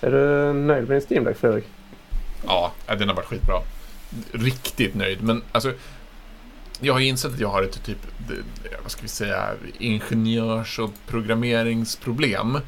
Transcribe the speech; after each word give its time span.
Är 0.00 0.10
du 0.10 0.52
nöjd 0.52 0.88
med 0.88 0.96
din 0.96 1.06
Steam 1.10 1.24
Deck 1.24 1.36
Fredrik? 1.36 1.64
Ja, 2.46 2.72
den 2.86 3.08
har 3.08 3.16
varit 3.16 3.26
skitbra. 3.26 3.60
Riktigt 4.32 4.94
nöjd, 4.94 5.22
men 5.22 5.42
alltså 5.52 5.72
jag 6.80 6.92
har 6.92 7.00
insett 7.00 7.32
att 7.32 7.40
jag 7.40 7.48
har 7.48 7.62
ett 7.62 7.84
typ, 7.84 8.06
vad 8.82 8.90
ska 8.90 9.02
vi 9.02 9.08
säga, 9.08 9.50
ingenjörs 9.78 10.78
och 10.78 10.90
programmeringsproblem. 11.06 12.58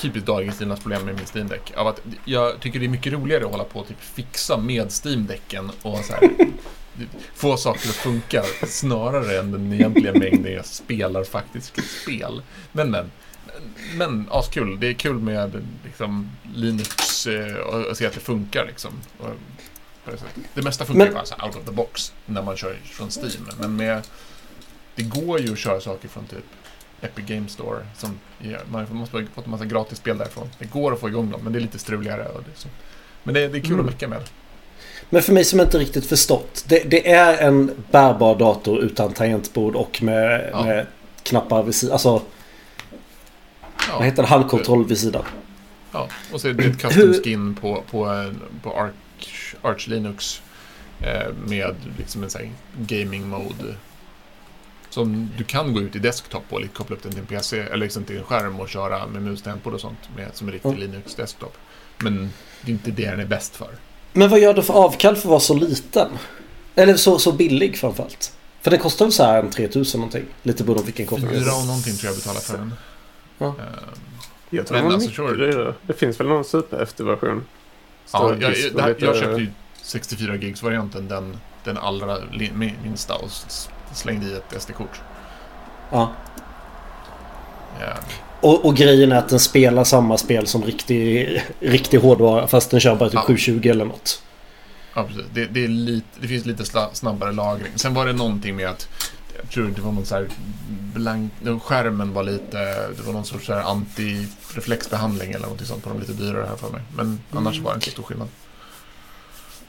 Typiskt 0.00 0.26
dagens 0.26 0.60
Linas 0.60 0.80
problem 0.80 1.04
med 1.04 1.14
min 1.14 1.26
Steam 1.34 1.48
Deck. 1.48 1.72
Av 1.76 1.86
att 1.86 2.00
jag 2.24 2.60
tycker 2.60 2.78
det 2.78 2.86
är 2.86 2.90
mycket 2.90 3.12
roligare 3.12 3.44
att 3.44 3.50
hålla 3.50 3.64
på 3.64 3.78
och 3.78 3.88
typ 3.88 4.00
fixa 4.00 4.56
med 4.56 4.92
Steam 5.04 5.26
Decken 5.26 5.70
och 5.82 5.98
så 5.98 6.12
här, 6.12 6.30
få 7.34 7.56
saker 7.56 7.88
att 7.88 7.94
funka 7.94 8.42
snarare 8.66 9.38
än 9.38 9.52
den 9.52 9.72
egentliga 9.72 10.12
mängden 10.12 10.52
jag 10.52 10.66
spelar 10.66 11.24
faktiskt 11.24 11.80
spel. 12.02 12.42
Men 12.72 12.90
men, 12.90 13.10
men 13.96 14.28
askul. 14.30 14.80
Det 14.80 14.88
är 14.88 14.92
kul 14.92 15.18
med 15.18 15.66
liksom, 15.84 16.30
Linux 16.54 17.26
eh, 17.26 17.56
och, 17.56 17.96
se 17.96 18.06
att 18.06 18.12
det 18.12 18.20
funkar 18.20 18.66
liksom. 18.66 18.92
Och, 19.18 19.30
det 20.54 20.62
mesta 20.62 20.84
funkar 20.84 20.98
men, 20.98 21.08
ju 21.08 21.14
bara 21.14 21.24
så 21.24 21.34
out 21.34 21.56
of 21.56 21.64
the 21.64 21.72
box 21.72 22.12
när 22.26 22.42
man 22.42 22.56
kör 22.56 22.76
från 22.84 23.08
Steam. 23.10 23.48
Men 23.60 23.76
med, 23.76 24.02
det 24.94 25.02
går 25.02 25.40
ju 25.40 25.52
att 25.52 25.58
köra 25.58 25.80
saker 25.80 26.08
från 26.08 26.26
typ 26.26 26.44
Epic 27.00 27.26
Game 27.26 27.48
Store. 27.48 27.86
Som, 27.96 28.18
ja, 28.38 28.58
man 28.70 28.86
måste 28.90 29.16
ha 29.16 29.24
fått 29.34 29.44
en 29.44 29.50
massa 29.50 29.64
gratis 29.64 29.98
spel 29.98 30.18
därifrån. 30.18 30.48
Det 30.58 30.64
går 30.64 30.92
att 30.92 31.00
få 31.00 31.08
igång 31.08 31.30
dem, 31.30 31.40
men 31.44 31.52
det 31.52 31.58
är 31.58 31.60
lite 31.60 31.78
struligare. 31.78 32.28
Och 32.28 32.42
det. 32.42 32.68
Men 33.22 33.34
det, 33.34 33.48
det 33.48 33.58
är 33.58 33.62
kul 33.62 33.72
mm. 33.72 33.80
att 33.80 33.92
mecka 33.92 34.08
med. 34.08 34.22
Men 35.10 35.22
för 35.22 35.32
mig 35.32 35.44
som 35.44 35.60
inte 35.60 35.78
riktigt 35.78 36.06
förstått. 36.06 36.64
Det, 36.68 36.78
det 36.78 37.10
är 37.12 37.46
en 37.46 37.84
bärbar 37.90 38.38
dator 38.38 38.80
utan 38.80 39.12
tangentbord 39.12 39.74
och 39.74 40.02
med, 40.02 40.48
ja. 40.52 40.64
med 40.64 40.86
knappar 41.22 41.62
vid 41.62 41.74
sidan. 41.74 41.92
Alltså, 41.92 42.22
ja. 43.88 43.96
vad 43.96 44.04
heter 44.04 44.22
det? 44.22 44.28
Handkontroll 44.28 44.86
vid 44.86 44.98
sidan. 44.98 45.24
Ja, 45.92 46.08
och 46.32 46.40
så 46.40 46.48
är 46.48 46.52
det 46.52 46.64
ett 46.64 46.78
custom 46.78 47.14
skin 47.24 47.54
på, 47.54 47.82
på, 47.90 48.32
på 48.62 48.72
Arch, 48.80 49.54
Arch 49.62 49.88
Linux. 49.88 50.42
Eh, 51.00 51.32
med 51.46 51.74
liksom 51.98 52.22
en 52.22 52.30
sån 52.30 52.50
gaming 52.78 53.28
mode. 53.28 53.74
Som 54.90 55.30
du 55.38 55.44
kan 55.44 55.74
gå 55.74 55.80
ut 55.80 55.96
i 55.96 55.98
desktop 55.98 56.42
och 56.50 56.62
koppla 56.74 56.96
upp 56.96 57.02
den 57.02 57.12
till 57.12 57.20
en 57.20 57.26
PC 57.26 57.60
eller 57.60 57.76
liksom 57.76 58.04
till 58.04 58.16
en 58.16 58.24
skärm 58.24 58.60
och 58.60 58.68
köra 58.68 59.06
med 59.06 59.22
mus-tangentbord 59.22 59.74
och 59.74 59.80
sånt 59.80 59.98
med, 60.16 60.28
som 60.32 60.48
en 60.48 60.52
riktig 60.52 60.68
mm. 60.68 60.80
Linux 60.80 61.14
desktop. 61.14 61.56
Men 61.98 62.30
det 62.60 62.70
är 62.70 62.72
inte 62.72 62.90
det 62.90 63.10
den 63.10 63.20
är 63.20 63.26
bäst 63.26 63.56
för. 63.56 63.68
Men 64.12 64.30
vad 64.30 64.40
gör 64.40 64.54
du 64.54 64.62
för 64.62 64.74
avkall 64.74 65.16
för 65.16 65.20
att 65.20 65.30
vara 65.30 65.40
så 65.40 65.54
liten? 65.54 66.08
Eller 66.74 66.96
så, 66.96 67.18
så 67.18 67.32
billig 67.32 67.78
framförallt. 67.78 68.32
För 68.62 68.70
det 68.70 68.78
kostar 68.78 69.04
väl 69.04 69.12
så 69.12 69.24
här 69.24 69.42
en 69.42 69.50
3000 69.50 70.00
någonting? 70.00 70.24
Lite 70.42 70.64
beroende 70.64 70.82
på 70.82 70.86
vilken 70.86 71.06
koppling. 71.06 71.30
Fyra 71.30 71.54
och 71.54 71.66
någonting 71.66 71.96
tror 71.96 72.08
jag 72.08 72.16
betalar 72.16 72.40
för 72.40 72.58
den. 72.58 72.74
Ja. 73.38 73.46
Uh, 73.46 73.54
jag 74.50 74.66
tror 74.66 74.82
men 74.82 74.92
alltså, 74.92 75.10
sure. 75.10 75.74
det, 75.82 75.92
finns 75.92 76.20
väl 76.20 76.26
någon 76.26 76.44
super-efterversion? 76.44 77.44
Ja, 78.12 78.34
jag, 78.40 78.56
jag, 78.56 78.82
här, 78.82 78.96
jag 78.98 79.16
köpte 79.16 79.40
ju 79.40 79.48
64 79.82 80.36
gigs 80.36 80.62
varianten 80.62 81.08
den, 81.08 81.36
den 81.64 81.78
allra 81.78 82.18
minsta 82.82 83.14
och 83.14 83.30
slängde 83.92 84.26
i 84.26 84.32
ett 84.32 84.62
SD-kort. 84.62 85.00
Ja. 85.90 86.12
Yeah. 87.80 87.98
Och, 88.40 88.64
och, 88.64 88.76
grejen 88.76 89.12
är 89.12 89.16
att 89.16 89.28
den 89.28 89.40
spelar 89.40 89.84
samma 89.84 90.18
spel 90.18 90.46
som 90.46 90.64
riktig, 90.64 91.42
riktig 91.60 91.98
hårdvara 91.98 92.46
fast 92.46 92.70
den 92.70 92.80
kör 92.80 92.94
bara 92.94 93.08
till 93.08 93.18
ja. 93.18 93.26
720 93.26 93.68
eller 93.68 93.84
något. 93.84 94.22
Ja, 94.94 95.04
precis. 95.04 95.24
Det, 95.34 95.44
det, 95.44 95.64
är 95.64 95.68
lite, 95.68 96.06
det 96.20 96.28
finns 96.28 96.46
lite 96.46 96.64
snabbare 96.92 97.32
lagring. 97.32 97.72
Sen 97.74 97.94
var 97.94 98.06
det 98.06 98.12
någonting 98.12 98.56
med 98.56 98.68
att 98.68 98.88
jag 99.40 99.50
tror 99.50 99.68
det 99.68 99.80
var 99.80 99.92
någon 99.92 100.06
så 100.06 100.14
här 100.14 100.28
blank, 100.94 101.32
skärmen 101.62 102.12
var 102.12 102.22
lite, 102.22 102.88
det 102.88 103.02
var 103.06 103.12
någon 103.12 103.24
sorts 103.24 103.50
anti-reflexbehandling 103.50 105.32
eller 105.32 105.46
något 105.46 105.66
sånt 105.66 105.84
på 105.84 105.88
de 105.88 106.00
lite 106.00 106.12
dyrare 106.12 106.46
här 106.48 106.56
för 106.56 106.70
mig. 106.70 106.82
Men 106.96 107.06
mm. 107.06 107.18
annars 107.30 107.60
var 107.60 107.70
det 107.70 107.74
inte 107.74 107.90
stor 107.90 108.02
skillnad. 108.02 108.28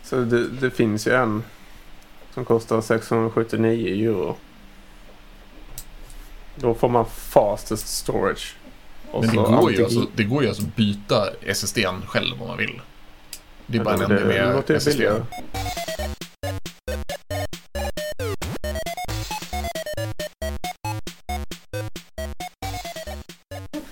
Så 0.04 0.16
det, 0.16 0.48
det 0.48 0.72
finns 0.72 1.08
ju 1.08 1.12
en 1.12 1.44
som 2.34 2.46
kostar 2.46 2.82
679 2.82 4.10
euro. 4.10 4.38
Då 6.56 6.74
får 6.74 6.90
man 6.90 7.06
fastest 7.06 7.88
storage. 7.88 8.56
Men 9.12 9.22
det 9.22 9.36
går, 9.36 9.72
ju 9.72 9.84
alltså, 9.84 10.06
det 10.16 10.24
går 10.24 10.44
ju 10.44 10.50
alltså 10.50 10.64
att 10.64 10.76
byta 10.76 11.30
SSDn 11.42 12.02
själv 12.08 12.42
om 12.42 12.48
man 12.48 12.58
vill. 12.58 12.82
Det 13.66 13.78
är 13.78 13.84
bara 13.84 13.96
en 13.96 14.12
NVMe 14.12 14.64
SSD. 14.68 15.02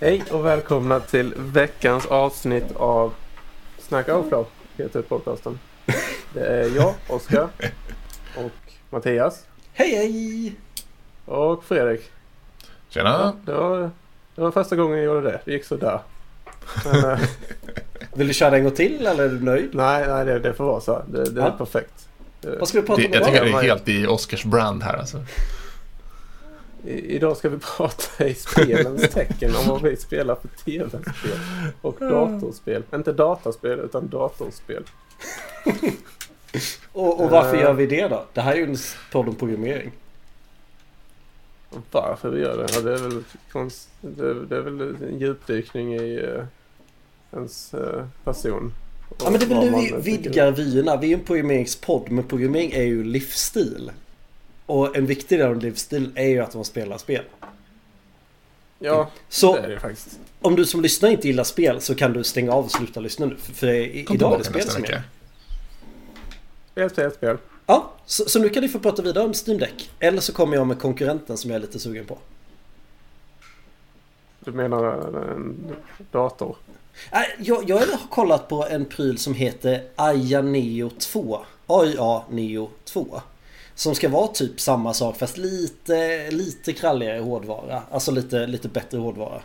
Hej 0.06 0.24
och 0.32 0.46
välkomna 0.46 1.00
till 1.00 1.34
veckans 1.38 2.06
avsnitt 2.06 2.76
av 2.76 3.14
Snacka 3.80 4.18
Outflow, 4.18 4.46
heter 4.78 5.02
podcasten. 5.02 5.60
Det 6.34 6.40
är 6.40 6.76
jag, 6.76 6.94
Oskar, 7.08 7.48
och 8.38 8.52
Mattias. 8.90 9.46
Hej 9.74 9.96
hej! 9.96 10.56
Och 11.26 11.64
Fredrik. 11.64 12.12
Tjena! 12.90 13.10
Ja, 13.10 13.36
det, 13.46 13.54
var, 13.54 13.92
det 14.36 14.42
var 14.42 14.52
första 14.52 14.76
gången 14.76 14.98
jag 14.98 15.06
gjorde 15.06 15.22
det. 15.22 15.42
Det 15.46 15.52
gick 15.52 15.66
sådär. 15.66 16.00
Men, 16.86 17.12
äh, 17.12 17.20
Vill 18.14 18.28
du 18.28 18.34
köra 18.34 18.58
en 18.58 18.64
gång 18.64 18.74
till 18.74 19.08
eller 19.08 19.24
är 19.24 19.30
du 19.30 19.40
nöjd? 19.40 19.70
Nej, 19.74 20.08
nej 20.08 20.26
det, 20.26 20.40
det 20.40 20.54
får 20.54 20.66
vara 20.66 20.82
så. 20.82 21.02
Det, 21.08 21.30
det 21.30 21.42
ja. 21.42 21.48
är 21.48 21.52
perfekt. 21.52 22.08
Vad 22.60 22.68
ska 22.68 22.82
vi 22.82 22.88
prata 22.88 23.02
om 23.02 23.08
idag? 23.08 23.22
Jag 23.22 23.28
tycker 23.28 23.46
det 23.46 23.52
är 23.52 23.62
helt 23.62 23.90
i 23.90 24.08
Oscars 24.08 24.44
brand 24.44 24.84
här 24.84 24.98
alltså. 24.98 25.18
Idag 26.88 27.38
ska 27.38 27.50
vi 27.50 27.58
prata 27.78 28.28
i 28.28 28.34
spelens 28.34 29.10
tecken 29.14 29.56
om 29.56 29.68
vad 29.68 29.82
vi 29.82 29.96
spelar 29.96 30.36
för 30.36 30.48
tv-spel 30.48 31.40
och 31.82 31.96
datorspel. 32.00 32.84
Inte 32.94 33.14
dataspel 33.14 33.80
utan 33.80 34.08
datorspel. 34.08 34.84
och, 36.92 37.24
och, 37.24 37.30
varför 37.30 37.56
uh, 37.56 37.62
gör 37.62 37.74
vi 37.74 37.86
det 37.86 38.08
då? 38.08 38.26
Det 38.34 38.42
här 38.42 38.54
är 38.54 38.58
ju 38.58 38.64
en 38.64 38.78
podd 39.12 39.28
om 39.28 39.36
programmering. 39.36 39.92
Varför 41.92 42.30
vi 42.30 42.42
gör 42.42 42.58
det? 42.58 42.68
Ja, 42.74 42.82
det, 42.82 42.94
är 42.94 42.98
väl 42.98 43.24
konst, 43.52 43.90
det, 44.02 44.46
det, 44.46 44.58
är 44.58 44.62
väl 44.62 44.82
en 44.82 45.20
djupdykning 45.20 45.94
i 45.94 46.20
uh, 46.20 46.44
ens 47.32 47.74
uh, 47.74 48.06
person. 48.24 48.74
Ja 49.20 49.30
men 49.30 49.40
det 49.40 49.46
är 49.46 49.50
väl 49.50 49.72
nu 49.72 49.78
vi 49.78 50.12
vidgar 50.12 50.52
vyerna. 50.52 50.98
Vi 50.98 51.14
är 51.14 51.18
en 51.18 51.24
programmeringspodd 51.24 52.12
men 52.12 52.24
programmering 52.24 52.72
är 52.72 52.84
ju 52.84 53.04
livsstil. 53.04 53.92
Och 54.66 54.98
en 54.98 55.06
viktig 55.06 55.40
del 55.40 55.48
av 55.48 55.62
livsstil 55.62 56.12
är 56.16 56.28
ju 56.28 56.40
att 56.40 56.56
man 56.56 56.66
spelar 56.66 56.98
spel. 56.98 57.24
Ja, 58.80 59.10
så, 59.30 59.54
det 59.54 59.60
är 59.60 59.70
det 59.70 59.80
faktiskt. 59.80 60.20
Om 60.42 60.56
du 60.56 60.66
som 60.66 60.82
lyssnar 60.82 61.10
inte 61.10 61.28
gillar 61.28 61.44
spel 61.44 61.82
så 61.82 61.96
kan 61.96 62.14
du 62.14 62.24
stänga 62.24 62.52
av 62.52 62.66
och 62.66 62.72
sluta 62.72 63.00
lyssna 63.00 63.26
nu. 63.26 63.36
För, 63.36 63.54
för 63.54 63.68
idag 64.14 64.34
är 64.34 64.38
det 64.38 64.44
spel 64.44 64.70
som 64.70 64.84
gäller. 64.84 65.04
Spel, 66.72 66.90
spel, 66.90 67.12
spel. 67.12 67.38
Ja, 67.66 67.92
så, 68.06 68.30
så, 68.30 68.40
nu 68.40 68.50
kan 68.50 68.64
ni 68.64 68.70
få 68.70 68.80
prata 68.80 69.02
vidare 69.02 69.24
om 69.26 69.34
Steam 69.48 69.60
Deck. 69.60 69.92
Eller 70.00 70.22
så 70.22 70.34
kommer 70.34 70.56
jag 70.56 70.68
med 70.68 70.80
konkurrenten 70.80 71.38
som 71.38 71.52
jag 71.52 71.58
är 71.58 71.62
lite 71.62 71.80
sugen 71.80 72.06
på. 72.06 72.18
Du 74.40 74.52
menar 74.52 74.84
en 74.84 75.76
dator? 76.12 76.56
Jag, 77.40 77.70
jag 77.70 77.78
har 77.78 78.10
kollat 78.10 78.48
på 78.48 78.68
en 78.68 78.86
pryl 78.86 79.18
som 79.18 79.34
heter 79.34 79.84
Aya 79.96 80.42
Neo 80.42 80.90
2. 80.90 81.46
AIA 81.68 82.24
Neo 82.30 82.70
2. 82.84 83.22
Som 83.76 83.96
ska 83.96 84.10
vara 84.10 84.28
typ 84.28 84.60
samma 84.62 84.94
sak 84.94 85.18
fast 85.18 85.38
lite, 85.38 86.32
lite 86.32 86.74
kralligare 86.74 87.20
hårdvara. 87.20 87.84
Alltså 87.92 88.12
lite, 88.12 88.48
lite 88.48 88.68
bättre 88.68 88.98
hårdvara. 88.98 89.42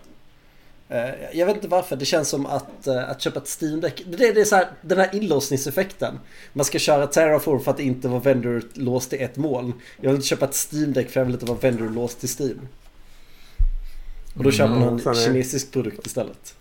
Eh, 0.88 1.10
jag 1.32 1.46
vet 1.46 1.56
inte 1.56 1.68
varför, 1.68 1.96
det 1.96 2.04
känns 2.04 2.28
som 2.28 2.46
att, 2.46 2.86
eh, 2.86 3.10
att 3.10 3.20
köpa 3.20 3.41
ett 3.41 3.62
Steam 3.62 3.80
Deck. 3.80 4.02
Det, 4.06 4.32
det 4.32 4.41
är 4.41 4.44
så 4.44 4.56
här, 4.56 4.68
den 4.82 4.98
här 4.98 5.14
inlåsningseffekten. 5.14 6.18
Man 6.52 6.64
ska 6.64 6.78
köra 6.78 7.06
Terraform 7.06 7.60
för 7.60 7.70
att 7.70 7.80
inte 7.80 8.08
vara 8.08 8.20
vendor-låst 8.20 9.10
till 9.10 9.20
ett 9.20 9.36
moln. 9.36 9.72
Jag 10.00 10.10
vill 10.10 10.16
inte 10.16 10.26
köpa 10.26 10.44
ett 10.44 10.72
Steam 10.72 10.92
Deck 10.92 11.10
för 11.10 11.20
jag 11.20 11.24
vill 11.24 11.34
inte 11.34 11.47
vara 11.47 11.58
vendor-låst 11.58 12.20
till 12.20 12.28
Steam. 12.28 12.68
Och 14.34 14.44
då 14.44 14.50
köper 14.50 14.74
man 14.74 15.00
en 15.06 15.14
kinesisk 15.14 15.72
produkt 15.72 16.06
istället. 16.06 16.54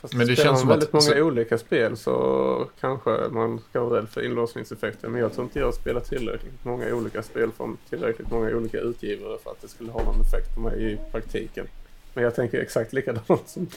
Fast 0.00 0.14
men 0.14 0.26
det 0.26 0.36
känns 0.36 0.60
som 0.60 0.68
väldigt 0.68 0.88
att... 0.88 0.92
många 0.92 1.02
så... 1.02 1.22
olika 1.22 1.58
spel 1.58 1.96
så 1.96 2.68
kanske 2.80 3.10
man 3.30 3.60
ska 3.70 3.84
vara 3.84 3.98
rädd 3.98 4.08
för 4.08 4.24
inlåsningseffekten. 4.24 5.12
Men 5.12 5.20
jag 5.20 5.32
tror 5.32 5.44
inte 5.44 5.58
jag 5.58 5.74
spelar 5.74 6.00
tillräckligt 6.00 6.64
många 6.64 6.94
olika 6.94 7.22
spel 7.22 7.50
från 7.56 7.76
tillräckligt 7.88 8.30
många 8.30 8.56
olika 8.56 8.78
utgivare 8.78 9.38
för 9.44 9.50
att 9.50 9.62
det 9.62 9.68
skulle 9.68 9.90
ha 9.90 10.02
någon 10.02 10.20
effekt 10.20 10.54
på 10.54 10.60
mig 10.60 10.92
i 10.92 10.98
praktiken. 11.12 11.66
Men 12.14 12.24
jag 12.24 12.34
tänker 12.34 12.60
exakt 12.60 12.92
likadant 12.92 13.48
som 13.48 13.68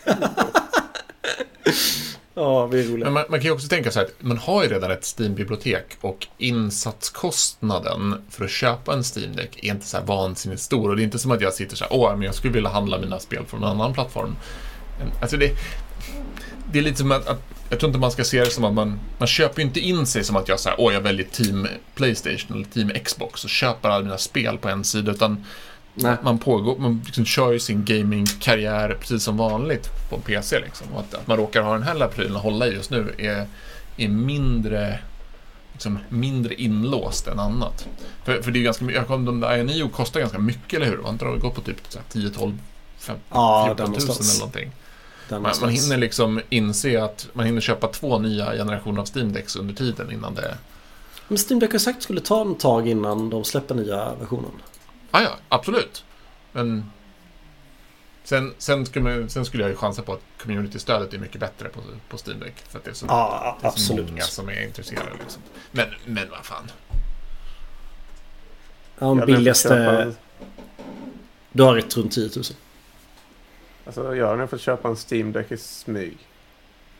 Ja, 2.40 2.66
vi 2.66 2.80
är 2.80 2.84
roliga. 2.84 3.06
Men 3.06 3.14
man, 3.14 3.26
man, 3.30 3.40
kan 3.40 3.46
ju 3.46 3.52
också 3.52 3.68
tänka 3.68 3.92
så 3.92 4.00
här 4.00 4.06
att 4.06 4.14
man 4.20 4.38
har 4.38 4.64
ju 4.64 4.70
redan 4.70 4.92
ett 4.92 5.04
Steam-bibliotek 5.04 5.98
och 6.02 6.28
insatskostnaden 6.38 8.24
för 8.30 8.46
att 8.46 8.52
köpa 8.52 8.94
en 8.94 9.04
Steam 9.04 9.36
Deck 9.36 9.64
är 9.64 9.72
inte 9.72 9.86
så 9.86 9.98
här 9.98 10.06
vansinnigt 10.06 10.62
stor. 10.62 10.90
Och 10.90 10.96
det 10.96 11.02
är 11.02 11.04
inte 11.04 11.20
som 11.20 11.32
att 11.32 11.42
jag 11.42 11.54
sitter 11.54 11.76
så 11.76 11.84
här, 11.84 11.94
åh, 11.94 12.12
men 12.12 12.22
jag 12.22 12.36
skulle 12.36 12.54
vilja 12.54 12.70
handla 12.70 13.00
mina 13.00 13.20
spel 13.20 13.46
från 13.46 13.64
en 13.64 13.70
annan 13.70 13.94
plattform. 13.94 14.36
Alltså 15.22 15.38
det, 15.38 15.58
det 16.72 16.80
är 16.80 16.84
lite 16.84 16.98
som 16.98 17.12
att, 17.12 17.28
att, 17.28 17.42
jag 17.70 17.80
tror 17.80 17.90
inte 17.90 18.00
man 18.00 18.12
ska 18.12 18.24
se 18.24 18.40
det 18.40 18.52
som 18.52 18.64
att 18.64 18.74
man, 18.74 19.00
man 19.18 19.28
köper 19.28 19.62
inte 19.62 19.80
in 19.80 20.06
sig 20.06 20.24
som 20.24 20.36
att 20.36 20.48
jag 20.48 20.60
säger 20.60 20.80
åh 20.80 20.94
jag 20.94 21.02
väljer 21.02 21.26
team 21.26 21.68
Playstation 21.96 22.58
eller 22.58 22.66
team 22.66 22.92
Xbox 23.06 23.44
och 23.44 23.50
köper 23.50 23.90
alla 23.90 24.04
mina 24.04 24.18
spel 24.18 24.58
på 24.58 24.70
en 24.70 24.84
sida 24.84 25.12
utan 25.12 25.46
Nej. 25.94 26.16
Man, 26.24 26.40
pågår, 26.40 26.78
man 26.78 27.02
liksom 27.06 27.26
kör 27.26 27.52
ju 27.52 27.60
sin 27.60 27.86
gamingkarriär 27.86 28.98
precis 29.00 29.24
som 29.24 29.38
vanligt 29.38 29.90
på 30.10 30.16
en 30.16 30.22
PC. 30.22 30.60
Liksom. 30.60 30.88
Och 30.94 31.00
att, 31.00 31.14
att 31.14 31.28
man 31.28 31.38
råkar 31.38 31.62
ha 31.62 31.74
den 31.74 31.84
här 31.84 31.94
lilla 31.94 32.08
prylen 32.08 32.36
att 32.36 32.44
hålla 32.44 32.68
i 32.68 32.74
just 32.74 32.92
nu 32.92 33.16
är, 33.18 33.48
är 33.98 34.08
mindre, 34.08 35.00
liksom, 35.74 36.00
mindre 36.10 36.56
inlåst 36.56 37.28
än 37.28 37.40
annat. 37.40 37.88
För, 38.24 38.42
för 38.42 38.52
det 38.52 38.60
är 38.60 38.64
ganska 38.64 38.86
mycket, 38.86 39.08
de 39.08 39.40
där 39.40 39.58
INIO 39.58 39.90
kostar 39.90 40.20
ganska 40.20 40.40
mycket, 40.40 40.74
eller 40.74 40.86
hur? 40.86 41.04
Har 41.04 41.10
inte 41.10 41.26
gått 41.26 41.56
på 41.56 41.62
typ 41.62 41.78
10, 42.10 42.30
12, 42.30 42.58
15, 42.98 43.24
ja, 43.30 43.76
14 43.78 43.94
tusen 43.94 44.26
eller 44.26 44.40
någonting? 44.40 44.72
Man, 45.30 45.42
man, 45.62 45.70
hinner 45.70 45.98
liksom 45.98 46.42
inse 46.50 47.04
att 47.04 47.28
man 47.34 47.46
hinner 47.46 47.62
köpa 47.62 47.88
två 47.88 48.20
nya 48.20 48.52
generationer 48.52 49.02
av 49.02 49.06
Steam 49.16 49.34
Decks 49.34 49.56
under 49.56 49.74
tiden 49.74 50.12
innan 50.12 50.36
det... 50.36 50.58
Men 51.28 51.38
Steam 51.38 51.60
Deck 51.60 51.72
har 51.72 51.80
sagt 51.80 52.04
skulle 52.04 52.22
ta 52.22 52.42
en 52.42 52.56
tag 52.56 52.88
innan 52.88 53.30
de 53.30 53.44
släpper 53.44 53.76
nya 53.76 54.16
versionen. 54.16 54.52
Ah, 55.12 55.22
ja, 55.22 55.38
absolut. 55.50 56.04
Men 56.52 56.92
sen, 58.24 58.54
sen, 58.58 58.86
skulle, 58.86 59.30
sen 59.30 59.46
skulle 59.46 59.64
jag 59.64 59.70
ju 59.70 59.76
chansa 59.76 60.02
på 60.02 60.14
att 60.14 60.22
community-stödet 60.42 61.14
är 61.14 61.18
mycket 61.18 61.40
bättre 61.40 61.70
på, 61.70 61.82
på 62.10 62.18
Steam 62.18 62.40
Deck. 62.40 62.56
För 62.70 62.80
att 62.80 62.86
det 62.86 62.92
är 62.92 62.96
så, 62.96 63.06
ja, 63.10 63.58
det 63.62 63.68
är 63.68 63.72
så 63.72 63.96
många 63.96 64.22
som 64.22 64.50
är 64.50 64.64
intresserade. 64.64 65.12
Liksom. 65.20 65.42
Men, 65.72 65.88
men 66.06 66.30
vad 66.30 66.46
fan. 66.46 66.72
Ja, 69.00 69.08
de 69.08 69.26
billigaste... 69.26 70.14
Du 71.52 71.64
har 71.64 71.76
rätt 71.76 71.98
runt 71.98 72.12
10 72.12 72.30
000. 72.36 72.44
Alltså 73.90 74.16
jag 74.16 74.28
har 74.28 74.36
nog 74.36 74.50
fått 74.50 74.62
köpa 74.62 74.88
en 74.88 74.96
Steam 75.12 75.32
Deck 75.32 75.52
i 75.52 75.58
smyg. 75.58 76.18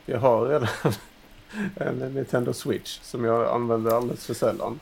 Jag 0.06 0.18
har 0.18 0.48
redan 0.48 0.68
en 1.76 2.14
Nintendo 2.14 2.52
Switch 2.52 2.98
som 3.02 3.24
jag 3.24 3.48
använder 3.54 3.90
alldeles 3.90 4.26
för 4.26 4.34
sällan. 4.34 4.80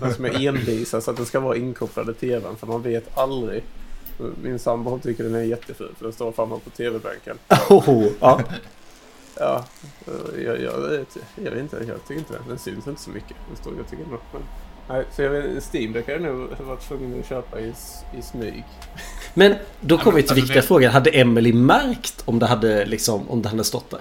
Men 0.00 0.14
som 0.14 0.24
är 0.24 0.46
envisad 0.48 1.02
så 1.02 1.10
att 1.10 1.16
den 1.16 1.26
ska 1.26 1.40
vara 1.40 1.56
inkopplad 1.56 2.10
i 2.10 2.14
tvn 2.14 2.56
för 2.56 2.66
man 2.66 2.82
vet 2.82 3.18
aldrig. 3.18 3.64
Min 4.42 4.58
sambo 4.58 4.98
tycker 4.98 5.24
den 5.24 5.34
är 5.34 5.42
jätteful 5.42 5.94
för 5.98 6.04
den 6.04 6.12
står 6.12 6.32
framme 6.32 6.58
på 6.64 6.70
tv-bänken. 6.70 7.38
Oh, 7.70 8.06
ja. 8.20 8.40
ja, 9.36 9.64
jag, 10.44 10.60
jag, 10.60 11.06
jag, 11.36 11.50
vet 11.50 11.58
inte. 11.58 11.84
Jag 11.88 12.06
tycker 12.08 12.18
inte 12.18 12.38
Den 12.48 12.58
syns 12.58 12.86
inte 12.86 13.02
så 13.02 13.10
mycket. 13.10 13.36
Den 13.48 13.56
står, 13.56 13.72
jag 13.76 13.90
tycker 13.90 14.04
men, 14.06 14.42
nej, 14.88 15.04
så 15.16 15.22
jag 15.22 15.30
vet, 15.30 15.74
Steam 15.74 15.92
kan 15.92 16.04
jag 16.06 16.22
nog 16.22 16.52
ha 16.52 16.64
varit 16.64 16.88
tvungen 16.88 17.20
att 17.20 17.28
köpa 17.28 17.60
i, 17.60 17.72
i 18.18 18.22
smyg. 18.22 18.64
Men 19.34 19.54
då 19.80 19.98
kommer 19.98 20.16
vi 20.16 20.22
till 20.22 20.30
alltså, 20.30 20.34
viktiga 20.34 20.60
det... 20.60 20.66
frågan. 20.66 20.92
Hade 20.92 21.10
Emily 21.10 21.52
märkt 21.52 22.22
om 22.24 22.38
det 22.38 22.46
hade, 22.46 22.84
liksom, 22.84 23.30
om 23.30 23.42
det 23.42 23.48
hade 23.48 23.64
stått 23.64 23.90
där? 23.90 24.00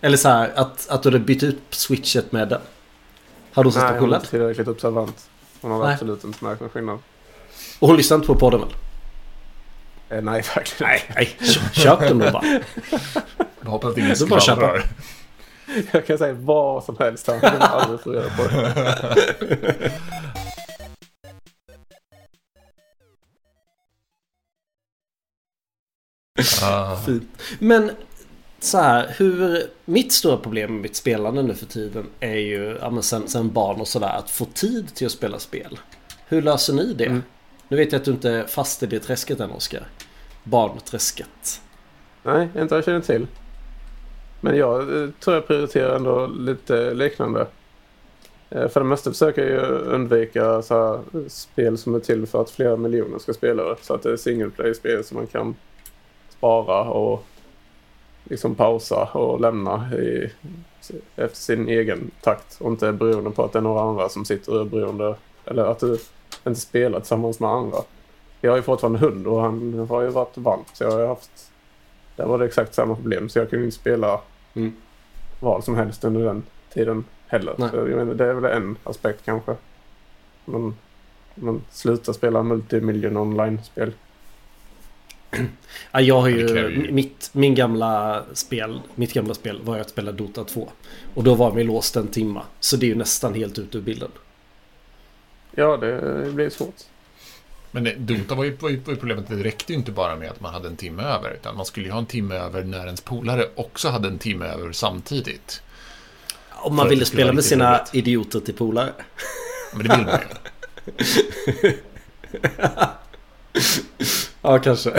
Eller 0.00 0.16
så 0.16 0.28
här, 0.28 0.52
att, 0.56 0.88
att 0.90 1.02
du 1.02 1.08
hade 1.08 1.18
bytt 1.18 1.42
ut 1.42 1.62
switchet 1.70 2.32
med 2.32 2.48
den? 2.48 2.60
Har 3.52 3.64
du 3.64 3.70
sett 3.70 3.82
Nej, 3.82 3.98
hon 3.98 4.12
är 4.12 4.16
inte 4.16 4.30
tillräckligt 4.30 4.68
observant. 4.68 5.30
Hon 5.60 5.70
har 5.70 5.90
absolut 5.90 6.24
inte 6.24 6.44
märkt 6.44 6.60
någon 6.60 6.70
skillnad. 6.70 6.98
Och 7.78 7.88
hon 7.88 7.96
lyssnar 7.96 8.14
inte 8.14 8.26
på 8.26 8.34
podden 8.34 8.60
väl? 8.60 8.70
Eh, 10.08 10.22
nej, 10.22 10.42
verkligen 10.54 10.92
Nej, 10.92 11.02
nej. 11.14 11.50
Köp 11.72 12.00
den 12.00 12.18
då 12.18 12.30
bara. 12.30 12.60
Jag 13.60 13.70
hoppas 13.70 13.90
att 13.90 13.98
ingen 13.98 14.16
skvallrar. 14.16 14.84
Jag 15.92 16.06
kan 16.06 16.18
säga 16.18 16.32
vad 16.32 16.84
som 16.84 16.96
helst. 16.98 17.26
Han 17.26 17.40
kommer 17.40 17.58
aldrig 17.58 18.00
få 18.00 18.10
reda 18.10 18.30
på 18.30 18.42
det. 18.42 19.92
Ah. 26.62 26.96
Fint. 26.96 27.42
Men 27.58 27.90
så 28.60 28.78
här, 28.78 29.14
hur... 29.18 29.62
Mitt 29.84 30.12
stora 30.12 30.36
problem 30.36 30.72
med 30.72 30.82
mitt 30.82 30.96
spelande 30.96 31.42
nu 31.42 31.54
för 31.54 31.66
tiden 31.66 32.06
är 32.20 32.36
ju, 32.36 32.78
ja 32.80 32.90
men 32.90 33.02
sen, 33.02 33.28
sen 33.28 33.52
barn 33.52 33.80
och 33.80 33.88
sådär, 33.88 34.08
att 34.18 34.30
få 34.30 34.44
tid 34.44 34.94
till 34.94 35.06
att 35.06 35.12
spela 35.12 35.38
spel. 35.38 35.78
Hur 36.26 36.42
löser 36.42 36.72
ni 36.72 36.94
det? 36.94 37.06
Mm. 37.06 37.22
Nu 37.68 37.76
vet 37.76 37.92
jag 37.92 37.98
att 37.98 38.04
du 38.04 38.10
inte 38.10 38.30
är 38.30 38.46
fast 38.46 38.82
i 38.82 38.86
det 38.86 39.00
träsket 39.00 39.40
än 39.40 39.50
Oskar. 39.50 39.86
Barnträsket. 40.44 41.62
Nej, 42.22 42.42
inte 42.42 42.64
vad 42.64 42.78
jag 42.78 42.84
känner 42.84 43.00
till. 43.00 43.26
Men 44.40 44.56
jag 44.56 45.02
eh, 45.02 45.10
tror 45.10 45.36
jag 45.36 45.46
prioriterar 45.46 45.96
ändå 45.96 46.26
lite 46.26 46.94
liknande. 46.94 47.46
Eh, 48.50 48.68
för 48.68 48.80
det 48.80 48.86
mesta 48.86 49.10
försöker 49.10 49.42
jag 49.42 49.50
ju 49.50 49.66
undvika 49.78 50.62
så 50.62 50.74
här, 50.74 51.28
spel 51.28 51.78
som 51.78 51.94
är 51.94 52.00
till 52.00 52.26
för 52.26 52.42
att 52.42 52.50
flera 52.50 52.76
miljoner 52.76 53.18
ska 53.18 53.32
spela 53.32 53.62
det. 53.62 53.76
Så 53.80 53.94
att 53.94 54.02
det 54.02 54.12
är 54.12 54.16
single 54.16 54.50
play-spel 54.50 55.04
som 55.04 55.16
man 55.16 55.26
kan 55.26 55.54
spara 56.28 56.90
och 56.90 57.24
liksom 58.24 58.54
pausa 58.54 59.04
och 59.04 59.40
lämna 59.40 59.94
i, 59.94 60.30
efter 61.16 61.36
sin 61.36 61.68
egen 61.68 62.10
takt 62.20 62.60
och 62.60 62.70
inte 62.70 62.92
beroende 62.92 63.30
på 63.30 63.44
att 63.44 63.52
det 63.52 63.58
är 63.58 63.62
några 63.62 63.80
andra 63.80 64.08
som 64.08 64.24
sitter 64.24 64.54
och 64.54 64.60
är 64.60 64.64
beroende 64.64 65.14
eller 65.44 65.64
att 65.64 65.78
du 65.78 65.98
inte 66.46 66.60
spelar 66.60 67.00
tillsammans 67.00 67.40
med 67.40 67.50
andra. 67.50 67.78
Jag 68.40 68.50
har 68.50 68.56
ju 68.56 68.62
fortfarande 68.62 68.98
hund 68.98 69.26
och 69.26 69.40
han 69.40 69.86
har 69.90 70.02
ju 70.02 70.08
varit 70.08 70.36
valp 70.36 70.66
så 70.72 70.84
jag 70.84 70.90
har 70.90 71.06
haft 71.06 71.49
där 72.20 72.26
var 72.26 72.38
det 72.38 72.44
exakt 72.44 72.74
samma 72.74 72.94
problem 72.94 73.28
så 73.28 73.38
jag 73.38 73.50
kunde 73.50 73.64
inte 73.64 73.76
spela 73.76 74.20
mm. 74.54 74.72
vad 75.40 75.64
som 75.64 75.74
helst 75.74 76.04
under 76.04 76.24
den 76.24 76.42
tiden 76.72 77.04
heller. 77.26 77.54
Så 77.56 77.76
jag 77.76 77.88
menar, 77.88 78.14
det 78.14 78.24
är 78.24 78.34
väl 78.34 78.52
en 78.52 78.76
aspekt 78.84 79.24
kanske. 79.24 79.56
Man, 80.44 80.74
man 81.34 81.62
slutar 81.70 82.12
spela 82.12 82.42
multimiljon 82.42 83.16
online-spel 83.16 83.92
Ja, 85.92 86.00
jag 86.00 86.20
har 86.20 86.28
ju, 86.28 86.92
mitt, 86.92 87.30
min 87.32 87.54
gamla 87.54 88.22
spel, 88.32 88.80
mitt 88.94 89.12
gamla 89.12 89.34
spel 89.34 89.60
var 89.64 89.78
att 89.78 89.90
spela 89.90 90.12
Dota 90.12 90.44
2. 90.44 90.68
Och 91.14 91.24
då 91.24 91.34
var 91.34 91.50
vi 91.50 91.64
låst 91.64 91.96
en 91.96 92.08
timma. 92.08 92.42
Så 92.60 92.76
det 92.76 92.86
är 92.86 92.88
ju 92.88 92.94
nästan 92.94 93.34
helt 93.34 93.58
ute 93.58 93.78
ur 93.78 93.82
bilden. 93.82 94.10
Ja, 95.50 95.76
det 95.76 96.32
blir 96.32 96.50
svårt. 96.50 96.84
Men 97.70 97.84
det, 97.84 97.94
Dota 97.94 98.34
var 98.34 98.44
ju, 98.44 98.56
var 98.56 98.70
ju 98.70 98.80
problemet, 98.84 99.28
det 99.28 99.36
räckte 99.36 99.72
ju 99.72 99.78
inte 99.78 99.92
bara 99.92 100.16
med 100.16 100.30
att 100.30 100.40
man 100.40 100.52
hade 100.52 100.68
en 100.68 100.76
timme 100.76 101.02
över. 101.02 101.30
Utan 101.30 101.56
man 101.56 101.66
skulle 101.66 101.86
ju 101.86 101.92
ha 101.92 101.98
en 101.98 102.06
timme 102.06 102.34
över 102.34 102.64
när 102.64 102.86
ens 102.86 103.00
polare 103.00 103.46
också 103.54 103.88
hade 103.88 104.08
en 104.08 104.18
timme 104.18 104.46
över 104.46 104.72
samtidigt. 104.72 105.62
Om 106.50 106.76
man 106.76 106.88
ville 106.88 107.04
spela 107.04 107.32
med 107.32 107.44
sina 107.44 107.78
roligt. 107.78 107.94
idioter 107.94 108.40
till 108.40 108.54
polare. 108.54 108.92
Men 109.74 109.88
det 109.88 109.96
vill 109.96 110.06
man 110.06 110.18
ju. 110.20 111.72
Ja, 114.42 114.58
kanske. 114.58 114.90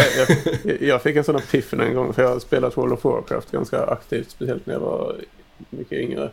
Jag, 0.63 0.81
jag 0.81 1.01
fick 1.01 1.15
en 1.15 1.23
sån 1.23 1.41
piffen 1.51 1.79
en 1.79 1.95
gång 1.95 2.13
för 2.13 2.21
jag 2.21 2.29
har 2.29 2.39
spelat 2.39 2.77
World 2.77 2.93
of 2.93 3.03
Warcraft 3.03 3.51
ganska 3.51 3.85
aktivt. 3.85 4.31
Speciellt 4.31 4.65
när 4.65 4.73
jag 4.73 4.81
var 4.81 5.15
mycket 5.69 5.99
yngre. 5.99 6.31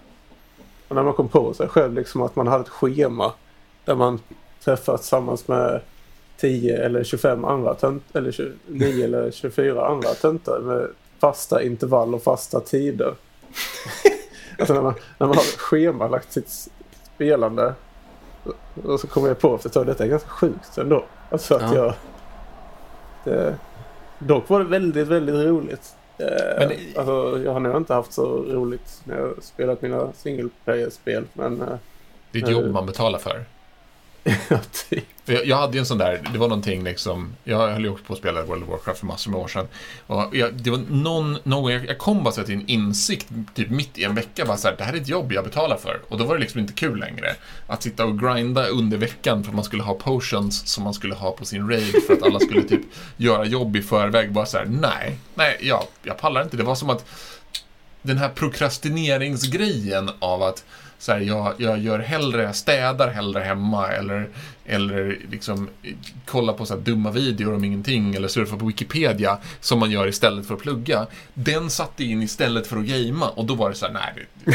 Och 0.88 0.96
när 0.96 1.02
man 1.02 1.12
kom 1.12 1.28
på 1.28 1.54
sig 1.54 1.68
själv 1.68 1.94
liksom 1.94 2.22
att 2.22 2.36
man 2.36 2.46
hade 2.46 2.62
ett 2.62 2.68
schema 2.68 3.32
där 3.84 3.94
man 3.94 4.20
träffas 4.64 5.00
tillsammans 5.00 5.48
med 5.48 5.80
10 6.40 6.76
eller 6.76 7.04
25 7.04 7.44
andra 7.44 7.74
töntar, 7.74 8.18
eller 8.18 8.32
29 8.32 9.04
eller 9.04 9.30
24 9.30 9.86
andra 9.86 10.14
töntar 10.14 10.60
med 10.60 10.88
fasta 11.18 11.62
intervall 11.62 12.14
och 12.14 12.22
fasta 12.22 12.60
tider. 12.60 13.14
alltså 14.58 14.74
när 14.74 14.82
man, 14.82 14.94
när 15.18 15.26
man 15.26 15.36
har 15.36 15.58
schemalagt 15.58 16.32
sitt 16.32 16.70
spelande 17.14 17.74
och 18.84 19.00
så 19.00 19.06
kommer 19.06 19.28
jag 19.28 19.38
på 19.38 19.54
efter 19.54 19.68
ett 19.68 19.74
tag, 19.74 19.86
detta 19.86 20.04
är 20.04 20.08
ganska 20.08 20.28
sjukt 20.28 20.78
ändå. 20.78 21.04
Alltså 21.30 21.54
att 21.54 21.62
ja. 21.62 21.74
jag 21.74 21.94
Eh, 23.28 23.54
dock 24.18 24.48
var 24.48 24.58
det 24.58 24.64
väldigt, 24.64 25.08
väldigt 25.08 25.34
roligt. 25.34 25.94
Eh, 26.18 26.58
men, 26.58 26.72
alltså, 26.96 27.42
jag 27.44 27.52
har 27.52 27.60
nog 27.60 27.76
inte 27.76 27.94
haft 27.94 28.12
så 28.12 28.26
roligt 28.42 29.00
när 29.04 29.18
jag 29.18 29.42
spelat 29.42 29.82
mina 29.82 30.12
single 30.12 30.48
player-spel. 30.64 31.24
Men, 31.32 31.58
det 32.32 32.38
är 32.38 32.42
ett 32.42 32.50
jobb 32.50 32.72
man 32.72 32.86
betalar 32.86 33.18
för. 33.18 33.44
ja, 34.48 34.58
typ. 34.88 35.04
Jag, 35.24 35.46
jag, 35.46 35.56
hade 35.56 35.72
ju 35.72 35.78
en 35.78 35.86
sån 35.86 35.98
där, 35.98 36.20
det 36.32 36.38
var 36.38 36.48
någonting 36.48 36.84
liksom, 36.84 37.36
jag 37.44 37.68
höll 37.68 37.84
ju 37.84 37.90
också 37.90 38.04
på 38.04 38.12
att 38.12 38.18
spela 38.18 38.42
World 38.42 38.62
of 38.62 38.68
Warcraft 38.68 38.98
för 38.98 39.06
massor 39.06 39.30
med 39.30 39.40
år 39.40 39.48
sedan. 39.48 39.68
Och 40.06 40.36
jag, 40.36 40.54
det 40.54 40.70
var 40.70 40.78
någon, 40.88 41.38
någon 41.42 41.72
jag, 41.72 41.86
jag 41.86 41.98
kom 41.98 42.24
bara 42.24 42.34
så 42.34 42.42
till 42.42 42.54
en 42.54 42.68
insikt, 42.68 43.26
typ 43.54 43.70
mitt 43.70 43.98
i 43.98 44.04
en 44.04 44.14
vecka, 44.14 44.44
bara 44.44 44.56
så 44.56 44.68
här, 44.68 44.76
det 44.76 44.84
här 44.84 44.92
är 44.92 44.96
ett 44.96 45.08
jobb 45.08 45.32
jag 45.32 45.44
betalar 45.44 45.76
för. 45.76 46.00
Och 46.08 46.18
då 46.18 46.24
var 46.24 46.34
det 46.34 46.40
liksom 46.40 46.60
inte 46.60 46.72
kul 46.72 46.98
längre. 46.98 47.34
Att 47.66 47.82
sitta 47.82 48.04
och 48.04 48.20
grinda 48.20 48.66
under 48.66 48.96
veckan 48.96 49.44
för 49.44 49.50
att 49.50 49.54
man 49.54 49.64
skulle 49.64 49.82
ha 49.82 49.94
potions 49.94 50.68
som 50.68 50.84
man 50.84 50.94
skulle 50.94 51.14
ha 51.14 51.32
på 51.32 51.44
sin 51.44 51.70
raid 51.70 51.94
för 52.06 52.14
att 52.14 52.22
alla 52.22 52.40
skulle 52.40 52.62
typ 52.62 52.82
göra 53.16 53.44
jobb 53.44 53.76
i 53.76 53.82
förväg. 53.82 54.32
Bara 54.32 54.46
så 54.46 54.58
här, 54.58 54.64
nej, 54.64 55.18
nej, 55.34 55.56
jag, 55.60 55.84
jag 56.02 56.18
pallar 56.18 56.42
inte. 56.42 56.56
Det 56.56 56.62
var 56.62 56.74
som 56.74 56.90
att 56.90 57.04
den 58.02 58.18
här 58.18 58.28
prokrastineringsgrejen 58.28 60.10
av 60.18 60.42
att 60.42 60.64
så 60.98 61.12
här, 61.12 61.20
jag, 61.20 61.54
jag 61.58 61.78
gör 61.78 61.98
hellre, 61.98 62.52
städar 62.52 63.08
hellre 63.08 63.40
hemma 63.40 63.88
eller, 63.88 64.28
eller 64.64 65.18
liksom 65.30 65.68
kollar 66.24 66.52
på 66.52 66.66
så 66.66 66.76
dumma 66.76 67.10
videor 67.10 67.54
om 67.54 67.64
ingenting 67.64 68.14
eller 68.14 68.28
surfar 68.28 68.56
på 68.56 68.66
Wikipedia 68.66 69.38
som 69.60 69.78
man 69.78 69.90
gör 69.90 70.06
istället 70.06 70.46
för 70.46 70.54
att 70.54 70.60
plugga. 70.60 71.06
Den 71.34 71.70
satte 71.70 72.04
in 72.04 72.22
istället 72.22 72.66
för 72.66 72.76
att 72.76 72.84
gamea 72.84 73.28
och 73.28 73.44
då 73.44 73.54
var 73.54 73.70
det 73.70 73.74
så 73.76 73.86
här, 73.86 73.92
nej, 73.92 74.26
nu, 74.44 74.52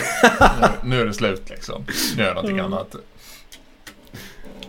nu 0.90 1.02
är 1.02 1.06
det 1.06 1.14
slut 1.14 1.50
liksom. 1.50 1.86
Nu 2.16 2.22
gör 2.22 2.28
jag 2.28 2.36
någonting 2.36 2.60
mm. 2.60 2.74
annat. 2.74 2.96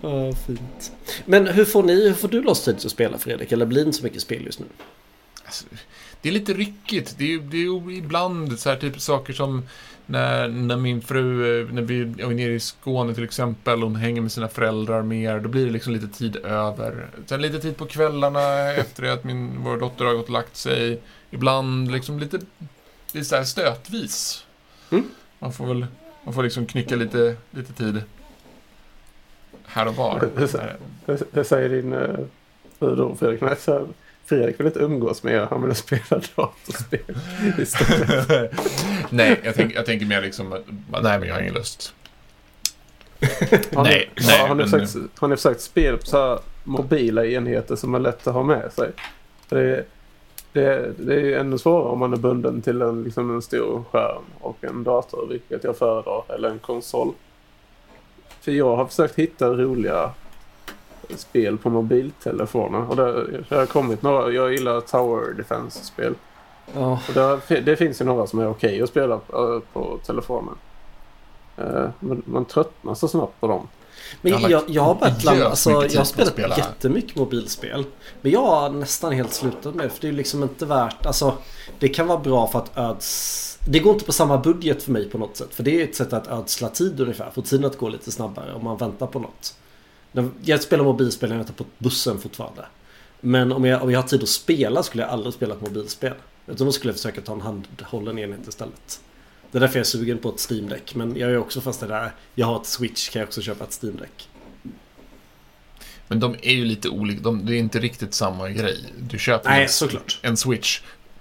Ja, 0.01 0.33
fint. 0.47 0.93
Men 1.25 1.47
hur 1.47 1.65
får 1.65 1.83
ni, 1.83 2.09
hur 2.09 2.15
får 2.15 2.29
du 2.29 2.43
loss 2.43 2.65
tid 2.65 2.75
att 2.75 2.91
spela 2.91 3.19
Fredrik? 3.19 3.53
Eller 3.53 3.67
blir 3.67 3.81
det 3.81 3.87
inte 3.87 3.99
så 3.99 4.05
mycket 4.05 4.23
spel 4.23 4.45
just 4.45 4.61
nu? 4.61 4.67
Alltså, 5.45 5.65
det 6.23 6.29
är 6.29 6.33
lite 6.33 6.55
ryckigt. 6.55 7.15
Det 7.19 7.35
är, 7.35 7.39
det 7.39 7.57
är 7.57 7.91
ibland 7.91 8.59
så 8.59 8.69
här 8.69 8.77
typ 8.77 9.01
saker 9.01 9.33
som 9.33 9.63
när, 10.07 10.49
när 10.49 10.77
min 10.77 11.03
fru, 11.03 11.61
eh, 11.61 11.73
när 11.73 11.83
vi 11.83 12.01
är 12.01 12.27
nere 12.27 12.53
i 12.53 12.61
Skåne 12.61 13.15
till 13.15 13.25
exempel, 13.25 13.83
hon 13.83 13.97
hänger 13.97 14.21
med 14.21 14.33
sina 14.33 14.49
föräldrar 14.49 15.03
mer, 15.03 15.41
då 15.41 15.49
blir 15.49 15.67
det 15.67 15.73
liksom 15.73 15.93
lite 15.93 16.09
tid 16.09 16.37
över. 16.37 17.07
Sen 17.27 17.43
lite 17.43 17.61
tid 17.61 17.77
på 17.77 17.87
kvällarna 17.87 18.73
efter 18.73 19.13
att 19.13 19.25
min, 19.25 19.65
vår 19.65 19.77
dotter 19.77 20.05
har 20.05 20.15
gått 20.15 20.25
och 20.25 20.31
lagt 20.31 20.57
sig. 20.57 21.01
Ibland 21.31 21.93
liksom 21.93 22.19
lite, 22.19 22.39
lite 23.13 23.25
så 23.25 23.37
här 23.37 23.45
stötvis. 23.45 24.47
Mm. 24.91 25.05
Man 25.39 25.53
får 25.53 25.67
väl, 25.67 25.87
man 26.25 26.35
får 26.35 26.43
liksom 26.43 26.67
knycka 26.67 26.97
lite, 26.97 27.37
lite 27.51 27.73
tid 27.73 28.03
här 29.65 29.87
och 29.89 29.97
var. 29.97 30.29
Det, 31.31 31.45
säger 31.45 31.69
din 31.69 31.93
uh, 31.93 32.19
fru 32.79 32.97
då, 32.97 33.15
Fredrik. 33.15 33.43
Fredrik 34.27 34.61
vill 34.61 34.67
inte 34.67 34.79
umgås 34.79 35.23
med 35.23 35.35
er, 35.35 35.47
han 35.51 35.63
vill 35.63 35.75
spela 35.75 36.21
datorspel 36.37 37.17
istället. 37.59 38.53
nej, 39.11 39.41
jag, 39.45 39.55
tänk, 39.55 39.75
jag 39.75 39.87
tänker 39.87 40.07
mer 40.07 40.23
liksom, 40.23 40.51
nej 41.03 41.19
men 41.19 41.29
jag 41.29 41.35
har 41.35 41.43
ingen 41.43 41.55
lust. 41.55 41.95
har 43.75 43.85
nej, 43.85 44.11
ni, 44.17 44.27
nej. 44.27 44.49
Har, 44.49 44.55
ni 44.55 44.65
försökt, 44.65 45.21
har 45.21 45.29
ni 45.29 45.37
försökt 45.37 45.61
spela 45.61 45.97
på 45.97 46.07
så 46.07 46.41
mobila 46.65 47.27
enheter 47.27 47.77
som 47.77 47.95
är 47.95 47.99
lätt 47.99 48.27
att 48.27 48.35
ha 48.35 48.43
med 48.43 48.73
sig? 48.73 48.91
Det, 49.49 49.85
det, 50.53 50.93
det 50.99 51.15
är 51.15 51.21
ju 51.21 51.35
ännu 51.35 51.59
svårare 51.59 51.89
om 51.89 51.99
man 51.99 52.13
är 52.13 52.17
bunden 52.17 52.63
till 52.63 52.83
en, 52.83 53.03
liksom 53.03 53.35
en 53.35 53.43
stor 53.43 53.85
skärm 53.91 54.23
och 54.41 54.65
en 54.65 54.85
dator, 54.85 55.27
vilket 55.31 55.65
jag 55.65 55.77
föredrar, 55.77 56.23
eller 56.35 56.51
en 56.51 56.59
konsol. 56.59 57.15
För 58.41 58.53
jag 58.53 58.77
har 58.77 58.87
försökt 58.87 59.19
hitta 59.19 59.49
roliga 59.49 60.11
spel 61.17 61.59
på 61.59 61.71
mobiltelefoner. 61.71 62.91
Och 62.91 62.97
det, 62.97 63.27
det 63.49 63.55
har 63.57 63.67
kommit 63.67 64.03
några. 64.03 64.33
Jag 64.33 64.53
gillar 64.53 64.81
Tower 64.81 65.35
Defense-spel. 65.35 66.15
Oh. 66.75 66.99
Det, 67.49 67.61
det, 67.61 67.77
finns 67.77 68.01
ju 68.01 68.05
några 68.05 68.27
som 68.27 68.39
är 68.39 68.49
okej 68.49 68.69
okay 68.69 68.83
att 68.83 68.89
spela 68.89 69.19
på, 69.19 69.63
på 69.73 69.99
telefonen. 70.07 70.55
Uh, 71.59 71.89
men 72.01 72.23
man 72.27 72.45
tröttnar 72.45 72.95
så 72.95 73.09
snabbt 73.09 73.41
på 73.41 73.47
dem. 73.47 73.69
Men 74.21 74.33
jag, 74.33 74.51
jag, 74.51 74.63
jag 74.67 74.83
har 74.83 74.95
börjat 74.95 75.27
alltså, 75.27 75.71
jag 75.71 75.99
har 75.99 76.05
spelat 76.05 76.33
spela. 76.33 76.57
jättemycket 76.57 77.17
mobilspel. 77.17 77.85
Men 78.21 78.33
jag 78.33 78.47
har 78.47 78.71
nästan 78.71 79.13
helt 79.13 79.33
slutat 79.33 79.75
med. 79.75 79.93
För 79.93 80.01
det 80.01 80.09
är 80.09 80.13
liksom 80.13 80.43
inte 80.43 80.67
värt, 80.67 81.07
alltså 81.07 81.37
det 81.79 81.89
kan 81.89 82.07
vara 82.07 82.19
bra 82.19 82.47
för 82.47 82.59
att 82.59 82.79
öds... 82.79 83.59
Det 83.69 83.79
går 83.79 83.93
inte 83.93 84.05
på 84.05 84.13
samma 84.13 84.39
budget 84.39 84.83
för 84.83 84.93
mig 84.93 85.11
på 85.11 85.19
något 85.19 85.37
sätt. 85.37 85.55
För 85.55 85.63
det 85.63 85.81
är 85.81 85.85
ett 85.85 85.97
sätt 85.97 86.13
att 86.13 86.29
ödsla 86.29 86.69
tid 86.69 87.01
ungefär. 87.01 87.31
Få 87.35 87.43
tiden 87.43 87.67
att 87.67 87.79
gå 87.79 87.89
lite 87.89 88.13
snabbare 88.13 88.55
om 88.55 88.65
man 88.65 88.77
väntar 88.77 89.07
på 89.07 89.19
något. 89.19 89.55
Jag 90.43 90.63
spelar 90.63 90.85
mobilspel 90.85 91.29
när 91.31 91.37
jag 91.37 91.47
tar 91.47 91.55
på 91.55 91.65
bussen 91.79 92.19
fortfarande. 92.19 92.67
Men 93.21 93.53
om 93.53 93.65
jag, 93.65 93.83
om 93.83 93.91
jag 93.91 94.01
har 94.01 94.09
tid 94.09 94.23
att 94.23 94.29
spela 94.29 94.83
skulle 94.83 95.03
jag 95.03 95.13
aldrig 95.13 95.35
spela 95.35 95.55
ett 95.55 95.61
mobilspel. 95.61 96.15
Utan 96.47 96.67
då 96.67 96.73
skulle 96.73 96.89
jag 96.91 96.97
försöka 96.97 97.21
ta 97.21 97.33
en 97.33 97.41
handhållen 97.41 98.19
enhet 98.19 98.49
istället. 98.49 99.01
Det 99.51 99.59
är 99.59 99.61
därför 99.61 99.77
jag 99.77 99.81
är 99.81 99.85
sugen 99.85 100.19
på 100.19 100.29
ett 100.29 100.51
Steam 100.51 100.69
Deck. 100.69 100.95
Men 100.95 101.17
jag 101.17 101.31
är 101.31 101.39
också 101.39 101.61
fast 101.61 101.81
det 101.81 101.87
där. 101.87 102.15
Jag 102.35 102.47
har 102.47 102.61
ett 102.61 102.67
Switch 102.67 103.09
kan 103.09 103.21
jag 103.21 103.27
också 103.27 103.43
köpa 103.43 103.65
ett 103.65 103.79
Steam 103.83 103.97
Deck. 103.97 104.29
Men 106.09 106.21
de 106.21 106.37
är 106.43 106.53
ju 106.53 106.65
lite 106.65 106.89
olika. 106.89 107.21
De, 107.23 107.47
det 107.47 107.55
är 107.55 107.59
inte 107.59 107.79
riktigt 107.79 108.15
samma 108.15 108.49
grej. 108.49 108.79
Du 108.99 109.19
köper 109.19 109.51
Nej, 109.51 109.63
en, 109.63 109.69
såklart. 109.69 110.19
en 110.23 110.37
Switch 110.37 110.81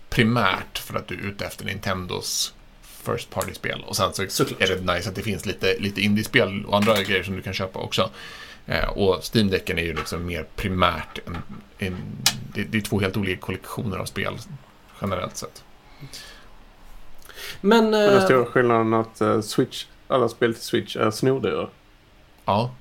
primärt 0.10 0.78
för 0.78 0.96
att 0.96 1.08
du 1.08 1.16
är 1.16 1.28
ute 1.28 1.46
efter 1.46 1.66
Nintendos 1.66 2.54
First 2.82 3.30
Party-spel. 3.30 3.84
Och 3.88 3.96
sen 3.96 4.14
så 4.14 4.26
såklart. 4.30 4.62
är 4.62 4.68
det 4.68 4.94
nice 4.94 5.10
att 5.10 5.16
det 5.16 5.22
finns 5.22 5.46
lite, 5.46 5.80
lite 5.80 6.02
indie-spel 6.02 6.66
och 6.66 6.78
andra 6.78 7.04
grejer 7.04 7.24
som 7.24 7.36
du 7.36 7.42
kan 7.42 7.54
köpa 7.54 7.80
också. 7.80 8.10
Eh, 8.66 8.90
och 8.90 9.20
Steam-däcken 9.24 9.80
är 9.80 9.84
ju 9.84 9.94
liksom 9.94 10.26
mer 10.26 10.46
primärt 10.56 11.20
en, 11.28 11.38
en 11.78 11.98
det, 12.54 12.64
det, 12.64 12.78
är 12.78 12.82
två 12.82 13.00
helt 13.00 13.18
olika 13.18 13.42
kollektioner 13.42 13.98
av 13.98 14.06
spel 14.06 14.38
generellt 15.02 15.38
sett. 15.38 15.64
Men... 17.62 17.90
Men 17.90 17.92
den 17.92 18.18
eh, 18.18 18.26
stora 18.26 18.46
skillnaden 18.46 18.94
att 18.94 19.22
uh, 19.22 19.42
Switch, 19.42 19.86
alla 20.08 20.30
spel 20.30 20.54
till 20.54 20.64
Switch 20.64 20.96
är 20.96 21.12
snordyra. 21.12 21.70
Ja. 22.46 22.76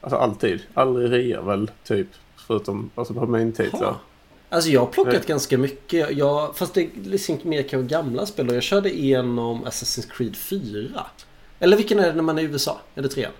Alltså 0.00 0.16
alltid. 0.16 0.62
Aldrig 0.74 1.12
rea 1.12 1.42
väl, 1.42 1.70
typ. 1.84 2.08
Förutom 2.36 2.90
alltså 2.94 3.14
på 3.14 3.26
main 3.26 3.52
titlar. 3.52 3.96
Alltså 4.48 4.70
jag 4.70 4.80
har 4.80 4.86
plockat 4.86 5.14
Nej. 5.14 5.22
ganska 5.26 5.58
mycket. 5.58 6.16
Jag, 6.16 6.56
fast 6.56 6.74
det 6.74 6.82
är 6.82 6.88
liksom 7.02 7.38
mer 7.42 7.62
kanske 7.62 7.94
gamla 7.94 8.26
spel. 8.26 8.48
Och 8.48 8.54
jag 8.54 8.62
körde 8.62 8.96
igenom 8.96 9.64
Assassin's 9.64 10.10
Creed 10.10 10.36
4. 10.36 11.06
Eller 11.60 11.76
vilken 11.76 11.98
är 11.98 12.06
det 12.06 12.12
när 12.12 12.22
man 12.22 12.38
är 12.38 12.42
i 12.42 12.46
USA? 12.46 12.80
Är 12.94 13.02
det 13.02 13.08
trean? 13.08 13.32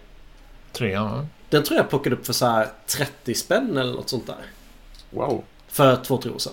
Trean, 0.75 1.11
va? 1.11 1.26
Den 1.49 1.62
tror 1.62 1.76
jag 1.76 1.88
plockade 1.88 2.16
upp 2.16 2.26
för 2.26 2.33
så 2.33 2.47
här 2.47 2.69
30 2.87 3.35
spänn 3.35 3.76
eller 3.76 3.93
något 3.93 4.09
sånt 4.09 4.26
där. 4.26 4.45
Wow. 5.11 5.45
För 5.69 5.97
två, 5.97 6.19
tre 6.19 6.31
år 6.31 6.38
sedan. 6.38 6.52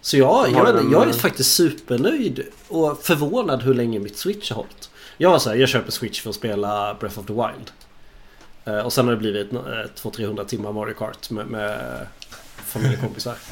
Så 0.00 0.16
jag, 0.16 0.50
jag, 0.50 0.68
jag, 0.68 0.92
jag 0.92 1.08
är 1.08 1.12
faktiskt 1.12 1.52
supernöjd 1.54 2.46
och 2.68 3.02
förvånad 3.02 3.62
hur 3.62 3.74
länge 3.74 3.98
mitt 3.98 4.18
Switch 4.18 4.50
har 4.50 4.56
hållit. 4.56 4.90
Jag 5.16 5.30
var 5.30 5.38
så 5.38 5.50
här, 5.50 5.56
jag 5.56 5.68
köper 5.68 5.90
Switch 5.90 6.20
för 6.22 6.30
att 6.30 6.36
spela 6.36 6.96
Breath 7.00 7.18
of 7.18 7.26
the 7.26 7.32
Wild. 7.32 7.70
Eh, 8.64 8.86
och 8.86 8.92
sen 8.92 9.04
har 9.04 9.12
det 9.12 9.18
blivit 9.18 9.50
200-300 9.50 10.44
timmar 10.44 10.72
Mario 10.72 10.94
Kart 10.94 11.30
med, 11.30 11.46
med 11.46 12.06
familjekompisar. 12.66 13.34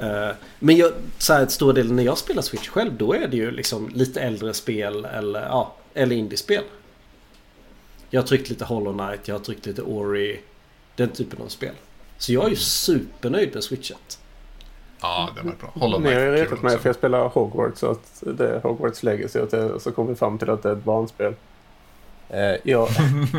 Eh, 0.00 0.30
men 0.58 0.76
jag, 0.76 0.92
så 1.18 1.32
här, 1.32 1.46
stor 1.46 1.72
del 1.72 1.92
när 1.92 2.02
jag 2.02 2.18
spelar 2.18 2.42
Switch 2.42 2.68
själv 2.68 2.96
då 2.96 3.14
är 3.14 3.28
det 3.28 3.36
ju 3.36 3.50
liksom 3.50 3.88
lite 3.88 4.20
äldre 4.20 4.54
spel 4.54 5.04
eller, 5.04 5.40
ja, 5.40 5.76
eller 5.98 6.16
indiespel. 6.16 6.64
Jag 8.10 8.20
har 8.20 8.26
tryckt 8.26 8.50
lite 8.50 8.64
Hollow 8.64 8.92
Knight, 8.92 9.28
jag 9.28 9.34
har 9.34 9.40
tryckt 9.40 9.66
lite 9.66 9.82
Ori. 9.82 10.40
Den 10.96 11.08
typen 11.08 11.42
av 11.42 11.48
spel. 11.48 11.74
Så 12.18 12.32
jag 12.32 12.44
är 12.44 12.48
ju 12.50 12.56
supernöjd 12.56 13.54
med 13.54 13.64
switchet. 13.64 14.18
Ja, 15.00 15.30
den 15.36 15.46
var 15.46 15.54
bra. 15.60 15.70
Hollow 15.74 16.00
Knight 16.00 16.14
Ni 16.14 16.20
har 16.20 16.26
ju 16.26 16.32
retat 16.32 16.62
mig 16.62 16.78
för 16.78 16.88
jag 16.88 16.96
spelar 16.96 17.28
Hogwarts. 17.28 17.80
Så 17.80 17.90
att 17.90 18.22
det 18.38 18.48
är 18.48 18.60
Hogwarts 18.60 19.02
Legacy. 19.02 19.38
Och 19.38 19.48
det, 19.48 19.80
så 19.80 19.92
kom 19.92 20.06
vi 20.06 20.14
fram 20.14 20.38
till 20.38 20.50
att 20.50 20.62
det 20.62 20.68
är 20.68 20.72
ett 20.72 20.84
barnspel. 20.84 21.34
Eh, 22.28 22.56
jag, 22.64 22.88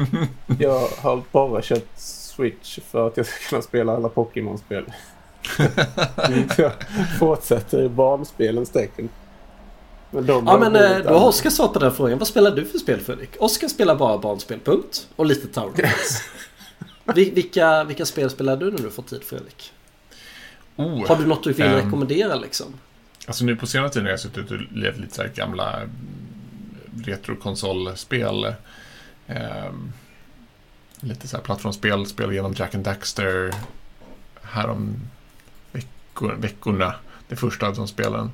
jag 0.60 0.88
har 0.98 1.22
bara 1.32 1.62
köpt 1.62 2.00
Switch 2.00 2.80
för 2.80 3.08
att 3.08 3.18
jag 3.18 3.25
ska 3.25 3.50
kunna 3.50 3.62
spela 3.62 3.96
alla 3.96 4.10
Pokémon-spel. 4.10 4.86
jag 6.58 6.72
fortsätter 7.20 7.84
i 7.84 7.89
barnspelens 7.89 8.70
tecken. 8.70 9.10
Men 10.12 10.25
ja 10.28 10.58
men 10.58 10.75
eh, 10.75 10.98
då 10.98 11.10
har 11.10 11.28
Oskar 11.28 11.50
svarat 11.50 11.74
på 11.74 11.80
den 11.80 11.94
frågan. 11.94 12.20
Vad 12.20 12.28
spelar 12.28 12.51
du 12.51 12.66
för 12.66 12.78
spel 12.78 13.00
Fredrik? 13.00 13.30
Oskar 13.39 13.68
spelar 13.68 13.96
bara 13.96 14.18
barnspel, 14.18 14.60
punkt. 14.60 15.08
Och 15.16 15.25
lite 15.25 15.48
Tower 15.48 15.75
Defense. 15.75 16.24
vilka, 17.34 17.84
vilka 17.84 18.06
spel 18.06 18.30
spelar 18.30 18.58
du 18.58 18.72
när 18.72 18.78
du 18.78 18.89
får 18.89 19.04
tid 19.04 19.24
Fredrik? 19.24 19.74
Oh, 20.75 21.08
har 21.08 21.16
du 21.16 21.25
något 21.25 21.44
du 21.44 21.54
vill 21.54 21.66
um, 21.66 21.74
rekommendera 21.74 22.36
liksom? 22.36 22.68
Alltså 23.28 23.46
nu 23.46 23.56
på 23.56 23.68
senare 23.68 23.89
tid 23.89 24.04
har 24.04 24.10
jag 24.10 24.20
suttit 24.20 24.51
och 24.51 24.58
levt 24.72 24.98
lite 24.98 25.16
så 25.16 25.22
här 25.22 25.30
gamla 25.30 25.75
mm, 25.75 25.89
retrokonsolspel. 27.06 28.46
Um, 29.28 29.94
lite 31.00 31.28
så 31.28 31.38
här 31.38 31.44
plattformsspel, 31.44 32.06
spel 32.06 32.34
genom 32.34 32.54
Jack 32.54 32.75
and 32.75 32.84
Daxter 32.84 33.54
härom 34.42 35.00
veckor, 35.72 36.36
veckorna. 36.39 36.96
Det 37.28 37.36
första 37.36 37.68
av 37.68 37.75
de 37.75 37.88
spelen. 37.88 38.32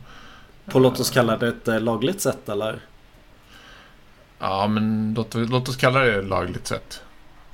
På 0.65 0.79
låt 0.79 0.99
oss 0.99 1.09
kalla 1.09 1.37
det 1.37 1.47
ett 1.47 1.67
eh, 1.67 1.79
lagligt 1.79 2.21
sätt 2.21 2.49
eller? 2.49 2.79
Ja, 4.39 4.67
men 4.67 5.13
låt, 5.17 5.33
låt 5.33 5.69
oss 5.69 5.75
kalla 5.75 5.99
det 5.99 6.21
lagligt 6.21 6.67
sätt. 6.67 7.01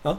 Ja. 0.03 0.17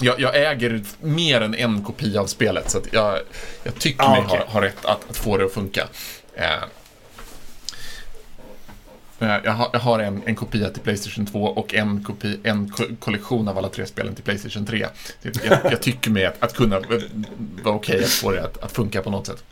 Jag, 0.00 0.20
jag, 0.20 0.50
äger 0.50 0.82
mer 1.00 1.40
än 1.40 1.54
en 1.54 1.84
kopia 1.84 2.20
av 2.20 2.26
spelet 2.26 2.70
så 2.70 2.80
jag, 2.92 3.18
jag 3.62 3.74
tycker 3.74 4.04
ah, 4.04 4.10
mig 4.10 4.20
okay. 4.20 4.38
ha, 4.38 4.46
ha 4.46 4.60
rätt 4.62 4.84
att, 4.84 5.10
att, 5.10 5.16
få 5.16 5.36
det 5.36 5.44
att 5.44 5.52
funka. 5.52 5.88
Eh, 6.34 6.62
eh, 9.18 9.36
jag 9.44 9.52
har, 9.52 9.70
jag 9.72 9.80
har 9.80 9.98
en, 9.98 10.22
en, 10.26 10.36
kopia 10.36 10.70
till 10.70 10.82
Playstation 10.82 11.26
2 11.26 11.44
och 11.44 11.74
en, 11.74 12.04
kopi, 12.04 12.40
en 12.42 12.70
ko 12.70 12.84
kollektion 13.00 13.48
av 13.48 13.58
alla 13.58 13.68
tre 13.68 13.86
spelen 13.86 14.14
till 14.14 14.24
Playstation 14.24 14.66
3. 14.66 14.86
Jag, 15.22 15.34
jag 15.64 15.82
tycker 15.82 16.10
mig 16.10 16.26
att, 16.26 16.42
att 16.42 16.54
kunna 16.54 16.80
vara 16.80 17.74
okej 17.74 17.94
okay 17.94 18.04
att 18.04 18.10
få 18.10 18.30
det 18.30 18.44
att, 18.44 18.58
att 18.58 18.72
funka 18.72 19.02
på 19.02 19.10
något 19.10 19.26
sätt. 19.26 19.44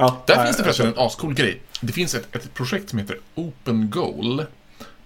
Ja, 0.00 0.22
Där 0.26 0.44
finns 0.44 0.56
det 0.56 0.62
förresten 0.62 0.86
en 0.86 0.94
ascool 0.96 1.34
grej. 1.34 1.60
Det 1.80 1.92
finns 1.92 2.14
ett, 2.14 2.36
ett 2.36 2.54
projekt 2.54 2.90
som 2.90 2.98
heter 2.98 3.18
Open 3.34 3.90
Goal 3.90 4.44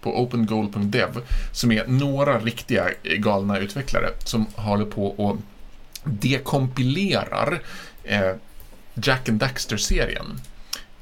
på 0.01 0.23
opengoal.dev 0.23 1.21
som 1.53 1.73
är 1.73 1.87
några 1.87 2.39
riktiga 2.39 2.91
galna 3.03 3.59
utvecklare 3.59 4.11
som 4.25 4.47
håller 4.55 4.85
på 4.85 5.07
och 5.07 5.37
dekompilerar 6.05 7.63
eh, 8.05 8.33
Jack 8.95 9.29
and 9.29 9.41
Daxter-serien 9.41 10.41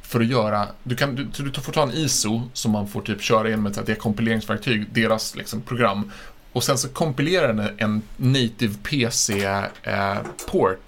för 0.02 0.20
att 0.20 0.26
göra, 0.26 0.68
du, 0.82 0.96
kan, 0.96 1.14
du, 1.14 1.24
du 1.24 1.60
får 1.60 1.72
ta 1.72 1.82
en 1.82 1.92
ISO 1.92 2.42
som 2.52 2.72
man 2.72 2.88
får 2.88 3.02
typ 3.02 3.22
köra 3.22 3.50
in 3.50 3.62
med 3.62 3.78
ett 3.78 3.86
dekompileringsverktyg, 3.86 4.86
deras 4.92 5.36
liksom, 5.36 5.60
program 5.60 6.10
och 6.52 6.64
sen 6.64 6.78
så 6.78 6.88
kompilerar 6.88 7.52
den 7.52 7.68
en 7.78 8.02
native 8.16 8.74
PC-port 8.82 9.80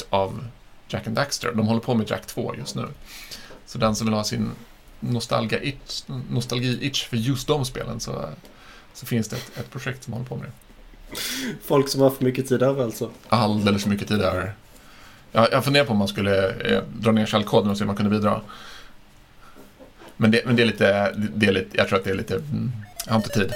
eh, 0.02 0.06
av 0.10 0.44
Jack 0.94 1.06
and 1.06 1.16
Daxter. 1.16 1.52
De 1.52 1.66
håller 1.66 1.80
på 1.80 1.94
med 1.94 2.10
Jack 2.10 2.26
2 2.26 2.54
just 2.58 2.74
nu. 2.74 2.88
Så 3.66 3.78
den 3.78 3.96
som 3.96 4.06
vill 4.06 4.14
ha 4.14 4.24
sin 4.24 4.50
nostalgi-itch 5.00 6.04
nostalgi 6.30 6.90
för 6.90 7.16
just 7.16 7.46
de 7.46 7.64
spelen 7.64 8.00
så, 8.00 8.28
så 8.94 9.06
finns 9.06 9.28
det 9.28 9.36
ett, 9.36 9.58
ett 9.58 9.70
projekt 9.70 10.04
som 10.04 10.12
håller 10.12 10.26
på 10.26 10.36
med 10.36 10.44
det. 10.44 10.52
Folk 11.64 11.88
som 11.88 12.00
har 12.00 12.10
för 12.10 12.24
mycket 12.24 12.48
tid 12.48 12.62
över 12.62 12.84
alltså? 12.84 13.10
Alldeles 13.28 13.82
för 13.82 13.90
mycket 13.90 14.08
tid 14.08 14.20
över. 14.20 14.54
Jag, 15.32 15.48
jag 15.52 15.64
funderar 15.64 15.84
på 15.84 15.92
om 15.92 15.98
man 15.98 16.08
skulle 16.08 16.50
eh, 16.50 16.82
dra 16.98 17.12
ner 17.12 17.26
källkoden 17.26 17.70
och 17.70 17.78
se 17.78 17.84
om 17.84 17.86
man 17.86 17.96
kunde 17.96 18.10
bidra. 18.10 18.40
Men 20.16 20.30
det, 20.30 20.42
men 20.46 20.56
det 20.56 20.62
är 20.62 20.66
lite, 20.66 21.12
det 21.34 21.46
är 21.46 21.52
lite, 21.52 21.76
jag 21.76 21.88
tror 21.88 21.98
att 21.98 22.04
det 22.04 22.10
är 22.10 22.14
lite, 22.14 22.34
mm, 22.34 22.72
jag 23.06 23.12
har 23.12 23.16
inte 23.16 23.28
tid. 23.28 23.52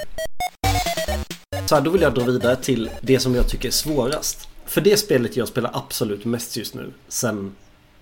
Så 1.66 1.74
här, 1.74 1.82
då 1.82 1.90
vill 1.90 2.02
jag 2.02 2.14
dra 2.14 2.24
vidare 2.24 2.56
till 2.56 2.90
det 3.00 3.20
som 3.20 3.34
jag 3.34 3.48
tycker 3.48 3.68
är 3.68 3.72
svårast. 3.72 4.48
För 4.68 4.80
det 4.80 4.96
spelet 4.96 5.36
jag 5.36 5.48
spelar 5.48 5.70
absolut 5.74 6.24
mest 6.24 6.56
just 6.56 6.74
nu, 6.74 6.92
sen 7.08 7.56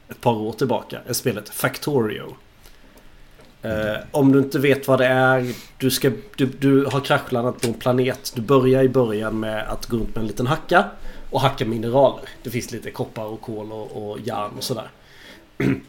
ett 0.09 0.21
par 0.21 0.33
år 0.33 0.53
tillbaka, 0.53 1.01
är 1.07 1.13
spelet 1.13 1.49
Factorio. 1.49 2.37
Eh, 3.63 3.97
om 4.11 4.33
du 4.33 4.39
inte 4.39 4.59
vet 4.59 4.89
vad 4.89 4.99
det 4.99 5.07
är, 5.07 5.55
du, 5.79 5.91
ska, 5.91 6.11
du, 6.37 6.47
du 6.47 6.85
har 6.85 7.01
kraschlandat 7.01 7.61
på 7.61 7.69
en 7.69 7.75
planet. 7.75 8.33
Du 8.35 8.43
börjar 8.43 8.83
i 8.83 8.89
början 8.89 9.41
med 9.41 9.69
att 9.69 9.87
gå 9.87 9.97
runt 9.97 10.15
med 10.15 10.23
en 10.23 10.27
liten 10.27 10.47
hacka 10.47 10.85
och 11.31 11.41
hacka 11.41 11.65
mineraler. 11.65 12.29
Det 12.43 12.51
finns 12.51 12.73
lite 12.73 12.91
koppar 12.91 13.25
och 13.25 13.41
kol 13.41 13.73
och, 13.73 14.11
och 14.11 14.21
järn 14.21 14.51
och 14.57 14.65
sådär. 14.65 14.91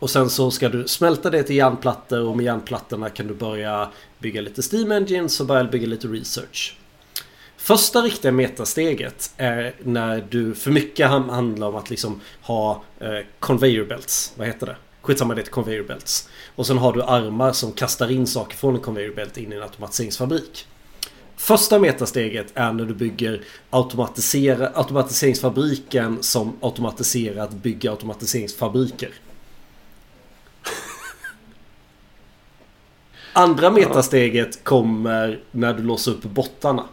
Och 0.00 0.10
sen 0.10 0.30
så 0.30 0.50
ska 0.50 0.68
du 0.68 0.88
smälta 0.88 1.30
det 1.30 1.42
till 1.42 1.56
järnplattor 1.56 2.28
och 2.28 2.36
med 2.36 2.44
järnplattorna 2.44 3.10
kan 3.10 3.26
du 3.26 3.34
börja 3.34 3.88
bygga 4.18 4.40
lite 4.40 4.62
Steam 4.72 4.92
Engines 4.92 5.40
och 5.40 5.46
börja 5.46 5.64
bygga 5.64 5.86
lite 5.86 6.08
research. 6.08 6.76
Första 7.60 8.02
riktiga 8.02 8.32
metasteget 8.32 9.30
är 9.36 9.74
när 9.82 10.26
du 10.30 10.54
för 10.54 10.70
mycket 10.70 11.08
handlar 11.08 11.68
om 11.68 11.76
att 11.76 11.90
liksom 11.90 12.20
ha 12.42 12.82
eh, 13.00 13.18
conveyor 13.38 13.84
belts. 13.84 14.32
Vad 14.36 14.46
heter 14.46 14.66
det? 14.66 14.76
Skitsamma 15.02 15.34
det 15.34 15.42
är 15.42 15.44
conveyor 15.44 15.84
belts. 15.84 16.28
Och 16.56 16.66
sen 16.66 16.78
har 16.78 16.92
du 16.92 17.02
armar 17.02 17.52
som 17.52 17.72
kastar 17.72 18.10
in 18.10 18.26
saker 18.26 18.56
från 18.56 18.74
en 18.74 18.80
conveyor 18.80 19.14
belt 19.14 19.36
in 19.36 19.52
i 19.52 19.56
en 19.56 19.62
automatiseringsfabrik. 19.62 20.66
Första 21.36 21.78
metasteget 21.78 22.46
är 22.54 22.72
när 22.72 22.84
du 22.84 22.94
bygger 22.94 23.42
automatisera, 23.70 24.70
automatiseringsfabriken 24.74 26.22
som 26.22 26.56
automatiserar 26.60 27.44
att 27.44 27.52
bygga 27.52 27.90
automatiseringsfabriker. 27.90 29.10
Andra 33.32 33.70
metasteget 33.70 34.64
kommer 34.64 35.40
när 35.50 35.74
du 35.74 35.82
låser 35.82 36.12
upp 36.12 36.22
bottarna. 36.22 36.84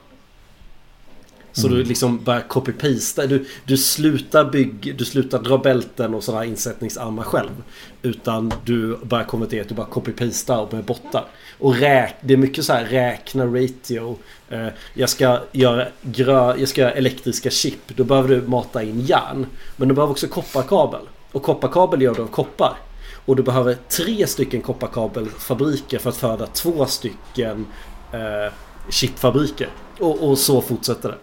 Så 1.56 1.68
mm. 1.68 1.80
du 1.80 1.86
liksom 1.86 2.24
börjar 2.24 2.42
copy-pasta. 2.42 3.28
Du, 3.28 3.46
du 3.66 3.78
slutar 3.78 4.46
bygga, 4.46 4.94
du 4.94 5.06
slutar 5.06 5.40
dra 5.40 5.58
bälten 5.58 6.14
och 6.14 6.24
sådana 6.24 6.46
insättningsarmar 6.46 7.24
själv. 7.24 7.64
Utan 8.02 8.54
du 8.66 8.98
börjar 8.98 9.26
konvertera 9.26 9.64
till 9.64 9.76
bara 9.76 9.88
copy-pasta 9.88 10.68
med 10.72 10.84
bottar. 10.84 11.26
Och 11.60 11.76
räk, 11.76 12.16
det 12.22 12.34
är 12.34 12.38
mycket 12.38 12.66
så 12.66 12.74
här 12.74 12.86
räkna 12.86 13.46
ratio. 13.46 14.18
Eh, 14.50 14.68
jag, 14.94 15.10
ska 15.10 15.40
göra 15.52 15.88
grö, 16.02 16.56
jag 16.58 16.70
ska 16.70 16.82
göra 16.82 16.92
elektriska 16.92 17.50
chip. 17.50 17.96
Då 17.96 18.04
behöver 18.04 18.30
du 18.30 18.42
mata 18.42 18.84
in 18.84 19.02
järn. 19.02 19.46
Men 19.78 19.88
du 19.88 19.94
behöver 19.94 20.12
också 20.12 20.28
kopparkabel. 20.28 21.02
Och 21.32 21.44
kopparkabel 21.44 22.02
gör 22.02 22.14
du 22.14 22.22
av 22.22 22.28
koppar. 22.28 22.78
Och 23.26 23.36
du 23.36 23.44
behöver 23.44 23.78
tre 23.90 24.28
stycken 24.28 24.62
kopparkabelfabriker 24.62 26.00
för 26.00 26.10
att 26.10 26.18
föda 26.18 26.46
två 26.46 26.86
stycken 26.86 27.66
eh, 28.12 28.54
chipfabriker. 28.90 29.70
Och, 30.00 30.30
och 30.30 30.38
så 30.38 30.62
fortsätter 30.62 31.10
det. 31.10 31.18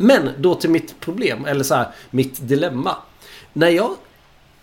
Men 0.00 0.30
då 0.38 0.54
till 0.54 0.70
mitt 0.70 1.00
problem, 1.00 1.44
eller 1.44 1.64
så 1.64 1.74
här, 1.74 1.88
mitt 2.10 2.48
dilemma. 2.48 2.96
När 3.52 3.68
jag 3.68 3.94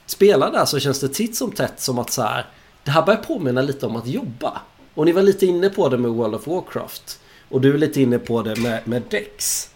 spelar 0.06 0.52
där 0.52 0.66
så 0.66 0.80
känns 0.80 1.00
det 1.00 1.10
titt 1.10 1.36
som 1.36 1.52
tätt 1.52 1.80
som 1.80 2.00
att 2.00 2.12
så 2.12 2.22
här, 2.22 2.46
det 2.84 2.92
här 2.92 3.06
börjar 3.06 3.22
påminna 3.22 3.62
lite 3.62 3.86
om 3.86 3.96
att 3.96 4.08
jobba. 4.08 4.62
Och 4.94 5.06
ni 5.06 5.12
var 5.12 5.22
lite 5.22 5.46
inne 5.46 5.70
på 5.70 5.90
det 5.90 5.98
med 5.98 6.12
World 6.12 6.36
of 6.36 6.48
Warcraft. 6.48 7.20
Och 7.50 7.62
du 7.62 7.74
är 7.74 7.78
lite 7.78 8.02
inne 8.02 8.20
på 8.20 8.42
det 8.42 8.56
med, 8.60 8.88
med 8.88 9.02
Dex. 9.10 9.70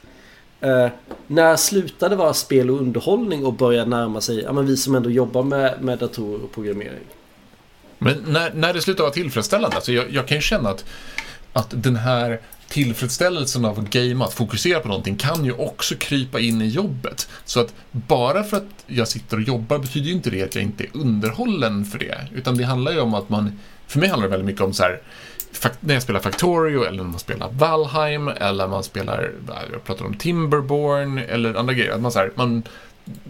Uh, 0.63 0.87
när 1.27 1.55
slutade 1.55 2.15
vara 2.15 2.33
spel 2.33 2.69
och 2.69 2.79
underhållning 2.79 3.45
och 3.45 3.53
började 3.53 3.89
närma 3.89 4.21
sig, 4.21 4.41
ja 4.41 4.53
men 4.53 4.65
vi 4.65 4.77
som 4.77 4.95
ändå 4.95 5.09
jobbar 5.09 5.43
med, 5.43 5.81
med 5.81 5.99
datorer 5.99 6.43
och 6.43 6.51
programmering? 6.51 7.05
Men 7.97 8.23
när, 8.27 8.53
när 8.53 8.73
det 8.73 8.81
slutar 8.81 9.03
vara 9.03 9.13
tillfredsställande, 9.13 9.75
alltså 9.75 9.91
jag, 9.91 10.11
jag 10.11 10.27
kan 10.27 10.37
ju 10.37 10.41
känna 10.41 10.69
att, 10.69 10.85
att 11.53 11.83
den 11.83 11.95
här 11.95 12.41
tillfredsställelsen 12.69 13.65
av 13.65 13.79
att 13.79 13.89
gamea, 13.89 14.27
att 14.27 14.33
fokusera 14.33 14.79
på 14.79 14.87
någonting, 14.87 15.15
kan 15.15 15.45
ju 15.45 15.51
också 15.51 15.95
krypa 15.95 16.39
in 16.39 16.61
i 16.61 16.67
jobbet. 16.67 17.29
Så 17.45 17.59
att 17.59 17.73
bara 17.91 18.43
för 18.43 18.57
att 18.57 18.85
jag 18.87 19.07
sitter 19.07 19.37
och 19.37 19.43
jobbar 19.43 19.77
betyder 19.77 20.07
ju 20.07 20.13
inte 20.13 20.29
det 20.29 20.43
att 20.43 20.55
jag 20.55 20.63
inte 20.63 20.83
är 20.83 20.89
underhållen 20.93 21.85
för 21.85 21.99
det. 21.99 22.27
Utan 22.35 22.57
det 22.57 22.63
handlar 22.63 22.91
ju 22.91 22.99
om 22.99 23.13
att 23.13 23.29
man, 23.29 23.59
för 23.87 23.99
mig 23.99 24.09
handlar 24.09 24.27
det 24.27 24.31
väldigt 24.31 24.47
mycket 24.47 24.61
om 24.61 24.73
så 24.73 24.83
här, 24.83 25.01
när 25.79 25.93
jag 25.93 26.03
spelar 26.03 26.19
Factorio 26.19 26.83
eller 26.83 27.03
när 27.03 27.09
man 27.09 27.19
spelar 27.19 27.49
Valheim 27.51 28.27
eller 28.27 28.67
man 28.67 28.83
spelar, 28.83 29.31
jag 29.71 29.83
pratar 29.83 30.05
om 30.05 30.13
Timberborn 30.13 31.17
eller 31.17 31.53
andra 31.53 31.73
grejer. 31.73 31.91
Att 31.91 32.01
man, 32.01 32.11
så 32.11 32.19
här, 32.19 32.31
man 32.35 32.63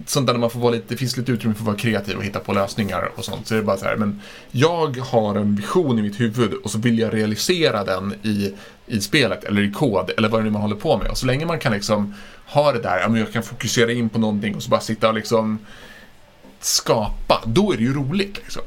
sånt 0.05 0.27
där 0.27 0.33
man 0.33 0.49
får 0.49 0.59
vara 0.59 0.71
lite, 0.71 0.85
det 0.87 0.97
finns 0.97 1.17
lite 1.17 1.31
utrymme 1.31 1.55
för 1.55 1.61
att 1.61 1.67
vara 1.67 1.77
kreativ 1.77 2.17
och 2.17 2.23
hitta 2.23 2.39
på 2.39 2.53
lösningar 2.53 3.11
och 3.15 3.25
sånt. 3.25 3.47
Så 3.47 3.53
det 3.53 3.59
är 3.59 3.63
bara 3.63 3.77
så 3.77 3.85
här, 3.85 3.95
men 3.95 4.21
jag 4.51 4.97
har 4.97 5.35
en 5.35 5.55
vision 5.55 5.99
i 5.99 6.01
mitt 6.01 6.19
huvud 6.19 6.53
och 6.53 6.71
så 6.71 6.77
vill 6.77 6.99
jag 6.99 7.13
realisera 7.13 7.83
den 7.83 8.13
i, 8.23 8.53
i 8.87 9.01
spelet 9.01 9.43
eller 9.43 9.61
i 9.61 9.71
kod 9.71 10.11
eller 10.17 10.29
vad 10.29 10.39
det 10.39 10.43
nu 10.43 10.49
man 10.49 10.61
håller 10.61 10.75
på 10.75 10.97
med. 10.97 11.07
Och 11.11 11.17
så 11.17 11.25
länge 11.25 11.45
man 11.45 11.59
kan 11.59 11.71
liksom 11.71 12.13
ha 12.45 12.71
det 12.71 12.79
där, 12.79 12.99
ja 12.99 13.09
men 13.09 13.19
jag 13.19 13.33
kan 13.33 13.43
fokusera 13.43 13.91
in 13.91 14.09
på 14.09 14.19
någonting 14.19 14.55
och 14.55 14.63
så 14.63 14.69
bara 14.69 14.79
sitta 14.79 15.07
och 15.07 15.15
liksom 15.15 15.59
skapa, 16.59 17.43
då 17.45 17.73
är 17.73 17.77
det 17.77 17.83
ju 17.83 17.93
roligt 17.93 18.37
liksom. 18.37 18.63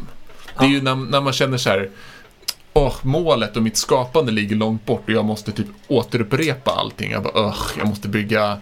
Det 0.59 0.65
är 0.65 0.69
ju 0.69 0.83
när, 0.83 0.95
när 0.95 1.21
man 1.21 1.33
känner 1.33 1.59
så 1.59 1.71
här, 1.71 1.91
oh, 2.73 2.95
målet 3.03 3.57
och 3.57 3.63
mitt 3.63 3.77
skapande 3.77 4.33
ligger 4.33 4.57
långt 4.57 4.87
bort 4.87 5.03
och 5.05 5.13
jag 5.13 5.25
måste 5.25 5.53
typ 5.53 5.67
återupprepa 5.89 6.71
allting. 6.71 7.11
Jag 7.11 7.23
bara, 7.23 7.49
oh, 7.49 7.57
jag 7.79 7.89
måste 7.89 8.09
bygga 8.09 8.59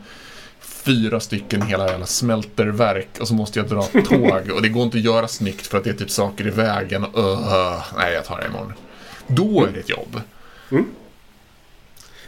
fyra 0.85 1.21
stycken 1.21 1.63
hela 1.63 1.91
jävla 1.91 2.07
smälterverk 2.07 3.09
och 3.21 3.29
så 3.29 3.35
måste 3.35 3.59
jag 3.59 3.69
dra 3.69 3.83
tåg 4.05 4.51
och 4.55 4.63
det 4.63 4.69
går 4.69 4.83
inte 4.83 4.99
att 4.99 5.05
göra 5.05 5.29
snyggt 5.29 5.67
för 5.67 5.79
att 5.79 5.85
det 5.85 5.91
är 5.91 5.95
typ 5.95 6.11
saker 6.11 6.47
i 6.47 6.51
vägen. 6.51 7.05
Och, 7.05 7.33
uh, 7.33 7.85
nej, 7.97 8.15
jag 8.15 8.25
tar 8.25 8.41
det 8.41 8.47
imorgon. 8.47 8.73
Då 9.27 9.65
är 9.65 9.73
det 9.73 9.81
ett 9.81 9.89
jobb. 9.89 10.21
Mm. 10.71 10.87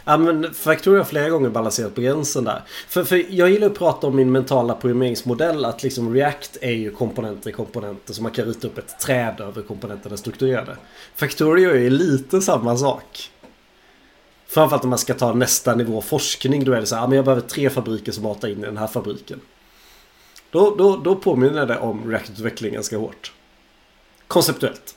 Ja 0.05 0.17
men 0.17 0.53
Factorio 0.53 0.99
har 0.99 1.05
flera 1.05 1.29
gånger 1.29 1.49
balanserat 1.49 1.95
på 1.95 2.01
gränsen 2.01 2.43
där. 2.43 2.61
För, 2.87 3.03
för 3.03 3.25
jag 3.29 3.49
gillar 3.49 3.67
att 3.67 3.77
prata 3.77 4.07
om 4.07 4.15
min 4.15 4.31
mentala 4.31 4.73
programmeringsmodell. 4.73 5.65
Att 5.65 5.83
liksom 5.83 6.13
React 6.13 6.57
är 6.61 6.71
ju 6.71 6.91
komponenter 6.91 7.49
i 7.49 7.53
komponenter. 7.53 8.13
Så 8.13 8.21
man 8.21 8.31
kan 8.31 8.45
rita 8.45 8.67
upp 8.67 8.77
ett 8.77 8.99
träd 8.99 9.35
över 9.39 9.61
komponenterna 9.61 10.17
strukturerade. 10.17 10.77
Factorio 11.15 11.69
är 11.69 11.79
ju 11.79 11.89
lite 11.89 12.41
samma 12.41 12.77
sak. 12.77 13.29
Framförallt 14.53 14.83
om 14.83 14.89
man 14.89 14.99
ska 14.99 15.13
ta 15.13 15.33
nästa 15.33 15.75
nivå 15.75 16.01
forskning. 16.01 16.63
Då 16.63 16.73
är 16.73 16.79
det 16.79 16.85
så 16.85 16.95
här, 16.95 17.07
men 17.07 17.15
jag 17.15 17.25
behöver 17.25 17.41
tre 17.41 17.69
fabriker 17.69 18.11
som 18.11 18.23
matar 18.23 18.47
in 18.47 18.57
i 18.57 18.65
den 18.65 18.77
här 18.77 18.87
fabriken. 18.87 19.41
Då, 20.49 20.75
då, 20.75 20.97
då 20.97 21.15
påminner 21.15 21.65
det 21.65 21.79
om 21.79 22.11
React-utveckling 22.11 22.73
ganska 22.73 22.97
hårt. 22.97 23.33
Konceptuellt. 24.27 24.95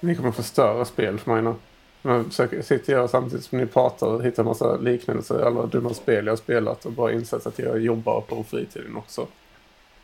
Ni 0.00 0.16
kommer 0.16 0.32
förstöra 0.32 0.84
spel 0.84 1.18
för 1.18 1.32
mig 1.32 1.54
nu. 2.02 2.24
Försöker, 2.24 2.62
sitter 2.62 2.92
jag 2.92 3.10
samtidigt 3.10 3.44
som 3.44 3.58
ni 3.58 3.66
pratar 3.66 4.06
och 4.06 4.24
hittar 4.24 4.44
massa 4.44 4.76
liknelser 4.76 5.40
i 5.40 5.42
alla 5.42 5.66
dumma 5.66 5.94
spel 5.94 6.26
jag 6.26 6.38
spelat 6.38 6.86
och 6.86 6.92
bara 6.92 7.12
insett 7.12 7.46
att 7.46 7.58
jag 7.58 7.80
jobbar 7.80 8.20
på 8.20 8.44
fritiden 8.44 8.96
också. 8.96 9.26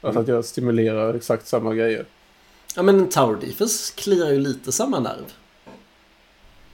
Alltså 0.00 0.20
att 0.20 0.28
jag 0.28 0.44
stimulerar 0.44 1.14
exakt 1.14 1.46
samma 1.46 1.74
grejer. 1.74 2.04
Ja 2.76 2.82
men 2.82 3.08
Tower 3.08 3.40
Defense 3.40 3.94
kliar 3.96 4.30
ju 4.30 4.38
lite 4.38 4.72
samma 4.72 5.00
nerv. 5.00 5.32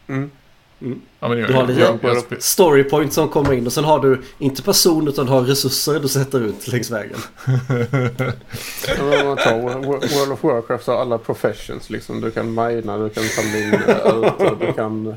Mm. 0.07 0.31
Mm. 0.81 1.01
Ja, 1.21 1.29
du 1.29 1.55
har 1.55 2.15
lite 2.15 2.43
storypoint 2.43 3.13
som 3.13 3.29
kommer 3.29 3.53
in 3.53 3.67
och 3.67 3.73
sen 3.73 3.85
har 3.85 4.01
du 4.01 4.23
inte 4.39 4.63
person 4.63 5.09
utan 5.09 5.27
du 5.27 5.33
har 5.33 5.43
resurser 5.43 6.01
du 6.01 6.09
sätter 6.09 6.41
ut 6.41 6.69
längs 6.69 6.91
vägen. 6.91 7.19
World 8.99 10.33
of 10.33 10.45
Warcraft 10.45 10.87
har 10.87 11.01
alla 11.01 11.19
professions 11.19 11.91
liksom. 11.91 12.21
Du 12.21 12.31
kan 12.31 12.55
mina, 12.55 12.99
du 12.99 13.09
kan 13.09 13.25
samla 13.25 13.59
in 13.59 13.71
du 14.61 14.73
kan 14.73 15.15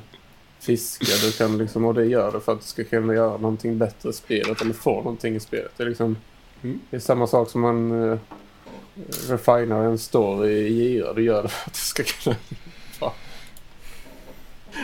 fiska, 0.59 1.27
du 1.27 1.31
kan 1.31 1.57
liksom, 1.57 1.85
och 1.85 1.93
det 1.93 2.05
gör 2.05 2.31
du 2.31 2.39
för 2.39 2.51
att 2.51 2.61
du 2.61 2.67
ska 2.67 2.83
kunna 2.83 3.13
göra 3.13 3.37
någonting 3.37 3.77
bättre 3.77 4.09
i 4.09 4.13
spelet 4.13 4.61
eller 4.61 4.73
få 4.73 4.95
någonting 4.95 5.35
i 5.35 5.39
spelet. 5.39 5.71
Det 5.77 5.83
är 5.83 5.87
liksom, 5.87 6.17
mm. 6.61 6.79
det 6.89 6.95
är 6.95 7.01
samma 7.01 7.27
sak 7.27 7.49
som 7.49 7.61
man 7.61 7.91
uh, 7.91 8.17
refinar 9.27 9.83
en 9.83 9.97
story 9.97 10.51
i 10.51 10.73
Gira. 10.73 11.13
Du 11.13 11.23
gör 11.23 11.43
det 11.43 11.49
för 11.49 11.69
att 11.69 11.73
du 11.73 11.79
ska 11.79 12.03
kunna 12.03 12.35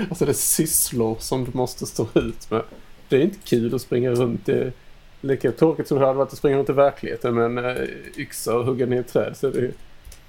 Alltså 0.10 0.25
det 0.25 0.31
är 0.31 0.34
sysslor 0.34 1.17
som 1.19 1.45
du 1.45 1.51
måste 1.53 1.86
stå 1.86 2.08
ut 2.13 2.51
med. 2.51 2.62
Det 3.10 3.15
är 3.15 3.21
inte 3.21 3.39
kul 3.43 3.75
att 3.75 3.81
springa 3.81 4.12
runt. 4.12 4.49
i... 4.49 4.71
lika 5.21 5.51
tråkigt 5.51 5.88
som 5.88 5.99
det 5.99 6.05
hade 6.05 6.17
varit 6.17 6.31
att 6.31 6.38
springa 6.38 6.58
runt 6.58 6.69
i 6.69 6.73
verkligheten 6.73 7.36
med 7.36 7.45
en 7.45 7.58
eh, 7.58 7.88
yxa 8.17 8.58
och 8.58 8.65
hugga 8.65 8.86
ner 8.86 9.03
träd. 9.03 9.38
Så 9.38 9.49
det, 9.49 9.71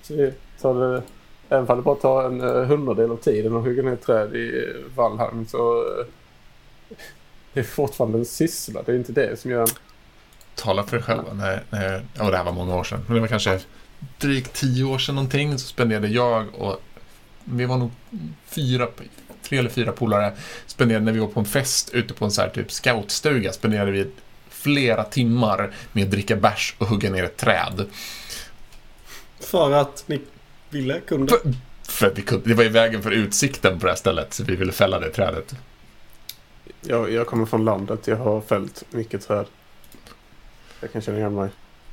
så 0.03 0.13
det 0.15 0.35
tar 0.61 0.75
det, 0.75 1.03
även 1.49 1.69
om 1.69 1.77
det 1.77 1.83
bara 1.83 1.95
tar 1.95 2.25
en 2.25 2.41
eh, 2.41 2.65
hundradel 2.65 3.11
av 3.11 3.17
tiden 3.17 3.57
att 3.57 3.65
hugga 3.65 3.83
ner 3.83 3.97
träd 3.97 4.37
i 4.37 4.59
eh, 4.59 4.97
Valheim 4.97 5.47
så 5.47 5.85
det 7.57 7.61
är 7.61 7.65
fortfarande 7.65 8.19
en 8.19 8.25
syssla. 8.25 8.83
Det 8.83 8.93
är 8.93 8.97
inte 8.97 9.13
det 9.13 9.41
som 9.41 9.51
gör 9.51 9.61
en... 9.61 9.69
Tala 10.55 10.83
för 10.83 10.97
dig 10.97 11.05
själv. 11.05 11.23
När, 11.33 11.63
när, 11.71 11.99
oh, 11.99 12.31
det 12.31 12.37
här 12.37 12.45
var 12.45 12.53
många 12.53 12.77
år 12.77 12.85
sedan. 12.85 13.01
Men 13.07 13.15
det 13.15 13.21
var 13.21 13.29
kanske 13.29 13.61
drygt 14.19 14.53
tio 14.53 14.85
år 14.85 14.99
sedan 14.99 15.15
någonting. 15.15 15.59
Så 15.59 15.67
spenderade 15.67 16.09
jag 16.09 16.47
och 16.55 16.81
vi 17.45 17.65
var 17.65 17.77
nog 17.77 17.91
fyra, 18.47 18.89
tre 19.49 19.59
eller 19.59 19.71
fyra 19.71 19.93
polare 19.93 20.33
spenderade 20.67 21.05
när 21.05 21.13
vi 21.13 21.19
var 21.19 21.27
på 21.27 21.41
en 21.41 21.47
fest 21.47 21.91
ute 21.95 22.15
på 22.15 22.25
en 22.25 22.31
så 22.31 22.41
här 22.41 22.49
typ 22.49 22.73
scoutstuga 22.73 23.53
spenderade 23.53 23.91
vi 23.91 24.11
flera 24.49 25.05
timmar 25.05 25.71
med 25.93 26.05
att 26.05 26.11
dricka 26.11 26.37
bärs 26.37 26.75
och 26.79 26.87
hugga 26.87 27.11
ner 27.11 27.25
ett 27.25 27.37
träd. 27.37 27.87
För 29.41 29.73
att 29.73 30.05
ni 30.07 30.21
ville, 30.71 31.01
kunde? 31.01 31.33
För, 31.33 31.55
för 31.83 32.07
att 32.07 32.19
vi 32.19 32.23
kunde. 32.23 32.49
Det 32.49 32.55
var 32.55 32.65
i 32.65 32.69
vägen 32.69 33.03
för 33.03 33.11
utsikten 33.11 33.79
på 33.79 33.87
det 33.87 33.93
här 33.93 33.97
stället, 33.97 34.35
så 34.35 34.45
vi 34.45 34.57
ville 34.57 34.73
fälla 34.73 35.01
det 35.01 35.11
trädet. 35.11 35.55
Jag, 36.81 37.13
jag 37.13 37.27
kommer 37.27 37.47
från 37.47 37.65
landet, 37.65 38.07
jag 38.07 38.17
har 38.17 38.41
fällt 38.41 38.85
mycket 38.91 39.27
träd. 39.27 39.47
Jag 40.81 40.93
kan 40.93 41.03
känna 41.03 41.19
igen 41.19 41.35
mig. 41.35 41.49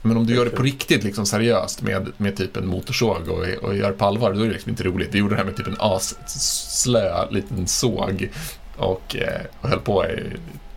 Men 0.06 0.18
om 0.18 0.26
du 0.26 0.36
gör 0.36 0.46
det 0.46 0.52
på 0.52 0.64
riktigt 0.64 1.04
liksom 1.04 1.26
seriöst 1.26 1.82
med, 1.82 2.12
med 2.18 2.38
typ 2.38 2.58
en 2.58 2.68
motorsåg 2.68 3.30
och, 3.30 3.46
och 3.64 3.78
gör 3.78 3.92
på 3.92 4.06
allvar, 4.06 4.34
då 4.34 4.42
är 4.42 4.46
det 4.46 4.54
liksom 4.54 4.70
inte 4.70 4.84
roligt. 4.84 5.12
Du 5.12 5.18
gjorde 5.18 5.34
det 5.34 5.38
här 5.38 5.46
med 5.46 5.58
typ 5.58 5.68
en 5.68 5.78
asslö 5.80 7.32
liten 7.32 7.68
såg 7.68 8.30
och, 8.78 9.16
eh, 9.16 9.42
och 9.62 9.70
höll 9.70 9.80
på 9.80 10.06
i, 10.06 10.34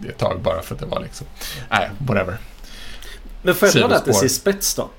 ett 0.08 0.18
tag 0.18 0.40
bara 0.42 0.62
för 0.62 0.74
att 0.74 0.80
det 0.80 0.86
var 0.86 1.00
liksom... 1.00 1.26
Nej, 1.70 1.90
whatever. 1.98 2.38
Men 3.42 3.54
får 3.54 3.68
jag 3.68 3.76
dra 3.76 3.88
det 3.88 4.04
till 4.04 4.14
sin 4.14 4.30
spets 4.30 4.74
då? 4.74 4.90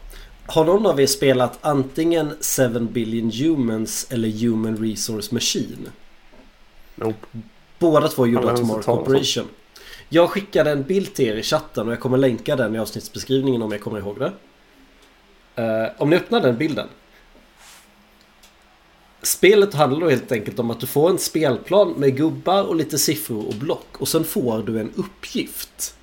Har 0.45 0.65
någon 0.65 0.85
av 0.85 1.01
er 1.01 1.05
spelat 1.05 1.57
antingen 1.61 2.33
7 2.57 2.79
billion 2.79 3.31
humans 3.31 4.07
eller 4.09 4.29
Human 4.29 4.77
Resource 4.77 5.33
Machine? 5.33 5.89
Nope. 6.95 7.27
Båda 7.79 8.07
två 8.07 8.27
gjorda 8.27 8.51
av 8.51 8.57
Tomorrow 8.57 8.81
Corporation. 8.81 9.47
Jag 10.09 10.29
skickade 10.29 10.71
en 10.71 10.83
bild 10.83 11.13
till 11.13 11.27
er 11.27 11.35
i 11.35 11.43
chatten 11.43 11.87
och 11.87 11.93
jag 11.93 11.99
kommer 11.99 12.17
länka 12.17 12.55
den 12.55 12.75
i 12.75 12.79
avsnittsbeskrivningen 12.79 13.61
om 13.61 13.71
jag 13.71 13.81
kommer 13.81 13.99
ihåg 13.99 14.19
det. 14.19 14.31
Uh, 15.61 15.89
om 15.97 16.09
ni 16.09 16.15
öppnar 16.15 16.41
den 16.41 16.57
bilden. 16.57 16.87
Spelet 19.21 19.73
handlar 19.73 19.99
då 19.99 20.09
helt 20.09 20.31
enkelt 20.31 20.59
om 20.59 20.71
att 20.71 20.79
du 20.79 20.87
får 20.87 21.09
en 21.09 21.17
spelplan 21.17 21.91
med 21.91 22.17
gubbar 22.17 22.63
och 22.63 22.75
lite 22.75 22.97
siffror 22.97 23.47
och 23.47 23.53
block. 23.53 23.87
Och 23.99 24.07
sen 24.07 24.23
får 24.23 24.63
du 24.63 24.79
en 24.79 24.91
uppgift. 24.95 25.95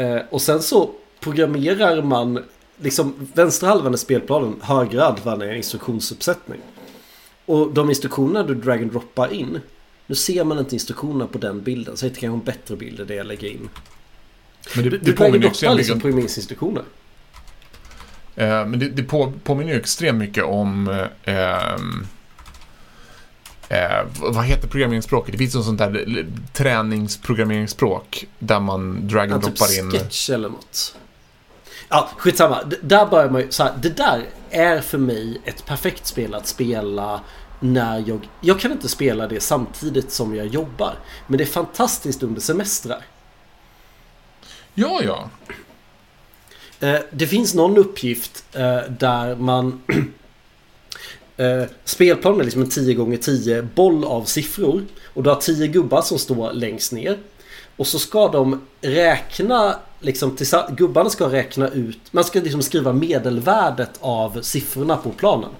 Uh, 0.00 0.20
och 0.30 0.42
sen 0.42 0.62
så 0.62 0.90
programmerar 1.20 2.02
man 2.02 2.44
liksom 2.76 3.28
vänstra 3.34 3.68
halvan 3.68 3.92
är 3.92 3.96
spelplanen, 3.96 4.56
högra 4.62 5.04
halvan 5.04 5.42
är 5.42 5.54
instruktionsuppsättning. 5.54 6.60
Och 7.46 7.72
de 7.72 7.88
instruktioner 7.88 8.44
du 8.44 8.54
drag 8.54 8.82
and 8.82 8.92
droppar 8.92 9.32
in 9.32 9.60
nu 10.12 10.16
ser 10.16 10.44
man 10.44 10.58
inte 10.58 10.74
instruktionerna 10.74 11.26
på 11.26 11.38
den 11.38 11.62
bilden 11.62 11.96
så 11.96 12.06
det 12.06 12.10
kanske 12.10 12.26
en 12.26 12.44
bättre 12.44 12.76
bild 12.76 13.00
är 13.00 13.04
det 13.04 13.14
jag 13.14 13.26
lägger 13.26 13.48
in. 13.48 13.68
Men 14.74 14.84
det, 14.84 14.90
du, 14.90 14.98
det 14.98 15.12
påminner 15.12 15.64
ju 15.64 15.74
liksom 15.74 16.00
på 16.00 16.10
instruktioner. 16.10 16.82
Eh, 18.36 18.66
men 18.66 18.78
det, 18.78 18.88
det 18.88 19.02
på, 19.02 19.32
påminner 19.44 19.72
ju 19.72 19.78
extremt 19.78 20.18
mycket 20.18 20.44
om 20.44 20.88
eh, 21.24 21.74
eh, 23.68 24.06
vad 24.16 24.44
heter 24.44 24.68
programmeringsspråket? 24.68 25.32
Det 25.32 25.38
finns 25.38 25.54
ett 25.54 25.64
sånt 25.64 25.78
där 25.78 26.26
träningsprogrammeringsspråk 26.52 28.26
där 28.38 28.60
man 28.60 29.08
drag 29.08 29.32
and 29.32 29.44
typ 29.44 29.56
droppar 29.56 29.78
in... 29.78 29.90
sketch 29.90 30.30
eller 30.30 30.48
något. 30.48 30.96
Ja, 31.88 32.10
skitsamma. 32.16 32.62
D 32.62 32.76
där 32.82 33.06
börjar 33.06 33.30
man 33.30 33.40
ju 33.40 33.50
så 33.50 33.62
här, 33.62 33.72
Det 33.82 33.96
där 33.96 34.24
är 34.50 34.80
för 34.80 34.98
mig 34.98 35.40
ett 35.44 35.66
perfekt 35.66 36.06
spel 36.06 36.34
att 36.34 36.46
spela 36.46 37.20
när 37.62 38.04
jag... 38.06 38.28
Jag 38.40 38.60
kan 38.60 38.72
inte 38.72 38.88
spela 38.88 39.26
det 39.26 39.40
samtidigt 39.40 40.12
som 40.12 40.36
jag 40.36 40.46
jobbar. 40.46 40.94
Men 41.26 41.38
det 41.38 41.44
är 41.44 41.46
fantastiskt 41.46 42.22
under 42.22 42.40
semestrar. 42.40 43.04
Ja, 44.74 45.00
ja. 45.04 45.30
Eh, 46.80 47.00
det 47.10 47.26
finns 47.26 47.54
någon 47.54 47.76
uppgift 47.76 48.44
eh, 48.52 48.80
där 48.98 49.36
man... 49.36 49.82
Eh, 51.36 51.64
spelplanen 51.84 52.40
är 52.40 52.44
liksom 52.44 52.62
en 52.62 52.68
10 52.68 52.94
gånger 52.94 53.16
10 53.16 53.62
boll 53.62 54.04
av 54.04 54.24
siffror. 54.24 54.84
Och 55.14 55.22
du 55.22 55.30
har 55.30 55.36
10 55.36 55.66
gubbar 55.66 56.02
som 56.02 56.18
står 56.18 56.52
längst 56.52 56.92
ner. 56.92 57.18
Och 57.76 57.86
så 57.86 57.98
ska 57.98 58.28
de 58.28 58.60
räkna, 58.80 59.76
liksom, 60.00 60.36
gubbarna 60.70 61.10
ska 61.10 61.32
räkna 61.32 61.68
ut, 61.68 61.98
man 62.10 62.24
ska 62.24 62.40
liksom 62.40 62.62
skriva 62.62 62.92
medelvärdet 62.92 63.90
av 64.00 64.42
siffrorna 64.42 64.96
på 64.96 65.10
planen. 65.10 65.50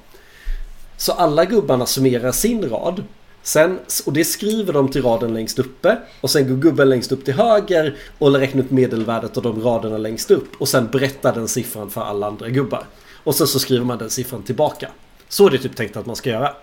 Så 1.02 1.12
alla 1.12 1.44
gubbarna 1.44 1.86
summerar 1.86 2.32
sin 2.32 2.68
rad. 2.68 3.04
Sen, 3.42 3.78
och 4.06 4.12
det 4.12 4.24
skriver 4.24 4.72
de 4.72 4.88
till 4.88 5.02
raden 5.02 5.34
längst 5.34 5.58
uppe. 5.58 5.98
Och 6.20 6.30
sen 6.30 6.48
går 6.48 6.56
gubben 6.56 6.88
längst 6.88 7.12
upp 7.12 7.24
till 7.24 7.34
höger 7.34 7.96
och 8.18 8.32
räknar 8.32 8.62
upp 8.62 8.70
medelvärdet 8.70 9.36
av 9.36 9.42
de 9.42 9.62
raderna 9.62 9.98
längst 9.98 10.30
upp. 10.30 10.48
Och 10.58 10.68
sen 10.68 10.88
berättar 10.92 11.34
den 11.34 11.48
siffran 11.48 11.90
för 11.90 12.00
alla 12.00 12.26
andra 12.26 12.48
gubbar. 12.48 12.86
Och 13.24 13.34
sen 13.34 13.46
så 13.46 13.58
skriver 13.58 13.84
man 13.84 13.98
den 13.98 14.10
siffran 14.10 14.42
tillbaka. 14.42 14.88
Så 15.28 15.46
är 15.46 15.50
det 15.50 15.58
typ 15.58 15.76
tänkt 15.76 15.96
att 15.96 16.06
man 16.06 16.16
ska 16.16 16.30
göra. 16.30 16.54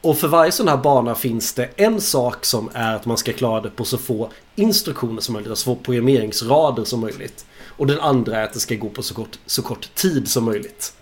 Och 0.00 0.18
för 0.18 0.28
varje 0.28 0.52
sån 0.52 0.68
här 0.68 0.76
bana 0.76 1.14
finns 1.14 1.52
det 1.52 1.68
en 1.76 2.00
sak 2.00 2.44
som 2.44 2.70
är 2.74 2.94
att 2.94 3.06
man 3.06 3.16
ska 3.16 3.32
klara 3.32 3.60
det 3.60 3.70
på 3.70 3.84
så 3.84 3.98
få 3.98 4.30
instruktioner 4.54 5.20
som 5.20 5.32
möjligt. 5.32 5.50
Alltså 5.50 5.64
så 5.64 5.74
få 5.74 5.82
programmeringsrader 5.82 6.84
som 6.84 7.00
möjligt. 7.00 7.46
Och 7.66 7.86
den 7.86 8.00
andra 8.00 8.36
är 8.36 8.44
att 8.44 8.52
det 8.52 8.60
ska 8.60 8.74
gå 8.74 8.88
på 8.88 9.02
så 9.02 9.14
kort, 9.14 9.38
så 9.46 9.62
kort 9.62 9.94
tid 9.94 10.28
som 10.28 10.44
möjligt. 10.44 10.92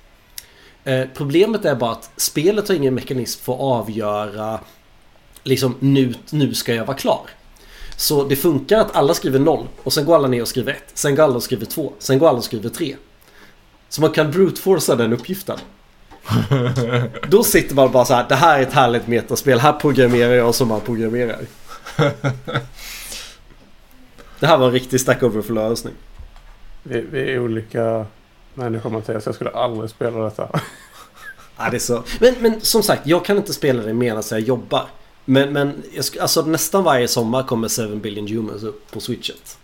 Eh, 0.84 1.04
problemet 1.14 1.64
är 1.64 1.74
bara 1.74 1.92
att 1.92 2.10
spelet 2.16 2.68
har 2.68 2.74
ingen 2.74 2.94
mekanism 2.94 3.44
för 3.44 3.52
att 3.52 3.60
avgöra 3.60 4.60
liksom 5.42 5.74
nu, 5.80 6.14
nu 6.30 6.54
ska 6.54 6.74
jag 6.74 6.84
vara 6.84 6.96
klar. 6.96 7.20
Så 7.96 8.24
det 8.24 8.36
funkar 8.36 8.78
att 8.78 8.96
alla 8.96 9.14
skriver 9.14 9.38
0 9.38 9.68
och 9.82 9.92
sen 9.92 10.04
går 10.04 10.14
alla 10.14 10.28
ner 10.28 10.42
och 10.42 10.48
skriver 10.48 10.72
1. 10.72 10.82
Sen 10.94 11.14
går 11.14 11.22
alla 11.22 11.34
och 11.34 11.42
skriver 11.42 11.66
2. 11.66 11.92
Sen 11.98 12.18
går 12.18 12.28
alla 12.28 12.38
och 12.38 12.44
skriver 12.44 12.68
3. 12.68 12.96
Så 13.88 14.00
man 14.00 14.10
kan 14.10 14.30
brute 14.30 14.94
den 14.96 15.12
uppgiften. 15.12 15.58
Då 17.28 17.44
sitter 17.44 17.74
man 17.74 17.92
bara 17.92 18.04
så 18.04 18.14
här, 18.14 18.26
det 18.28 18.34
här 18.34 18.58
är 18.58 18.62
ett 18.62 18.72
härligt 18.72 19.06
metaspel, 19.06 19.58
här 19.58 19.72
programmerar 19.72 20.34
jag 20.34 20.54
som 20.54 20.68
man 20.68 20.80
programmerar. 20.80 21.40
det 24.40 24.46
här 24.46 24.58
var 24.58 24.66
en 24.66 24.72
riktig 24.72 25.00
Stack 25.00 25.22
Overflow-lösning. 25.22 25.94
Vi, 26.82 27.00
vi 27.00 27.32
är 27.32 27.38
olika 27.38 28.06
människor 28.54 28.90
Mattias. 28.90 29.26
Jag 29.26 29.34
skulle 29.34 29.50
aldrig 29.50 29.90
spela 29.90 30.24
detta. 30.24 30.48
ja, 31.56 31.70
det 31.70 31.76
är 31.76 31.78
så. 31.78 32.02
Men, 32.20 32.34
men 32.40 32.60
som 32.60 32.82
sagt, 32.82 33.06
jag 33.06 33.24
kan 33.24 33.36
inte 33.36 33.52
spela 33.52 33.82
det 33.82 33.94
medan 33.94 34.22
jag 34.30 34.40
jobbar. 34.40 34.86
Men, 35.24 35.52
men 35.52 35.82
alltså, 36.20 36.42
nästan 36.42 36.84
varje 36.84 37.08
sommar 37.08 37.42
kommer 37.42 37.88
7 37.88 37.96
billion 37.96 38.28
humans 38.28 38.62
upp 38.62 38.90
på 38.90 39.00
switchet. 39.00 39.58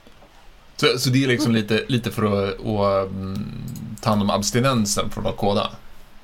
Så, 0.76 0.98
så 0.98 1.10
det 1.10 1.24
är 1.24 1.28
liksom 1.28 1.52
lite, 1.52 1.84
lite 1.86 2.10
för 2.10 2.22
att, 2.22 2.66
att 2.66 3.08
um, 3.08 3.46
ta 4.00 4.10
hand 4.10 4.22
om 4.22 4.30
abstinensen 4.30 5.10
från 5.10 5.26
att 5.26 5.36
koda? 5.36 5.70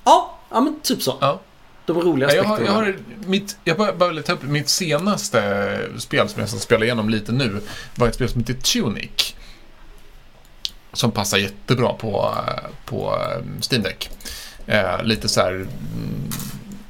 Ja, 0.05 0.39
ja 0.51 0.61
men 0.61 0.81
typ 0.81 1.03
så. 1.03 1.15
Ja. 1.21 1.41
De 1.87 2.01
roliga 2.01 2.29
aspekterna. 2.29 2.61
Jag 2.67 2.73
har, 2.73 2.85
jag 2.85 2.93
har 2.93 2.99
mitt, 3.27 3.57
jag 3.65 3.77
bara, 3.77 3.93
bara 3.93 4.23
ta 4.23 4.33
upp 4.33 4.43
mitt 4.43 4.69
senaste 4.69 5.79
spel 5.99 6.29
som 6.29 6.41
jag 6.41 6.49
ska 6.49 6.59
spela 6.59 6.85
igenom 6.85 7.09
lite 7.09 7.33
nu. 7.33 7.61
var 7.95 8.09
ett 8.09 8.15
spel 8.15 8.29
som 8.29 8.41
heter 8.41 8.55
Tunic. 8.55 9.36
Som 10.97 11.11
passar 11.11 11.39
jättebra 11.39 11.93
på, 11.93 12.35
på 12.85 13.15
um, 13.39 13.61
Steam 13.71 13.83
Deck. 13.83 14.11
Eh, 14.67 15.03
lite 15.03 15.29
så 15.29 15.41
här 15.41 15.53
mm, 15.53 15.69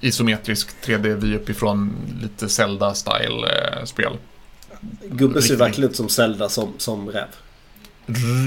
isometrisk 0.00 0.68
3D-vy 0.84 1.36
uppifrån, 1.36 1.92
lite 2.22 2.48
Zelda-style-spel. 2.48 4.12
Eh, 4.12 5.08
Gubben 5.10 5.42
ser 5.42 5.56
verkligen 5.56 5.90
ut 5.90 5.96
som 5.96 6.08
Zelda 6.08 6.48
som, 6.48 6.72
som 6.78 7.08
räv. 7.08 7.26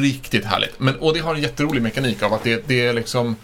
Riktigt 0.02 0.46
härligt. 0.46 0.80
Men, 0.80 0.96
och 0.96 1.14
det 1.14 1.20
har 1.20 1.36
en 1.36 1.42
jätterolig 1.42 1.82
mekanik 1.82 2.24
av 2.24 2.34
att 2.34 2.44
det, 2.44 2.68
det 2.68 2.86
är 2.86 2.94
liksom 2.94 3.36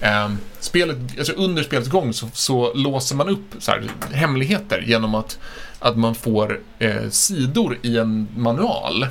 eh, 0.00 0.30
spelet, 0.60 0.98
alltså 1.18 1.32
under 1.32 1.62
spelets 1.62 1.88
gång 1.88 2.12
så, 2.12 2.28
så 2.32 2.74
låser 2.74 3.16
man 3.16 3.28
upp 3.28 3.54
så 3.58 3.70
här, 3.70 3.90
hemligheter 4.12 4.84
genom 4.86 5.14
att, 5.14 5.38
att 5.78 5.96
man 5.98 6.14
får 6.14 6.60
eh, 6.78 7.08
sidor 7.10 7.78
i 7.82 7.98
en 7.98 8.28
manual 8.36 9.06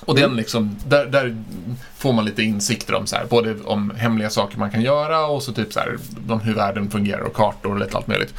och 0.00 0.18
mm. 0.18 0.30
den 0.30 0.36
liksom, 0.36 0.76
där, 0.86 1.06
där, 1.06 1.36
får 1.98 2.12
man 2.12 2.24
lite 2.24 2.42
insikter 2.42 2.94
om 2.94 3.06
så 3.06 3.16
här, 3.16 3.24
både 3.24 3.54
om 3.64 3.92
hemliga 3.96 4.30
saker 4.30 4.58
man 4.58 4.70
kan 4.70 4.82
göra 4.82 5.26
och 5.26 5.42
så 5.42 5.52
typ 5.52 5.72
så 5.72 5.80
här, 5.80 5.98
om 6.28 6.40
hur 6.40 6.54
världen 6.54 6.90
fungerar 6.90 7.20
och 7.20 7.34
kartor 7.34 7.72
och 7.72 7.80
lite 7.80 7.96
allt 7.96 8.06
möjligt. 8.06 8.34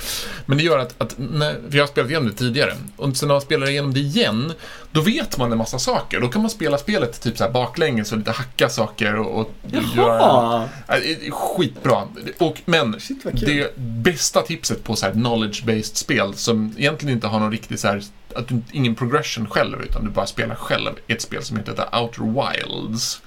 Men 0.45 0.57
det 0.57 0.63
gör 0.63 0.77
att, 0.77 1.01
att 1.01 1.15
när, 1.17 1.53
för 1.69 1.77
jag 1.77 1.83
har 1.83 1.87
spelat 1.87 2.09
igenom 2.09 2.27
det 2.27 2.35
tidigare, 2.35 2.73
och 2.95 3.17
sen 3.17 3.27
när 3.27 3.35
man 3.35 3.41
spelar 3.41 3.69
igenom 3.69 3.93
det 3.93 3.99
igen, 3.99 4.53
då 4.97 5.03
vet 5.03 5.37
man 5.37 5.51
en 5.51 5.57
massa 5.57 5.79
saker. 5.79 6.19
Då 6.19 6.27
kan 6.27 6.41
man 6.41 6.51
spela 6.51 6.77
spelet 6.77 7.21
typ 7.21 7.37
så 7.37 7.43
här 7.43 7.51
baklänges 7.51 8.11
och 8.11 8.17
lite 8.17 8.31
hacka 8.31 8.69
saker 8.69 9.15
och, 9.15 9.41
och 9.41 9.51
göra... 9.95 10.69
Äh, 10.87 11.31
skitbra. 11.31 12.07
Och, 12.37 12.61
men 12.65 12.99
Shit, 12.99 13.23
det 13.33 13.75
bästa 13.77 14.41
tipset 14.41 14.83
på 14.83 14.95
så 14.95 15.05
här 15.05 15.13
knowledge-based 15.13 15.95
spel 15.95 16.33
som 16.33 16.73
egentligen 16.77 17.15
inte 17.15 17.27
har 17.27 17.39
någon 17.39 17.51
riktig 17.51 17.79
så 17.79 17.87
här 17.87 18.03
att 18.35 18.47
du 18.47 18.61
ingen 18.71 18.95
progression 18.95 19.49
själv, 19.49 19.81
utan 19.81 20.05
du 20.05 20.09
bara 20.09 20.25
spelar 20.25 20.55
själv 20.55 20.91
i 21.07 21.13
ett 21.13 21.21
spel 21.21 21.43
som 21.43 21.57
heter 21.57 21.73
The 21.73 21.97
Outer 21.97 22.21
Wilds. 22.21 23.21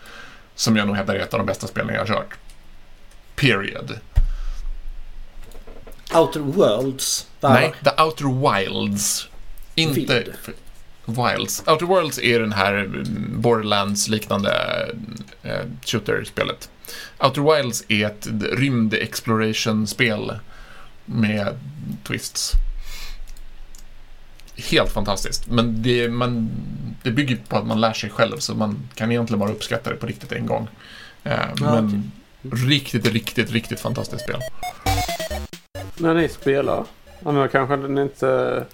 Som 0.55 0.77
jag 0.77 0.87
nog 0.87 0.97
hävdar 0.97 1.15
är 1.15 1.19
ett 1.19 1.35
av 1.35 1.41
de 1.41 1.47
bästa 1.47 1.67
spelen 1.67 1.95
jag 1.95 2.01
har 2.01 2.07
kört. 2.07 2.35
Period. 3.37 3.99
Outer 6.15 6.41
Worlds? 6.41 7.27
Där. 7.41 7.51
Nej, 7.51 7.73
The 7.85 8.03
Outer 8.03 8.59
Wilds. 8.59 9.29
Inte... 9.75 10.01
Vild. 10.01 10.35
Wilds. 11.11 11.63
Outer 11.67 11.87
Worlds 11.87 12.19
är 12.19 12.41
den 12.41 12.53
här 12.53 12.91
Borderlands-liknande 13.31 14.53
äh, 15.43 15.61
shooter-spelet. 15.85 16.71
Outer 17.19 17.57
Wilds 17.57 17.85
är 17.89 18.07
ett 18.07 18.29
rymd-exploration-spel 18.53 20.33
med 21.05 21.59
twists. 22.05 22.53
helt 24.57 24.93
fantastiskt. 24.93 25.47
Men 25.51 25.83
det, 25.83 26.09
man, 26.09 26.51
det 27.03 27.11
bygger 27.11 27.37
på 27.49 27.57
att 27.57 27.67
man 27.67 27.81
lär 27.81 27.93
sig 27.93 28.11
själv, 28.11 28.37
så 28.39 28.55
man 28.55 28.89
kan 28.95 29.11
egentligen 29.11 29.39
bara 29.39 29.51
uppskatta 29.51 29.91
det 29.91 29.97
på 29.97 30.07
riktigt 30.07 30.33
en 30.33 30.47
gång. 30.47 30.69
Eh, 31.25 31.39
men 31.61 32.13
okay. 32.45 32.69
riktigt, 32.69 33.07
riktigt, 33.07 33.51
riktigt 33.51 33.81
fantastiskt 33.81 34.23
spel. 34.23 34.41
När 35.97 36.15
ni 36.15 36.29
spelar, 36.29 36.85
ja, 37.25 37.49
kanske 37.49 37.77
ni 37.77 38.03
inte, 38.03 38.65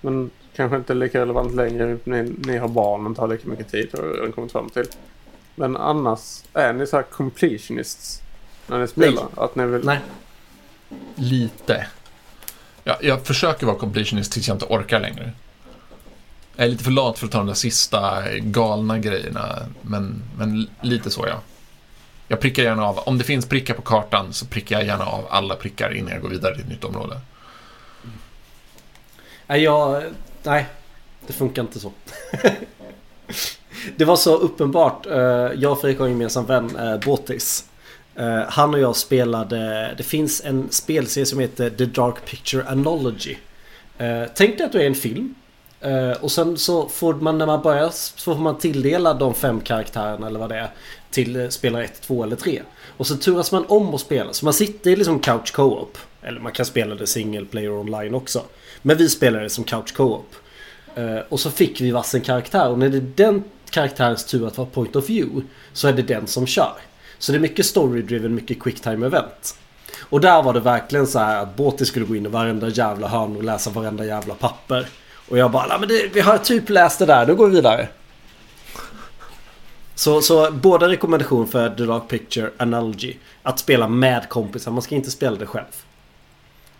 men 0.00 0.30
kanske 0.56 0.76
inte 0.76 0.94
lika 0.94 1.20
relevant 1.20 1.54
längre. 1.54 1.98
Ni, 2.04 2.34
ni 2.38 2.58
har 2.58 2.68
barn 2.68 3.00
och 3.00 3.10
inte 3.10 3.20
har 3.20 3.28
lika 3.28 3.48
mycket 3.48 3.70
tid, 3.70 3.90
har 3.92 4.16
jag 4.22 4.34
kommit 4.34 4.52
fram 4.52 4.70
till. 4.70 4.86
Men 5.54 5.76
annars, 5.76 6.42
är 6.52 6.72
ni 6.72 6.86
så 6.86 6.96
här 6.96 7.02
completionists 7.02 8.22
när 8.66 8.78
ni 8.78 8.88
spelar? 8.88 9.22
Nej. 9.22 9.44
Att 9.44 9.56
ni 9.56 9.66
vill... 9.66 9.84
Nej. 9.84 10.00
Lite. 11.14 11.86
Ja, 12.84 12.98
jag 13.00 13.26
försöker 13.26 13.66
vara 13.66 13.76
completionist 13.76 14.32
tills 14.32 14.48
jag 14.48 14.54
inte 14.54 14.66
orkar 14.66 15.00
längre. 15.00 15.32
Jag 16.56 16.66
är 16.66 16.70
lite 16.70 16.84
för 16.84 16.90
lat 16.90 17.18
för 17.18 17.26
att 17.26 17.32
ta 17.32 17.38
de 17.38 17.46
där 17.46 17.54
sista 17.54 18.22
galna 18.38 18.98
grejerna, 18.98 19.58
men, 19.82 20.22
men 20.38 20.70
lite 20.80 21.10
så 21.10 21.26
ja. 21.26 21.40
Jag 22.28 22.40
prickar 22.40 22.62
gärna 22.62 22.86
av, 22.86 22.98
om 22.98 23.18
det 23.18 23.24
finns 23.24 23.46
prickar 23.46 23.74
på 23.74 23.82
kartan 23.82 24.32
så 24.32 24.46
prickar 24.46 24.76
jag 24.76 24.86
gärna 24.86 25.04
av 25.04 25.26
alla 25.30 25.54
prickar 25.54 25.94
innan 25.94 26.12
jag 26.12 26.22
går 26.22 26.28
vidare 26.28 26.54
till 26.54 26.62
ett 26.62 26.70
nytt 26.70 26.84
område. 26.84 27.20
Nej, 29.46 29.62
jag, 29.62 30.02
nej, 30.42 30.66
det 31.26 31.32
funkar 31.32 31.62
inte 31.62 31.80
så. 31.80 31.92
det 33.96 34.04
var 34.04 34.16
så 34.16 34.36
uppenbart. 34.36 35.06
Eh, 35.06 35.14
jag 35.56 35.72
och 35.72 35.80
Fredrik 35.80 35.98
har 35.98 36.06
en 36.06 36.12
gemensam 36.12 36.46
vän, 36.46 36.76
eh, 36.76 36.98
Båtis. 37.06 37.64
Eh, 38.14 38.40
han 38.48 38.74
och 38.74 38.80
jag 38.80 38.96
spelade, 38.96 39.94
det 39.96 40.02
finns 40.02 40.44
en 40.44 40.70
spelserie 40.70 41.26
som 41.26 41.38
heter 41.38 41.70
The 41.70 41.84
Dark 41.84 42.24
Picture 42.24 42.64
Analogy. 42.68 43.36
Tänk 44.34 44.58
dig 44.58 44.66
att 44.66 44.72
du 44.72 44.82
är 44.82 44.86
en 44.86 44.94
film. 44.94 45.34
Och 46.20 46.32
sen 46.32 46.58
så 46.58 46.88
får 46.88 47.14
man 47.14 47.38
när 47.38 47.46
man 47.46 47.62
börjar 47.62 47.90
så 47.90 48.34
får 48.34 48.42
man 48.42 48.58
tilldela 48.58 49.14
de 49.14 49.34
fem 49.34 49.60
karaktärerna 49.60 50.26
eller 50.26 50.40
vad 50.40 50.48
det 50.48 50.56
är. 50.56 50.70
Till 51.10 51.50
spelare 51.52 51.84
1, 51.84 52.00
2 52.00 52.22
eller 52.22 52.36
3. 52.36 52.62
Och 52.96 53.06
så 53.06 53.16
turas 53.16 53.52
man 53.52 53.64
om 53.68 53.94
att 53.94 54.00
spela. 54.00 54.32
Så 54.32 54.44
man 54.44 54.54
sitter 54.54 54.90
i 54.90 54.96
liksom 54.96 55.20
couch 55.20 55.52
co-op. 55.52 55.98
Eller 56.22 56.40
man 56.40 56.52
kan 56.52 56.66
spela 56.66 56.94
det 56.94 57.06
single 57.06 57.44
player 57.44 57.72
online 57.72 58.14
också. 58.14 58.42
Men 58.82 58.96
vi 58.96 59.08
spelade 59.08 59.44
det 59.44 59.50
som 59.50 59.64
couch 59.64 59.94
co-op. 59.94 60.34
Eh, 60.94 61.18
och 61.28 61.40
så 61.40 61.50
fick 61.50 61.80
vi 61.80 61.90
varsin 61.90 62.20
karaktär 62.20 62.68
och 62.68 62.78
när 62.78 62.88
det 62.88 62.96
är 62.96 63.12
den 63.16 63.44
karaktärens 63.70 64.24
tur 64.24 64.46
att 64.46 64.58
vara 64.58 64.68
point 64.68 64.96
of 64.96 65.10
view 65.10 65.46
så 65.72 65.88
är 65.88 65.92
det 65.92 66.02
den 66.02 66.26
som 66.26 66.46
kör. 66.46 66.74
Så 67.18 67.32
det 67.32 67.38
är 67.38 67.40
mycket 67.40 67.66
story-driven, 67.66 68.28
mycket 68.28 68.60
quicktime 68.60 69.06
event. 69.06 69.58
Och 70.00 70.20
där 70.20 70.42
var 70.42 70.54
det 70.54 70.60
verkligen 70.60 71.06
så 71.06 71.18
här 71.18 71.42
att 71.42 71.56
Båti 71.56 71.84
skulle 71.84 72.06
gå 72.06 72.16
in 72.16 72.26
i 72.26 72.28
varenda 72.28 72.68
jävla 72.68 73.08
hörn 73.08 73.36
och 73.36 73.44
läsa 73.44 73.70
varenda 73.70 74.04
jävla 74.04 74.34
papper. 74.34 74.86
Och 75.28 75.38
jag 75.38 75.50
bara, 75.50 75.78
men 75.78 75.88
det, 75.88 76.10
vi 76.12 76.20
har 76.20 76.38
typ 76.38 76.68
läst 76.68 76.98
det 76.98 77.06
där, 77.06 77.26
då 77.26 77.34
går 77.34 77.48
vi 77.48 77.54
vidare. 77.54 77.88
Så, 79.94 80.22
så 80.22 80.50
båda 80.50 80.88
rekommendation 80.88 81.48
för 81.48 81.70
The 81.70 81.84
Dark 81.84 82.08
Picture 82.08 82.50
Analogy. 82.56 83.16
Att 83.42 83.58
spela 83.58 83.88
med 83.88 84.28
kompisar, 84.28 84.72
man 84.72 84.82
ska 84.82 84.94
inte 84.94 85.10
spela 85.10 85.36
det 85.36 85.46
själv. 85.46 85.84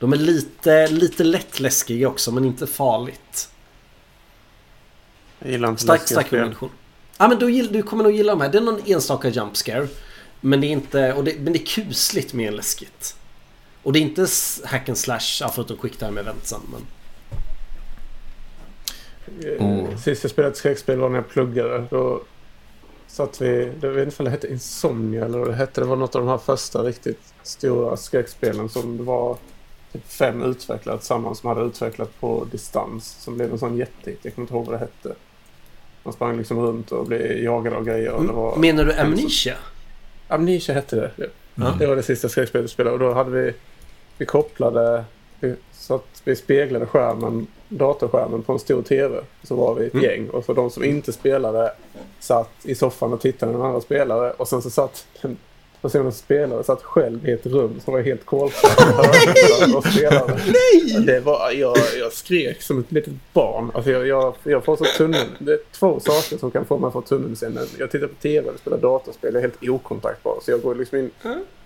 De 0.02 0.12
är 0.12 0.16
lite, 0.16 0.86
lite 0.86 1.24
lätt 1.24 1.60
läskiga 1.60 2.08
också, 2.08 2.32
men 2.32 2.44
inte 2.44 2.66
farligt. 2.66 3.50
Jag 5.38 5.50
gillar 5.50 5.68
inte 5.68 5.82
stark, 5.82 6.08
stark. 6.08 6.26
Ja 7.18 7.28
men 7.28 7.38
du, 7.38 7.62
du 7.62 7.82
kommer 7.82 8.04
nog 8.04 8.12
gilla 8.12 8.32
de 8.32 8.40
här. 8.40 8.48
Det 8.48 8.58
är 8.58 8.62
någon 8.62 8.80
enstaka 8.86 9.28
jump 9.28 9.56
scare. 9.56 9.88
Men 10.40 10.60
det 10.60 10.66
är 10.66 10.70
inte, 10.70 11.12
och 11.12 11.24
det, 11.24 11.34
men 11.40 11.52
det 11.52 11.58
är 11.58 11.66
kusligt 11.66 12.34
mer 12.34 12.52
läskigt. 12.52 13.16
Och 13.82 13.92
det 13.92 13.98
är 13.98 14.00
inte 14.00 14.26
hack 14.64 14.88
and 14.88 14.98
slash, 14.98 15.48
förutom 15.54 15.76
quicktime 15.76 16.20
eventsen. 16.20 16.60
Men... 16.72 16.86
Mm. 19.58 19.98
Sist 19.98 20.24
jag 20.24 20.30
spelade 20.30 20.52
ett 20.52 20.58
skräckspel 20.58 20.98
var 20.98 21.08
när 21.08 21.16
jag 21.16 21.28
pluggade. 21.28 21.86
Då 21.90 22.22
satt 23.06 23.40
vi, 23.40 23.72
jag 23.80 23.90
vet 23.90 24.04
inte 24.04 24.16
om 24.18 24.24
det 24.24 24.30
hette 24.30 24.48
Insomnia 24.52 25.24
eller 25.24 25.38
vad 25.38 25.48
det 25.48 25.54
hette. 25.54 25.80
Det 25.80 25.86
var 25.86 25.96
något 25.96 26.14
av 26.14 26.22
de 26.22 26.28
här 26.28 26.38
första 26.38 26.82
riktigt 26.82 27.34
stora 27.42 27.96
skräckspelen 27.96 28.68
som 28.68 28.96
det 28.96 29.02
var 29.02 29.38
typ 29.92 30.08
fem 30.08 30.42
utvecklare 30.42 30.98
tillsammans 30.98 31.38
som 31.38 31.48
hade 31.48 31.60
utvecklat 31.60 32.20
på 32.20 32.46
distans. 32.50 33.16
Som 33.20 33.36
blev 33.36 33.52
en 33.52 33.58
sån 33.58 33.76
jättehit. 33.76 34.18
Jag 34.22 34.34
kommer 34.34 34.44
inte 34.44 34.54
ihåg 34.54 34.66
vad 34.66 34.74
det 34.74 34.78
hette. 34.78 35.14
Man 36.02 36.12
sprang 36.12 36.36
liksom 36.36 36.60
runt 36.60 36.92
och 36.92 37.06
blev 37.06 37.42
jagad 37.42 37.72
av 37.72 37.84
grejer. 37.84 38.12
Och 38.12 38.24
det 38.24 38.32
var 38.32 38.56
Menar 38.56 38.84
du 38.84 38.92
Amnesia? 38.92 39.54
Amnesia 40.28 40.74
hette 40.74 40.96
det. 40.96 41.10
Mm. 41.56 41.78
Det 41.78 41.86
var 41.86 41.96
det 41.96 42.02
sista 42.02 42.28
skräckspelet 42.28 42.64
vi 42.64 42.68
spelade 42.68 42.94
och 42.94 43.00
då 43.00 43.12
hade 43.12 43.30
vi... 43.30 43.54
Vi 44.18 44.26
kopplade... 44.26 45.04
så 45.72 45.94
att 45.94 46.22
vi 46.24 46.36
speglade 46.36 46.86
skärmen, 46.86 47.46
datorskärmen 47.68 48.42
på 48.42 48.52
en 48.52 48.58
stor 48.58 48.82
TV. 48.82 49.20
Så 49.42 49.56
var 49.56 49.74
vi 49.74 49.86
ett 49.86 49.94
mm. 49.94 50.04
gäng 50.04 50.28
och 50.28 50.44
för 50.44 50.54
de 50.54 50.70
som 50.70 50.84
inte 50.84 51.12
spelade 51.12 51.72
satt 52.20 52.50
i 52.62 52.74
soffan 52.74 53.12
och 53.12 53.20
tittade 53.20 53.52
den 53.52 53.62
andra 53.62 53.80
spelare 53.80 54.32
och 54.32 54.48
sen 54.48 54.62
så 54.62 54.70
satt 54.70 55.06
den 55.22 55.36
personen 55.82 56.12
som 56.12 56.18
spelade 56.18 56.64
satt 56.64 56.82
själv 56.82 57.28
i 57.28 57.32
ett 57.32 57.46
rum 57.46 57.80
som 57.84 57.94
var 57.94 58.00
helt 58.00 58.26
kolsvart. 58.26 58.78
Nej! 60.46 61.04
Det 61.06 61.20
var, 61.20 61.50
jag, 61.50 61.76
jag 61.98 62.12
skrek 62.12 62.62
som 62.62 62.80
ett 62.80 62.92
litet 62.92 63.14
barn. 63.32 63.70
Alltså 63.74 63.90
jag, 63.90 64.06
jag, 64.06 64.34
jag 64.42 64.64
får 64.64 64.76
så 64.76 64.84
tunnel. 64.84 65.26
Det 65.38 65.52
är 65.52 65.58
två 65.72 66.00
saker 66.00 66.38
som 66.38 66.50
kan 66.50 66.64
få 66.64 66.78
mig 66.78 66.86
att 66.86 66.92
få 66.92 67.00
tunnelseende. 67.00 67.66
Jag 67.78 67.90
tittar 67.90 68.06
på 68.06 68.14
tv 68.14 68.50
och 68.50 68.58
spelar 68.58 68.78
datorspel. 68.78 69.34
Jag 69.34 69.44
är 69.44 69.48
helt 69.48 69.68
okontaktbar. 69.68 70.38
Så 70.42 70.50
jag 70.50 70.62
går 70.62 70.74
liksom 70.74 70.98
in. 70.98 71.10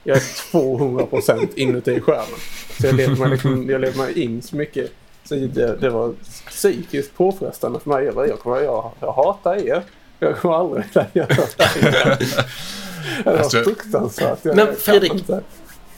Jag 0.05 0.16
är 0.16 0.50
200 0.50 1.07
procent 1.07 1.55
inuti 1.55 2.00
skärmen. 2.00 2.38
Så 2.81 2.87
jag 2.87 2.94
lever 2.94 3.16
mig, 3.16 3.31
liksom, 3.31 3.70
jag 3.70 3.81
lever 3.81 3.98
mig 3.98 4.22
in 4.22 4.42
så 4.42 4.57
mycket. 4.57 4.90
Så 5.24 5.35
det, 5.35 5.76
det 5.81 5.90
var 5.90 6.12
psykiskt 6.48 7.16
påfrestande 7.16 7.81
för 7.81 7.90
mig. 7.90 8.05
Jag, 8.05 8.29
jag, 8.29 8.38
jag, 8.44 8.92
jag 9.00 9.12
hatar 9.12 9.57
er. 9.57 9.83
Jag 10.18 10.37
kommer 10.37 10.55
aldrig 10.55 10.85
att 10.94 11.16
göra 11.16 11.26
det. 11.26 12.46
Det 13.25 13.31
var 13.31 13.38
alltså, 13.38 13.62
fruktansvärt. 13.62 14.45
Men 14.45 14.77
Fredrik, 14.77 15.12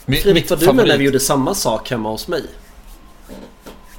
Fredrik 0.07 0.51
var 0.51 0.57
du 0.57 0.73
med 0.73 0.89
när 0.89 0.99
vi 0.99 1.05
gjorde 1.05 1.21
samma 1.21 1.55
sak 1.55 1.91
hemma 1.91 2.11
hos 2.11 2.29
mig? 2.29 2.45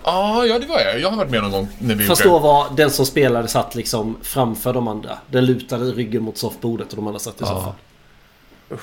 Ah, 0.04 0.46
ja, 0.46 0.60
det 0.60 0.66
var 0.66 0.80
jag. 0.80 1.00
Jag 1.00 1.10
har 1.10 1.18
varit 1.18 1.32
med 1.32 1.42
någon 1.42 1.52
gång 1.52 1.68
när 1.80 1.96
vi 1.96 2.06
Fast 2.06 2.24
då 2.24 2.40
var 2.40 2.68
den 2.76 2.92
som 2.92 3.06
spelade 3.06 3.48
satt 3.48 3.76
liksom 3.76 4.18
framför 4.22 4.74
de 4.74 4.88
andra. 4.88 5.18
Den 5.28 5.46
lutade 5.46 5.92
ryggen 5.92 6.24
mot 6.24 6.38
soffbordet 6.38 6.90
och 6.90 6.96
de 6.96 7.08
andra 7.08 7.20
satt 7.20 7.42
i 7.42 7.46
soffan. 7.46 7.74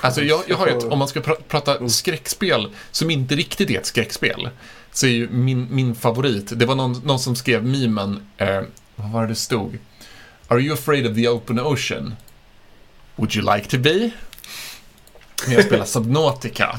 Alltså 0.01 0.23
jag, 0.23 0.43
jag 0.47 0.57
har 0.57 0.67
ju 0.67 0.77
ett, 0.77 0.85
om 0.85 0.99
man 0.99 1.09
ska 1.09 1.21
pr 1.21 1.31
prata 1.49 1.77
mm. 1.77 1.89
skräckspel 1.89 2.69
som 2.91 3.11
inte 3.11 3.35
riktigt 3.35 3.71
är 3.71 3.79
ett 3.79 3.87
skräckspel, 3.87 4.49
så 4.93 5.07
är 5.07 5.11
ju 5.11 5.29
min, 5.29 5.67
min 5.71 5.95
favorit, 5.95 6.59
det 6.59 6.67
var 6.67 6.75
någon, 6.75 6.93
någon 7.05 7.19
som 7.19 7.37
skrev 7.37 7.65
memen, 7.65 8.27
eh, 8.37 8.61
vad 8.97 9.11
var 9.11 9.23
det 9.23 9.29
det 9.29 9.35
stod? 9.35 9.79
Are 10.49 10.61
you 10.61 10.75
afraid 10.75 11.07
of 11.07 11.15
the 11.15 11.29
open 11.29 11.61
ocean? 11.61 12.17
Would 13.17 13.37
you 13.37 13.55
like 13.57 13.69
to 13.69 13.79
be? 13.79 14.11
Jag 15.49 15.65
spelar 15.65 15.85
Subnautica. 15.85 16.79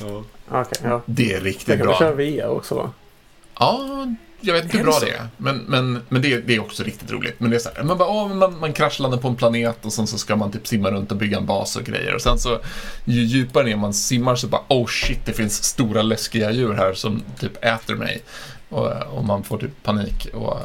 Ja. 0.00 0.24
Okay, 0.60 0.90
ja. 0.90 1.02
Det 1.06 1.32
är 1.32 1.40
riktigt 1.40 1.66
bra. 1.66 1.74
Det 1.76 1.78
kan 1.78 1.86
bra. 1.86 1.98
köra 1.98 2.12
VR 2.12 2.48
också 2.48 2.74
va? 2.74 2.92
Ja, 3.58 4.06
jag 4.40 4.54
vet 4.54 4.64
inte 4.64 4.76
hur 4.76 4.84
bra 4.84 4.98
det 5.00 5.10
är. 5.10 5.28
Men, 5.36 5.56
men, 5.56 6.02
men 6.08 6.22
det, 6.22 6.40
det 6.40 6.54
är 6.54 6.60
också 6.60 6.82
riktigt 6.82 7.10
roligt. 7.10 7.40
Men 7.40 7.50
det 7.50 7.56
är 7.56 7.60
så 7.60 7.70
här, 7.76 7.82
man, 7.82 7.98
bara, 7.98 8.08
åh, 8.08 8.34
man, 8.34 8.58
man 8.58 8.72
kraschlandar 8.72 9.18
på 9.18 9.28
en 9.28 9.36
planet 9.36 9.84
och 9.84 9.92
sen 9.92 10.06
så 10.06 10.18
ska 10.18 10.36
man 10.36 10.52
typ 10.52 10.66
simma 10.66 10.90
runt 10.90 11.10
och 11.10 11.16
bygga 11.16 11.38
en 11.38 11.46
bas 11.46 11.76
och 11.76 11.84
grejer. 11.84 12.14
Och 12.14 12.20
sen 12.20 12.38
så 12.38 12.58
ju 13.04 13.22
djupare 13.22 13.64
ner 13.64 13.76
man 13.76 13.94
simmar 13.94 14.36
så 14.36 14.46
bara, 14.46 14.62
oh 14.68 14.86
shit, 14.86 15.26
det 15.26 15.32
finns 15.32 15.64
stora 15.64 16.02
läskiga 16.02 16.50
djur 16.50 16.74
här 16.74 16.94
som 16.94 17.22
typ 17.40 17.64
äter 17.64 17.94
mig. 17.94 18.22
Och, 18.68 18.92
och 19.02 19.24
man 19.24 19.44
får 19.44 19.58
typ 19.58 19.82
panik. 19.82 20.28
Och, 20.34 20.60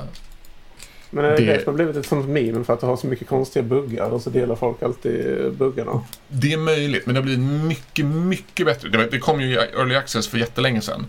men 1.14 1.24
det, 1.24 1.36
det 1.36 1.66
har 1.66 1.74
blivit 1.74 1.96
ett 1.96 2.06
sånt 2.06 2.28
meme 2.28 2.64
för 2.64 2.74
att 2.74 2.80
det 2.80 2.88
har 2.88 2.98
så 2.98 3.08
mycket 3.08 3.28
konstiga 3.28 3.64
buggar 3.64 4.10
och 4.10 4.22
så 4.22 4.30
delar 4.30 4.56
folk 4.56 4.84
alltid 4.84 5.52
buggarna? 5.54 6.02
Det 6.28 6.54
är 6.54 6.58
möjligt, 6.58 7.06
men 7.06 7.16
det 7.16 7.22
har 7.22 7.26
blivit 7.26 7.66
mycket, 7.66 8.06
mycket 8.06 8.66
bättre. 8.66 9.08
Det, 9.12 9.20
kom 9.20 9.42
ju 9.42 9.54
i 9.54 9.56
Early 9.56 9.96
Access 9.96 10.28
för 10.28 10.38
jättelänge 10.38 10.82
sedan. 10.82 11.06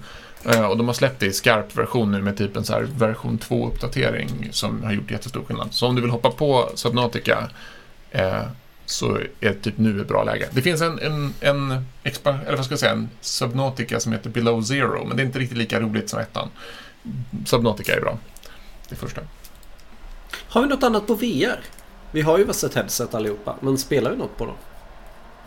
Uh, 0.47 0.65
och 0.65 0.77
de 0.77 0.87
har 0.87 0.95
släppt 0.95 1.21
det 1.21 1.27
i 1.27 1.33
skarp 1.33 1.77
version 1.77 2.13
nu 2.13 2.23
med 2.23 2.37
typ 2.37 2.57
en 2.57 2.65
så 2.65 2.85
version 2.97 3.39
2-uppdatering 3.39 4.49
som 4.51 4.83
har 4.83 4.93
gjort 4.93 5.11
jättestor 5.11 5.45
skillnad. 5.45 5.69
Så 5.71 5.87
om 5.87 5.95
du 5.95 6.01
vill 6.03 6.11
hoppa 6.11 6.31
på 6.31 6.71
Subnautica 6.75 7.51
uh, 8.15 8.43
så 8.87 9.19
är 9.41 9.53
typ 9.53 9.79
nu 9.79 10.01
ett 10.01 10.09
bra 10.09 10.25
läge. 10.25 10.49
Det 10.53 10.63
finns 10.63 10.81
en, 10.81 10.99
en, 10.99 11.35
en, 11.41 11.71
eller 12.27 12.57
vad 12.57 12.65
ska 12.65 12.73
jag 12.73 12.79
säga, 12.79 12.93
en 12.93 13.09
Subnautica 13.21 14.01
som 14.01 14.13
heter 14.13 14.31
Below 14.31 14.63
Zero, 14.63 15.05
men 15.05 15.17
det 15.17 15.23
är 15.23 15.27
inte 15.27 15.39
riktigt 15.39 15.59
lika 15.59 15.81
roligt 15.81 16.11
som 16.11 16.21
ettan. 16.21 16.49
Subnautica 17.47 17.97
är 17.97 18.01
bra, 18.01 18.19
det 18.89 18.97
första. 18.97 19.21
Har 20.49 20.63
vi 20.63 20.69
något 20.69 20.83
annat 20.83 21.07
på 21.07 21.15
VR? 21.15 21.61
Vi 22.13 22.23
har 22.23 22.39
ju 22.39 22.51
ett 22.51 22.75
headset 22.75 23.15
allihopa, 23.15 23.57
men 23.61 23.79
spelar 23.79 24.11
vi 24.11 24.17
något 24.17 24.37
på 24.37 24.47
dem? 24.47 24.57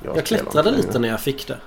Jag, 0.04 0.18
jag 0.18 0.26
klättrade 0.26 0.72
lite 0.72 1.00
när 1.00 1.10
jag 1.10 1.22
fick 1.22 1.48
det. 1.48 1.58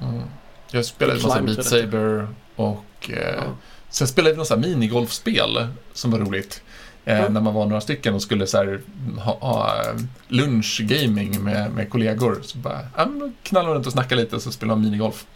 Mm. 0.00 0.22
Jag 0.70 0.84
spelade 0.84 1.18
en 1.18 1.22
massa 1.22 1.42
Beat 1.42 1.64
Saber 1.64 2.28
och 2.56 3.10
eh, 3.10 3.34
ja. 3.34 3.42
sen 3.88 4.08
spelade 4.08 4.34
vi 4.34 4.38
något 4.38 4.58
minigolfspel 4.58 5.68
som 5.92 6.10
var 6.10 6.18
roligt. 6.18 6.62
Eh, 7.04 7.18
ja. 7.18 7.28
När 7.28 7.40
man 7.40 7.54
var 7.54 7.66
några 7.66 7.80
stycken 7.80 8.14
och 8.14 8.22
skulle 8.22 8.46
så 8.46 8.56
här, 8.56 8.80
ha, 9.18 9.38
ha 9.40 9.82
eh, 9.82 9.96
lunchgaming 10.28 11.44
med, 11.44 11.72
med 11.72 11.90
kollegor. 11.90 12.38
Så 12.42 12.58
bara, 12.58 12.80
ja, 12.96 13.08
knallade 13.42 13.74
runt 13.74 13.86
och 13.86 13.92
snackade 13.92 14.20
lite 14.20 14.36
och 14.36 14.42
så 14.42 14.52
spelade 14.52 14.76
man 14.76 14.84
minigolf. 14.84 15.26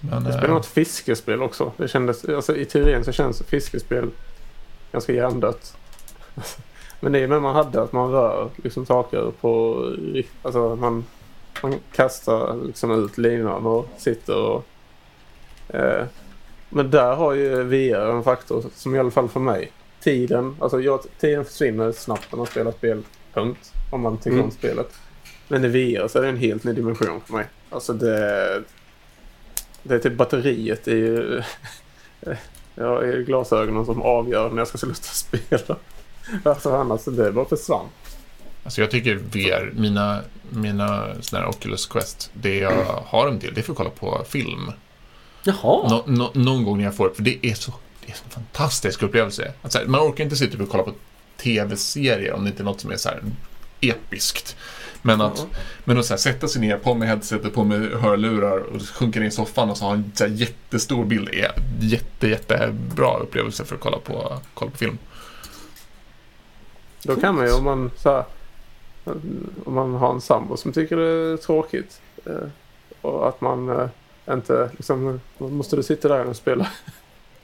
Men, 0.00 0.12
jag 0.12 0.22
spelade 0.22 0.46
äh... 0.46 0.54
något 0.54 0.66
fiskespel 0.66 1.42
också. 1.42 1.72
Det 1.76 1.88
kändes, 1.88 2.24
alltså, 2.24 2.56
I 2.56 2.64
teorin 2.64 3.04
så 3.04 3.12
känns 3.12 3.42
fiskespel 3.42 4.10
ganska 4.96 5.12
hjärndött. 5.12 5.76
Men 7.00 7.12
det 7.12 7.18
är 7.18 7.28
med 7.28 7.42
man 7.42 7.54
hade 7.54 7.82
att 7.82 7.92
man 7.92 8.10
rör 8.10 8.50
liksom 8.56 8.86
saker 8.86 9.32
på... 9.40 9.82
Alltså 10.42 10.76
man, 10.76 11.04
man 11.62 11.74
kastar 11.92 12.66
liksom 12.66 13.04
ut 13.04 13.18
linan 13.18 13.66
och 13.66 13.88
sitter 13.98 14.42
och... 14.42 14.64
Eh, 15.68 16.04
men 16.68 16.90
där 16.90 17.14
har 17.14 17.34
ju 17.34 17.62
VR 17.62 18.10
en 18.10 18.24
faktor 18.24 18.64
som 18.74 18.94
i 18.94 18.98
alla 18.98 19.10
fall 19.10 19.28
för 19.28 19.40
mig. 19.40 19.72
Tiden, 20.00 20.56
alltså 20.60 20.80
jag, 20.80 21.00
tiden 21.18 21.44
försvinner 21.44 21.92
snabbt 21.92 22.32
när 22.32 22.36
man 22.36 22.46
spelar 22.46 22.72
spel. 22.72 23.02
Punkt. 23.32 23.72
Om 23.92 24.00
man 24.00 24.16
tycker 24.16 24.30
mm. 24.30 24.44
om 24.44 24.50
spelet. 24.50 24.94
Men 25.48 25.64
i 25.64 25.68
VR 25.68 26.08
så 26.08 26.18
är 26.18 26.22
det 26.22 26.28
en 26.28 26.36
helt 26.36 26.64
ny 26.64 26.72
dimension 26.72 27.20
för 27.26 27.32
mig. 27.34 27.46
Alltså 27.70 27.92
det... 27.92 28.62
Det 29.82 29.94
är 29.94 29.98
typ 29.98 30.16
batteriet 30.16 30.88
i... 30.88 31.42
ja, 32.76 33.04
i 33.04 33.24
glasögonen 33.24 33.86
som 33.86 34.02
avgör 34.02 34.50
när 34.50 34.58
jag 34.58 34.68
ska 34.68 34.78
sluta 34.78 34.94
spela. 35.02 35.76
Alltså 36.44 36.74
annars, 36.74 37.04
det 37.04 37.32
bara 37.32 37.44
försvann. 37.44 37.86
Alltså 38.64 38.80
jag 38.80 38.90
tycker 38.90 39.14
VR, 39.14 39.72
mina, 39.74 40.20
mina 40.50 41.06
sådana 41.20 41.44
här 41.44 41.50
Oculus 41.50 41.86
Quest, 41.86 42.30
det 42.32 42.58
jag 42.58 43.02
har 43.06 43.28
en 43.28 43.38
del, 43.38 43.54
det 43.54 43.60
är 43.60 43.62
för 43.62 43.72
att 43.72 43.78
kolla 43.78 43.90
på 43.90 44.24
film. 44.28 44.72
Jaha. 45.44 45.88
Nå, 45.90 46.04
nå, 46.06 46.30
någon 46.34 46.64
gång 46.64 46.78
när 46.78 46.84
jag 46.84 46.94
får 46.94 47.10
för 47.10 47.22
det 47.22 47.46
är 47.46 47.54
så, 47.54 47.74
det 48.06 48.12
är 48.12 48.16
så 48.16 48.28
fantastisk 48.28 49.02
upplevelse. 49.02 49.52
Alltså, 49.62 49.80
man 49.86 50.00
orkar 50.00 50.24
inte 50.24 50.36
sitta 50.36 50.62
och 50.62 50.68
kolla 50.68 50.82
på 50.82 50.92
tv-serier 51.36 52.32
om 52.32 52.44
det 52.44 52.50
inte 52.50 52.62
är 52.62 52.64
något 52.64 52.80
som 52.80 52.90
är 52.90 52.96
så 52.96 53.08
här 53.08 53.22
episkt. 53.80 54.56
Men 55.06 55.20
att, 55.20 55.38
mm. 55.38 55.50
men 55.84 55.98
att 55.98 56.04
så 56.04 56.12
här, 56.12 56.18
sätta 56.18 56.48
sig 56.48 56.60
ner, 56.60 56.78
på 56.78 56.94
med 56.94 57.08
headsetet, 57.08 57.54
på 57.54 57.64
med 57.64 57.90
hörlurar 57.90 58.58
och 58.58 58.82
sjunka 58.82 59.20
ner 59.20 59.26
i 59.26 59.30
soffan 59.30 59.70
och 59.70 59.78
så 59.78 59.84
ha 59.84 59.92
en 59.92 60.12
så 60.14 60.24
här, 60.24 60.30
jättestor 60.30 61.04
bild 61.04 61.28
är 61.28 61.52
jätte, 61.80 62.28
jättebra 62.28 63.18
upplevelse 63.18 63.64
för 63.64 63.74
att 63.74 63.80
kolla 63.80 63.98
på, 63.98 64.38
kolla 64.54 64.70
på 64.70 64.76
film. 64.76 64.98
Då 67.02 67.16
kan 67.16 67.34
man 67.34 67.46
ju 67.46 67.52
om 67.52 67.64
man 67.64 67.90
så 67.96 68.10
här, 68.10 68.24
om 69.64 69.74
man 69.74 69.94
har 69.94 70.12
en 70.14 70.20
sambo 70.20 70.56
som 70.56 70.72
tycker 70.72 70.96
det 70.96 71.32
är 71.32 71.36
tråkigt 71.36 72.00
eh, 72.24 72.48
och 73.00 73.28
att 73.28 73.40
man 73.40 73.68
eh, 73.68 73.88
inte 74.30 74.70
liksom, 74.72 75.20
måste 75.38 75.76
du 75.76 75.82
sitta 75.82 76.08
där 76.08 76.24
och 76.24 76.36
spela 76.36 76.66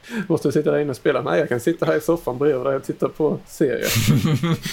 Måste 0.29 0.49
du 0.49 0.53
sitta 0.53 0.71
där 0.71 0.79
inne 0.79 0.91
och 0.91 0.97
spela? 0.97 1.23
Nej, 1.23 1.41
jag 1.41 1.49
kan 1.49 1.61
sitta 1.61 1.87
här 1.87 1.97
i 1.97 2.01
soffan 2.01 2.39
bredvid 2.39 2.67
dig 2.67 2.77
och 2.77 2.85
titta 2.85 3.09
på 3.09 3.39
serier. 3.47 3.93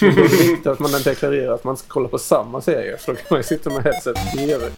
det 0.00 0.06
är 0.06 0.48
viktigt 0.48 0.66
att 0.66 0.78
man 0.78 0.90
deklarerar 1.04 1.54
att 1.54 1.64
man 1.64 1.76
ska 1.76 1.88
kolla 1.88 2.08
på 2.08 2.18
samma 2.18 2.60
serie. 2.60 2.96
För 2.96 3.12
då 3.12 3.16
kan 3.16 3.26
man 3.30 3.38
ju 3.38 3.42
sitta 3.42 3.70
med 3.70 3.82
headset 3.82 4.16
bredvid. 4.34 4.72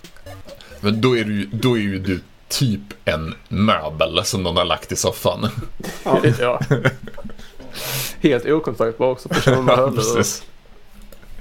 Men 0.80 1.00
då 1.00 1.16
är, 1.16 1.24
du, 1.24 1.46
då 1.46 1.78
är 1.78 1.80
ju 1.80 1.98
du 1.98 2.20
typ 2.48 2.80
en 3.04 3.34
möbel 3.48 4.24
som 4.24 4.42
någon 4.42 4.56
har 4.56 4.64
lagt 4.64 4.92
i 4.92 4.96
soffan. 4.96 5.48
Ja. 6.04 6.20
ja. 6.40 6.60
Helt 8.20 8.46
okontaktbar 8.46 9.06
också. 9.06 9.28
Personen 9.28 9.64
med 9.64 9.76
hörlurar. 9.76 10.24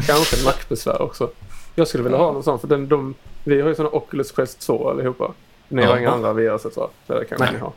Kanske 0.08 0.46
nackbesvär 0.46 1.02
också. 1.02 1.30
Jag 1.76 1.88
skulle 1.88 2.04
vilja 2.04 2.18
ha 2.18 2.32
någon 2.32 2.44
sån. 2.44 2.60
För 2.60 2.68
den, 2.68 2.88
de, 2.88 3.14
vi 3.44 3.62
har 3.62 3.70
ju 3.70 3.76
såna 3.76 3.90
Oculus 3.90 4.32
Quest 4.32 4.60
2 4.60 4.90
allihopa. 4.90 5.34
Ni 5.68 5.82
har 5.82 5.90
ja. 5.90 6.00
inga 6.00 6.12
andra 6.12 6.34
VR-set 6.34 6.78
va? 6.78 6.90
Det 7.08 7.26
kanske 7.30 7.46
Nej. 7.46 7.54
ni 7.54 7.60
har. 7.60 7.72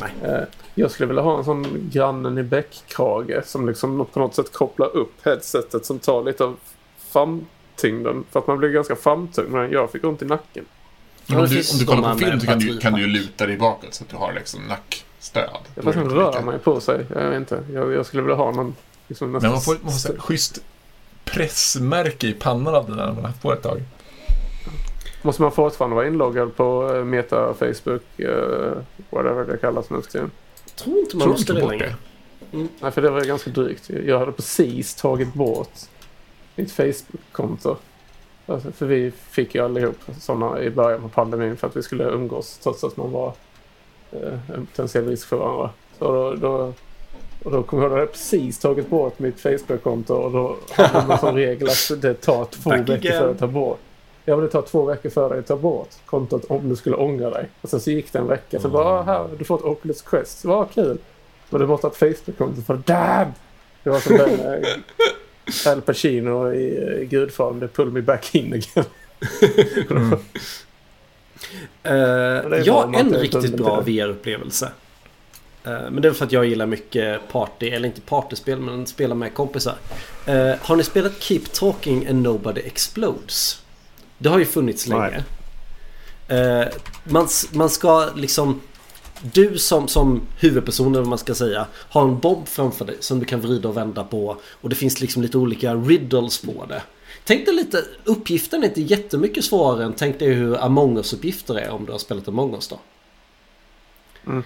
Nej. 0.00 0.32
Eh, 0.32 0.44
jag 0.74 0.90
skulle 0.90 1.06
vilja 1.06 1.22
ha 1.22 1.38
en 1.38 1.44
sån 1.44 1.90
grannen 1.92 2.38
i 2.38 2.42
bäckkrage 2.42 3.44
som 3.44 3.68
liksom 3.68 4.06
på 4.12 4.20
något 4.20 4.34
sätt 4.34 4.52
kopplar 4.52 4.96
upp 4.96 5.12
headsetet 5.24 5.86
som 5.86 5.98
tar 5.98 6.22
lite 6.22 6.44
av 6.44 6.56
famtyngden. 7.10 8.24
För 8.30 8.40
att 8.40 8.46
man 8.46 8.58
blir 8.58 8.68
ganska 8.68 8.96
famtung 8.96 9.46
men 9.48 9.70
jag 9.70 9.92
fick 9.92 10.04
ont 10.04 10.22
i 10.22 10.24
nacken. 10.24 10.64
Men 11.26 11.38
om, 11.38 11.46
du, 11.46 11.56
om 11.56 11.78
du 11.78 11.86
kollar 11.86 12.12
på 12.12 12.18
film 12.18 12.40
så 12.40 12.46
kan 12.46 12.58
du, 12.58 12.78
kan 12.78 12.92
du 12.92 13.00
ju 13.00 13.06
luta 13.06 13.46
dig 13.46 13.56
bakåt 13.56 13.94
så 13.94 14.04
att 14.04 14.10
du 14.10 14.16
har 14.16 14.32
liksom 14.32 14.60
nackstöd. 14.62 15.50
Ja, 15.74 15.82
fast 15.82 15.98
den 15.98 16.10
rör 16.10 16.42
man 16.42 16.54
ju 16.54 16.60
på 16.60 16.80
sig. 16.80 17.06
Jag 17.14 17.28
vet 17.30 17.36
inte. 17.36 17.64
Jag, 17.72 17.92
jag 17.92 18.06
skulle 18.06 18.22
vilja 18.22 18.36
ha 18.36 18.50
någon... 18.50 18.74
Liksom, 19.08 19.30
Men 19.32 19.50
man 19.50 19.60
får, 19.60 19.76
man 19.82 19.92
får 19.92 20.10
ett 20.10 20.20
schysst 20.20 20.60
pressmärke 21.24 22.26
i 22.26 22.32
pannan 22.32 22.74
av 22.74 22.86
den 22.86 22.96
där 22.96 23.06
när 23.06 23.12
man 23.12 23.22
har 23.22 23.28
haft 23.28 23.42
på 23.42 23.52
ett 23.52 23.62
tag. 23.62 23.82
Måste 25.22 25.42
man 25.42 25.52
fortfarande 25.52 25.96
vara 25.96 26.06
inloggad 26.06 26.56
på 26.56 26.92
eh, 26.94 27.04
Meta, 27.04 27.54
Facebook, 27.54 28.02
uh, 28.20 28.72
whatever 29.10 29.44
det 29.44 29.56
kallas 29.56 29.90
nu? 29.90 29.96
Jag 30.14 30.30
tror 30.76 30.98
inte 30.98 31.16
man 31.16 31.22
tror 31.22 31.32
måste 31.32 31.52
det 31.52 31.66
längre. 31.66 31.94
Mm. 32.52 32.68
Nej, 32.80 32.90
för 32.90 33.02
det 33.02 33.10
var 33.10 33.20
ganska 33.20 33.50
drygt. 33.50 33.90
Jag 33.90 34.18
hade 34.18 34.32
precis 34.32 34.94
tagit 34.94 35.34
bort 35.34 35.72
mitt 36.54 36.72
Facebook-konto. 36.72 37.76
Alltså, 38.46 38.72
för 38.72 38.86
vi 38.86 39.10
fick 39.10 39.54
ju 39.54 39.64
allihop 39.64 39.96
sådana 40.20 40.62
i 40.62 40.70
början 40.70 41.02
på 41.02 41.08
pandemin 41.08 41.56
för 41.56 41.66
att 41.66 41.76
vi 41.76 41.82
skulle 41.82 42.04
umgås 42.04 42.58
trots 42.58 42.84
att 42.84 42.96
man 42.96 43.12
var 43.12 43.32
eh, 44.12 44.50
en 44.54 44.66
potentiell 44.66 45.08
risk 45.08 45.28
för 45.28 45.36
varandra. 45.36 45.70
Så 45.98 46.12
då, 46.12 46.34
då, 46.34 46.72
och 47.44 47.50
då 47.50 47.62
kom 47.62 47.78
jag 47.78 47.90
ihåg 47.90 47.98
att 47.98 48.02
jag 48.02 48.12
precis 48.12 48.58
tagit 48.58 48.90
bort 48.90 49.18
mitt 49.18 49.40
Facebook-konto 49.40 50.14
och 50.14 50.32
då 50.32 50.56
hade 50.70 51.06
man 51.06 51.18
som 51.18 51.36
regel 51.36 51.68
att 51.68 52.02
det 52.02 52.14
tar 52.14 52.44
två 52.44 52.70
veckor 52.70 53.10
för 53.10 53.30
att 53.30 53.38
ta 53.38 53.46
bort. 53.46 53.80
Ja, 54.28 54.36
men 54.36 54.44
det 54.44 54.50
tar 54.50 54.62
två 54.62 54.84
veckor 54.84 55.10
för 55.10 55.30
dig 55.30 55.38
att 55.38 55.46
ta 55.46 55.56
bort 55.56 55.88
kontot 56.06 56.44
om 56.48 56.68
du 56.68 56.76
skulle 56.76 56.96
ångra 56.96 57.30
dig. 57.30 57.48
Och 57.60 57.68
sen 57.68 57.80
så 57.80 57.90
gick 57.90 58.12
det 58.12 58.18
en 58.18 58.26
vecka. 58.26 58.60
Så 58.60 58.68
bara, 58.68 58.84
ah, 58.84 59.02
här, 59.02 59.28
du 59.38 59.44
får 59.44 59.56
ett 59.56 59.64
Oculus 59.64 60.02
Quest. 60.02 60.44
Vad 60.44 60.70
kul. 60.70 60.98
Men 61.50 61.60
du 61.60 61.66
måste 61.66 61.86
ha 61.86 61.92
ett 61.92 61.98
Facebook-konto 61.98 62.62
för 62.62 62.76
damn! 62.86 63.32
Det 63.82 63.90
var 63.90 64.00
som 64.00 64.16
den 64.16 64.40
eh, 64.40 64.68
Al 65.72 65.80
Pacino 65.80 66.52
i 66.52 66.78
uh, 66.78 67.08
Gudfadern. 67.08 67.60
Det 67.60 67.68
pull 67.68 67.90
me 67.90 68.00
back 68.00 68.34
in 68.34 68.52
again. 68.52 68.86
mm. 69.90 70.12
uh, 72.52 72.60
ja, 72.64 72.92
en 72.94 73.14
riktigt 73.14 73.56
bra 73.56 73.80
VR-upplevelse. 73.80 74.70
Uh, 75.66 75.90
men 75.90 76.02
det 76.02 76.08
är 76.08 76.12
för 76.12 76.24
att 76.24 76.32
jag 76.32 76.46
gillar 76.46 76.66
mycket 76.66 77.28
party, 77.28 77.68
eller 77.68 77.86
inte 77.86 78.00
partyspel, 78.00 78.60
men 78.60 78.86
spela 78.86 79.14
med 79.14 79.34
kompisar. 79.34 79.74
Uh, 80.28 80.54
har 80.60 80.76
ni 80.76 80.84
spelat 80.84 81.22
Keep 81.22 81.42
Talking 81.52 82.06
and 82.06 82.22
Nobody 82.22 82.60
Explodes? 82.60 83.62
Det 84.18 84.28
har 84.28 84.38
ju 84.38 84.44
funnits 84.44 84.86
länge. 84.86 85.24
Uh, 86.32 86.68
man, 87.04 87.28
man 87.52 87.70
ska 87.70 88.10
liksom... 88.14 88.60
Du 89.22 89.58
som, 89.58 89.88
som 89.88 90.20
huvudperson, 90.38 90.86
eller 90.86 90.98
vad 90.98 91.08
man 91.08 91.18
ska 91.18 91.34
säga, 91.34 91.66
har 91.72 92.02
en 92.02 92.18
bomb 92.18 92.48
framför 92.48 92.84
dig 92.84 92.96
som 93.00 93.18
du 93.18 93.24
kan 93.24 93.40
vrida 93.40 93.68
och 93.68 93.76
vända 93.76 94.04
på. 94.04 94.36
Och 94.60 94.68
det 94.68 94.76
finns 94.76 95.00
liksom 95.00 95.22
lite 95.22 95.38
olika 95.38 95.74
riddles 95.74 96.38
på 96.42 96.66
det. 96.68 96.82
Tänk 97.24 97.46
dig 97.46 97.54
lite, 97.54 97.84
uppgiften 98.04 98.62
är 98.62 98.68
inte 98.68 98.80
jättemycket 98.80 99.44
svårare 99.44 99.84
än 99.84 99.92
tänk 99.92 100.18
dig 100.18 100.32
hur 100.32 100.64
Among 100.64 100.96
us-uppgifter 100.96 101.54
är 101.54 101.70
om 101.70 101.86
du 101.86 101.92
har 101.92 101.98
spelat 101.98 102.28
Among 102.28 102.54
us 102.54 102.68
då. 102.68 102.78
Mm. 104.26 104.42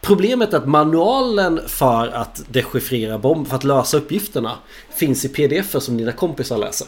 Problemet 0.00 0.52
är 0.52 0.58
att 0.58 0.68
manualen 0.68 1.60
för 1.66 2.08
att 2.08 2.44
dechiffrera 2.52 3.18
bomb, 3.18 3.48
för 3.48 3.56
att 3.56 3.64
lösa 3.64 3.96
uppgifterna, 3.96 4.52
finns 4.90 5.24
i 5.24 5.28
pdf 5.28 5.82
som 5.82 5.96
dina 5.96 6.12
kompisar 6.12 6.58
läser. 6.58 6.86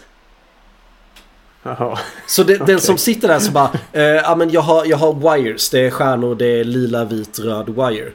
Så 2.27 2.43
det, 2.43 2.55
okay. 2.55 2.67
den 2.67 2.81
som 2.81 2.99
sitter 2.99 3.29
där 3.29 3.39
så 3.39 3.53
bara, 3.53 3.71
eh, 3.93 4.03
ja 4.03 4.35
men 4.35 4.51
jag 4.51 4.61
har, 4.61 4.85
jag 4.85 4.97
har 4.97 5.37
wires, 5.37 5.71
det 5.71 5.81
är 5.81 5.91
stjärnor, 5.91 6.35
det 6.35 6.47
är 6.47 6.65
lila, 6.65 7.05
vit, 7.05 7.39
röd 7.39 7.69
wire. 7.69 8.13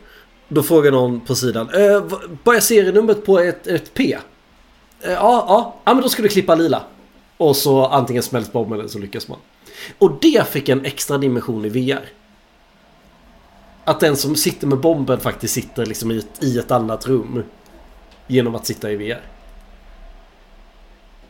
Då 0.48 0.64
frågar 0.64 0.92
någon 0.92 1.20
på 1.20 1.36
sidan, 1.36 1.70
eh, 1.74 2.04
vad 2.44 2.56
är 2.56 2.60
serienumret 2.60 3.26
på 3.26 3.40
ett, 3.40 3.68
ett 3.68 3.94
P? 3.94 4.18
Eh, 5.02 5.12
ja, 5.12 5.46
ja, 5.48 5.76
ja 5.84 5.94
men 5.94 6.04
då 6.04 6.10
ska 6.10 6.24
du 6.24 6.30
klippa 6.30 6.56
lila. 6.56 6.84
Och 7.38 7.56
så 7.56 7.86
antingen 7.86 8.24
smälts 8.24 8.52
bomben 8.52 8.80
eller 8.80 8.90
så 8.90 9.00
lyckas 9.00 9.28
man. 9.28 9.38
Och 9.98 10.12
det 10.22 10.48
fick 10.48 10.70
en 10.70 10.86
extra 10.86 11.18
dimension 11.18 11.66
i 11.66 11.70
VR. 11.70 12.06
Att 13.86 14.00
den 14.00 14.18
som 14.18 14.36
sitter 14.36 14.68
med 14.68 14.80
bomben 14.80 15.20
faktiskt 15.20 15.54
sitter 15.54 15.86
liksom 15.86 16.12
i 16.12 16.18
ett, 16.18 16.44
i 16.44 16.60
ett 16.60 16.72
annat 16.72 17.08
rum. 17.08 17.44
Genom 18.28 18.56
att 18.56 18.66
sitta 18.66 18.92
i 18.92 18.96
VR. 18.96 19.33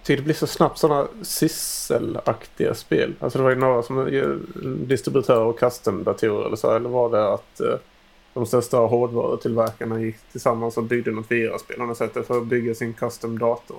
Tycker 0.03 0.21
det 0.21 0.25
blir 0.25 0.35
så 0.35 0.47
snabbt 0.47 0.77
sådana 0.77 1.07
sysselaktiga 1.21 2.73
spel. 2.73 3.13
Alltså 3.19 3.39
det 3.39 3.43
var 3.43 3.51
ju 3.51 3.55
några 3.55 3.83
som 3.83 4.09
distributörer 4.87 5.43
och 5.43 5.59
custom-datorer 5.59 6.45
eller 6.45 6.55
så. 6.55 6.75
Eller 6.75 6.89
var 6.89 7.11
det 7.11 7.33
att 7.33 7.59
eh, 7.59 7.75
de 8.33 8.45
största 8.45 8.77
hårdvarutillverkarna 8.77 10.01
gick 10.01 10.17
tillsammans 10.31 10.77
och 10.77 10.83
byggde 10.83 11.11
något 11.11 11.31
VR-spel. 11.31 11.79
Han 11.79 11.95
sättet 11.95 12.27
för 12.27 12.37
att 12.37 12.47
bygga 12.47 12.75
sin 12.75 12.93
custom-dator. 12.93 13.77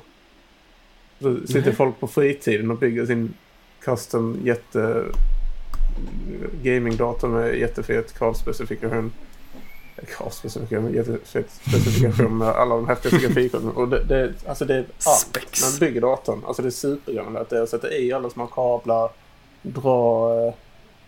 Så 1.21 1.37
sitter 1.47 1.61
mm. 1.61 1.77
folk 1.77 2.01
på 2.01 2.07
fritiden 2.07 2.71
och 2.71 2.79
bygger 2.79 3.07
sin 3.07 3.35
custom 3.81 4.41
jätte 4.45 5.05
gamingdator 6.63 7.29
med 7.29 7.59
jättefet 7.59 8.19
kravspecifikation. 8.19 9.13
Kravspecifikation, 10.05 12.39
med 12.39 12.49
alla 12.49 12.75
de 12.75 12.89
häftigaste 12.89 13.27
grafikkorten. 13.27 13.71
Och 13.75 13.89
det, 13.89 14.05
det, 14.05 14.33
alltså 14.47 14.65
det 14.65 14.75
är 14.75 14.87
allt. 15.05 15.39
Man 15.63 15.79
bygger 15.81 16.01
datorn. 16.01 16.43
Alltså 16.47 16.63
det 16.63 16.69
är 16.69 16.71
supergammalt. 16.71 17.51
Det 17.51 17.59
är 17.59 17.63
att 17.63 17.69
sätta 17.69 17.93
i 17.93 18.13
alla 18.13 18.31
små 18.31 18.47
kablar, 18.47 19.11
dra 19.63 20.31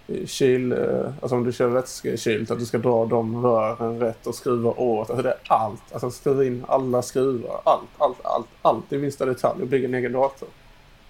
eh, 0.09 0.27
kyl, 0.27 0.73
eh, 0.73 0.79
alltså 1.21 1.37
om 1.37 1.45
du 1.45 1.53
kör 1.53 1.69
vätskekylt, 1.69 2.51
att 2.51 2.59
du 2.59 2.67
ska 2.67 2.79
dra 2.79 3.05
de 3.05 3.47
rören 3.47 4.01
rätt 4.01 4.27
och 4.27 4.35
skruva 4.35 4.71
åt. 4.71 5.11
Alltså 5.11 5.23
det 5.23 5.31
är 5.31 5.39
allt. 5.49 5.93
Alltså 5.93 6.11
skruva 6.11 6.45
in 6.45 6.65
alla 6.69 7.03
skruvar. 7.03 7.61
Allt, 7.65 7.89
allt, 7.99 8.19
allt, 8.23 8.49
allt 8.63 8.93
i 8.93 8.99
minsta 8.99 9.25
detalj 9.25 9.63
och 9.63 9.69
bygga 9.69 9.89
en 9.89 9.95
egen 9.95 10.13
dator. 10.13 10.49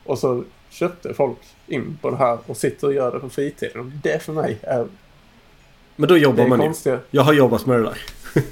Och 0.05 0.19
så 0.19 0.45
köpte 0.71 1.15
folk 1.15 1.39
in 1.67 1.99
på 2.03 2.11
det 2.11 2.17
här 2.17 2.39
och 2.47 2.57
sitter 2.57 2.87
och 2.87 2.95
gör 2.95 3.13
det 3.13 3.19
på 3.19 3.29
fritiden. 3.29 4.01
Det 4.03 4.23
för 4.23 4.33
mig 4.33 4.59
är 4.63 4.87
Men 5.97 6.09
då 6.09 6.17
jobbar 6.17 6.47
man 6.47 6.75
ju. 6.85 6.99
Jag 7.11 7.23
har 7.23 7.33
jobbat 7.33 7.67
med 7.67 7.79
det 7.79 7.83
där. 7.83 7.99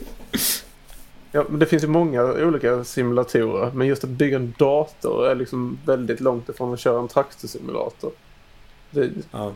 ja, 1.32 1.44
men 1.48 1.58
det 1.58 1.66
finns 1.66 1.84
ju 1.84 1.88
många 1.88 2.22
olika 2.22 2.84
simulatorer. 2.84 3.70
Men 3.74 3.86
just 3.86 4.04
att 4.04 4.10
bygga 4.10 4.36
en 4.36 4.54
dator 4.58 5.26
är 5.26 5.34
liksom 5.34 5.78
väldigt 5.84 6.20
långt 6.20 6.48
ifrån 6.48 6.74
att 6.74 6.80
köra 6.80 7.00
en 7.00 7.08
traktorsimulator. 7.08 8.12
Det, 8.90 9.10
ja. 9.30 9.52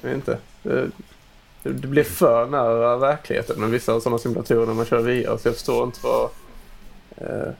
Jag 0.00 0.08
vet 0.08 0.16
inte. 0.16 0.38
Det, 0.62 0.90
det 1.62 1.88
blir 1.88 2.04
för 2.04 2.46
nära 2.46 2.96
verkligheten 2.96 3.60
med 3.60 3.70
vissa 3.70 4.00
sådana 4.00 4.18
simulatorer 4.18 4.66
när 4.66 4.74
man 4.74 4.86
kör 4.86 5.02
VR. 5.02 5.36
Så 5.36 5.48
jag 5.48 5.54
förstår 5.54 5.84
inte 5.84 6.00
vad, 6.02 6.30
eh, 7.16 7.52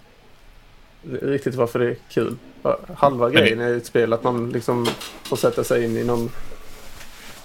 riktigt 1.02 1.54
varför 1.54 1.78
det 1.78 1.86
är 1.86 1.96
kul. 2.08 2.36
Halva 2.94 3.30
grejen 3.30 3.60
är 3.60 3.76
ett 3.76 3.86
spel 3.86 4.12
att 4.12 4.24
man 4.24 4.50
liksom 4.50 4.86
får 5.22 5.36
sätta 5.36 5.64
sig 5.64 5.84
in 5.84 5.96
i 5.96 6.04
någon 6.04 6.30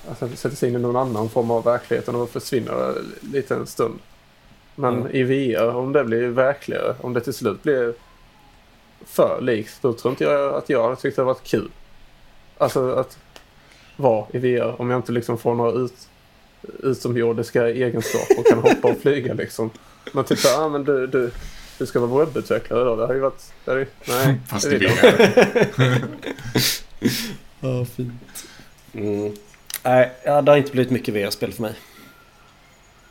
alltså, 0.09 0.29
sätta 0.35 0.55
sig 0.55 0.69
in 0.69 0.75
i 0.75 0.79
någon 0.79 0.95
annan 0.95 1.29
form 1.29 1.51
av 1.51 1.63
verklighet 1.63 2.07
och 2.07 2.29
försvinner 2.29 2.95
lite 3.21 3.55
en 3.55 3.67
stund. 3.67 3.99
Men 4.75 4.99
mm. 4.99 5.11
i 5.11 5.23
VR, 5.23 5.75
om 5.75 5.93
det 5.93 6.03
blir 6.03 6.27
verkligare, 6.27 6.95
om 7.01 7.13
det 7.13 7.21
till 7.21 7.33
slut 7.33 7.63
blir 7.63 7.93
för 9.05 9.41
likt, 9.41 9.81
då 9.81 9.93
tror 9.93 10.11
inte 10.11 10.23
jag 10.23 10.53
att 10.53 10.69
jag 10.69 10.83
hade 10.83 10.95
tyckt 10.95 11.15
det 11.15 11.23
varit 11.23 11.43
kul. 11.43 11.69
Alltså 12.57 12.91
att 12.91 13.17
vara 13.95 14.25
i 14.33 14.37
VR 14.37 14.81
om 14.81 14.89
jag 14.89 14.99
inte 14.99 15.11
liksom 15.11 15.37
får 15.37 15.55
några 15.55 15.71
ut, 15.71 16.07
utomjordiska 16.79 17.69
egenskaper 17.69 18.39
och 18.39 18.45
kan 18.45 18.59
hoppa 18.59 18.87
och 18.87 18.97
flyga 18.97 19.33
liksom. 19.33 19.69
Man 20.11 20.23
typ 20.25 20.39
såhär, 20.39 20.65
ah, 20.65 20.69
men 20.69 20.83
du, 20.83 21.07
du, 21.07 21.31
du 21.77 21.85
ska 21.85 21.99
vara 21.99 22.25
webbutvecklare 22.25 22.83
då. 22.83 22.95
Det 22.95 23.05
har 23.05 23.13
ju 23.13 23.19
varit... 23.19 23.53
Det 23.65 23.71
är, 23.71 23.87
nej, 24.07 24.39
Fast 24.49 24.69
det 24.69 24.77
vill 24.77 24.91
jag 25.01 25.15
Ja, 27.59 27.85
fint. 27.85 28.47
Mm. 28.93 29.33
Nej, 29.83 30.11
det 30.23 30.51
har 30.51 30.57
inte 30.57 30.71
blivit 30.71 30.91
mycket 30.91 31.13
VR-spel 31.13 31.53
för 31.53 31.61
mig. 31.61 31.73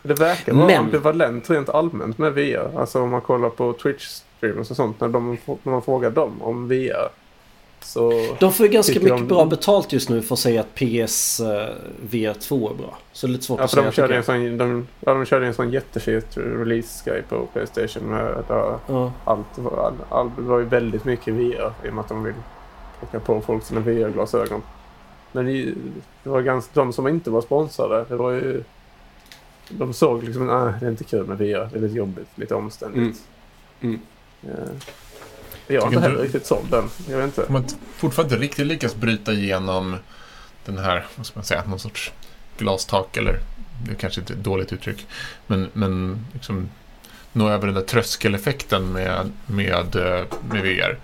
Det 0.03 0.15
verkar 0.15 0.53
vara 0.53 0.67
Men... 0.67 0.79
ambivalent 0.79 1.51
rent 1.51 1.69
allmänt 1.69 2.19
med 2.19 2.33
VR. 2.33 2.79
Alltså 2.79 3.03
om 3.03 3.11
man 3.11 3.21
kollar 3.21 3.51
på 3.51 3.73
Twitch-streamers 3.73 4.71
och 4.71 4.77
sånt. 4.77 5.01
När, 5.01 5.09
de, 5.09 5.39
när 5.47 5.71
man 5.73 5.83
frågar 5.83 6.11
dem 6.11 6.43
om 6.43 6.69
VR. 6.69 7.09
Så 7.81 8.13
de 8.41 8.53
får 8.53 8.67
ju 8.67 8.73
ganska 8.73 8.93
mycket 8.93 9.09
de... 9.09 9.29
bra 9.29 9.45
betalt 9.45 9.93
just 9.93 10.09
nu 10.09 10.23
för 10.23 10.35
att 10.35 10.39
säga 10.39 10.61
att 10.61 10.75
PS 10.75 11.41
eh, 11.41 11.69
VR 12.01 12.35
2 12.35 12.71
är 12.71 12.75
bra. 12.75 12.99
Så 13.13 13.27
det 13.27 13.31
är 13.31 13.33
lite 13.33 13.45
svårt 13.45 13.59
ja, 13.59 13.65
att 13.65 13.71
säga. 13.71 13.85
De 13.85 13.93
körde, 13.93 14.17
en 14.17 14.25
sån, 14.25 14.59
de, 14.59 14.87
ja, 15.01 15.15
de 15.15 15.25
körde 15.25 15.47
en 15.47 15.55
sån 15.55 15.71
jättefet 15.71 16.37
release-grej 16.37 17.23
på 17.29 17.47
Playstation. 17.47 18.03
Med, 18.03 18.45
där 18.49 18.79
ja. 18.87 19.13
allt, 19.25 19.59
all, 19.59 19.95
all, 20.09 20.31
det 20.37 20.43
var 20.43 20.59
ju 20.59 20.65
väldigt 20.65 21.05
mycket 21.05 21.35
VR 21.35 21.73
i 21.85 21.89
och 21.89 21.95
med 21.95 21.99
att 21.99 22.09
de 22.09 22.25
vill 22.25 22.35
plocka 22.99 23.21
på 23.21 23.41
folk 23.41 23.65
sina 23.65 23.81
VR-glasögon. 23.81 24.63
Men 25.33 25.47
det 26.23 26.31
var 26.31 26.43
ganska, 26.43 26.71
de 26.75 26.93
som 26.93 27.09
inte 27.09 27.31
var 27.31 27.41
sponsrade, 27.41 28.05
det 28.09 28.17
var 28.17 28.31
ju... 28.31 28.65
De 29.69 29.93
såg 29.93 30.25
liksom, 30.25 30.47
nej 30.47 30.75
det 30.81 30.87
är 30.87 30.91
inte 30.91 31.05
kul 31.05 31.27
med 31.27 31.39
VR, 31.39 31.69
det 31.73 31.79
är 31.79 31.81
lite 31.81 31.97
jobbigt, 31.97 32.29
lite 32.35 32.55
omständigt. 32.55 33.21
Mm. 33.81 33.99
Mm. 33.99 34.01
Ja. 34.41 34.51
Jag 35.67 35.81
har 35.81 35.89
inte 35.89 36.01
heller 36.01 36.17
du, 36.17 36.23
riktigt 36.23 36.47
sålt 36.47 36.71
den. 36.71 36.85
Jag 37.09 37.17
vet 37.17 37.27
inte. 37.27 37.53
Man 37.53 37.65
fortfarande 37.97 38.35
inte 38.35 38.45
riktigt 38.45 38.67
lyckats 38.67 38.95
bryta 38.95 39.33
igenom 39.33 39.97
den 40.65 40.79
här, 40.79 41.07
vad 41.17 41.27
ska 41.27 41.39
man 41.39 41.45
säga, 41.45 41.65
någon 41.65 41.79
sorts 41.79 42.13
glastak 42.59 43.17
eller 43.17 43.39
det 43.85 43.91
är 43.91 43.95
kanske 43.95 44.21
inte 44.21 44.33
är 44.33 44.37
ett 44.37 44.45
dåligt 44.45 44.73
uttryck. 44.73 45.07
Men, 45.47 45.69
men 45.73 46.25
liksom 46.33 46.69
nå 47.33 47.49
över 47.49 47.67
den 47.67 47.75
där 47.75 47.83
tröskeleffekten 47.83 48.93
med, 48.93 49.33
med, 49.47 49.97
eh, 49.97 50.25
med 50.51 50.63
VR. 50.63 50.99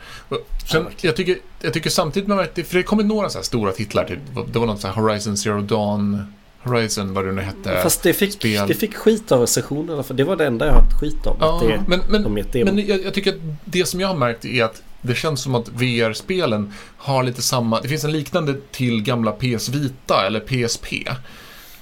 Sen, 0.70 0.86
jag, 1.00 1.16
tycker, 1.16 1.38
jag 1.60 1.72
tycker 1.72 1.90
samtidigt 1.90 2.28
med 2.28 2.38
att 2.38 2.66
för 2.66 2.76
det 2.76 2.82
kommer 2.82 3.04
några 3.04 3.28
så 3.28 3.42
stora 3.42 3.72
titlar, 3.72 4.04
typ, 4.04 4.18
det 4.52 4.58
var 4.58 4.66
något 4.66 4.80
så 4.80 4.88
Horizon 4.88 5.36
Zero 5.36 5.60
Dawn, 5.60 6.32
Horizon 6.62 7.14
vad 7.14 7.24
det 7.24 7.32
nu 7.32 7.42
hette. 7.42 7.80
Fast 7.82 8.02
det 8.02 8.12
fick, 8.12 8.32
spel. 8.32 8.68
det 8.68 8.74
fick 8.74 8.94
skit 8.94 9.32
av 9.32 9.40
recensionerna, 9.40 10.02
för 10.02 10.14
det 10.14 10.24
var 10.24 10.36
det 10.36 10.46
enda 10.46 10.66
jag 10.66 10.72
haft 10.72 11.00
skit 11.00 11.26
av. 11.26 11.36
Ja, 11.40 11.62
det, 11.62 11.82
men 11.88 12.00
men, 12.08 12.22
de 12.22 12.64
men 12.64 12.86
jag, 12.86 13.04
jag, 13.04 13.14
tycker 13.14 13.32
att 13.32 13.40
det 13.64 13.84
som 13.84 14.00
jag 14.00 14.08
har 14.08 14.16
märkt 14.16 14.44
är 14.44 14.64
att 14.64 14.82
det 15.02 15.14
känns 15.14 15.42
som 15.42 15.54
att 15.54 15.68
VR-spelen 15.68 16.72
har 16.96 17.22
lite 17.22 17.42
samma, 17.42 17.80
det 17.80 17.88
finns 17.88 18.04
en 18.04 18.12
liknande 18.12 18.54
till 18.70 19.02
gamla 19.02 19.32
PS 19.32 19.68
Vita 19.68 20.26
eller 20.26 20.40
PSP 20.40 20.86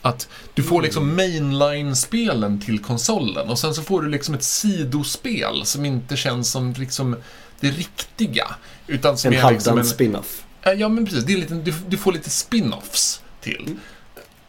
att 0.07 0.29
du 0.55 0.63
får 0.63 0.83
liksom 0.83 1.17
mainline-spelen 1.17 2.61
till 2.61 2.79
konsolen 2.83 3.49
och 3.49 3.59
sen 3.59 3.75
så 3.75 3.83
får 3.83 4.03
du 4.03 4.09
liksom 4.09 4.35
ett 4.35 4.43
sidospel 4.43 5.65
som 5.65 5.85
inte 5.85 6.17
känns 6.17 6.51
som 6.51 6.75
liksom 6.79 7.17
det 7.61 7.71
riktiga. 7.71 8.47
Utan 8.87 9.19
som 9.19 9.33
en 9.33 9.39
är 9.39 9.53
liksom 9.53 9.79
en 9.79 9.87
spin-off. 9.87 10.45
Ja, 10.77 10.89
men 10.89 11.05
precis. 11.05 11.25
Det 11.25 11.33
är 11.33 11.37
lite, 11.37 11.55
du, 11.55 11.75
du 11.89 11.97
får 11.97 12.13
lite 12.13 12.31
spin-offs 12.31 13.21
till. 13.41 13.63
Mm. 13.67 13.81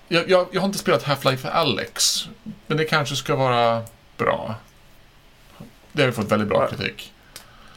Jag, 0.08 0.30
jag, 0.30 0.48
jag, 0.52 0.62
har 0.62 0.66
inte 0.66 0.80
spelat 0.80 1.04
Half-Life 1.04 1.50
Alex, 1.50 2.28
men 2.68 2.78
det 2.78 2.86
kanske 2.86 3.16
ska 3.16 3.36
vara 3.36 3.84
bra. 4.18 4.56
Det 5.92 6.02
har 6.02 6.08
ju 6.08 6.14
fått 6.14 6.32
väldigt 6.32 6.50
bra 6.50 6.62
ja. 6.62 6.78
kritik. 6.78 7.14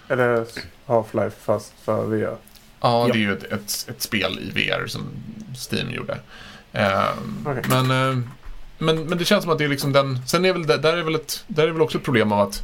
Eller 0.09 0.47
Half-Life 0.87 1.33
fast 1.43 1.73
för 1.85 2.07
VR? 2.07 2.23
Ja, 2.23 2.37
ja, 2.81 3.13
det 3.13 3.19
är 3.19 3.21
ju 3.21 3.33
ett, 3.33 3.45
ett, 3.45 3.87
ett, 3.89 4.03
spel 4.03 4.39
i 4.39 4.51
VR 4.51 4.87
som 4.87 5.03
Steam 5.71 5.91
gjorde. 5.91 6.19
Eh, 6.73 7.09
okay. 7.47 7.63
men, 7.69 7.91
eh, 7.91 8.19
men, 8.79 9.05
men 9.05 9.19
det 9.19 9.25
känns 9.25 9.43
som 9.43 9.53
att 9.53 9.59
det 9.59 9.65
är 9.65 9.69
liksom 9.69 9.93
den... 9.93 10.19
Sen 10.27 10.45
är 10.45 10.53
väl 10.53 10.67
där 10.67 10.97
är 10.97 11.03
väl, 11.03 11.15
ett, 11.15 11.45
där 11.47 11.69
är 11.69 11.73
väl 11.73 11.83
också 11.83 11.99
ett 11.99 12.05
problem 12.05 12.33
av 12.33 12.41
att 12.41 12.63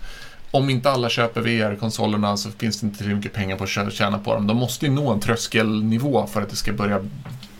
om 0.51 0.71
inte 0.71 0.91
alla 0.91 1.09
köper 1.09 1.41
VR-konsolerna 1.41 2.37
så 2.37 2.51
finns 2.51 2.81
det 2.81 2.87
inte 2.87 2.99
tillräckligt 2.99 3.25
mycket 3.25 3.33
pengar 3.33 3.57
på 3.57 3.65
att 3.65 3.93
tjäna 3.93 4.19
på 4.19 4.35
dem. 4.35 4.47
De 4.47 4.57
måste 4.57 4.87
ju 4.87 4.93
nå 4.93 5.13
en 5.13 5.21
tröskelnivå 5.21 6.27
för 6.27 6.43
att 6.43 6.51
det 6.51 6.57
ska 6.57 6.73
börja 6.73 7.05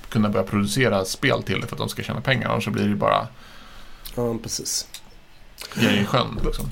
kunna 0.09 0.29
börja 0.29 0.47
producera 0.47 1.05
spel 1.05 1.43
till 1.43 1.61
det 1.61 1.67
för 1.67 1.75
att 1.75 1.79
de 1.79 1.89
ska 1.89 2.03
tjäna 2.03 2.21
pengar. 2.21 2.49
Annars 2.49 2.65
så 2.65 2.71
blir 2.71 2.83
det 2.83 2.89
ju 2.89 2.97
bara... 2.97 3.27
Ja, 4.15 4.37
precis. 4.43 4.89
Grejer 5.75 6.03
i 6.03 6.05
sjön 6.05 6.41
liksom. 6.45 6.71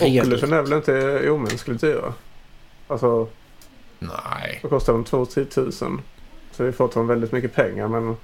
Oculusen 0.00 0.52
är 0.52 0.62
väl 0.62 0.72
inte 0.72 1.30
omänskligt 1.30 1.80
dyra? 1.80 2.14
Alltså... 2.88 3.28
Nej. 3.98 4.58
Då 4.62 4.68
kostar 4.68 4.92
de 4.92 5.04
2-10 5.04 5.44
tusen. 5.44 6.00
Så 6.52 6.64
vi 6.64 6.72
får 6.72 6.88
ta 6.88 7.02
väldigt 7.02 7.32
mycket 7.32 7.54
pengar 7.54 7.88
men 7.88 8.16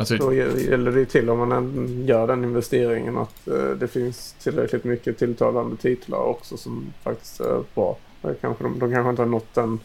Alltså, 0.00 0.16
Då 0.16 0.34
gäller 0.34 0.92
det 0.92 1.06
till 1.06 1.30
om 1.30 1.48
man 1.48 2.04
gör 2.06 2.26
den 2.26 2.44
investeringen 2.44 3.18
att 3.18 3.48
eh, 3.48 3.70
det 3.70 3.88
finns 3.88 4.34
tillräckligt 4.42 4.84
mycket 4.84 5.18
tilltalande 5.18 5.76
titlar 5.76 6.18
också 6.18 6.56
som 6.56 6.92
faktiskt 7.02 7.40
är 7.40 7.62
bra. 7.74 7.96
Kanske 8.40 8.64
de, 8.64 8.78
de 8.78 8.92
kanske 8.92 9.10
inte 9.10 9.22
har 9.22 9.26
nått 9.26 9.54
den. 9.54 9.80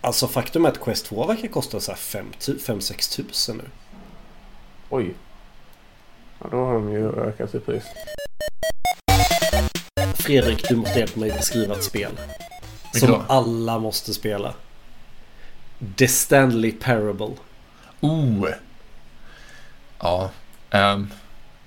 Alltså 0.00 0.26
faktum 0.26 0.64
är 0.64 0.68
att 0.68 0.80
Quest 0.80 1.06
2 1.06 1.26
verkar 1.26 1.48
kosta 1.48 1.80
så 1.80 1.92
5-6 1.92 3.16
tusen 3.16 3.56
nu. 3.56 3.64
Oj. 4.90 5.14
Ja, 6.38 6.46
då 6.50 6.56
har 6.56 6.74
de 6.74 6.92
ju 6.92 7.12
ökat 7.12 7.54
i 7.54 7.60
pris. 7.60 7.84
Fredrik, 10.14 10.68
du 10.68 10.76
måste 10.76 10.98
hjälpa 10.98 11.20
mig 11.20 11.30
beskriva 11.30 11.74
ett 11.74 11.84
spel. 11.84 12.12
Som 12.94 13.22
alla 13.28 13.78
måste 13.78 14.14
spela. 14.14 14.54
The 15.96 16.08
Stanley 16.08 16.72
Parable. 16.72 17.36
Oh! 18.02 18.48
Ja. 19.98 20.30
Um, 20.70 21.10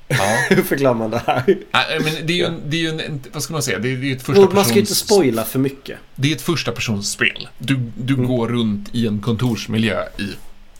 ja. 0.08 0.46
Hur 0.50 0.64
förklarar 0.64 0.94
man 0.94 1.12
det 1.12 1.22
här? 1.28 1.44
Äh, 1.50 2.04
men 2.04 2.28
det 2.28 2.34
är 2.34 2.38
ju, 2.38 2.46
en, 2.46 2.62
det 2.66 2.78
är 2.78 2.82
ju 2.82 2.90
en, 2.90 3.22
vad 3.34 3.44
ska 3.44 3.54
man 3.54 3.64
säga, 3.64 3.80
det 3.80 3.88
är 3.88 3.98
ju 3.98 4.16
ett 4.16 4.24
första 4.24 4.50
Man 4.54 4.66
ska 4.66 4.74
ju 4.74 4.80
inte 4.80 4.96
spoila 4.96 5.44
för 5.44 5.60
mycket. 5.60 6.00
Det 6.16 6.32
är 6.32 6.36
ett 6.36 6.42
första 6.42 6.72
personsspel. 6.72 7.48
Du, 7.58 7.80
du 7.98 8.14
mm. 8.14 8.28
går 8.28 8.48
runt 8.48 8.90
i 8.92 9.08
en 9.08 9.22
kontorsmiljö 9.22 10.04
i 10.18 10.30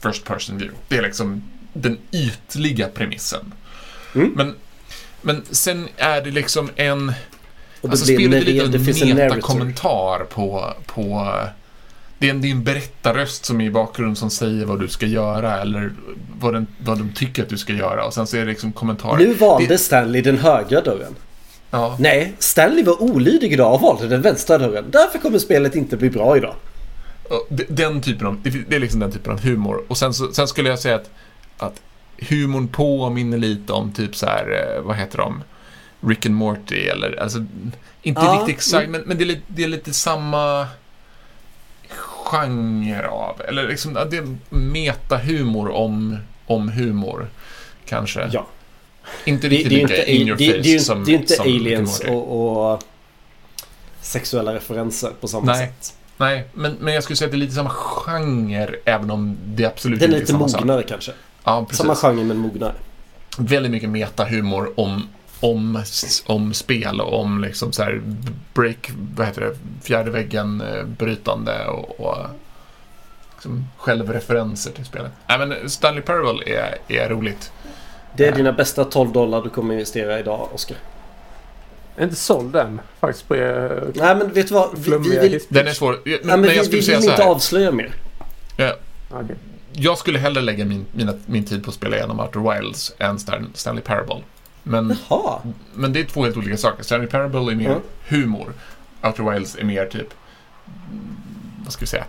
First 0.02 0.24
Person 0.24 0.58
View. 0.58 0.78
Det 0.88 0.96
är 0.96 1.02
liksom 1.02 1.42
den 1.72 1.98
ytliga 2.12 2.88
premissen. 2.88 3.52
Mm. 4.14 4.32
Men, 4.36 4.54
men 5.22 5.42
sen 5.50 5.88
är 5.96 6.22
det 6.22 6.30
liksom 6.30 6.70
en... 6.76 7.12
alltså 7.82 8.04
spelet 8.04 8.48
är 8.48 8.66
lite 8.66 9.04
en 9.04 9.16
metakommentar 9.16 10.24
på, 10.24 10.74
på 10.86 11.32
det 12.18 12.26
är, 12.26 12.30
en, 12.30 12.40
det 12.40 12.48
är 12.48 12.52
en 12.52 12.64
berättarröst 12.64 13.44
som 13.44 13.60
är 13.60 13.64
i 13.64 13.70
bakgrunden 13.70 14.16
som 14.16 14.30
säger 14.30 14.64
vad 14.64 14.80
du 14.80 14.88
ska 14.88 15.06
göra 15.06 15.60
eller 15.60 15.92
vad, 16.40 16.54
den, 16.54 16.66
vad 16.78 16.98
de 16.98 17.12
tycker 17.14 17.42
att 17.42 17.48
du 17.48 17.58
ska 17.58 17.72
göra 17.72 18.04
och 18.04 18.14
sen 18.14 18.26
så 18.26 18.36
är 18.36 18.40
det 18.40 18.46
liksom 18.46 18.72
kommentarer. 18.72 19.18
Nu 19.18 19.34
valde 19.34 19.66
det... 19.66 19.78
Stanley 19.78 20.22
den 20.22 20.38
högra 20.38 20.80
dörren. 20.80 21.14
Ja. 21.70 21.96
Nej, 21.98 22.34
Stanley 22.38 22.84
var 22.84 23.02
olydig 23.02 23.52
idag 23.52 23.74
och 23.74 23.80
valde 23.80 24.08
den 24.08 24.22
vänstra 24.22 24.58
dörren. 24.58 24.84
Därför 24.90 25.18
kommer 25.18 25.38
spelet 25.38 25.76
inte 25.76 25.96
bli 25.96 26.10
bra 26.10 26.36
idag. 26.36 26.54
Den 27.68 28.00
typen 28.00 28.26
av, 28.26 28.40
det 28.68 28.76
är 28.76 28.80
liksom 28.80 29.00
den 29.00 29.12
typen 29.12 29.32
av 29.32 29.40
humor. 29.40 29.84
Och 29.88 29.98
sen, 29.98 30.14
sen 30.14 30.48
skulle 30.48 30.68
jag 30.68 30.78
säga 30.78 30.96
att, 30.96 31.10
att 31.58 31.82
humorn 32.18 32.68
påminner 32.68 33.38
lite 33.38 33.72
om 33.72 33.92
typ 33.92 34.16
så 34.16 34.26
här, 34.26 34.76
eh, 34.76 34.82
vad 34.82 34.96
heter 34.96 35.18
de? 35.18 35.42
Rick 36.00 36.26
and 36.26 36.34
Morty 36.34 36.76
eller, 36.76 37.22
alltså, 37.22 37.44
inte 38.02 38.20
ja, 38.20 38.32
riktigt 38.32 38.56
exakt, 38.56 38.88
mm. 38.88 38.92
men, 38.92 39.08
men 39.08 39.18
det, 39.18 39.24
är 39.24 39.40
det 39.48 39.64
är 39.64 39.68
lite 39.68 39.92
samma 39.92 40.66
genre 42.26 43.08
av, 43.08 43.40
eller 43.48 43.68
liksom, 43.68 43.94
det 43.94 44.16
är 44.16 44.36
metahumor 44.50 45.70
om, 45.70 46.16
om 46.46 46.68
humor, 46.68 47.28
kanske. 47.86 48.28
Ja. 48.32 48.46
Inte 49.24 49.48
riktigt 49.48 49.70
det, 49.70 49.76
det 49.76 49.86
lika 49.86 50.04
in 50.04 50.28
your 50.28 50.38
face 50.38 50.62
det, 50.62 50.80
som 50.80 51.04
Det 51.04 51.12
är 51.12 51.14
inte 51.14 51.32
som 51.32 51.46
aliens 51.46 52.00
och, 52.00 52.72
och, 52.72 52.82
sexuella 54.00 54.54
referenser 54.54 55.10
på 55.20 55.28
samma 55.28 55.46
Nej. 55.52 55.66
sätt. 55.66 55.96
Nej, 56.16 56.48
men, 56.54 56.76
men 56.80 56.94
jag 56.94 57.02
skulle 57.02 57.16
säga 57.16 57.26
att 57.26 57.32
det 57.32 57.36
är 57.36 57.38
lite 57.38 57.54
samma 57.54 57.70
genre, 57.70 58.74
även 58.84 59.10
om 59.10 59.36
det 59.44 59.64
absolut 59.64 60.00
Den 60.00 60.08
inte 60.08 60.16
är 60.16 60.20
lite 60.20 60.32
samma 60.32 60.48
sak. 60.48 60.60
mognare 60.60 60.82
kanske. 60.82 61.12
Ja, 61.44 61.64
precis. 61.64 61.78
Samma 61.78 61.94
genre 61.94 62.24
men 62.24 62.36
mognare. 62.36 62.74
Väldigt 63.38 63.72
mycket 63.72 63.88
metahumor 63.88 64.80
om, 64.80 65.08
om, 65.40 65.82
om 66.26 66.54
spel 66.54 67.00
och 67.00 67.20
om 67.20 67.40
liksom 67.40 67.72
så 67.72 67.82
här 67.82 68.02
break, 68.54 68.90
vad 69.16 69.26
heter 69.26 69.40
det, 69.40 69.56
fjärde 69.86 70.10
väggen 70.10 70.60
eh, 70.60 70.84
brytande 70.84 71.66
och, 71.66 72.00
och 72.00 72.16
liksom 73.32 73.68
självreferenser 73.78 74.70
till 74.70 74.84
spelet. 74.84 75.12
Nej, 75.28 75.38
men 75.46 75.70
Stanley 75.70 76.02
Parable 76.02 76.52
är, 76.56 76.78
är 76.88 77.08
roligt. 77.08 77.52
Det 78.16 78.26
är 78.26 78.32
dina 78.32 78.52
bästa 78.52 78.84
12 78.84 79.12
dollar 79.12 79.42
du 79.42 79.50
kommer 79.50 79.74
investera 79.74 80.18
idag, 80.18 80.48
Oskar. 80.54 80.76
Jag 81.94 82.00
är 82.02 82.04
inte 82.04 82.16
såld 82.16 82.56
än 82.56 82.80
faktiskt 83.00 83.28
på 83.28 83.36
er 83.36 83.86
Nej 83.94 84.16
men 84.16 84.32
vet 84.32 84.48
du 84.48 84.54
vad? 84.54 84.78
Vi, 84.78 84.98
vi 84.98 85.18
vill, 85.18 85.40
Den 85.48 85.66
är 85.66 85.72
svår. 85.72 85.92
Men, 85.92 86.00
nej, 86.04 86.20
men 86.24 86.40
men 86.40 86.50
vi, 86.50 86.56
jag 86.56 86.64
vi 86.64 86.80
vill 86.80 86.94
inte 86.94 87.24
avslöja 87.24 87.70
mer. 87.70 87.92
Ja, 88.56 88.74
Okej. 89.10 89.36
jag 89.72 89.98
skulle 89.98 90.18
hellre 90.18 90.42
lägga 90.42 90.64
min, 90.64 90.86
mina, 90.92 91.14
min 91.26 91.44
tid 91.44 91.64
på 91.64 91.70
att 91.70 91.74
spela 91.74 91.96
igenom 91.96 92.20
Outer 92.20 92.54
Wilds 92.54 92.92
än 92.98 93.18
Stan- 93.18 93.50
Stanley 93.54 93.82
Parable. 93.84 94.22
Men, 94.68 94.96
Jaha. 95.08 95.40
men 95.74 95.92
det 95.92 96.00
är 96.00 96.04
två 96.04 96.24
helt 96.24 96.36
olika 96.36 96.56
saker. 96.56 96.82
Stanley 96.82 97.06
Parable 97.08 97.52
är 97.52 97.56
mer 97.56 97.66
Mm. 97.70 97.80
humor. 98.08 98.52
Outer 99.02 99.30
Wilds 99.32 99.56
är 99.56 99.64
mer 99.64 99.86
typ, 99.86 100.08
vad 101.64 101.72
ska 101.72 101.80
vi 101.80 101.86
säga, 101.86 102.04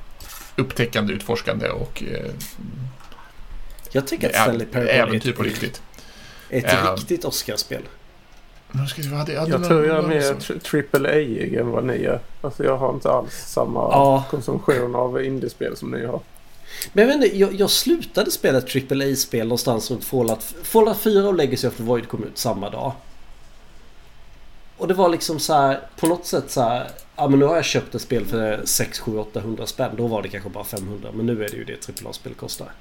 upptäckande, 0.56 1.14
utforskande 1.14 1.70
och 1.70 2.04
eh, 2.04 2.32
Jag 3.92 4.08
tycker 4.08 4.30
att 4.30 4.36
Stanley 4.36 4.68
Parable 4.68 4.92
är 4.92 5.04
äventyr 5.08 5.34
på 5.34 5.42
ett, 5.44 5.48
riktigt. 5.50 5.82
ett 6.50 6.66
Ja. 6.68 6.96
riktigt 6.98 7.26
Oscarspel. 7.26 7.82
Men 8.72 8.88
ska 8.88 9.02
vi, 9.02 9.08
vad 9.08 9.20
hade, 9.20 9.40
hade 9.40 9.52
Jag 9.52 9.60
någon- 9.60 9.70
tror 9.70 9.86
jag 9.86 9.98
är 9.98 10.08
mer 10.08 10.60
triple 10.60 11.10
A-ig 11.10 11.54
än 11.54 11.70
vad 11.72 11.84
ni 11.86 12.04
är. 12.04 12.20
Alltså 12.42 12.64
jag 12.64 12.78
har 12.78 12.94
inte 12.94 13.12
alls 13.12 13.34
samma 13.34 13.80
Ja. 13.80 14.24
konsumtion 14.30 14.96
av 14.96 15.24
indiespel 15.24 15.78
som 15.78 15.92
ni 15.92 16.06
har. 16.06 16.20
Men 16.94 17.08
jag 17.08 17.08
vet 17.08 17.26
inte, 17.26 17.38
jag, 17.38 17.54
jag 17.54 17.70
slutade 17.70 18.32
spela 18.32 18.58
ett 18.58 18.92
AAA-spel 18.92 19.48
någonstans 19.48 19.92
runt 19.92 20.04
Fallout. 20.04 20.44
Fallout 20.64 20.98
4 20.98 21.28
och 21.28 21.36
Legacy 21.36 21.68
of 21.68 21.76
the 21.76 21.84
Void 21.84 22.08
kom 22.08 22.24
ut 22.24 22.38
samma 22.38 22.70
dag. 22.70 22.92
Och 24.78 24.88
det 24.88 24.94
var 24.94 25.10
liksom 25.10 25.40
så 25.40 25.54
här, 25.54 25.80
på 26.00 26.08
något 26.08 26.26
sätt 26.26 26.52
så 26.52 26.62
här. 26.62 26.88
Ja 27.16 27.28
men 27.28 27.40
nu 27.40 27.46
har 27.46 27.56
jag 27.56 27.66
köpt 27.66 27.96
ett 27.96 28.02
spel 28.02 28.26
för 28.26 28.62
6, 28.66 29.00
7, 29.00 29.18
800 29.18 29.66
spänn. 29.66 29.92
Då 29.98 30.08
var 30.08 30.22
det 30.22 30.30
kanske 30.30 30.50
bara 30.50 30.64
500. 30.64 31.10
Men 31.14 31.26
nu 31.26 31.44
är 31.44 31.50
det 31.50 31.58
ju 31.58 31.64
det 31.64 31.90
AAA-spel 32.06 32.34
kostar. 32.34 32.72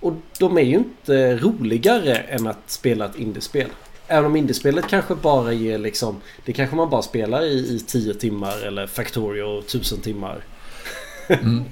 Och 0.00 0.12
de 0.38 0.58
är 0.58 0.62
ju 0.62 0.76
inte 0.76 1.36
roligare 1.36 2.16
än 2.16 2.46
att 2.46 2.70
spela 2.70 3.04
ett 3.04 3.16
indiespel. 3.16 3.68
Även 4.08 4.24
om 4.24 4.36
indiespelet 4.36 4.88
kanske 4.88 5.14
bara 5.14 5.52
ger 5.52 5.78
liksom... 5.78 6.20
Det 6.44 6.52
kanske 6.52 6.76
man 6.76 6.90
bara 6.90 7.02
spelar 7.02 7.42
i, 7.42 7.74
i 7.74 7.80
10 7.86 8.14
timmar 8.14 8.66
eller 8.66 8.86
Factorio 8.86 9.58
1000 9.58 10.00
timmar. 10.00 10.44
Mm. 11.28 11.64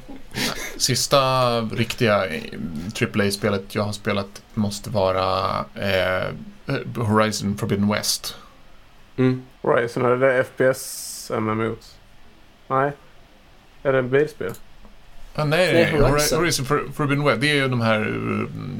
Sista 0.77 1.61
riktiga 1.61 2.27
eh, 2.27 2.43
AAA-spelet 3.03 3.75
jag 3.75 3.83
har 3.83 3.93
spelat 3.93 4.43
måste 4.55 4.91
vara 4.91 5.59
eh, 5.75 6.29
Horizon 6.97 7.57
Forbidden 7.59 7.89
West. 7.89 8.37
Mm. 9.17 9.43
Horizon, 9.63 10.05
är 10.05 10.17
det 10.17 10.45
FPS 10.45 11.31
MMO? 11.41 11.77
Nej. 12.69 12.93
Är 13.83 13.93
det 13.93 13.99
en 13.99 14.11
bilspel? 14.11 14.53
Ah, 15.35 15.45
nej, 15.45 15.73
Nej, 15.73 15.85
Horizon. 15.85 16.11
Horizon, 16.11 16.39
Horizon 16.39 16.67
For- 16.67 16.93
Forbidden 16.95 17.25
West, 17.25 17.41
det 17.41 17.51
är 17.51 17.55
ju 17.55 17.69
de 17.69 17.81
här 17.81 18.01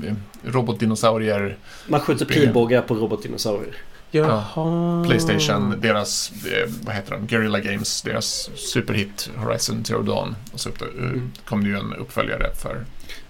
eh, 0.07 0.15
robotdinosaurier, 0.53 1.57
Man 1.87 2.01
skjuter 2.01 2.25
pilbågar 2.27 2.83
på 2.83 2.95
robotdinosaurier. 2.95 3.77
Jaha. 4.23 5.05
Playstation, 5.07 5.75
deras, 5.81 6.33
eh, 6.47 6.71
vad 6.85 6.95
heter 6.95 7.11
de, 7.11 7.27
Guerrilla 7.27 7.61
Games, 7.61 8.03
deras 8.03 8.51
superhit 8.55 9.31
Horizon 9.37 9.85
Zero 9.85 10.03
Dawn. 10.03 10.37
Och 10.53 10.61
så 10.61 10.69
upp, 10.69 10.83
eh, 10.83 10.89
Mm. 10.89 11.33
kom 11.45 11.65
det 11.65 11.71
ju 11.71 11.77
en 11.77 11.95
uppföljare 11.95 12.55
för, 12.63 12.85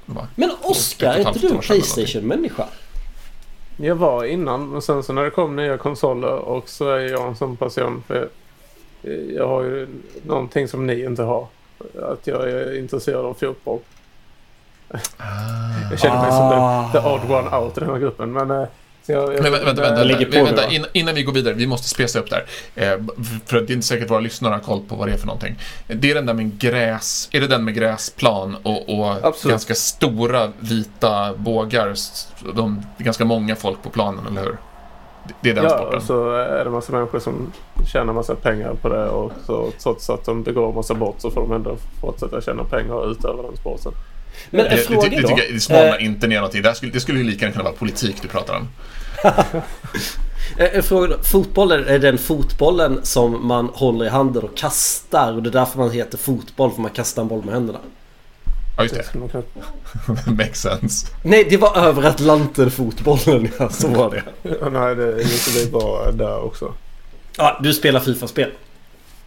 vad, 0.06 0.26
Men 0.34 0.50
Oscar, 0.62 1.12
är 1.14 1.18
inte 1.28 1.38
du 1.38 1.48
en 1.48 1.58
Playstation-människa? 1.58 2.64
Jag 3.76 3.94
var 3.96 4.24
innan, 4.24 4.68
men 4.70 4.82
sen 4.82 5.02
så 5.02 5.12
när 5.12 5.22
det 5.24 5.30
kom 5.30 5.56
nya 5.56 5.78
konsoler 5.78 6.32
och 6.38 6.68
så 6.68 6.90
är 6.90 6.98
jag 6.98 7.28
en 7.28 7.36
sån 7.36 7.56
person. 7.56 8.02
För 8.06 8.28
jag 9.36 9.48
har 9.48 9.62
ju 9.62 9.88
någonting 10.26 10.68
som 10.68 10.86
ni 10.86 11.04
inte 11.04 11.22
har. 11.22 11.46
Att 12.12 12.26
jag 12.26 12.50
är 12.50 12.78
intresserad 12.78 13.24
av 13.24 13.34
fotboll. 13.34 13.78
ah. 15.16 15.90
Jag 15.90 16.00
känner 16.00 16.20
mig 16.22 16.30
som 16.30 16.40
Ah. 16.52 16.90
the, 16.92 16.98
the 17.00 17.06
odd 17.08 17.30
one 17.44 17.56
out 17.56 17.76
i 17.76 17.80
den 17.80 17.90
här 17.90 17.98
gruppen. 17.98 18.32
Men, 18.32 18.50
eh, 18.50 18.66
jag, 19.06 19.34
jag, 19.34 19.42
Men 19.42 19.52
vänta, 19.52 19.64
vänta, 19.64 20.04
vänta, 20.04 20.44
vänta, 20.44 20.68
innan, 20.70 20.88
innan 20.92 21.14
vi 21.14 21.22
går 21.22 21.32
vidare, 21.32 21.54
vi 21.54 21.66
måste 21.66 21.88
spesa 21.88 22.18
upp 22.18 22.30
där. 22.30 22.44
Eh, 22.74 22.98
för 23.46 23.60
det 23.60 23.72
är 23.72 23.74
inte 23.74 23.86
säkert 23.86 24.10
våra 24.10 24.20
lyssnare 24.20 24.52
har 24.52 24.60
koll 24.60 24.80
på 24.88 24.96
vad 24.96 25.08
det 25.08 25.12
är 25.12 25.18
för 25.18 25.26
någonting. 25.26 25.56
Det 25.86 26.10
är 26.10 26.14
den 26.14 26.26
där 26.26 26.34
med 26.34 26.58
gräs, 26.58 27.28
är 27.32 27.40
det 27.40 27.46
den 27.46 27.64
med 27.64 27.74
gräsplan 27.74 28.56
och, 28.62 28.98
och 28.98 29.34
ganska 29.44 29.74
stora 29.74 30.52
vita 30.60 31.34
bågar? 31.36 31.94
De, 32.54 32.82
det 32.96 33.02
är 33.02 33.04
ganska 33.04 33.24
många 33.24 33.56
folk 33.56 33.82
på 33.82 33.90
planen, 33.90 34.26
eller 34.30 34.42
hur? 34.42 34.56
Det- 35.40 35.50
är 35.50 35.54
den 35.54 35.64
Ja, 35.64 35.70
sporten. 35.70 35.96
och 35.96 36.02
så 36.02 36.30
är 36.30 36.64
det 36.64 36.70
massa 36.70 36.92
människor 36.92 37.18
som 37.18 37.52
tjänar 37.92 38.12
massa 38.12 38.34
pengar 38.34 38.74
på 38.82 38.88
det 38.88 39.08
och 39.08 39.32
så, 39.46 39.70
trots 39.82 40.10
att 40.10 40.24
de 40.24 40.42
begår 40.42 40.72
massa 40.72 40.94
brott 40.94 41.14
så 41.18 41.30
får 41.30 41.40
de 41.40 41.52
ändå 41.52 41.76
fortsätta 42.00 42.40
tjäna 42.40 42.64
pengar 42.64 42.94
och 42.94 43.10
utöva 43.10 43.42
den 43.42 43.56
sporten. 43.56 43.92
Men 44.50 44.60
en 44.60 44.70
det, 44.70 44.76
det, 44.76 44.82
fråga 44.82 45.08
det, 45.08 45.20
då. 45.20 45.28
tycker 45.28 45.42
jag, 45.44 45.54
det 45.54 45.60
smalnar 45.60 45.98
Eh, 45.98 46.04
inte 46.04 46.26
ner 46.26 46.36
någonting. 46.36 46.62
Det, 46.62 46.68
här 46.68 46.74
skulle, 46.74 46.92
det 46.92 47.00
skulle 47.00 47.18
ju 47.18 47.24
lika 47.24 47.40
gärna 47.40 47.52
kunna 47.52 47.64
vara 47.64 47.74
politik 47.74 48.16
du 48.22 48.28
pratar 48.28 48.54
om. 48.56 48.68
Eh, 50.58 50.76
En 50.76 50.82
fråga 50.82 51.06
då. 51.08 51.22
Fotbollen, 51.22 51.88
är 51.88 51.98
den 51.98 52.18
fotbollen 52.18 53.00
som 53.02 53.46
man 53.46 53.66
håller 53.74 54.04
i 54.04 54.08
handen 54.08 54.42
och 54.42 54.56
kastar? 54.56 55.32
Och 55.32 55.42
det 55.42 55.48
är 55.50 55.52
därför 55.52 55.78
man 55.78 55.90
heter 55.90 56.18
fotboll, 56.18 56.72
för 56.72 56.82
man 56.82 56.90
kastar 56.90 57.22
en 57.22 57.28
boll 57.28 57.44
med 57.44 57.54
händerna. 57.54 57.78
Ja, 58.76 58.82
just 58.82 58.94
Det. 58.94 59.04
Makes 60.30 60.60
sense. 60.60 61.06
Nej, 61.22 61.46
det 61.50 61.56
var 61.56 61.76
över 61.76 62.02
Atlanten-fotbollen. 62.02 63.48
Ja, 63.58 63.68
så 63.68 63.88
var 63.88 64.10
det. 64.10 64.22
Ja, 64.60 64.68
Nej, 64.68 64.94
det 64.94 65.12
det 65.64 65.72
bra 65.72 66.10
där 66.12 66.44
också. 66.44 66.72
Ja, 67.36 67.60
du 67.62 67.74
spelar 67.74 68.00
Fifa-spel. 68.00 68.50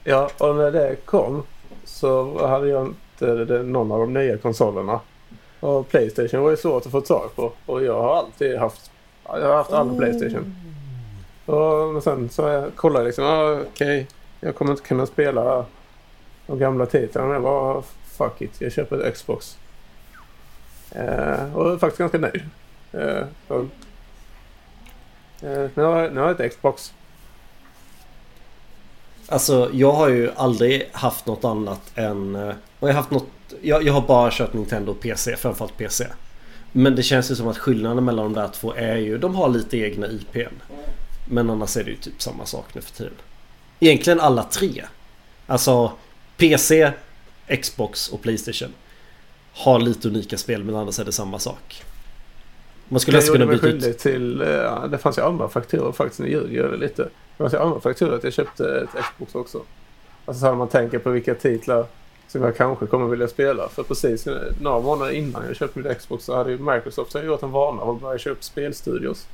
Ja, 0.03 0.29
och 0.37 0.55
när 0.55 0.71
det 0.71 0.95
kom 1.05 1.43
så 1.85 2.47
hade 2.47 2.67
jag 2.67 2.85
inte 2.85 2.99
Eh, 3.21 3.29
någon 3.63 3.91
av 3.91 3.99
de 3.99 4.13
nya 4.13 4.37
konsolerna. 4.37 4.99
Och 5.59 5.89
Playstation 5.89 6.41
var 6.43 6.49
ju 6.49 6.57
svårt 6.57 6.85
att 6.85 6.91
få 6.91 7.01
tag 7.01 7.29
på. 7.35 7.51
Och 7.65 7.83
jag 7.83 8.01
har 8.01 8.15
alltid 8.15 8.57
haft, 8.57 8.91
jag 9.25 9.47
har 9.47 9.55
haft 9.55 9.71
alla 9.71 9.93
Playstation. 9.97 10.55
Och 11.45 11.93
men 11.93 12.01
sen 12.01 12.29
så 12.29 12.41
jag 12.41 12.75
kollade 12.75 13.05
liksom, 13.05 13.25
ah, 13.25 13.59
okej, 13.73 14.07
jag 14.39 14.55
kommer 14.55 14.71
inte 14.71 14.83
kunna 14.83 15.05
spela 15.05 15.65
de 16.47 16.59
gamla 16.59 16.85
titlarna. 16.85 17.27
Men 17.27 17.33
jag 17.33 17.43
bara, 17.43 17.81
fuck 18.17 18.41
it, 18.41 18.61
jag 18.61 18.71
köper 18.71 18.99
ett 18.99 19.13
Xbox. 19.13 19.57
Eh, 20.91 21.55
och 21.55 21.65
jag 21.67 21.73
är 21.73 21.77
faktiskt 21.77 21.99
ganska 21.99 22.17
nöjd. 22.17 22.41
Eh, 22.91 23.25
så, 23.47 23.59
eh, 25.41 25.69
nu, 25.75 25.83
har, 25.83 26.01
jag- 26.01 26.13
nu 26.13 26.19
har 26.21 26.27
jag 26.27 26.39
ett 26.41 26.51
Xbox. 26.51 26.93
Alltså, 29.29 29.69
jag 29.73 29.91
har 29.91 30.09
ju 30.09 30.31
aldrig 30.35 30.89
haft 30.91 31.25
något 31.25 31.43
annat 31.45 31.81
än... 31.95 32.35
eh, 32.35 32.53
Och 32.79 32.89
jag 32.89 32.93
har 32.93 33.01
haft 33.01 33.11
något... 33.11 33.27
Jag, 33.61 33.83
jag 33.83 33.93
har 33.93 34.01
bara 34.01 34.31
kört 34.31 34.53
Nintendo 34.53 34.93
PC, 34.93 35.35
framförallt 35.37 35.77
PC. 35.77 36.07
Men 36.71 36.95
det 36.95 37.03
känns 37.03 37.31
ju 37.31 37.35
som 37.35 37.47
att 37.47 37.57
skillnaden 37.57 38.05
mellan 38.05 38.33
de 38.33 38.41
där 38.41 38.47
två 38.47 38.73
är 38.75 38.95
ju... 38.97 39.17
De 39.17 39.35
har 39.35 39.49
lite 39.49 39.77
egna 39.77 40.07
IPn. 40.07 40.55
Men 41.25 41.49
annars 41.49 41.77
är 41.77 41.83
det 41.83 41.89
ju 41.89 41.97
typ 41.97 42.21
samma 42.21 42.45
sak 42.45 42.65
nu 42.73 42.81
för 42.81 42.91
tiden. 42.91 43.13
Egentligen 43.79 44.19
alla 44.19 44.43
tre. 44.43 44.83
Alltså 45.47 45.91
PC, 46.37 46.91
Xbox 47.61 48.07
och 48.09 48.21
Playstation. 48.21 48.73
Har 49.53 49.79
lite 49.79 50.07
unika 50.07 50.37
spel 50.37 50.63
men 50.63 50.75
annars 50.75 50.99
är 50.99 51.05
det 51.05 51.11
samma 51.11 51.39
sak. 51.39 51.83
Man 52.89 52.99
skulle 52.99 53.17
Jag 53.17 53.21
nästan 53.21 53.35
kunna 53.37 53.51
byta 53.71 53.87
ut... 53.87 53.99
till, 53.99 54.41
eh, 54.41 54.85
det 54.87 54.97
fanns 54.97 55.17
ju 55.17 55.21
andra 55.21 55.49
faktorer 55.49 55.91
faktiskt, 55.91 56.19
nu 56.19 56.27
ljuger 56.29 56.63
jag 56.63 56.79
lite. 56.79 57.09
Fanns 57.37 57.53
ju 57.53 57.57
andra 57.57 57.79
faktorer 57.79 58.15
att 58.15 58.23
jag 58.23 58.33
köpte 58.33 58.79
ett 58.81 59.03
Xbox 59.13 59.35
också. 59.35 59.61
Alltså 60.25 60.39
så 60.39 60.45
här, 60.45 60.53
man 60.55 60.67
tänker 60.67 60.99
på 60.99 61.09
vilka 61.09 61.35
titlar 61.35 61.85
som 62.27 62.41
jag 62.43 62.57
kanske 62.57 62.85
kommer 62.85 63.07
vilja 63.07 63.27
spela. 63.27 63.69
För 63.69 63.83
precis 63.83 64.27
några 64.61 64.79
månader 64.79 65.11
innan 65.11 65.43
jag 65.47 65.55
köpte 65.55 65.79
mitt 65.79 65.97
Xbox 65.97 66.23
så 66.25 66.35
hade 66.35 66.51
ju 66.51 66.57
Microsoft 66.57 67.11
så 67.11 67.19
gjort 67.19 67.43
en 67.43 67.51
vana 67.51 67.81
av 67.81 67.89
att 67.95 68.01
börja 68.01 68.17
köpa 68.17 68.41
spelstudios. 68.41 69.27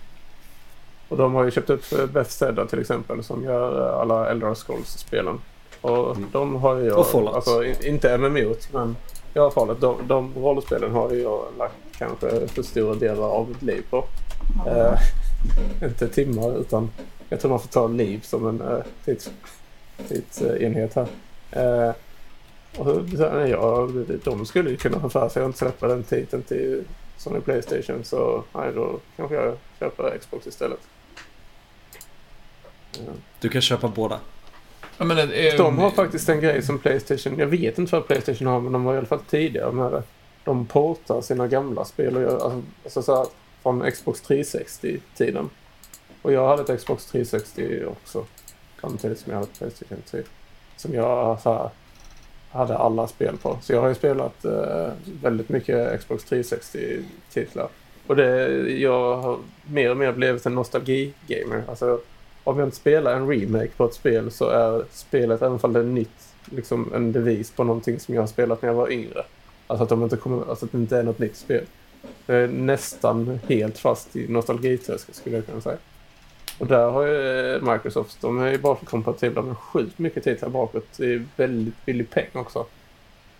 Och 1.09 1.17
de 1.17 1.33
har 1.35 1.43
ju 1.43 1.51
köpt 1.51 1.69
upp 1.69 1.83
eh, 1.99 2.05
Bethesda 2.05 2.65
till 2.65 2.79
exempel 2.79 3.23
som 3.23 3.43
gör 3.43 3.89
eh, 3.89 3.99
alla 4.01 4.29
Elder 4.29 4.53
Scrolls-spelen. 4.53 5.39
Och 5.81 6.15
Mm. 6.15 6.29
de 6.31 6.55
har 6.55 6.75
ju 6.77 6.85
jag, 6.85 6.99
Och 6.99 7.07
Fallout. 7.07 7.35
alltså 7.35 7.63
in- 7.65 7.75
inte 7.85 8.17
MMO 8.17 8.55
men 8.73 8.95
i 9.33 9.39
alla 9.39 9.51
fall 9.51 9.75
de, 9.79 9.95
de 10.07 10.33
rollspelen 10.35 10.91
har 10.91 11.11
ju 11.11 11.21
jag 11.21 11.43
lagt 11.57 11.73
kanske 11.97 12.47
för 12.47 12.63
stora 12.63 12.95
delar 12.95 13.23
av 13.27 13.47
mitt 13.49 13.61
liv 13.61 13.83
på. 13.89 14.05
Eh, 14.67 14.93
inte 15.83 16.07
timmar 16.07 16.57
utan 16.59 16.89
jag 17.33 17.41
tror 17.41 17.49
man 17.49 17.59
får 17.59 17.67
ta 17.67 17.87
liv 17.87 18.19
som 18.23 18.47
en 18.47 18.61
eh, 18.61 18.83
tids, 19.05 19.29
tidsenhet 20.07 20.95
här. 20.95 21.07
Eh, 21.51 21.93
och 22.77 22.85
så, 22.85 23.07
så, 23.17 23.29
nej, 23.33 23.49
ja, 23.49 23.89
de 24.23 24.45
skulle 24.45 24.69
ju 24.69 24.77
kunna 24.77 24.97
ha 24.97 25.09
för 25.09 25.29
sig 25.29 25.41
att 25.41 25.47
inte 25.47 25.59
släppa 25.59 25.87
den 25.87 26.03
titeln 26.03 26.43
till 26.43 26.83
Sony 27.17 27.39
Playstation 27.39 28.03
så 28.03 28.43
nej, 28.53 28.71
då 28.75 28.99
kanske 29.17 29.35
jag 29.35 29.57
köper 29.79 30.17
Xbox 30.17 30.47
istället. 30.47 30.79
Eh, 32.99 33.13
Du 33.39 33.49
kan 33.49 33.61
köpa 33.61 33.87
båda. 33.87 34.19
Ja, 34.97 35.05
men, 35.05 35.17
eh, 35.17 35.55
de 35.57 35.77
har 35.77 35.91
faktiskt 35.91 36.29
en 36.29 36.39
grej 36.39 36.61
som 36.61 36.79
Playstation, 36.79 37.39
jag 37.39 37.47
vet 37.47 37.77
inte 37.77 37.91
vad 37.95 38.07
Playstation 38.07 38.47
har, 38.47 38.59
men 38.61 38.71
de 38.73 38.83
var 38.83 38.93
i 38.93 38.97
alla 38.97 39.07
fall 39.07 39.19
tidigare 39.29 39.71
med 39.71 39.91
det. 39.91 40.03
De 40.43 40.65
portar 40.65 41.21
sina 41.21 41.47
gamla 41.47 41.85
spel 41.85 42.15
och 42.15 42.21
gör, 42.21 42.33
alltså, 42.33 42.61
alltså 42.83 43.01
så 43.01 43.15
här, 43.15 43.25
från 43.63 43.91
Xbox 43.91 44.23
360-tiden. 44.23 45.49
Och 46.23 46.31
jag 46.31 46.47
hade 46.47 46.73
ett 46.73 46.79
Xbox 46.79 47.05
360 47.05 47.85
också. 47.85 48.25
Samtidigt 48.81 49.19
som 49.19 49.31
jag 49.31 49.39
hade 49.39 49.51
ett 49.51 49.57
Playstation 49.57 50.01
3. 50.11 50.21
Som 50.77 50.93
jag 50.93 51.41
så 51.41 51.53
här, 51.53 51.69
hade 52.49 52.77
alla 52.77 53.07
spel 53.07 53.37
på. 53.37 53.57
Så 53.61 53.73
jag 53.73 53.81
har 53.81 53.87
ju 53.87 53.95
spelat 53.95 54.45
eh, 54.45 54.91
väldigt 55.21 55.49
mycket 55.49 55.99
Xbox 55.99 56.25
360-titlar. 56.25 57.67
Och 58.07 58.15
det, 58.15 58.47
jag 58.71 59.17
har 59.17 59.37
mer 59.63 59.91
och 59.91 59.97
mer 59.97 60.11
blivit 60.11 60.45
en 60.45 60.55
nostalgi-gamer. 60.55 61.63
Alltså, 61.67 61.99
om 62.43 62.59
jag 62.59 62.67
inte 62.67 62.77
spelar 62.77 63.15
en 63.15 63.29
remake 63.29 63.71
på 63.77 63.85
ett 63.85 63.93
spel 63.93 64.31
så 64.31 64.49
är 64.49 64.85
spelet, 64.91 65.41
även 65.41 65.59
om 65.61 65.73
det 65.73 65.79
är 65.79 65.83
nytt, 65.83 66.33
liksom 66.45 66.91
en 66.95 67.11
devis 67.11 67.51
på 67.51 67.63
någonting 67.63 67.99
som 67.99 68.15
jag 68.15 68.21
har 68.21 68.27
spelat 68.27 68.61
när 68.61 68.69
jag 68.69 68.75
var 68.75 68.91
yngre. 68.91 69.23
Alltså 69.67 69.83
att, 69.83 69.89
de 69.89 70.03
inte 70.03 70.17
kommer, 70.17 70.49
alltså 70.49 70.65
att 70.65 70.71
det 70.71 70.77
inte 70.77 70.97
är 70.97 71.03
något 71.03 71.19
nytt 71.19 71.35
spel. 71.35 71.65
Jag 72.25 72.37
är 72.37 72.47
nästan 72.47 73.39
helt 73.47 73.77
fast 73.77 74.15
i 74.15 74.27
nostalgitröskeln 74.27 75.13
skulle 75.13 75.35
jag 75.35 75.45
kunna 75.45 75.61
säga. 75.61 75.77
Och 76.59 76.67
där 76.67 76.89
har 76.89 77.05
ju 77.05 77.61
Microsoft, 77.61 78.21
de 78.21 78.39
är 78.39 78.51
ju 78.51 78.57
bara 78.57 78.75
kompatibla 78.75 79.41
med 79.41 79.57
sjukt 79.57 79.99
mycket 79.99 80.23
titlar 80.23 80.49
bakåt 80.49 80.99
i 80.99 81.25
väldigt 81.35 81.85
billig 81.85 82.09
peng 82.09 82.29
också. 82.33 82.65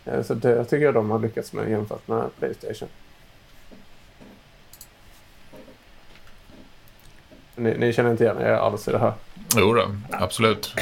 Eh, 0.05 0.23
så 0.23 0.33
det 0.33 0.65
tycker 0.65 0.85
jag 0.85 0.93
de 0.93 1.11
har 1.11 1.19
lyckats 1.19 1.53
med 1.53 1.69
jämfört 1.69 2.07
med 2.07 2.29
Playstation. 2.39 2.89
Ni, 7.55 7.77
ni 7.77 7.93
känner 7.93 8.11
inte 8.11 8.23
igen 8.23 8.41
er 8.41 8.51
alls 8.51 8.87
i 8.87 8.91
det 8.91 8.97
här? 8.97 9.13
Jo 9.55 9.73
då, 9.73 9.87
absolut. 10.11 10.75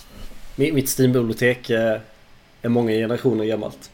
Mitt 0.56 0.88
Steam-bibliotek 0.88 1.70
är 1.70 2.68
många 2.68 2.90
generationer 2.90 3.44
gammalt. 3.44 3.90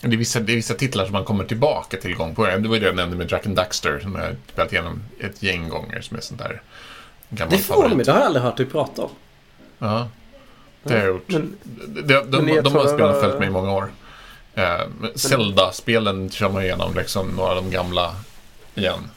Det 0.00 0.06
är, 0.06 0.16
vissa, 0.16 0.40
det 0.40 0.52
är 0.52 0.56
vissa 0.56 0.74
titlar 0.74 1.04
som 1.04 1.12
man 1.12 1.24
kommer 1.24 1.44
tillbaka 1.44 1.96
till 1.96 2.14
gång 2.14 2.34
på. 2.34 2.46
Det 2.46 2.68
var 2.68 2.78
det 2.78 2.86
jag 2.86 2.96
nämnde 2.96 3.16
med 3.16 3.26
Drack 3.26 3.46
and 3.46 3.56
Daxter 3.56 4.00
som 4.00 4.14
jag 4.14 4.36
spelat 4.52 4.72
igenom 4.72 5.02
ett 5.20 5.42
gäng 5.42 5.68
gånger 5.68 6.00
som 6.00 6.16
är 6.16 6.20
sånt 6.20 6.40
där 6.40 6.62
gammalt 7.28 7.50
Det 7.50 7.58
förvånar 7.58 7.94
mig, 7.94 8.04
det 8.04 8.12
har 8.12 8.18
jag 8.18 8.26
aldrig 8.26 8.42
hört 8.42 8.56
dig 8.56 8.66
prata 8.66 9.02
om. 9.02 9.10
Ja, 9.78 10.08
det 10.82 10.94
har 10.94 11.00
jag 11.00 11.08
gjort. 11.08 11.28
Men, 11.28 11.56
de, 11.86 12.00
de, 12.02 12.30
de, 12.30 12.60
de 12.60 12.74
har 12.74 12.94
spelat 12.94 13.20
följt 13.20 13.38
mig 13.38 13.48
i 13.48 13.50
många 13.50 13.72
år. 13.72 13.90
Eh, 14.54 14.80
Zelda-spelen 15.14 16.30
kör 16.30 16.48
man 16.48 16.62
igenom, 16.62 16.94
liksom 16.94 17.28
några 17.28 17.50
av 17.50 17.56
de 17.56 17.70
gamla 17.70 18.14
igen. 18.74 19.10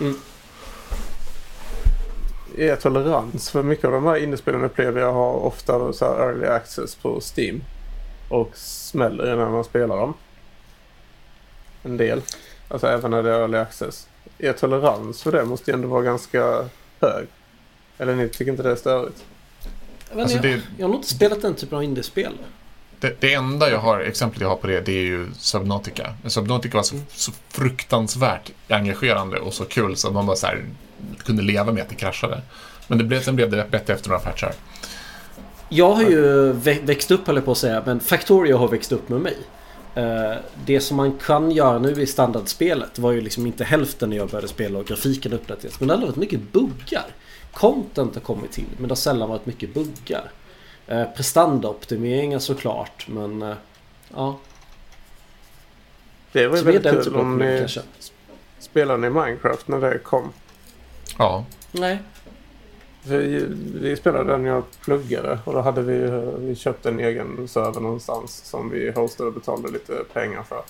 Mm. 0.00 0.20
Er 2.58 2.76
tolerans 2.76 3.50
för 3.50 3.62
mycket 3.62 3.84
av 3.84 3.92
de 3.92 4.04
här 4.04 4.16
indiespelen 4.16 4.64
upplever 4.64 5.00
jag 5.00 5.12
har 5.12 5.32
ofta 5.32 5.92
så 5.92 6.04
early 6.04 6.46
access 6.46 6.94
på 6.94 7.20
Steam. 7.36 7.62
Och 8.34 8.56
smäller 8.56 9.36
när 9.36 9.50
man 9.50 9.64
spelar 9.64 9.96
dem. 9.96 10.14
En 11.82 11.96
del. 11.96 12.22
Alltså 12.68 12.86
även 12.86 13.10
när 13.10 13.22
det 13.22 13.30
är 13.30 13.40
early 13.40 13.58
access. 13.58 14.08
Er 14.38 14.52
tolerans 14.52 15.22
för 15.22 15.32
det 15.32 15.44
måste 15.44 15.70
ju 15.70 15.74
ändå 15.74 15.88
vara 15.88 16.02
ganska 16.02 16.68
hög. 17.00 17.26
Eller 17.98 18.14
ni 18.14 18.28
tycker 18.28 18.50
inte 18.50 18.62
det 18.62 18.70
är 18.70 18.76
störigt? 18.76 19.24
Jag, 20.10 20.20
alltså 20.20 20.38
det... 20.38 20.62
jag 20.78 20.84
har 20.84 20.88
nog 20.88 20.98
inte 20.98 21.08
spelat 21.08 21.42
den 21.42 21.54
typen 21.54 21.78
av 21.78 21.84
indiespel. 21.84 22.32
Det, 23.00 23.20
det, 23.20 23.34
enda 23.34 23.70
jag 23.70 23.78
har, 23.78 24.00
exemplet 24.00 24.40
jag 24.40 24.48
har 24.48 24.56
på 24.56 24.66
det, 24.66 24.80
det 24.80 24.92
är 24.92 25.04
ju 25.04 25.26
Subnautica. 25.34 26.14
Subnautica 26.26 26.76
var 26.76 26.82
så, 26.82 26.96
så 27.08 27.32
fruktansvärt 27.48 28.50
engagerande 28.68 29.38
och 29.38 29.54
så 29.54 29.64
kul 29.64 29.96
så 29.96 30.08
att 30.08 30.14
man 30.14 30.26
bara 30.26 30.36
så 30.36 30.46
här, 30.46 30.64
kunde 31.18 31.42
leva 31.42 31.72
med 31.72 31.82
att 31.82 31.88
det 31.88 31.94
kraschade. 31.94 32.42
Men 32.88 32.98
det 32.98 33.04
blev, 33.04 33.22
sen 33.22 33.36
blev 33.36 33.50
det 33.50 33.66
bättre 33.70 33.94
efter 33.94 34.08
några 34.08 34.20
patchar. 34.20 34.54
Jag 35.74 35.90
har 35.90 36.02
ju 36.02 36.52
växt 36.82 37.10
upp, 37.10 37.26
höll 37.26 37.36
jag 37.36 37.44
på 37.44 37.52
att 37.52 37.58
säga, 37.58 37.82
men 37.86 38.00
Factorio 38.00 38.56
har 38.56 38.68
växt 38.68 38.92
upp 38.92 39.08
med 39.08 39.20
mig. 39.20 39.36
Eh, 39.94 40.34
det 40.66 40.80
som 40.80 40.96
man 40.96 41.18
kan 41.18 41.50
göra 41.50 41.78
nu 41.78 42.02
i 42.02 42.06
standardspelet 42.06 42.98
var 42.98 43.12
ju 43.12 43.20
liksom 43.20 43.46
inte 43.46 43.64
hälften 43.64 44.10
när 44.10 44.16
jag 44.16 44.28
började 44.28 44.48
spela 44.48 44.78
och 44.78 44.86
grafiken 44.86 45.32
uppdaterades. 45.32 45.80
Men 45.80 45.88
det 45.88 45.94
har 45.94 46.00
varit 46.00 46.16
mycket 46.16 46.52
buggar. 46.52 47.06
Content 47.52 48.14
har 48.14 48.22
kommit 48.22 48.52
till 48.52 48.64
men 48.76 48.88
det 48.88 48.90
har 48.90 48.96
sällan 48.96 49.28
varit 49.28 49.46
mycket 49.46 49.74
buggar. 49.74 50.30
Eh, 50.86 51.04
prestandaoptimeringar 51.16 52.38
såklart 52.38 53.06
men 53.08 53.42
eh, 53.42 53.54
ja. 54.14 54.38
Det 56.32 56.46
var 56.46 56.56
ju 56.56 56.62
väldigt 56.62 57.04
kul 57.04 57.16
om 57.16 57.38
ni 57.38 57.66
spelade 58.58 58.98
ni 58.98 59.10
Minecraft 59.10 59.68
när 59.68 59.80
det 59.80 59.98
kom. 59.98 60.32
Ja. 61.18 61.44
Nej. 61.72 61.98
Vi, 63.06 63.46
vi 63.74 63.96
spelade 63.96 64.32
den 64.32 64.44
jag 64.44 64.62
pluggade 64.84 65.38
och 65.44 65.52
då 65.52 65.60
hade 65.60 65.82
vi, 65.82 66.22
vi 66.38 66.54
köpt 66.54 66.86
en 66.86 67.00
egen 67.00 67.48
server 67.48 67.80
någonstans 67.80 68.36
som 68.44 68.70
vi 68.70 68.90
hostade 68.90 69.28
och 69.28 69.34
betalade 69.34 69.72
lite 69.72 69.92
pengar 70.12 70.42
för. 70.42 70.62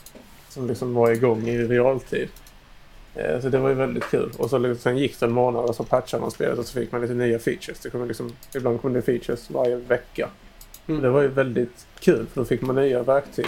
Som 0.48 0.66
liksom 0.66 0.94
var 0.94 1.10
igång 1.10 1.48
i 1.48 1.58
realtid. 1.58 2.28
Eh, 3.14 3.40
så 3.40 3.48
det 3.48 3.58
var 3.58 3.68
ju 3.68 3.74
väldigt 3.74 4.04
kul. 4.04 4.32
Och 4.38 4.50
så 4.50 4.58
liksom, 4.58 4.82
sen 4.82 4.98
gick 4.98 5.20
det 5.20 5.26
en 5.26 5.32
månad 5.32 5.64
och 5.64 5.74
så 5.74 5.84
patchade 5.84 6.20
man 6.20 6.30
spelet 6.30 6.58
och 6.58 6.66
så 6.66 6.80
fick 6.80 6.92
man 6.92 7.00
lite 7.00 7.14
nya 7.14 7.38
features. 7.38 7.80
Det 7.80 7.90
kom 7.90 8.08
liksom, 8.08 8.32
ibland 8.54 8.82
kom 8.82 8.92
det 8.92 9.02
features 9.02 9.50
varje 9.50 9.76
vecka. 9.76 10.28
Mm. 10.86 11.02
Det 11.02 11.10
var 11.10 11.22
ju 11.22 11.28
väldigt 11.28 11.86
kul 12.00 12.26
för 12.26 12.40
då 12.40 12.44
fick 12.44 12.60
man 12.60 12.76
nya 12.76 13.02
verktyg. 13.02 13.46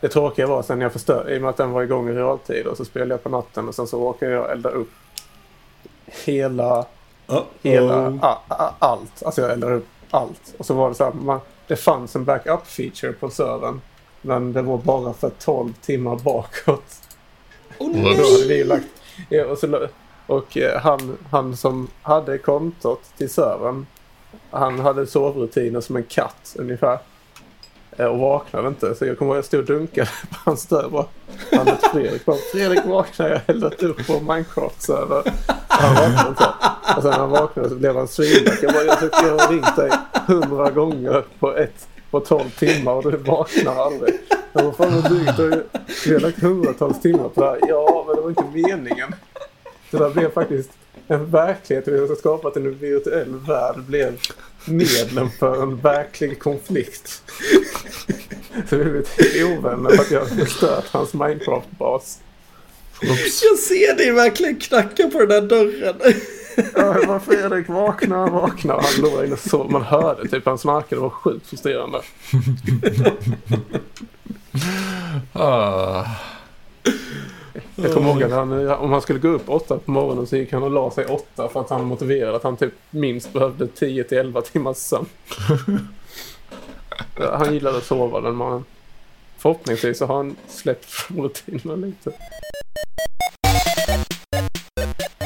Det 0.00 0.08
tråkiga 0.08 0.46
var 0.46 0.62
sen 0.62 0.80
jag 0.80 0.92
förstörde, 0.92 1.34
i 1.34 1.38
och 1.38 1.42
med 1.42 1.50
att 1.50 1.56
den 1.56 1.70
var 1.70 1.82
igång 1.82 2.08
i 2.08 2.12
realtid 2.12 2.66
och 2.66 2.76
så 2.76 2.84
spelade 2.84 3.14
jag 3.14 3.22
på 3.22 3.28
natten 3.28 3.68
och 3.68 3.74
sen 3.74 3.86
så 3.86 4.00
råkade 4.00 4.32
jag 4.32 4.52
elda 4.52 4.70
upp 4.70 4.90
hela 6.24 6.86
Uh 7.30 7.36
-oh. 7.36 7.44
Hela, 7.62 8.18
a, 8.22 8.38
a, 8.48 8.74
allt. 8.78 9.22
Alltså 9.22 9.40
jag 9.40 9.50
eldade 9.50 9.74
upp 9.74 9.88
allt. 10.10 10.54
Och 10.58 10.66
så 10.66 10.74
var 10.74 10.88
det 10.88 10.94
så 10.94 11.04
här, 11.04 11.12
man, 11.12 11.40
det 11.66 11.76
fanns 11.76 12.16
en 12.16 12.24
backup 12.24 12.66
feature 12.66 13.12
på 13.12 13.30
servern. 13.30 13.80
Men 14.22 14.52
det 14.52 14.62
var 14.62 14.78
bara 14.78 15.12
för 15.12 15.30
12 15.38 15.72
timmar 15.72 16.16
bakåt. 16.16 17.00
Oh, 17.78 17.90
nej. 17.92 18.10
Och 18.10 18.16
då 18.16 18.22
hade 18.22 18.48
vi 18.48 18.64
lagt... 18.64 18.86
Ja, 19.28 19.44
och 19.44 19.58
så, 19.58 19.88
och 20.26 20.56
eh, 20.56 20.80
han, 20.80 21.18
han 21.30 21.56
som 21.56 21.88
hade 22.02 22.38
kontot 22.38 23.02
till 23.16 23.30
servern. 23.30 23.86
Han 24.50 24.78
hade 24.78 25.06
sovrutiner 25.06 25.80
som 25.80 25.96
en 25.96 26.04
katt 26.04 26.56
ungefär. 26.58 26.98
Eh, 27.96 28.06
och 28.06 28.18
vaknade 28.18 28.68
inte. 28.68 28.94
Så 28.94 29.06
jag 29.06 29.18
kommer 29.18 29.32
ihåg 29.32 29.38
att 29.38 29.44
jag 29.44 29.44
stod 29.44 29.60
och 29.60 29.66
dunkade 29.66 30.10
på 30.30 30.36
hans 30.44 30.66
dörr. 30.66 31.06
Han 31.52 31.66
hette 31.66 31.88
Fredrik. 31.88 32.24
Bara, 32.24 32.36
Fredrik 32.52 32.84
vaknar 32.84 33.28
jag 33.28 33.40
eldat 33.46 33.82
upp 33.82 34.06
på 34.06 34.12
Minecraft-server. 34.12 35.32
Han 35.80 35.94
vaknade 35.94 36.28
inte. 36.28 36.48
Och 36.96 37.02
sen 37.02 37.10
när 37.10 37.18
han 37.18 37.30
vaknade 37.30 37.68
så 37.68 37.74
blev 37.74 37.96
han 37.96 38.08
svinlack. 38.08 38.58
Jag 38.62 38.72
bara, 38.72 38.84
jag 38.84 39.00
tycker 39.00 39.26
jag 39.26 39.38
har 39.38 39.52
ringt 39.52 39.76
dig 39.76 39.90
hundra 40.26 40.70
gånger 40.70 41.24
på 41.38 41.56
ett 41.56 41.88
på 42.10 42.20
tolv 42.20 42.50
timmar 42.50 42.92
och 42.92 43.12
du 43.12 43.16
vaknar 43.16 43.76
aldrig. 43.76 44.14
Jag 44.52 44.64
bara, 44.64 44.72
fan 44.72 45.02
vad 45.02 45.12
drygt. 45.12 45.64
Vi 46.06 46.12
har 46.12 46.20
lagt 46.20 46.40
hundratals 46.40 47.00
timmar 47.00 47.28
på 47.28 47.40
det 47.40 47.46
här. 47.46 47.58
Ja, 47.68 48.04
men 48.06 48.16
det 48.16 48.22
var 48.22 48.28
inte 48.28 48.44
meningen. 48.54 49.14
Det 49.90 49.98
där 49.98 50.10
blev 50.10 50.32
faktiskt 50.32 50.70
en 51.08 51.30
verklighet. 51.30 51.88
Vi 51.88 51.98
har 51.98 52.14
skapat 52.14 52.56
en 52.56 52.78
virtuell 52.78 53.34
värld. 53.34 53.76
blev 53.76 54.20
medlen 54.64 55.30
för 55.30 55.62
en 55.62 55.76
verklig 55.76 56.38
konflikt. 56.38 57.22
Så 58.70 58.76
vi 58.76 58.84
blev 58.84 59.04
ovänner 59.58 59.90
för 59.90 60.02
att 60.02 60.10
jag 60.10 60.28
förstört 60.28 60.84
hans 60.92 61.14
Minecraft-bas. 61.14 62.18
Jag 63.00 63.58
ser 63.58 63.96
dig 63.96 64.12
verkligen 64.12 64.56
knacka 64.56 65.08
på 65.08 65.18
den 65.18 65.28
där 65.28 65.42
dörren. 65.42 65.96
Ja, 66.74 67.06
var 67.06 67.18
Fredrik 67.18 67.68
vakna, 67.68 68.26
vakna. 68.26 68.72
Han 68.74 69.10
låg 69.10 69.24
inne 69.24 69.36
så 69.36 69.64
man 69.64 69.82
hörde 69.82 70.28
typ 70.28 70.46
han 70.46 70.58
snarkade. 70.58 70.96
Det 70.96 71.00
var 71.00 71.10
sjukt 71.10 71.46
frustrerande. 71.46 72.00
ah. 75.32 76.04
Jag 77.76 77.92
kommer 77.92 78.10
ihåg 78.10 78.22
att 78.22 78.30
han, 78.30 78.68
om 78.68 78.92
han 78.92 79.02
skulle 79.02 79.18
gå 79.18 79.28
upp 79.28 79.48
åtta 79.48 79.78
på 79.78 79.90
morgonen 79.90 80.26
så 80.26 80.36
gick 80.36 80.52
han 80.52 80.62
och 80.62 80.70
la 80.70 80.90
sig 80.90 81.06
åtta 81.06 81.48
för 81.48 81.60
att 81.60 81.70
han 81.70 81.84
motiverade 81.84 82.36
att 82.36 82.42
han 82.42 82.56
typ 82.56 82.74
minst 82.90 83.32
behövde 83.32 83.66
10 83.66 84.04
till 84.04 84.18
11 84.18 84.42
timmars 84.42 84.76
sömn. 84.76 85.06
han 87.32 87.54
gillade 87.54 87.78
att 87.78 87.84
sova 87.84 88.20
den 88.20 88.34
mannen. 88.34 88.64
Förhoppningsvis 89.38 89.98
så 89.98 90.06
har 90.06 90.16
han 90.16 90.36
släppt 90.48 91.10
rutinerna 91.16 91.74
lite. 91.74 92.12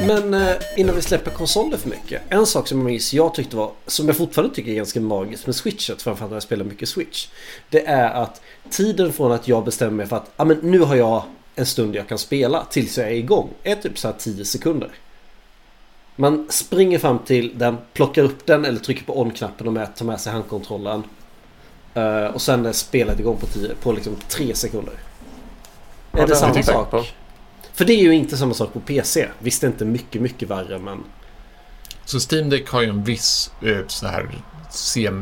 Men 0.07 0.35
eh, 0.35 0.57
innan 0.77 0.95
vi 0.95 1.03
släpper 1.03 1.31
konsoler 1.31 1.77
för 1.77 1.89
mycket. 1.89 2.23
En 2.29 2.47
sak 2.47 2.69
som 2.69 2.79
jag 2.79 2.85
minns 2.85 3.13
jag 3.13 3.35
tyckte 3.35 3.57
var, 3.57 3.71
som 3.87 4.07
jag 4.07 4.17
fortfarande 4.17 4.55
tycker 4.55 4.71
är 4.71 4.77
ganska 4.77 5.01
magiskt 5.01 5.47
med 5.47 5.55
switchet, 5.55 6.03
framförallt 6.03 6.31
när 6.31 6.37
jag 6.37 6.43
spelar 6.43 6.65
mycket 6.65 6.89
switch. 6.89 7.29
Det 7.71 7.87
är 7.87 8.11
att 8.11 8.41
tiden 8.71 9.13
från 9.13 9.33
att 9.33 9.49
jag 9.49 9.65
bestämmer 9.65 9.93
mig 9.93 10.07
för 10.07 10.17
att 10.17 10.31
ah, 10.37 10.45
men 10.45 10.57
nu 10.63 10.79
har 10.79 10.97
jag 10.97 11.23
en 11.55 11.67
stund 11.67 11.97
jag 11.97 12.09
kan 12.09 12.19
spela 12.19 12.65
tills 12.65 12.99
jag 12.99 13.07
är 13.07 13.13
igång 13.13 13.51
är 13.63 13.75
typ 13.75 13.99
så 13.99 14.09
här 14.09 14.15
10 14.19 14.45
sekunder. 14.45 14.91
Man 16.17 16.47
springer 16.51 16.99
fram 16.99 17.19
till 17.19 17.59
den, 17.59 17.77
plockar 17.93 18.23
upp 18.23 18.47
den 18.47 18.65
eller 18.65 18.81
trycker 18.81 19.05
på 19.05 19.21
on-knappen 19.21 19.79
och 19.79 19.97
tar 19.97 20.05
med 20.05 20.21
sig 20.21 20.33
handkontrollen. 20.33 21.03
Uh, 21.97 22.25
och 22.25 22.43
sen 22.43 22.67
är 22.67 22.73
spelet 22.73 23.21
igång 23.21 23.37
på, 23.37 23.47
tio, 23.47 23.75
på 23.83 23.93
liksom 23.93 24.17
3 24.29 24.55
sekunder. 24.55 24.95
Är 26.13 26.27
det 26.27 26.37
samma 26.37 26.63
sak? 26.63 27.15
För 27.79 27.85
det 27.85 27.93
är 27.93 28.03
ju 28.03 28.15
inte 28.15 28.37
samma 28.37 28.55
sak 28.55 28.73
på 28.73 28.81
PC. 28.81 29.29
Visst 29.39 29.61
det 29.61 29.67
är 29.67 29.69
inte 29.69 29.85
mycket, 29.85 30.23
mycket 30.23 30.49
värre 30.49 30.79
men... 30.79 31.05
så 32.05 32.19
Steam 32.35 32.51
Deck 32.51 32.69
har 32.69 32.83
ju 32.83 32.89
en 32.89 33.05
viss 33.05 33.51
eh, 33.63 33.87
så 33.87 34.07
här 34.07 34.31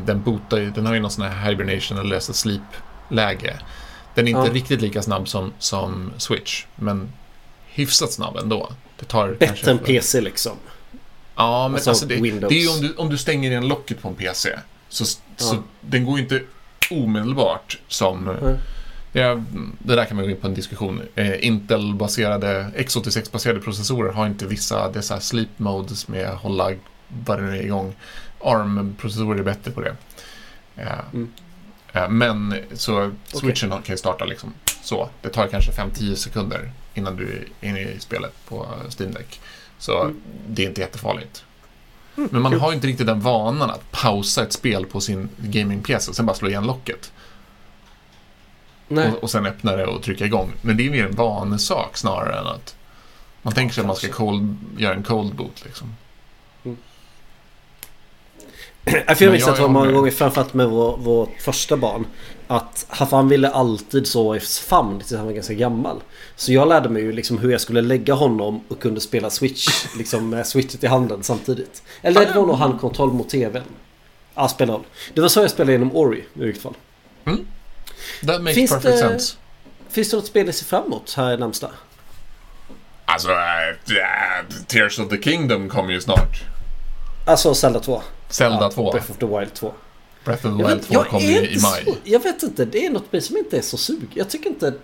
den 0.07 0.23
botar 0.23 0.59
den 0.59 0.87
har 0.87 0.95
ju 0.95 1.01
någon 1.01 1.11
sån 1.11 1.25
här 1.25 1.51
hibernation 1.51 1.99
eller 1.99 2.21
sleep-läge. 2.21 3.57
Den 4.15 4.29
är 4.29 4.31
inte 4.31 4.49
ja. 4.49 4.55
riktigt 4.55 4.81
lika 4.81 5.03
snabb 5.03 5.29
som, 5.29 5.53
som 5.59 6.13
Switch, 6.19 6.65
men 6.77 7.13
hyfsat 7.67 8.13
snabb 8.13 8.37
ändå. 8.37 8.73
Det 8.99 9.05
tar 9.05 9.37
Bättre 9.41 9.71
än 9.71 9.79
PC 9.79 10.21
liksom. 10.21 10.57
Ja, 11.37 11.69
men 11.69 11.75
alltså, 11.75 11.91
alltså 11.91 12.07
det, 12.07 12.15
det, 12.15 12.47
är 12.47 12.63
ju 12.63 12.69
om 12.69 12.81
du, 12.81 12.95
om 12.95 13.09
du 13.09 13.19
stänger 13.19 13.51
igen 13.51 13.69
locket 13.69 14.03
på 14.03 14.09
en 14.09 14.15
PC. 14.15 14.59
Så, 14.89 15.05
ja. 15.37 15.45
så 15.45 15.63
den 15.81 16.05
går 16.05 16.19
inte 16.19 16.43
omedelbart 16.91 17.79
som... 17.89 18.29
Mm. 18.29 18.57
Ja, 19.17 19.43
det 19.79 19.97
där 19.97 20.05
kan 20.05 20.17
man 20.17 20.25
gå 20.25 20.31
in 20.31 20.37
på 20.37 20.47
en 20.47 20.55
diskussion. 20.55 21.03
Eh, 21.15 21.47
Intel-baserade, 21.47 22.67
x86-baserade 22.77 23.61
processorer 23.61 24.13
har 24.13 24.27
inte 24.27 24.47
vissa 24.47 24.91
dessa 24.91 25.21
sleep 25.21 25.49
modes 25.57 26.09
med 26.09 26.27
att 26.27 26.39
hålla 26.39 26.73
vad 27.09 27.39
det 27.39 27.45
nu 27.45 27.59
är 27.59 27.63
igång. 27.63 27.95
ARM-processorer 28.41 29.39
är 29.39 29.43
bättre 29.43 29.71
på 29.71 29.81
det. 29.81 29.97
Eh, 30.77 30.99
mm. 31.13 31.33
eh, 31.93 32.09
men 32.09 32.55
så 32.73 33.11
switchen 33.27 33.73
okay. 33.73 33.85
kan 33.85 33.93
ju 33.93 33.97
starta 33.97 34.25
liksom 34.25 34.53
så. 34.83 35.09
Det 35.23 35.29
tar 35.29 35.47
kanske 35.47 35.73
5-10 35.73 36.15
sekunder 36.15 36.73
innan 36.95 37.17
du 37.17 37.47
är 37.61 37.69
inne 37.69 37.81
i 37.81 38.01
spelet 38.01 38.33
på 38.49 38.67
Steam 38.99 39.13
Deck. 39.13 39.41
Så 39.79 40.03
mm. 40.03 40.21
det 40.49 40.65
är 40.65 40.69
inte 40.69 40.81
jättefarligt. 40.81 41.45
Mm, 42.17 42.29
Men 42.33 42.43
man 42.43 42.53
cool. 42.53 42.61
har 42.61 42.71
ju 42.71 42.75
inte 42.75 42.87
riktigt 42.87 43.07
den 43.07 43.21
vanan 43.21 43.71
att 43.71 43.93
pausa 43.93 44.43
ett 44.43 44.53
spel 44.53 44.87
på 44.87 45.01
sin 45.01 45.29
gaming-PC 45.37 46.11
och 46.11 46.17
sen 46.17 46.27
bara 46.27 46.37
slå 46.37 46.49
igen 46.49 46.67
locket. 46.67 47.13
Och, 48.89 49.23
och, 49.23 49.31
sen 49.31 49.47
öppna 49.47 49.77
det 49.77 49.87
och 49.87 50.03
trycka 50.03 50.25
igång. 50.25 50.53
Men 50.63 50.77
det 50.77 50.87
är 50.87 50.91
mer 50.91 51.07
en 51.07 51.17
vanesak 51.17 51.97
snarare 51.97 52.39
än 52.39 52.47
att 52.47 52.77
man 53.43 53.55
tänker 53.55 53.75
sig 53.75 53.81
att 53.81 53.87
man 53.87 53.97
ska 53.97 54.09
cold, 54.09 54.57
göra 54.79 54.95
en 54.95 55.03
cold 55.03 55.35
boot. 55.35 55.65
Liksom. 55.65 55.95
Mm. 56.65 56.77
Jag 59.19 59.33
minns 59.33 59.49
att 59.49 59.57
det 59.57 59.69
många 59.69 59.93
gånger, 59.93 60.11
framförallt 60.11 60.55
med 60.55 60.69
vår, 60.69 60.97
vårt 60.97 61.41
första 61.41 61.77
barn. 61.77 62.07
Att 62.47 62.87
han 62.89 63.29
ville 63.29 63.51
alltid 63.51 64.07
sova 64.07 64.37
i 64.37 64.41
famn 64.41 64.99
tills 64.99 65.13
han 65.13 65.27
var 65.27 65.33
ganska 65.33 65.55
gammal. 65.55 66.01
Så 66.37 66.53
jag 66.53 66.69
lärde 66.69 66.89
mig 66.89 67.03
ju 67.03 67.13
liksom 67.13 67.39
hur 67.39 67.51
jag 67.51 67.61
skulle 67.61 67.81
lägga 67.81 68.15
honom 68.15 68.61
och 68.69 68.81
kunde 68.81 69.01
spela 69.01 69.31
Switch. 69.31 69.87
Liksom 69.97 70.31
med 70.31 70.47
switchet 70.47 70.85
i 70.85 70.87
handen 70.87 71.23
samtidigt. 71.23 71.83
Eller 72.03 72.27
det 72.27 72.33
var 72.33 72.47
nog 72.47 72.57
handkontroll 72.57 73.13
mot 73.13 73.29
TVn. 73.29 73.63
Ja, 74.35 74.49
spelar 74.49 74.75
roll. 74.75 74.85
Det 75.15 75.21
var 75.21 75.29
så 75.29 75.41
jag 75.41 75.51
spelade 75.51 75.73
genom 75.73 75.97
Ori 75.97 76.19
i 76.19 76.25
vilket 76.45 76.63
fall. 76.63 76.75
Mm. 77.25 77.47
That 78.27 78.43
makes 78.43 78.55
finns 78.55 78.71
perfect 78.71 78.93
det, 78.93 78.99
sense. 78.99 79.37
Finns 79.89 80.11
det 80.11 80.17
något 80.17 80.27
spel 80.27 80.49
att 80.49 80.55
se 80.55 80.65
fram 80.65 80.85
emot 80.85 81.15
här 81.17 81.35
i 81.35 81.37
närmsta? 81.37 81.71
Alltså, 83.05 83.31
äh, 83.31 84.67
Tears 84.67 84.99
of 84.99 85.09
the 85.09 85.23
Kingdom 85.23 85.69
kommer 85.69 85.93
ju 85.93 86.01
snart. 86.01 86.45
Alltså 87.27 87.55
Zelda 87.55 87.81
2. 87.81 88.03
Zelda 88.29 88.59
ja, 88.61 88.71
2. 88.71 88.93
Breath 88.93 89.11
of 89.11 89.19
the 89.19 89.27
Wild 89.27 89.55
2. 89.55 89.75
Breath 90.25 90.47
of 90.47 90.59
the 90.59 90.69
Wild 90.69 90.83
2 90.83 91.05
kommer 91.05 91.27
ju 91.27 91.49
i 91.49 91.59
maj. 91.61 91.85
Så, 91.85 91.95
jag 92.05 92.23
vet 92.23 92.43
inte, 92.43 92.65
det 92.65 92.87
är 92.87 92.91
något 92.91 93.13
mig 93.13 93.21
som 93.21 93.37
inte 93.37 93.59
är 93.59 93.63
så 93.63 93.77
sug. 93.77 94.09
Jag 94.15 94.31
tycker 94.31 94.51
inte... 94.51 94.75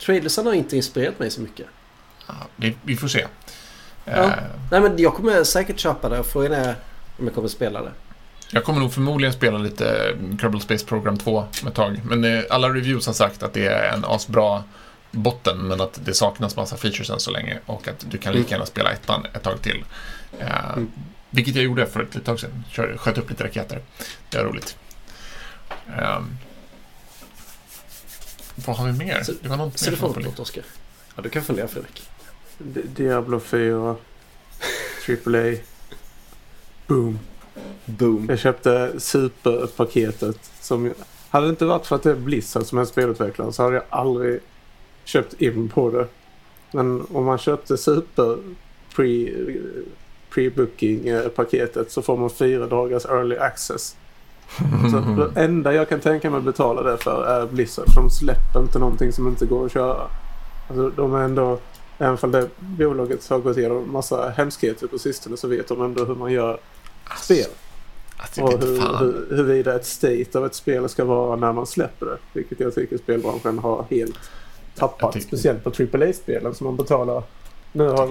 Trailersen 0.00 0.46
har 0.46 0.52
inte 0.52 0.76
inspirerat 0.76 1.18
mig 1.18 1.30
så 1.30 1.40
mycket. 1.40 1.66
Ja, 2.26 2.34
vi, 2.56 2.76
vi 2.82 2.96
får 2.96 3.08
se. 3.08 3.26
Ja. 4.04 4.24
Uh, 4.24 4.32
Nej 4.70 4.80
men 4.80 4.98
jag 4.98 5.14
kommer 5.14 5.44
säkert 5.44 5.78
köpa 5.78 6.08
det. 6.08 6.24
Frågan 6.24 6.52
är 6.52 6.74
om 7.18 7.24
jag 7.24 7.34
kommer 7.34 7.48
spela 7.48 7.82
det. 7.82 7.92
Jag 8.52 8.64
kommer 8.64 8.80
nog 8.80 8.92
förmodligen 8.92 9.32
spela 9.32 9.58
lite 9.58 10.16
Kerbal 10.40 10.60
Space 10.60 10.86
Program 10.86 11.18
2 11.18 11.44
om 11.62 11.68
ett 11.68 11.74
tag. 11.74 12.00
Men 12.04 12.24
eh, 12.24 12.42
alla 12.50 12.68
reviews 12.68 13.06
har 13.06 13.12
sagt 13.12 13.42
att 13.42 13.52
det 13.52 13.66
är 13.66 13.94
en 13.94 14.04
asbra 14.04 14.62
botten 15.10 15.58
men 15.58 15.80
att 15.80 16.00
det 16.04 16.14
saknas 16.14 16.56
massa 16.56 16.76
features 16.76 17.10
än 17.10 17.20
så 17.20 17.30
länge 17.30 17.58
och 17.66 17.88
att 17.88 18.06
du 18.10 18.18
kan 18.18 18.32
lika 18.32 18.46
mm. 18.46 18.50
gärna 18.50 18.66
spela 18.66 18.92
ettan 18.92 19.26
ett 19.34 19.42
tag 19.42 19.62
till. 19.62 19.84
Uh, 20.40 20.72
mm. 20.72 20.90
Vilket 21.30 21.54
jag 21.54 21.64
gjorde 21.64 21.86
för 21.86 22.02
ett 22.02 22.14
litet 22.14 22.26
tag 22.26 22.40
sedan. 22.40 22.64
Kör, 22.70 22.96
sköt 22.96 23.18
upp 23.18 23.30
lite 23.30 23.44
raketer. 23.44 23.82
Det 24.30 24.38
är 24.38 24.44
roligt. 24.44 24.76
Um, 25.86 26.38
vad 28.54 28.76
har 28.76 28.86
vi 28.86 28.92
mer? 28.92 29.22
Så, 29.22 29.32
det 29.42 29.48
var 29.48 29.56
något 29.56 29.78
så 29.78 29.90
mer. 29.90 29.90
Du 29.90 29.96
får 29.96 30.40
Oskar? 30.40 30.64
Ja, 31.16 31.22
du 31.22 31.28
kan 31.28 31.42
fundera 31.42 31.68
Fredrik. 31.68 32.02
Diablo 32.96 33.40
4. 33.40 33.96
AAA. 35.26 35.54
Boom. 36.86 37.18
Boom. 37.98 38.26
Jag 38.28 38.38
köpte 38.38 39.00
superpaketet. 39.00 40.50
Som, 40.60 40.92
hade 41.30 41.46
det 41.46 41.50
inte 41.50 41.64
varit 41.64 41.86
för 41.86 41.96
att 41.96 42.02
det 42.02 42.10
är 42.10 42.16
Blizzard 42.16 42.64
som 42.64 42.78
är 42.78 42.84
spelutvecklare 42.84 43.52
så 43.52 43.62
hade 43.62 43.74
jag 43.74 43.84
aldrig 43.88 44.40
köpt 45.04 45.40
in 45.40 45.68
på 45.68 45.90
det. 45.90 46.06
Men 46.72 47.06
om 47.12 47.24
man 47.24 47.38
köpte 47.38 47.76
super 47.76 48.38
pre 48.96 49.30
pre-booking-paketet 50.34 51.90
så 51.90 52.02
får 52.02 52.16
man 52.16 52.30
fyra 52.30 52.66
dagars 52.66 53.06
early 53.06 53.36
access. 53.36 53.96
Så 54.90 55.00
det 55.34 55.40
enda 55.40 55.74
jag 55.74 55.88
kan 55.88 56.00
tänka 56.00 56.30
mig 56.30 56.38
att 56.38 56.44
betala 56.44 56.82
det 56.82 56.98
för 56.98 57.24
är 57.24 57.46
Blizzard. 57.46 57.86
För 57.94 58.00
de 58.00 58.10
släpper 58.10 58.60
inte 58.60 58.78
någonting 58.78 59.12
som 59.12 59.28
inte 59.28 59.46
går 59.46 59.66
att 59.66 59.72
köra. 59.72 60.10
Alltså, 60.68 60.90
de 60.90 61.14
är 61.14 61.22
ändå, 61.22 61.58
även 61.98 62.18
om 62.22 62.30
det 62.30 62.48
bolaget 62.58 63.28
har 63.28 63.38
gått 63.38 63.56
igenom 63.56 63.92
massa 63.92 64.28
hemskheter 64.28 64.86
på 64.86 64.98
sistone 64.98 65.36
så 65.36 65.48
vet 65.48 65.68
de 65.68 65.82
ändå 65.82 66.04
hur 66.04 66.14
man 66.14 66.32
gör 66.32 66.60
spel. 67.16 67.50
Alltså, 68.20 68.42
och 68.42 68.60
hur, 68.60 68.98
hur, 68.98 69.36
huruvida 69.36 69.74
ett 69.76 69.86
state 69.86 70.38
av 70.38 70.46
ett 70.46 70.54
spel 70.54 70.88
ska 70.88 71.04
vara 71.04 71.36
när 71.36 71.52
man 71.52 71.66
släpper 71.66 72.06
det. 72.06 72.18
Vilket 72.32 72.60
jag 72.60 72.74
tycker 72.74 72.98
spelbranschen 72.98 73.58
har 73.58 73.86
helt 73.90 74.18
tappat. 74.74 75.22
Speciellt 75.22 75.64
på 75.64 75.70
AAA-spelen 75.70 76.54
som 76.54 76.64
man 76.64 76.76
betalar 76.76 77.22
nu 77.72 77.88
har 77.88 78.06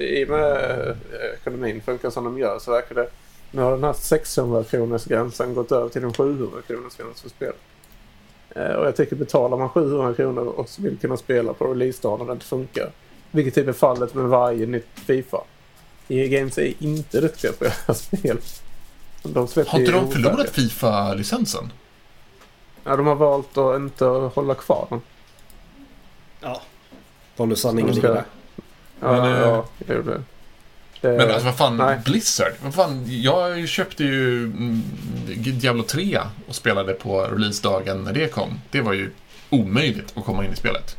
i 0.00 0.24
och 0.24 0.28
med 0.28 0.80
eh, 0.88 0.96
ekonomin 1.40 1.82
funkar 1.82 2.10
som 2.10 2.24
de 2.24 2.38
gör 2.38 2.58
så 2.58 2.70
verkar 2.70 2.94
det 2.94 3.08
nu 3.50 3.62
har 3.62 3.70
den 3.70 3.84
här 3.84 3.92
600 3.92 4.64
kronors 4.64 5.04
gränsen 5.04 5.54
gått 5.54 5.72
över 5.72 5.88
till 5.88 6.04
en 6.04 6.12
700 6.12 6.46
kronors 6.66 6.96
gräns 6.96 7.20
för 7.22 7.28
spel. 7.28 7.52
Eh, 8.50 8.72
och 8.72 8.86
jag 8.86 8.96
tycker 8.96 9.16
betalar 9.16 9.56
man 9.56 9.68
700 9.68 10.14
kronor 10.14 10.46
och 10.46 10.68
vill 10.78 10.98
kunna 10.98 11.16
spela 11.16 11.52
på 11.52 11.64
releasedagen 11.64 12.20
och 12.20 12.26
det 12.26 12.32
inte 12.32 12.46
funkar. 12.46 12.90
Vilket 13.30 13.54
typ 13.54 13.68
är 13.68 13.72
fallet 13.72 14.14
med 14.14 14.24
varje 14.24 14.66
nytt 14.66 14.86
Fifa. 14.94 15.44
EA 16.08 16.26
Games 16.26 16.58
är 16.58 16.72
inte 16.78 17.20
duktiga 17.20 17.52
på 17.52 17.64
att 17.64 17.72
göra 17.88 17.94
spel. 17.94 18.38
De 19.26 19.48
har 19.68 19.78
inte 19.78 19.92
de 19.92 20.12
förlorat 20.12 20.50
Fifa-licensen? 20.50 21.72
Ja, 22.84 22.96
de 22.96 23.06
har 23.06 23.14
valt 23.14 23.58
att 23.58 23.76
inte 23.76 24.04
hålla 24.04 24.54
kvar 24.54 24.86
den. 24.90 25.00
Ja. 26.40 26.62
Var 27.36 27.46
nu 27.46 27.56
sanningen 27.56 27.94
ligger 27.94 28.08
där. 28.08 28.24
Ja, 29.00 29.12
men, 29.12 29.30
ja, 29.30 29.64
det 29.78 29.94
gjorde 29.94 30.10
det. 30.12 30.22
Men 31.00 31.20
alltså 31.20 31.44
vad 31.44 31.56
fan, 31.56 31.76
nej. 31.76 31.98
Blizzard? 32.04 32.52
Vad 32.62 32.74
fan, 32.74 33.04
jag 33.06 33.68
köpte 33.68 34.04
ju 34.04 34.44
mm, 34.44 34.82
Diablo 35.36 35.82
3 35.82 36.20
och 36.48 36.54
spelade 36.54 36.92
på 36.92 37.20
releasedagen 37.20 38.04
när 38.04 38.12
det 38.12 38.32
kom. 38.32 38.60
Det 38.70 38.80
var 38.80 38.92
ju 38.92 39.10
omöjligt 39.50 40.12
att 40.16 40.24
komma 40.24 40.44
in 40.44 40.52
i 40.52 40.56
spelet. 40.56 40.96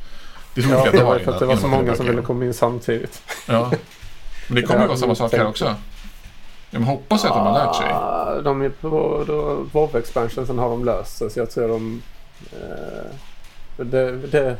Det 0.55 0.61
tog 0.61 0.71
ja, 0.71 0.85
flera 0.85 1.03
dagar 1.03 1.19
för 1.19 1.31
att 1.31 1.39
det 1.39 1.45
var 1.45 1.55
så 1.55 1.67
många 1.67 1.95
som 1.95 2.05
ville 2.05 2.21
komma 2.21 2.45
in 2.45 2.53
samtidigt. 2.53 3.21
Ja. 3.47 3.71
Men 4.47 4.55
det 4.55 4.61
kommer 4.61 4.81
ju 4.81 4.87
vara 4.87 4.97
samma 4.97 5.15
sak 5.15 5.33
här 5.33 5.47
också. 5.47 5.75
Jag 6.69 6.79
hoppas 6.79 7.25
att 7.25 7.33
de 7.33 7.39
har 7.39 7.53
lärt 7.53 7.75
sig. 7.75 8.43
De 8.43 8.61
är 8.61 8.69
på 8.69 8.89
WoW 9.73 9.95
expansion 9.95 10.59
har 10.59 10.69
de 10.69 10.85
löst. 10.85 11.17
Så 11.17 11.39
jag 11.39 11.51
tror 11.51 11.67
de... 11.67 12.01
Eh, 12.51 13.85
det, 13.85 14.11
det, 14.11 14.57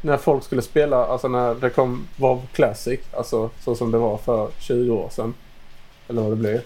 när 0.00 0.16
folk 0.16 0.44
skulle 0.44 0.62
spela, 0.62 1.06
alltså 1.06 1.28
när 1.28 1.54
det 1.54 1.70
kom 1.70 2.06
WoW 2.16 2.42
Classic, 2.52 3.00
alltså 3.16 3.50
så 3.60 3.74
som 3.74 3.90
det 3.90 3.98
var 3.98 4.16
för 4.16 4.48
20 4.58 4.90
år 4.90 5.08
sedan. 5.10 5.34
Eller 6.08 6.22
vad 6.22 6.32
det 6.32 6.36
blev. 6.36 6.60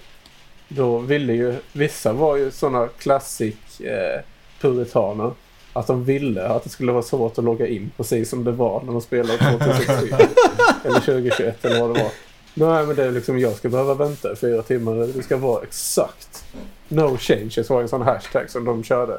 Då 0.68 0.98
ville 0.98 1.32
ju, 1.32 1.54
vissa 1.72 2.12
var 2.12 2.36
ju 2.36 2.50
sådana 2.50 2.88
classic 2.98 3.80
eh, 3.80 4.20
puritaner. 4.60 5.32
Att 5.72 5.86
de 5.86 6.04
ville 6.04 6.48
att 6.48 6.64
det 6.64 6.70
skulle 6.70 6.92
vara 6.92 7.02
svårt 7.02 7.38
att 7.38 7.44
logga 7.44 7.66
in 7.66 7.90
precis 7.96 8.30
som 8.30 8.44
det 8.44 8.52
var 8.52 8.82
när 8.82 8.92
de 8.92 9.00
spelade 9.00 9.38
2007. 9.38 9.92
eller 10.84 11.00
2021 11.00 11.64
eller 11.64 11.80
vad 11.80 11.96
det 11.96 12.02
var. 12.02 12.10
Nej 12.58 12.86
men 12.86 12.96
det 12.96 13.04
är 13.04 13.12
liksom, 13.12 13.38
jag 13.38 13.56
ska 13.56 13.68
behöva 13.68 13.94
vänta 13.94 14.36
fyra 14.36 14.62
timmar. 14.62 14.94
Det 14.94 15.22
ska 15.22 15.36
vara 15.36 15.62
exakt. 15.62 16.44
No 16.88 17.18
changes 17.18 17.70
var 17.70 17.82
en 17.82 17.88
sån 17.88 18.02
hashtag 18.02 18.50
som 18.50 18.64
de 18.64 18.84
körde. 18.84 19.18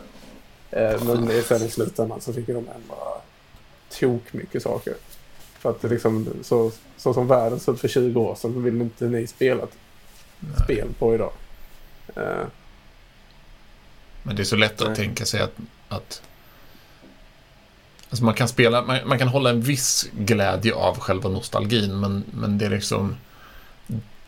Eh, 0.71 1.03
men 1.03 1.43
sen 1.43 1.61
i 1.61 1.69
slutändan 1.69 2.21
så 2.21 2.33
fick 2.33 2.47
de 2.47 2.55
ändra 2.55 2.97
tok 3.99 4.33
mycket 4.33 4.63
saker. 4.63 4.93
För 5.59 5.69
att 5.69 5.83
liksom, 5.83 6.27
så, 6.43 6.71
så 6.97 7.13
som 7.13 7.27
världen 7.27 7.59
såg 7.59 7.79
för 7.79 7.87
20 7.87 8.21
år 8.21 8.35
sedan 8.35 8.63
vill 8.63 8.81
inte 8.81 9.05
ni 9.05 9.27
spela 9.27 9.63
ett 9.63 9.77
spel 10.63 10.87
på 10.99 11.15
idag. 11.15 11.31
Uh, 12.17 12.45
Men 14.23 14.35
det 14.35 14.41
är 14.41 14.43
så 14.43 14.55
lätt 14.55 14.79
nej. 14.79 14.89
att 14.89 14.95
tänka 14.95 15.25
sig 15.25 15.41
att, 15.41 15.55
att 15.87 16.21
alltså 18.09 18.25
man 18.25 18.33
kan 18.33 18.47
spela, 18.47 18.81
man, 18.81 18.99
man, 19.05 19.19
kan 19.19 19.27
hålla 19.27 19.49
en 19.49 19.61
viss 19.61 20.09
glädje 20.11 20.73
av 20.73 20.99
själva 20.99 21.29
nostalgin, 21.29 21.99
men, 21.99 22.23
men 22.31 22.57
det 22.57 22.65
är 22.65 22.69
liksom, 22.69 23.15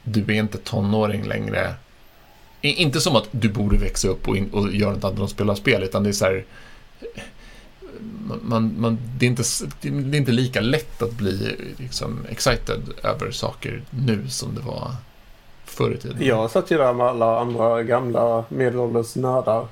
du 0.04 0.22
är 0.22 0.32
inte 0.32 0.58
tonåring 0.58 1.24
längre. 1.24 1.74
Inte 2.62 3.02
som 3.02 3.16
att 3.16 3.28
du 3.32 3.50
borde 3.50 3.78
växa 3.78 4.08
upp 4.08 4.28
och, 4.28 4.38
in, 4.38 4.50
och 4.54 4.74
göra 4.74 4.94
något 4.94 5.04
annat 5.04 5.18
än 5.18 5.24
att 5.24 5.30
spela 5.30 5.56
spel, 5.56 5.84
utan 5.84 6.04
det 6.04 6.10
är 6.10 6.14
så 6.14 6.26
här, 6.26 6.46
man, 8.42 8.76
man, 8.78 8.98
det, 9.18 9.26
är 9.26 9.30
inte, 9.30 9.44
det 9.82 10.18
är 10.18 10.20
inte 10.20 10.32
lika 10.32 10.62
lätt 10.62 11.02
att 11.02 11.12
bli 11.12 11.56
liksom, 11.78 12.26
excited 12.30 12.82
över 13.04 13.32
saker 13.32 13.84
nu 13.90 14.30
som 14.30 14.56
det 14.56 14.62
var 14.62 14.92
förr 15.66 15.92
i 15.92 15.98
tiden. 15.98 16.18
Jag 16.26 16.52
satt 16.52 16.72
ju 16.72 16.78
där 16.78 16.94
med 16.94 17.08
alla 17.08 17.40
andra 17.40 17.84
gamla 17.84 18.46
medelålders 18.50 19.16
nördar 19.16 19.68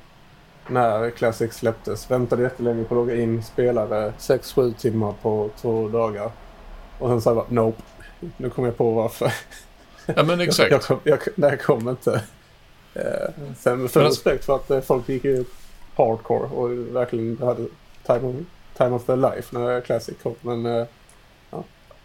när 0.68 1.10
Classic 1.10 1.54
släpptes. 1.54 2.12
Väntade 2.12 2.44
jättelänge 2.44 2.84
på 2.84 2.96
att 2.96 3.08
logga 3.08 3.22
in, 3.22 3.44
spelade 3.44 4.14
6-7 4.20 4.74
timmar 4.74 5.14
på 5.22 5.50
två 5.62 5.88
dagar. 5.88 6.32
Och 7.00 7.10
sen 7.10 7.22
sa 7.22 7.30
jag 7.30 7.38
bara 7.38 7.46
nope. 7.50 7.82
Nu 8.38 8.50
kom 8.50 8.66
jag 8.66 8.78
på 8.78 8.92
varför. 8.92 9.32
Ja 10.16 10.24
men 10.24 10.42
exakt. 10.42 10.72
jag, 10.72 10.82
jag, 10.90 11.00
jag, 11.04 11.20
det 11.36 11.50
här 11.50 11.58
kom 11.58 11.90
inte. 11.90 12.22
Eh, 12.94 13.04
sen 13.58 13.60
för 13.60 13.84
alltså, 13.84 14.00
respekt 14.00 14.46
för 14.46 14.56
att 14.56 14.72
eh, 14.72 14.82
folk 14.82 15.10
gick 15.10 15.26
ut 15.26 15.54
hardcore 15.96 16.48
och 16.48 16.70
verkligen 16.96 17.38
hade 17.42 17.68
time 18.06 18.20
of, 18.20 18.36
time 18.78 18.90
of 18.90 19.06
their 19.06 19.18
life 19.18 19.58
när 19.58 19.82
Classic 19.82 20.16
kom. 20.24 20.36
Men 20.42 20.66
eh, 20.66 20.86
ja. 21.52 21.64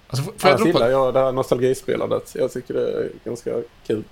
Alltså, 0.08 0.32
får 0.38 0.50
jag 0.50 0.66
gillar 0.66 0.90
jag 0.90 1.14
det 1.14 1.20
här 1.20 1.32
nostalgispelardet. 1.32 2.34
Jag 2.34 2.52
tycker 2.52 2.74
det 2.74 2.92
är 2.92 3.10
ganska 3.24 3.50
kul. 3.86 4.04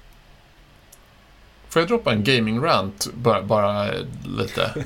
Får 1.68 1.82
jag 1.82 1.88
droppa 1.88 2.12
en 2.12 2.24
gaming-rant 2.24 3.08
bara, 3.14 3.42
bara 3.42 3.90
lite? 4.38 4.62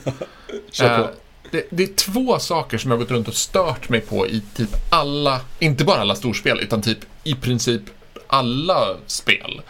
eh, 0.82 1.06
det, 1.50 1.66
det, 1.70 1.82
är 1.82 1.94
två 1.94 2.38
saker 2.38 2.78
som 2.78 2.90
jag 2.90 2.98
har 2.98 3.04
gått 3.04 3.10
runt 3.10 3.28
och 3.28 3.34
stört 3.34 3.88
mig 3.88 4.00
på 4.00 4.26
i 4.26 4.42
typ 4.54 4.70
alla, 4.90 5.40
inte 5.58 5.84
bara 5.84 6.00
alla 6.00 6.14
storspel, 6.14 6.60
utan 6.60 6.82
typ 6.82 6.98
i 7.24 7.34
princip 7.34 7.82
alla 8.26 8.96
spel. 9.06 9.60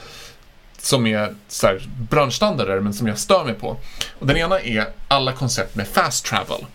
Som 0.78 1.06
är 1.06 1.34
så 1.48 1.66
här, 1.66 1.88
branschstandarder, 2.10 2.80
men 2.80 2.94
som 2.94 3.06
jag 3.06 3.18
stör 3.18 3.44
mig 3.44 3.54
på. 3.54 3.76
Och 4.18 4.26
den 4.26 4.36
ena 4.36 4.60
är 4.60 4.86
alla 5.08 5.32
koncept 5.32 5.74
med 5.74 5.88
fast 5.88 6.24
travel. 6.24 6.66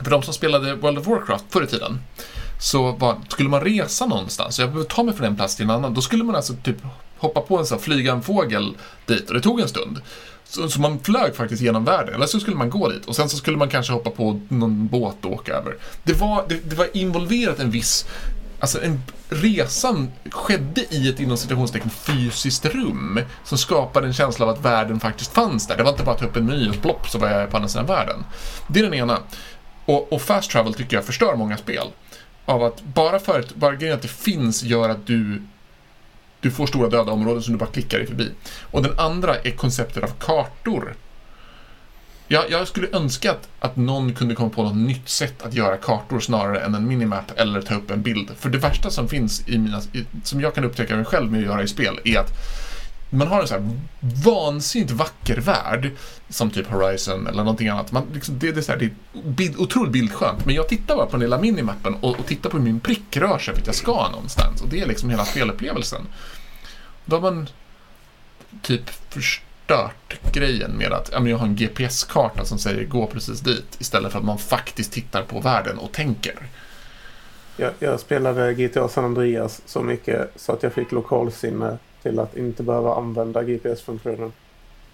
För 0.00 0.10
de 0.10 0.22
som 0.22 0.34
spelade 0.34 0.74
World 0.74 0.98
of 0.98 1.06
Warcraft 1.06 1.44
förr 1.50 1.62
i 1.62 1.66
tiden, 1.66 1.98
så 2.58 2.92
var, 2.92 3.16
skulle 3.28 3.48
man 3.48 3.60
resa 3.60 4.06
någonstans, 4.06 4.58
jag 4.58 4.68
behöver 4.68 4.88
ta 4.88 5.02
mig 5.02 5.14
från 5.14 5.26
en 5.26 5.36
plats 5.36 5.56
till 5.56 5.64
en 5.64 5.70
annan, 5.70 5.94
då 5.94 6.00
skulle 6.00 6.24
man 6.24 6.36
alltså 6.36 6.54
typ 6.62 6.76
hoppa 7.18 7.40
på 7.40 7.58
en 7.58 7.66
sån 7.66 7.78
flyga 7.78 8.12
en 8.12 8.22
fågel 8.22 8.76
dit 9.06 9.28
och 9.28 9.34
det 9.34 9.40
tog 9.40 9.60
en 9.60 9.68
stund. 9.68 10.00
Så, 10.48 10.68
så, 10.68 10.80
man 10.80 10.98
flög 11.00 11.36
faktiskt 11.36 11.62
genom 11.62 11.84
världen, 11.84 12.14
eller 12.14 12.26
så 12.26 12.40
skulle 12.40 12.56
man 12.56 12.70
gå 12.70 12.88
dit 12.88 13.04
och 13.06 13.16
sen 13.16 13.28
så 13.28 13.36
skulle 13.36 13.56
man 13.56 13.68
kanske 13.68 13.92
hoppa 13.92 14.10
på 14.10 14.40
någon 14.48 14.86
båt 14.86 15.24
och 15.24 15.32
åka 15.32 15.52
över. 15.52 15.76
Det 16.04 16.12
var, 16.12 16.44
det, 16.48 16.70
det 16.70 16.76
var 16.76 16.96
involverat 16.96 17.60
en 17.60 17.70
viss 17.70 18.06
Alltså 18.60 18.82
en, 18.82 19.02
resan 19.28 20.12
skedde 20.30 20.94
i 20.94 21.08
ett 21.08 21.20
inom 21.20 21.36
citationstecken 21.36 21.90
fysiskt 21.90 22.64
rum 22.64 23.20
som 23.44 23.58
skapade 23.58 24.06
en 24.06 24.12
känsla 24.12 24.46
av 24.46 24.50
att 24.50 24.64
världen 24.64 25.00
faktiskt 25.00 25.32
fanns 25.32 25.66
där. 25.66 25.76
Det 25.76 25.82
var 25.82 25.90
inte 25.90 26.04
bara 26.04 26.14
att 26.14 26.20
ta 26.20 26.26
upp 26.26 26.36
en 26.36 26.46
meny 26.46 26.68
och 26.68 26.82
plopp 26.82 27.08
så 27.08 27.18
var 27.18 27.28
jag 27.28 27.50
på 27.50 27.56
andra 27.56 27.68
sidan 27.68 27.86
världen. 27.86 28.24
Det 28.68 28.80
är 28.80 28.84
den 28.84 28.94
ena. 28.94 29.18
Och, 29.84 30.12
och 30.12 30.22
fast 30.22 30.50
travel 30.50 30.74
tycker 30.74 30.96
jag 30.96 31.04
förstör 31.04 31.36
många 31.36 31.56
spel. 31.56 31.86
Av 32.44 32.62
att 32.62 32.82
bara 32.82 33.18
för 33.18 33.40
att, 33.40 33.54
bara 33.54 33.74
grejen 33.74 33.96
att 33.96 34.02
det 34.02 34.08
finns 34.08 34.62
gör 34.62 34.88
att 34.88 35.06
du 35.06 35.42
du 36.40 36.50
får 36.50 36.66
stora 36.66 36.88
döda 36.88 37.12
områden 37.12 37.42
som 37.42 37.52
du 37.52 37.58
bara 37.58 37.70
klickar 37.70 37.98
dig 37.98 38.06
förbi. 38.06 38.32
Och 38.70 38.82
den 38.82 38.98
andra 38.98 39.36
är 39.36 39.50
konceptet 39.50 40.04
av 40.04 40.08
kartor. 40.08 40.94
Jag, 42.28 42.50
jag 42.50 42.68
skulle 42.68 42.88
önska 42.92 43.30
att, 43.30 43.48
att 43.60 43.76
någon 43.76 44.14
kunde 44.14 44.34
komma 44.34 44.50
på 44.50 44.62
något 44.62 44.76
nytt 44.76 45.08
sätt 45.08 45.42
att 45.42 45.54
göra 45.54 45.76
kartor 45.76 46.20
snarare 46.20 46.60
än 46.60 46.74
en 46.74 46.88
minimap 46.88 47.32
eller 47.36 47.62
ta 47.62 47.74
upp 47.74 47.90
en 47.90 48.02
bild. 48.02 48.30
För 48.38 48.48
det 48.48 48.58
värsta 48.58 48.90
som 48.90 49.08
finns 49.08 49.48
i 49.48 49.58
mina, 49.58 49.80
i, 49.92 50.04
som 50.24 50.40
jag 50.40 50.54
kan 50.54 50.64
upptäcka 50.64 50.96
mig 50.96 51.04
själv 51.04 51.32
med 51.32 51.40
att 51.40 51.46
göra 51.46 51.62
i 51.62 51.68
spel, 51.68 52.00
är 52.04 52.18
att 52.18 52.32
man 53.10 53.28
har 53.28 53.40
en 53.40 53.48
så 53.48 53.54
här 53.54 53.70
vansinnigt 54.24 54.90
vacker 54.90 55.36
värld, 55.36 55.90
som 56.28 56.50
typ 56.50 56.66
Horizon 56.66 57.26
eller 57.26 57.42
någonting 57.42 57.68
annat. 57.68 57.92
Man, 57.92 58.06
liksom, 58.14 58.38
det, 58.38 58.52
det, 58.52 58.60
är 58.60 58.62
så 58.62 58.72
här, 58.72 58.78
det 58.78 58.84
är 58.84 59.22
bild, 59.22 59.56
otroligt 59.56 59.92
bildskönt, 59.92 60.46
men 60.46 60.54
jag 60.54 60.68
tittar 60.68 60.96
bara 60.96 61.06
på 61.06 61.12
den 61.12 61.20
lilla 61.20 61.38
minimappen 61.38 61.94
och, 61.94 62.18
och 62.18 62.26
tittar 62.26 62.50
på 62.50 62.56
hur 62.56 62.64
min 62.64 62.80
prick 62.80 63.16
rör 63.16 63.38
sig 63.38 63.54
för 63.54 63.60
att 63.60 63.66
jag 63.66 63.76
ska 63.76 64.08
någonstans. 64.10 64.62
Och 64.62 64.68
det 64.68 64.80
är 64.80 64.86
liksom 64.86 65.10
hela 65.10 65.24
spelupplevelsen. 65.24 66.06
Då 67.04 67.16
har 67.16 67.20
man 67.20 67.48
typ 68.62 68.90
förstört 69.66 70.32
grejen 70.32 70.70
med 70.70 70.92
att 70.92 71.10
ja, 71.12 71.20
men 71.20 71.30
jag 71.30 71.38
har 71.38 71.46
en 71.46 71.56
GPS-karta 71.56 72.44
som 72.44 72.58
säger 72.58 72.84
gå 72.84 73.06
precis 73.06 73.40
dit 73.40 73.76
istället 73.78 74.12
för 74.12 74.18
att 74.18 74.24
man 74.24 74.38
faktiskt 74.38 74.92
tittar 74.92 75.22
på 75.22 75.40
världen 75.40 75.78
och 75.78 75.92
tänker. 75.92 76.34
Jag, 77.56 77.72
jag 77.78 78.00
spelade 78.00 78.54
GTA 78.54 78.88
San 78.88 79.04
Andreas 79.04 79.62
så 79.66 79.82
mycket 79.82 80.30
så 80.36 80.52
att 80.52 80.62
jag 80.62 80.72
fick 80.72 80.92
lokalsinne 80.92 81.78
till 82.02 82.18
att 82.18 82.36
inte 82.36 82.62
behöva 82.62 82.94
använda 82.94 83.42
GPS-funktionen. 83.42 84.32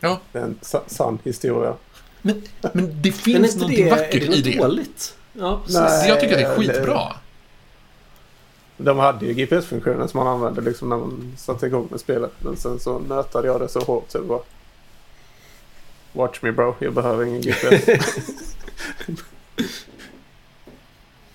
Ja. 0.00 0.20
Det 0.32 0.38
är 0.38 0.42
en 0.42 0.58
sann 0.86 1.18
historia. 1.24 1.74
Men, 2.22 2.42
men 2.72 3.02
det 3.02 3.12
finns 3.12 3.54
men 3.54 3.60
någonting 3.60 3.84
det, 3.84 3.90
vackert 3.90 4.22
i 4.22 4.42
det. 4.42 4.58
dåligt? 4.58 5.16
Ja, 5.32 5.60
Nej, 5.68 6.08
jag 6.08 6.20
tycker 6.20 6.34
att 6.34 6.40
det 6.40 6.46
är 6.46 6.56
skitbra. 6.56 7.12
De 8.76 8.98
hade 8.98 9.26
ju 9.26 9.34
GPS-funktionen 9.34 10.08
som 10.08 10.18
man 10.18 10.26
använde 10.26 10.60
liksom 10.60 10.88
när 10.88 10.96
man 10.96 11.32
satte 11.36 11.66
igång 11.66 11.88
med 11.90 12.00
spelet. 12.00 12.32
Men 12.38 12.56
sen 12.56 12.80
så 12.80 12.98
nötade 12.98 13.46
jag 13.48 13.60
det 13.60 13.68
så 13.68 13.80
hårt 13.80 14.04
så 14.08 14.18
det 14.18 14.24
var... 14.24 14.42
Watch 16.12 16.42
me 16.42 16.52
bro, 16.52 16.74
jag 16.78 16.92
behöver 16.92 17.24
ingen 17.24 17.40
GPS. 17.42 17.84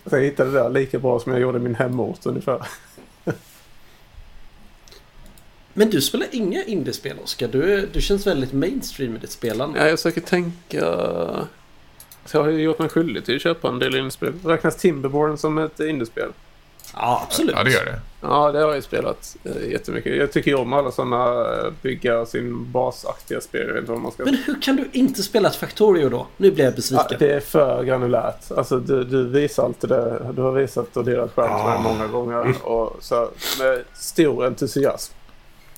så 0.06 0.16
jag 0.16 0.22
hittade 0.22 0.52
det 0.52 0.60
där 0.60 0.70
lika 0.70 1.00
bra 1.00 1.20
som 1.20 1.32
jag 1.32 1.42
gjorde 1.42 1.60
min 1.60 1.76
hemort 1.76 2.26
ungefär. 2.26 2.68
Men 5.74 5.90
du 5.90 6.02
spelar 6.02 6.28
inga 6.32 6.64
indiespel 6.64 7.20
Oskar. 7.24 7.48
Du, 7.48 7.90
du 7.94 8.02
känns 8.02 8.28
väldigt 8.28 8.54
mainstream 8.54 9.16
i 9.16 9.20
ditt 9.20 9.32
spelande. 9.32 9.80
Ja, 9.80 9.88
jag 9.88 10.00
försöker 10.00 10.22
tänka... 10.22 10.82
Så 12.26 12.38
jag 12.38 12.44
har 12.44 12.50
ju 12.50 12.62
gjort 12.62 12.80
mig 12.80 12.90
skyldig 12.90 13.26
till 13.26 13.36
att 13.36 13.42
köpa 13.42 13.68
en 13.68 13.80
del 13.80 13.96
indiespel. 13.96 14.34
Räknas 14.44 14.76
Timberborn 14.76 15.38
som 15.38 15.58
ett 15.58 15.80
indiespel? 15.80 16.32
Ja, 16.94 17.24
absolut. 17.28 17.56
Ja, 17.58 17.64
det 17.64 17.72
gör 17.72 17.86
det. 17.86 18.00
Ja, 18.22 18.52
det 18.52 18.60
har 18.60 18.74
jag 18.74 18.84
spelat 18.84 19.38
eh, 19.44 19.72
jättemycket. 19.72 20.16
Jag 20.16 20.32
tycker 20.32 20.52
ju 20.52 20.58
om 20.58 20.74
alla 20.74 20.92
sådana 20.92 21.26
eh, 21.26 21.72
bygga 21.82 22.26
sin 22.26 22.72
basaktiga 22.72 23.42
spel. 23.42 23.68
Jag 23.68 23.74
vet 23.74 23.80
inte 23.80 23.92
vad 23.92 24.02
man 24.02 24.12
ska... 24.12 24.24
Men 24.24 24.38
hur 24.46 24.62
kan 24.62 24.76
du 24.76 24.90
inte 24.92 25.24
spela 25.24 25.50
ett 25.50 25.56
Factorio 25.56 26.10
då? 26.10 26.28
Nu 26.38 26.52
blir 26.52 26.66
jag 26.66 26.76
besviken. 26.76 27.06
Ja, 27.10 27.18
det 27.20 27.34
är 27.34 27.40
för 27.40 27.84
granulärt. 27.84 28.52
Alltså, 28.58 28.80
du, 28.80 29.04
du 29.04 29.28
visar 29.28 29.64
alltid 29.64 29.90
det. 29.90 30.32
Du 30.34 30.42
har 30.42 30.52
visat 30.52 30.98
och 30.98 31.06
delat 31.06 31.34
skärm 31.36 31.52
ah. 31.52 31.80
många 31.80 32.08
gånger. 32.08 32.68
Och 32.68 32.98
så 33.00 33.30
med 33.60 33.84
stor 33.94 34.46
entusiasm. 34.46 35.14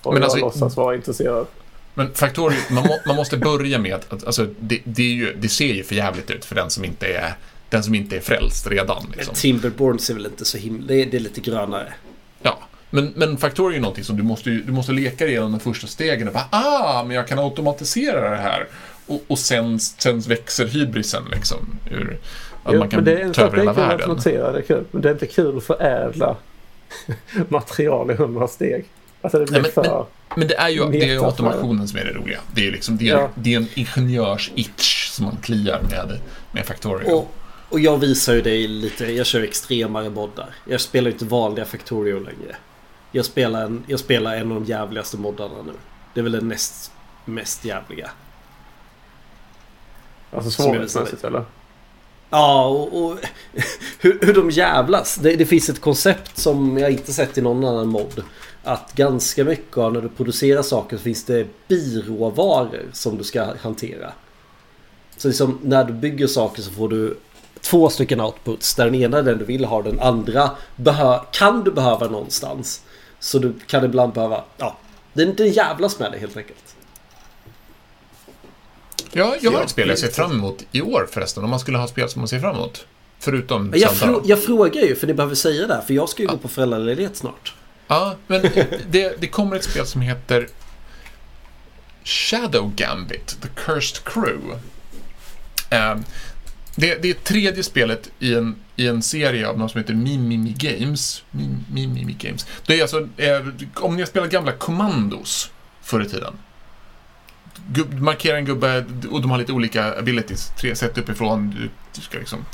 Och 0.03 0.13
men 0.13 0.21
jag 0.21 0.23
alltså, 0.23 0.39
låtsas 0.39 0.77
vara 0.77 0.95
intresserad. 0.95 1.45
Men 1.93 2.13
Factorio, 2.13 2.57
man, 2.69 2.83
må, 2.83 2.99
man 3.07 3.15
måste 3.15 3.37
börja 3.37 3.79
med 3.79 3.95
att, 4.09 4.25
alltså, 4.25 4.47
det, 4.59 4.81
det, 4.83 5.03
ju, 5.03 5.33
det 5.33 5.49
ser 5.49 5.73
ju 5.73 5.83
för 5.83 5.95
jävligt 5.95 6.31
ut 6.31 6.45
för 6.45 6.55
den 6.55 6.69
som 6.69 6.85
inte 6.85 7.07
är 7.07 7.33
den 7.69 7.83
som 7.83 7.95
inte 7.95 8.17
är 8.17 8.21
frälst 8.21 8.67
redan. 8.67 9.05
Liksom. 9.15 9.31
Men 9.31 9.35
Timberborn 9.35 9.99
ser 9.99 10.13
väl 10.13 10.25
inte 10.25 10.45
så 10.45 10.57
himla... 10.57 10.87
Det 10.87 11.01
är, 11.01 11.05
det 11.05 11.17
är 11.17 11.21
lite 11.21 11.41
grönare. 11.41 11.93
Ja, 12.41 12.59
men, 12.89 13.13
men 13.15 13.37
Factorio 13.37 13.71
är 13.71 13.75
ju 13.75 13.81
någonting 13.81 14.03
som 14.03 14.17
du 14.17 14.23
måste, 14.23 14.49
du 14.49 14.71
måste 14.71 14.91
leka 14.91 15.27
igenom 15.27 15.51
de 15.51 15.59
första 15.59 15.87
stegen. 15.87 16.27
Och 16.27 16.33
bara, 16.33 16.47
ah, 16.49 17.03
men 17.03 17.15
jag 17.15 17.27
kan 17.27 17.39
automatisera 17.39 18.29
det 18.29 18.37
här. 18.37 18.67
Och, 19.07 19.21
och 19.27 19.39
sen, 19.39 19.79
sen 19.79 20.19
växer 20.19 20.67
hybrisen 20.67 21.23
liksom. 21.31 21.57
Ur, 21.91 22.17
att 22.63 22.73
jo, 22.73 22.79
man 22.79 22.89
kan 22.89 23.33
ta 23.33 23.41
över 23.41 23.57
hela 23.57 23.73
världen. 23.73 24.19
Det 24.23 24.31
är 24.31 24.61
kul, 24.61 24.83
men 24.91 25.01
det 25.01 25.09
är 25.09 25.13
inte 25.13 25.25
kul 25.25 25.57
att 25.57 25.63
förädla 25.63 26.35
material 27.47 28.11
i 28.11 28.13
hundra 28.13 28.47
steg. 28.47 28.85
Alltså 29.21 29.39
det 29.39 29.45
blir 29.45 29.61
Nej, 29.61 29.71
men, 29.75 29.83
för... 29.83 29.93
Men, 29.93 30.39
men 30.39 30.47
det 30.47 30.55
är 30.55 30.69
ju 30.69 30.85
det 30.91 31.09
är 31.09 31.25
automationen 31.25 31.87
som 31.87 31.99
är 31.99 32.05
det 32.05 32.13
roliga. 32.13 32.39
Det 32.55 32.67
är, 32.67 32.71
liksom, 32.71 32.97
det 32.97 33.09
är, 33.09 33.13
ja. 33.13 33.29
det 33.35 33.53
är 33.53 33.57
en 33.57 33.67
ingenjörs-itch 33.73 35.09
som 35.09 35.25
man 35.25 35.37
kliar 35.37 35.81
med, 35.89 36.19
med 36.51 36.65
Factorio. 36.65 37.11
Och, 37.11 37.35
och 37.69 37.79
jag 37.79 37.97
visar 37.97 38.33
ju 38.33 38.41
dig 38.41 38.67
lite, 38.67 39.05
jag 39.05 39.25
kör 39.25 39.43
extremare 39.43 40.09
moddar. 40.09 40.55
Jag 40.65 40.81
spelar 40.81 41.07
ju 41.07 41.13
inte 41.13 41.25
vanliga 41.25 41.65
Factorio 41.65 42.19
längre. 42.19 42.55
Jag 43.11 43.25
spelar, 43.25 43.65
en, 43.65 43.83
jag 43.87 43.99
spelar 43.99 44.35
en 44.35 44.51
av 44.51 44.61
de 44.61 44.65
jävligaste 44.65 45.17
moddarna 45.17 45.61
nu. 45.65 45.73
Det 46.13 46.19
är 46.19 46.23
väl 46.23 46.31
den 46.31 46.47
näst 46.47 46.91
mest 47.25 47.65
jävliga. 47.65 48.11
Alltså 50.31 50.51
svårighetsmässigt 50.51 51.23
eller? 51.23 51.45
Ja, 52.29 52.67
och, 52.67 53.03
och 53.03 53.17
hur, 53.99 54.19
hur 54.21 54.33
de 54.33 54.49
jävlas. 54.49 55.15
Det, 55.15 55.35
det, 55.35 55.45
finns 55.45 55.69
ett 55.69 55.81
koncept 55.81 56.37
som 56.37 56.77
jag 56.77 56.91
inte 56.91 57.13
sett 57.13 57.37
i 57.37 57.41
någon 57.41 57.65
annan 57.65 57.87
mod. 57.87 58.23
Att 58.63 58.93
ganska 58.93 59.43
mycket 59.43 59.77
av 59.77 59.93
när 59.93 60.01
du 60.01 60.09
producerar 60.09 60.61
saker 60.61 60.97
så 60.97 61.03
finns 61.03 61.23
det 61.23 61.47
biråvaror 61.67 62.85
som 62.93 63.17
du 63.17 63.23
ska 63.23 63.53
hantera. 63.61 64.11
Så 65.17 65.27
liksom 65.27 65.59
när 65.63 65.83
du 65.83 65.93
bygger 65.93 66.27
saker 66.27 66.61
så 66.61 66.71
får 66.71 66.89
du 66.89 67.17
två 67.61 67.89
stycken 67.89 68.21
outputs. 68.21 68.75
Där 68.75 68.85
den 68.85 68.95
ena 68.95 69.17
är 69.17 69.23
den 69.23 69.37
du 69.37 69.45
vill 69.45 69.65
ha, 69.65 69.81
den 69.81 69.99
andra 69.99 70.51
kan 71.31 71.63
du 71.63 71.71
behöva 71.71 72.07
någonstans. 72.07 72.81
Så 73.19 73.39
du 73.39 73.53
kan 73.67 73.85
ibland 73.85 74.13
behöva, 74.13 74.43
ja, 74.57 74.77
det 75.13 75.21
är 75.21 75.27
inte 75.27 75.43
jävlas 75.43 75.99
med 75.99 76.11
det 76.11 76.17
helt 76.17 76.37
enkelt. 76.37 76.75
Ja, 79.11 79.35
jag 79.41 79.51
har 79.51 79.63
ett 79.63 79.69
spel 79.69 79.89
jag 79.89 79.99
ser 79.99 80.07
fram 80.07 80.31
emot 80.31 80.63
i 80.71 80.81
år 80.81 81.07
förresten. 81.11 81.43
Om 81.43 81.49
man 81.49 81.59
skulle 81.59 81.77
ha 81.77 81.87
spel 81.87 82.09
som 82.09 82.21
man 82.21 82.27
ser 82.27 82.39
fram 82.39 82.55
emot. 82.55 82.85
Förutom 83.19 83.73
jag, 83.75 83.95
frå 83.95 84.21
jag 84.25 84.43
frågar 84.43 84.81
ju, 84.81 84.95
för 84.95 85.07
ni 85.07 85.13
behöver 85.13 85.35
säga 85.35 85.67
det. 85.67 85.83
För 85.87 85.93
jag 85.93 86.09
ska 86.09 86.21
ju 86.23 86.27
ja. 86.27 86.33
gå 86.33 86.37
på 86.37 86.47
föräldraledighet 86.47 87.17
snart. 87.17 87.53
Ja, 87.87 88.15
men 88.27 88.41
det, 88.89 89.21
det 89.21 89.27
kommer 89.27 89.55
ett 89.55 89.63
spel 89.63 89.85
som 89.85 90.01
heter 90.01 90.47
Shadow 92.03 92.71
Gambit, 92.75 93.37
The 93.41 93.47
Cursed 93.55 94.03
Crew. 94.03 94.59
Um, 95.71 96.03
det, 96.79 97.01
det 97.01 97.09
är 97.09 97.13
tredje 97.13 97.63
spelet 97.63 98.11
i 98.19 98.33
en, 98.33 98.55
i 98.75 98.87
en 98.87 99.01
serie 99.01 99.47
av 99.47 99.59
något 99.59 99.71
som 99.71 99.81
heter 99.81 99.93
Mimimi 99.93 100.55
Games. 100.57 101.23
Mimimi 101.71 102.15
Games. 102.19 102.47
Det 102.65 102.77
är 102.77 102.81
alltså, 102.81 103.07
eh, 103.17 103.47
om 103.75 103.95
ni 103.95 104.01
har 104.01 104.07
spelat 104.07 104.29
gamla 104.29 104.51
Commandos 104.51 105.51
förr 105.81 106.01
i 106.01 106.09
tiden. 106.09 106.33
Gubb, 107.71 107.93
markera 107.93 108.37
en 108.37 108.45
gubbe 108.45 108.85
och 109.11 109.21
de 109.21 109.31
har 109.31 109.37
lite 109.37 109.53
olika 109.53 109.99
abilities. 109.99 110.51
Tre 110.57 110.75
sätt 110.75 110.97
uppifrån. 110.97 111.49
Du, 111.49 111.69
du 111.95 112.01
ska 112.01 112.17
liksom... 112.17 112.45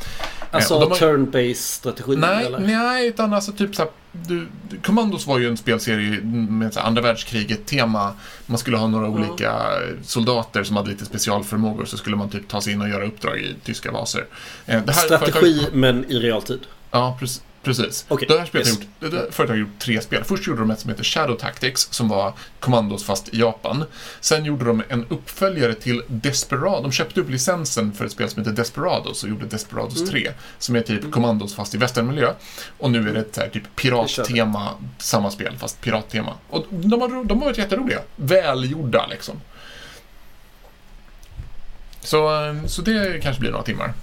Alltså 0.51 0.79
har... 0.79 0.95
turn-based 0.95 1.53
strategi? 1.53 2.15
Nej, 2.15 2.45
eller? 2.45 2.59
nej, 2.59 3.07
utan 3.07 3.33
alltså 3.33 3.51
typ 3.51 3.75
såhär... 3.75 3.91
Du, 4.11 4.47
Commandos 4.83 5.27
var 5.27 5.39
ju 5.39 5.47
en 5.47 5.57
spelserie 5.57 6.21
med 6.21 6.73
så 6.73 6.79
andra 6.79 7.01
världskriget-tema. 7.01 8.13
Man 8.45 8.57
skulle 8.57 8.77
ha 8.77 8.87
några 8.87 9.07
mm. 9.07 9.19
olika 9.19 9.61
soldater 10.03 10.63
som 10.63 10.75
hade 10.75 10.89
lite 10.89 11.05
specialförmågor. 11.05 11.85
Så 11.85 11.97
skulle 11.97 12.15
man 12.15 12.29
typ 12.29 12.47
ta 12.47 12.61
sig 12.61 12.73
in 12.73 12.81
och 12.81 12.89
göra 12.89 13.05
uppdrag 13.05 13.37
i 13.37 13.55
tyska 13.63 13.91
baser. 13.91 14.25
Strategi, 14.91 15.31
företag... 15.31 15.73
men 15.73 16.11
i 16.11 16.19
realtid? 16.19 16.59
Ja, 16.91 17.17
precis. 17.19 17.41
Precis. 17.65 18.05
Okay. 18.09 18.27
Det 18.27 18.39
här 18.39 18.45
spelet 18.45 18.67
yes. 18.67 18.79
gjort, 18.79 18.87
det 18.99 19.09
företaget 19.09 19.49
har 19.49 19.55
gjort 19.55 19.79
tre 19.79 20.01
spel. 20.01 20.23
Först 20.23 20.47
gjorde 20.47 20.59
de 20.59 20.71
ett 20.71 20.79
som 20.79 20.89
heter 20.89 21.03
Shadow 21.03 21.35
Tactics, 21.35 21.87
som 21.91 22.09
var 22.09 22.33
kommandos 22.59 23.03
fast 23.03 23.33
i 23.33 23.39
Japan. 23.39 23.85
Sen 24.19 24.45
gjorde 24.45 24.65
de 24.65 24.83
en 24.89 25.05
uppföljare 25.09 25.73
till 25.73 26.01
Desperado. 26.07 26.81
De 26.81 26.91
köpte 26.91 27.21
upp 27.21 27.29
licensen 27.29 27.93
för 27.93 28.05
ett 28.05 28.11
spel 28.11 28.29
som 28.29 28.41
heter 28.41 28.55
Desperados 28.55 29.23
och 29.23 29.29
gjorde 29.29 29.45
Desperados 29.45 29.97
mm. 29.97 30.09
3, 30.09 30.31
som 30.57 30.75
är 30.75 30.81
typ 30.81 31.11
kommandos 31.11 31.55
fast 31.55 31.75
i 31.75 31.77
västernmiljö. 31.77 32.33
Och 32.77 32.91
nu 32.91 33.09
är 33.09 33.13
det 33.13 33.19
ett 33.19 33.37
här, 33.37 33.49
typ 33.49 33.75
pirattema, 33.75 34.69
samma 34.97 35.31
spel 35.31 35.57
fast 35.57 35.81
pirattema. 35.81 36.33
Och 36.49 36.65
de 36.69 37.01
har, 37.01 37.23
de 37.23 37.37
har 37.37 37.45
varit 37.45 37.57
jätteroliga. 37.57 37.99
Välgjorda 38.15 39.07
liksom. 39.07 39.41
Så, 42.01 42.29
så 42.67 42.81
det 42.81 43.21
kanske 43.23 43.39
blir 43.39 43.51
några 43.51 43.63
timmar. 43.63 43.93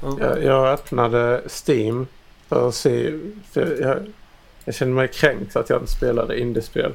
Jag, 0.00 0.44
jag 0.44 0.68
öppnade 0.68 1.42
Steam 1.66 2.06
för 2.48 2.68
att 2.68 2.74
se. 2.74 3.18
För 3.50 3.80
jag, 3.80 3.98
jag 4.64 4.74
kände 4.74 4.94
mig 4.94 5.08
kränkt 5.08 5.56
att 5.56 5.70
jag 5.70 5.80
inte 5.80 5.92
spelade 5.92 6.40
indiespel. 6.40 6.92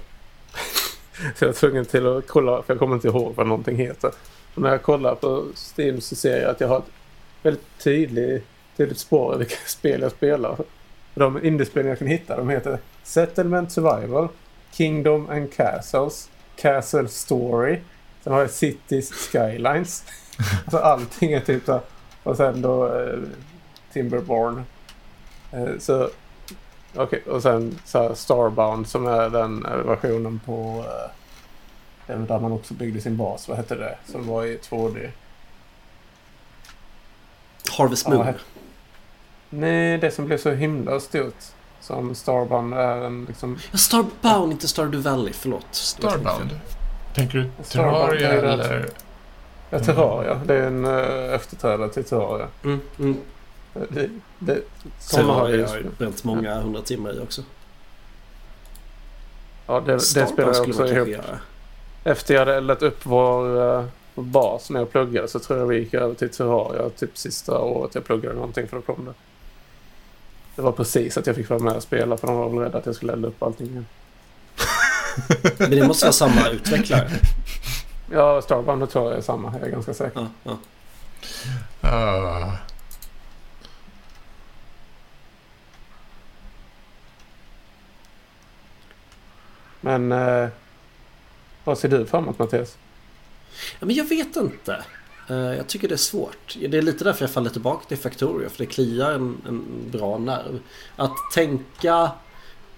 så 1.36 1.46
jag 1.46 1.48
var 1.48 1.54
tvungen 1.54 1.86
till 1.86 2.08
att 2.08 2.28
kolla, 2.28 2.64
för 2.64 2.74
jag 2.74 2.80
kommer 2.80 2.96
inte 2.96 3.08
ihåg 3.08 3.34
vad 3.36 3.48
någonting 3.48 3.76
heter. 3.76 4.12
Och 4.56 4.62
när 4.62 4.70
jag 4.70 4.82
kollar 4.82 5.16
på 5.16 5.46
Steam 5.56 6.02
så 6.02 6.16
ser 6.16 6.42
jag 6.42 6.50
att 6.52 6.62
jag 6.62 6.68
har 6.68 6.78
ett 6.78 6.92
väldigt 7.44 7.78
tydligt, 7.84 8.46
tydligt 8.78 9.00
spår 9.00 9.36
i 9.36 9.38
vilka 9.38 9.56
spel 9.66 10.02
jag 10.02 10.12
spelar. 10.12 10.58
De 11.14 11.44
indiespel 11.46 11.86
jag 11.86 12.00
kan 12.00 12.08
hitta 12.08 12.38
de 12.38 12.50
heter 12.50 12.80
Settlement 13.04 13.72
Survival, 13.72 14.28
Kingdom 14.72 15.30
and 15.30 15.54
Castles, 15.54 16.30
Castle 16.56 17.08
Story, 17.08 17.80
sen 18.24 18.34
har 18.34 18.40
jag 18.40 18.50
Cities 18.50 19.12
Skylines. 19.12 20.04
alltså 20.66 20.78
allting 20.78 21.34
är 21.34 21.40
typ 21.40 21.66
så. 21.66 21.82
Och 22.24 22.38
sen 22.38 22.62
då 22.62 23.00
eh, 23.00 23.20
Timberborn 23.94 24.64
så 25.80 26.10
okej, 26.96 27.04
okay. 27.04 27.34
och 27.34 27.42
sen 27.42 27.80
så 27.86 28.16
Starbound 28.16 28.88
som 28.88 29.08
är 29.08 29.30
den 29.30 29.66
eh, 29.66 29.76
versionen 29.76 30.40
på 30.46 30.86
eh, 30.88 31.12
den 32.08 32.26
där 32.26 32.40
man 32.40 32.52
också 32.52 32.74
byggde 32.74 33.02
sin 33.02 33.18
bas. 33.18 33.48
Vad 33.48 33.58
hette 33.58 33.76
det? 33.76 33.98
Som 34.06 34.28
var 34.28 34.46
i 34.46 34.58
2D. 34.58 35.10
Harvest 37.78 38.08
Moon? 38.08 38.28
Ja, 38.28 38.34
nej, 39.50 39.98
det 39.98 40.12
som 40.12 40.26
blev 40.26 40.38
så 40.38 40.52
himla 40.52 41.00
stort. 41.00 41.36
Som 41.80 42.16
Starbound 42.16 42.74
är 42.74 43.06
en 43.06 43.26
liksom... 43.26 43.58
Ja, 43.72 43.78
Starbound, 43.78 44.52
inte 44.52 44.68
Stardew 44.68 45.10
Valley, 45.10 45.34
förlåt. 45.34 45.66
Starbound? 45.72 46.60
Tänker 47.16 47.38
du 47.38 47.64
Terraria 47.64 48.32
eller? 48.32 48.90
Ja, 49.70 49.80
Terraria. 49.80 50.42
Det 50.46 50.56
är 50.56 50.68
en 50.68 50.86
uh, 50.86 51.34
efterträdare 51.34 51.90
till 51.90 52.04
Terraria. 52.04 52.48
Mm, 52.64 52.80
mm. 53.00 53.18
Det, 53.74 54.10
det, 54.40 54.62
Sen 55.00 55.26
har 55.26 55.50
jag 55.50 55.86
bränt 55.98 56.24
många 56.24 56.60
hundra 56.60 56.82
timmar 56.82 57.18
i 57.18 57.20
också. 57.20 57.42
Ja, 59.68 59.80
det, 59.80 59.94
det 59.94 60.00
spelar 60.00 60.54
jag 60.54 60.70
också 60.70 60.88
ihop. 60.88 61.08
Göra. 61.08 61.40
Efter 62.04 62.34
jag 62.34 62.42
hade 62.42 62.56
eldat 62.56 62.82
upp 62.82 63.06
vår, 63.06 63.44
vår 64.16 64.24
bas 64.24 64.70
när 64.70 64.80
jag 64.80 64.92
pluggade 64.92 65.28
så 65.28 65.40
tror 65.40 65.60
jag 65.60 65.66
vi 65.66 65.80
gick 65.80 65.94
över 65.94 66.16
till 66.16 66.30
Terraria 66.30 66.90
typ 66.90 67.18
sista 67.18 67.60
året 67.60 67.96
jag 67.96 68.04
pluggade 68.04 68.36
någonting 68.36 68.68
för 68.68 68.78
då 68.78 68.82
kom 68.82 69.06
det. 69.06 69.14
Det 70.56 70.62
var 70.62 70.72
precis 70.72 71.18
att 71.18 71.28
jag 71.28 71.36
fick 71.36 71.50
vara 71.50 71.60
med 71.60 71.76
och 71.76 71.84
spela 71.84 72.18
för 72.18 72.28
de 72.28 72.36
var 72.36 72.50
väl 72.50 72.60
rädda 72.60 72.78
att 72.78 72.86
jag 72.86 72.96
skulle 72.96 73.14
elda 73.14 73.28
upp 73.28 73.44
allting 73.44 73.68
igen. 73.68 73.86
Men 75.58 75.72
det 75.72 75.88
måste 75.88 76.06
vara 76.06 76.14
samma 76.14 76.50
utvecklare? 76.50 77.10
Ja, 78.12 78.42
Starbound 78.42 78.90
tror 78.90 79.10
jag 79.10 79.18
är 79.18 79.22
samma. 79.22 79.54
Jag 79.60 79.68
är 79.68 79.72
ganska 79.72 79.94
säker. 79.94 80.28
Ja, 80.44 80.58
ja. 81.82 81.90
Uh. 81.90 82.71
Men 89.82 90.12
eh, 90.12 90.48
vad 91.64 91.78
ser 91.78 91.90
du 91.90 92.06
framåt 92.06 92.40
Mattias? 92.40 92.78
Ja, 93.80 93.86
men 93.86 93.96
jag 93.96 94.06
vet 94.06 94.36
inte. 94.36 94.84
Eh, 95.30 95.36
jag 95.36 95.68
tycker 95.68 95.88
det 95.88 95.96
är 95.96 95.98
svårt. 95.98 96.58
Det 96.70 96.78
är 96.78 96.82
lite 96.82 97.04
därför 97.04 97.24
jag 97.24 97.32
faller 97.32 97.50
tillbaka 97.50 97.86
till 97.88 97.98
Factorio. 97.98 98.50
För 98.50 98.58
det 98.58 98.66
kliar 98.66 99.12
en, 99.12 99.42
en 99.48 99.64
bra 99.92 100.18
nerv. 100.18 100.60
Att 100.96 101.16
tänka 101.34 102.12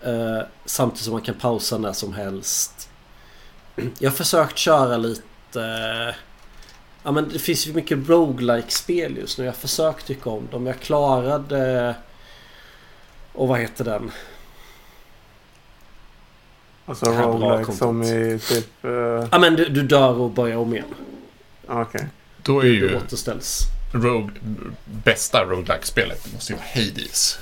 eh, 0.02 0.42
samtidigt 0.66 1.04
som 1.04 1.14
man 1.14 1.22
kan 1.22 1.36
pausa 1.36 1.78
när 1.78 1.94
som 1.94 2.14
helst. 2.14 2.90
Jag 4.00 4.10
har 4.10 4.16
försökt 4.16 4.58
köra 4.58 4.98
lite... 4.98 5.62
Eh, 5.62 6.16
ja 7.04 7.12
men 7.12 7.30
det 7.30 7.40
finns 7.40 7.68
ju 7.68 7.74
mycket 7.74 8.10
roguelike 8.10 8.72
spel 8.72 9.18
just 9.18 9.38
nu. 9.38 9.46
Jag 9.46 9.52
har 9.52 9.58
försökt 9.58 10.08
tycka 10.08 10.30
om 10.30 10.48
dem. 10.52 10.68
Jag 10.68 10.80
klarade... 10.80 11.96
Och 13.34 13.48
vad 13.48 13.60
heter 13.60 13.84
den? 13.84 14.12
Alltså 16.86 17.06
roguelike 17.06 17.72
som 17.72 18.04
i 18.04 18.40
typ... 18.48 18.86
Uh... 18.86 18.92
Ja 19.32 19.40
men 19.40 19.56
du, 19.56 19.70
du 19.70 19.84
dör 19.84 20.20
och 20.20 20.30
börjar 20.30 20.58
om 20.58 20.74
igen. 20.74 20.86
Okej. 21.68 21.82
Okay. 21.82 22.08
Då 22.44 22.60
är 22.60 22.66
ju... 22.66 22.88
Du 22.88 22.96
återställs. 22.96 23.60
Rogue, 23.94 24.32
bästa 24.86 25.46
roguelike-spelet 25.46 26.34
måste 26.34 26.54
ju 26.54 26.58
vara 26.58 26.68
Hades. 26.76 27.40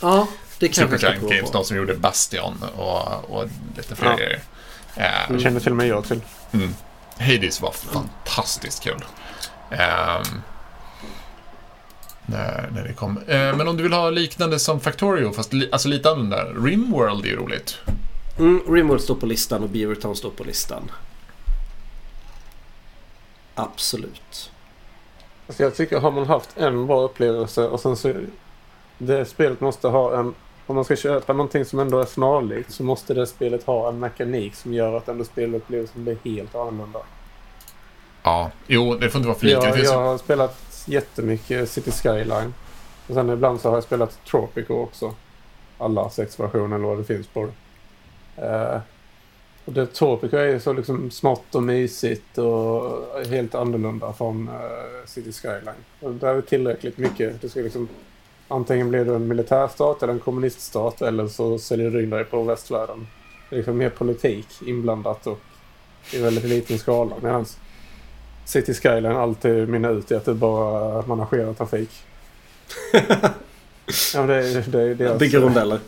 Ja, 0.00 0.28
det 0.58 0.68
kan 0.68 0.90
jag 0.90 1.00
Supergiant 1.00 1.30
Games, 1.30 1.50
de 1.50 1.64
som 1.64 1.76
gjorde 1.76 1.94
Bastion 1.94 2.64
och, 2.76 3.30
och 3.30 3.48
lite 3.76 3.96
fler 3.96 4.10
ja. 4.10 4.16
grejer. 4.16 4.40
Uh, 4.96 5.36
det 5.36 5.42
känner 5.42 5.60
till 5.60 5.70
och 5.70 5.76
med 5.76 5.88
jag 5.88 6.04
till. 6.04 6.20
Mm. 6.52 6.74
Hades 7.18 7.60
var 7.60 7.72
fantastiskt 7.72 8.82
kul. 8.82 9.04
Um, 9.70 10.42
när, 12.26 12.70
när 12.74 12.84
det 12.84 12.92
kom. 12.92 13.18
Eh, 13.18 13.56
men 13.56 13.68
om 13.68 13.76
du 13.76 13.82
vill 13.82 13.92
ha 13.92 14.10
liknande 14.10 14.58
som 14.58 14.80
Factorio, 14.80 15.32
fast 15.32 15.52
li, 15.52 15.68
alltså 15.72 15.88
lite 15.88 16.10
annorlunda. 16.10 16.44
Rimworld 16.44 17.24
är 17.24 17.28
ju 17.28 17.36
roligt. 17.36 17.78
Mm, 18.38 18.60
Rimworld 18.68 19.00
står 19.00 19.14
på 19.14 19.26
listan 19.26 19.62
och 19.62 19.68
Beavertown 19.68 20.16
står 20.16 20.30
på 20.30 20.44
listan. 20.44 20.90
Absolut. 23.54 24.50
Alltså 25.46 25.62
jag 25.62 25.74
tycker 25.74 26.00
har 26.00 26.10
man 26.10 26.26
haft 26.26 26.56
en 26.56 26.86
bra 26.86 27.02
upplevelse 27.02 27.66
och 27.68 27.80
sen 27.80 27.96
så... 27.96 28.12
Det 28.98 29.24
spelet 29.24 29.60
måste 29.60 29.88
ha 29.88 30.18
en... 30.18 30.34
Om 30.66 30.74
man 30.74 30.84
ska 30.84 30.96
köpa 30.96 31.32
någonting 31.32 31.64
som 31.64 31.78
ändå 31.78 32.00
är 32.00 32.06
snarlikt 32.06 32.72
så 32.72 32.82
måste 32.82 33.14
det 33.14 33.26
spelet 33.26 33.64
ha 33.64 33.88
en 33.88 33.98
mekanik 33.98 34.54
som 34.54 34.74
gör 34.74 34.96
att 34.96 35.08
ändå 35.08 35.24
spelupplevelsen 35.24 36.04
blir 36.04 36.18
helt 36.24 36.54
annorlunda. 36.54 36.98
Ja, 38.22 38.50
jo, 38.66 38.94
det 38.94 39.10
får 39.10 39.18
inte 39.18 39.28
vara 39.28 39.38
för 39.38 39.46
lika. 39.46 39.68
Jag, 39.68 39.78
jag 39.78 39.98
har 39.98 40.18
spelat 40.18 40.73
jättemycket 40.88 41.70
City 41.70 41.90
Skyline. 41.90 42.54
Och 43.08 43.14
sen 43.14 43.30
ibland 43.30 43.60
så 43.60 43.68
har 43.68 43.76
jag 43.76 43.84
spelat 43.84 44.24
Tropico 44.24 44.74
också. 44.74 45.14
Alla 45.78 46.10
sex 46.10 46.40
versioner 46.40 46.76
eller 46.76 46.86
vad 46.86 46.98
det 46.98 47.04
finns 47.04 47.26
på 47.26 47.46
det. 47.46 47.52
Eh, 48.46 48.80
och 49.64 49.72
det 49.72 49.86
Tropico 49.86 50.36
är 50.36 50.46
ju 50.46 50.60
så 50.60 50.72
liksom 50.72 51.10
smått 51.10 51.54
och 51.54 51.62
mysigt 51.62 52.38
och 52.38 53.26
helt 53.26 53.54
annorlunda 53.54 54.12
från 54.12 54.48
eh, 54.48 55.06
City 55.06 55.32
Skyline. 55.32 55.84
Och 56.00 56.12
det 56.12 56.28
är 56.28 56.40
tillräckligt 56.40 56.98
mycket. 56.98 57.40
Det 57.40 57.48
ska 57.48 57.60
liksom 57.60 57.88
antingen 58.48 58.90
blir 58.90 59.04
du 59.04 59.14
en 59.14 59.28
militärstat 59.28 60.02
eller 60.02 60.12
en 60.12 60.20
kommuniststat 60.20 61.02
eller 61.02 61.28
så 61.28 61.58
säljer 61.58 61.90
du 61.90 62.02
in 62.02 62.10
dig 62.10 62.24
på 62.24 62.42
västvärlden. 62.42 63.06
Det 63.50 63.56
är 63.56 63.58
liksom 63.58 63.76
mer 63.76 63.90
politik 63.90 64.46
inblandat 64.66 65.26
och 65.26 65.40
i 66.12 66.18
väldigt 66.18 66.44
liten 66.44 66.78
skala. 66.78 67.16
Medan 67.22 67.46
City 68.44 68.74
Skyline 68.74 69.16
alltid 69.16 69.68
mynnar 69.68 69.92
ut 69.98 70.10
i 70.10 70.14
att 70.14 70.24
det 70.24 70.34
bara 70.34 71.06
managerar 71.06 71.54
trafik. 71.54 71.90
ja, 74.14 74.22
det, 74.26 74.72
det, 74.72 74.94
det 74.94 75.18
Bygger 75.18 75.40
rondeller. 75.40 75.78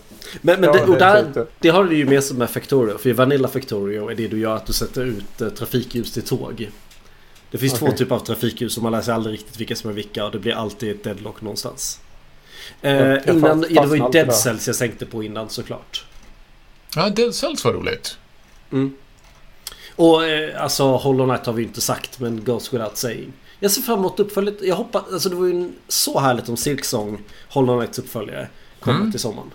Men, 0.41 0.61
men 0.61 0.65
ja, 0.65 0.73
det, 0.73 0.93
och 0.93 0.99
där, 0.99 1.47
det 1.59 1.69
har 1.69 1.85
du 1.85 1.97
ju 1.97 2.07
med 2.07 2.25
sig 2.25 2.37
med 2.37 2.51
Factorio. 2.51 2.99
För 2.99 3.09
i 3.11 3.13
Vanilla 3.13 3.49
Factorio 3.49 4.11
är 4.11 4.15
det 4.15 4.29
du 4.29 4.39
gör 4.39 4.57
att 4.57 4.67
du 4.67 4.73
sätter 4.73 5.05
ut 5.05 5.41
eh, 5.41 5.49
trafikljus 5.49 6.13
till 6.13 6.23
tåg. 6.23 6.71
Det 7.51 7.59
finns 7.59 7.75
okay. 7.75 7.89
två 7.89 7.97
typer 7.97 8.15
av 8.15 8.21
trafikljus 8.21 8.77
och 8.77 8.83
man 8.83 8.93
lär 8.93 9.01
sig 9.01 9.15
aldrig 9.15 9.35
riktigt 9.35 9.61
vilka 9.61 9.77
som 9.77 9.91
är 9.91 9.95
vilka 9.95 10.25
och 10.25 10.31
det 10.31 10.39
blir 10.39 10.55
alltid 10.55 10.91
ett 10.91 11.05
deadlock 11.05 11.43
någonstans. 11.43 12.01
Eh, 12.83 13.29
innan, 13.29 13.61
det 13.61 13.87
var 13.87 13.97
ju 13.97 14.09
Dead 14.13 14.35
Cells 14.35 14.67
jag 14.67 14.77
tänkte 14.77 15.07
på 15.07 15.23
innan 15.23 15.49
såklart. 15.49 16.05
Ja, 16.97 17.11
Dead 17.11 17.35
Cells 17.35 17.65
var 17.65 17.73
roligt. 17.73 18.19
Mm. 18.73 18.95
Och 19.97 20.25
eh, 20.25 20.63
alltså 20.63 20.97
Hollow 20.97 21.27
Knight 21.27 21.47
har 21.47 21.53
vi 21.53 21.63
inte 21.63 21.81
sagt 21.81 22.21
men 22.21 22.45
Goes 22.45 22.75
Without 22.75 22.97
Saying. 22.97 23.33
Jag 23.61 23.71
ser 23.71 23.83
fram 23.83 23.99
emot 23.99 24.21
uppföljet. 24.21 24.63
Jag 24.63 24.77
hoppas, 24.77 25.03
alltså 25.13 25.29
det 25.29 25.37
var 25.37 25.47
ju 25.47 25.73
så 25.89 26.21
härligt 26.21 26.49
om 26.49 26.57
Silksong, 26.57 27.19
Hollow 27.49 27.79
Knights 27.79 27.99
uppföljare, 27.99 28.49
kommer 28.81 28.99
mm. 28.99 29.11
till 29.11 29.21
sommaren. 29.21 29.51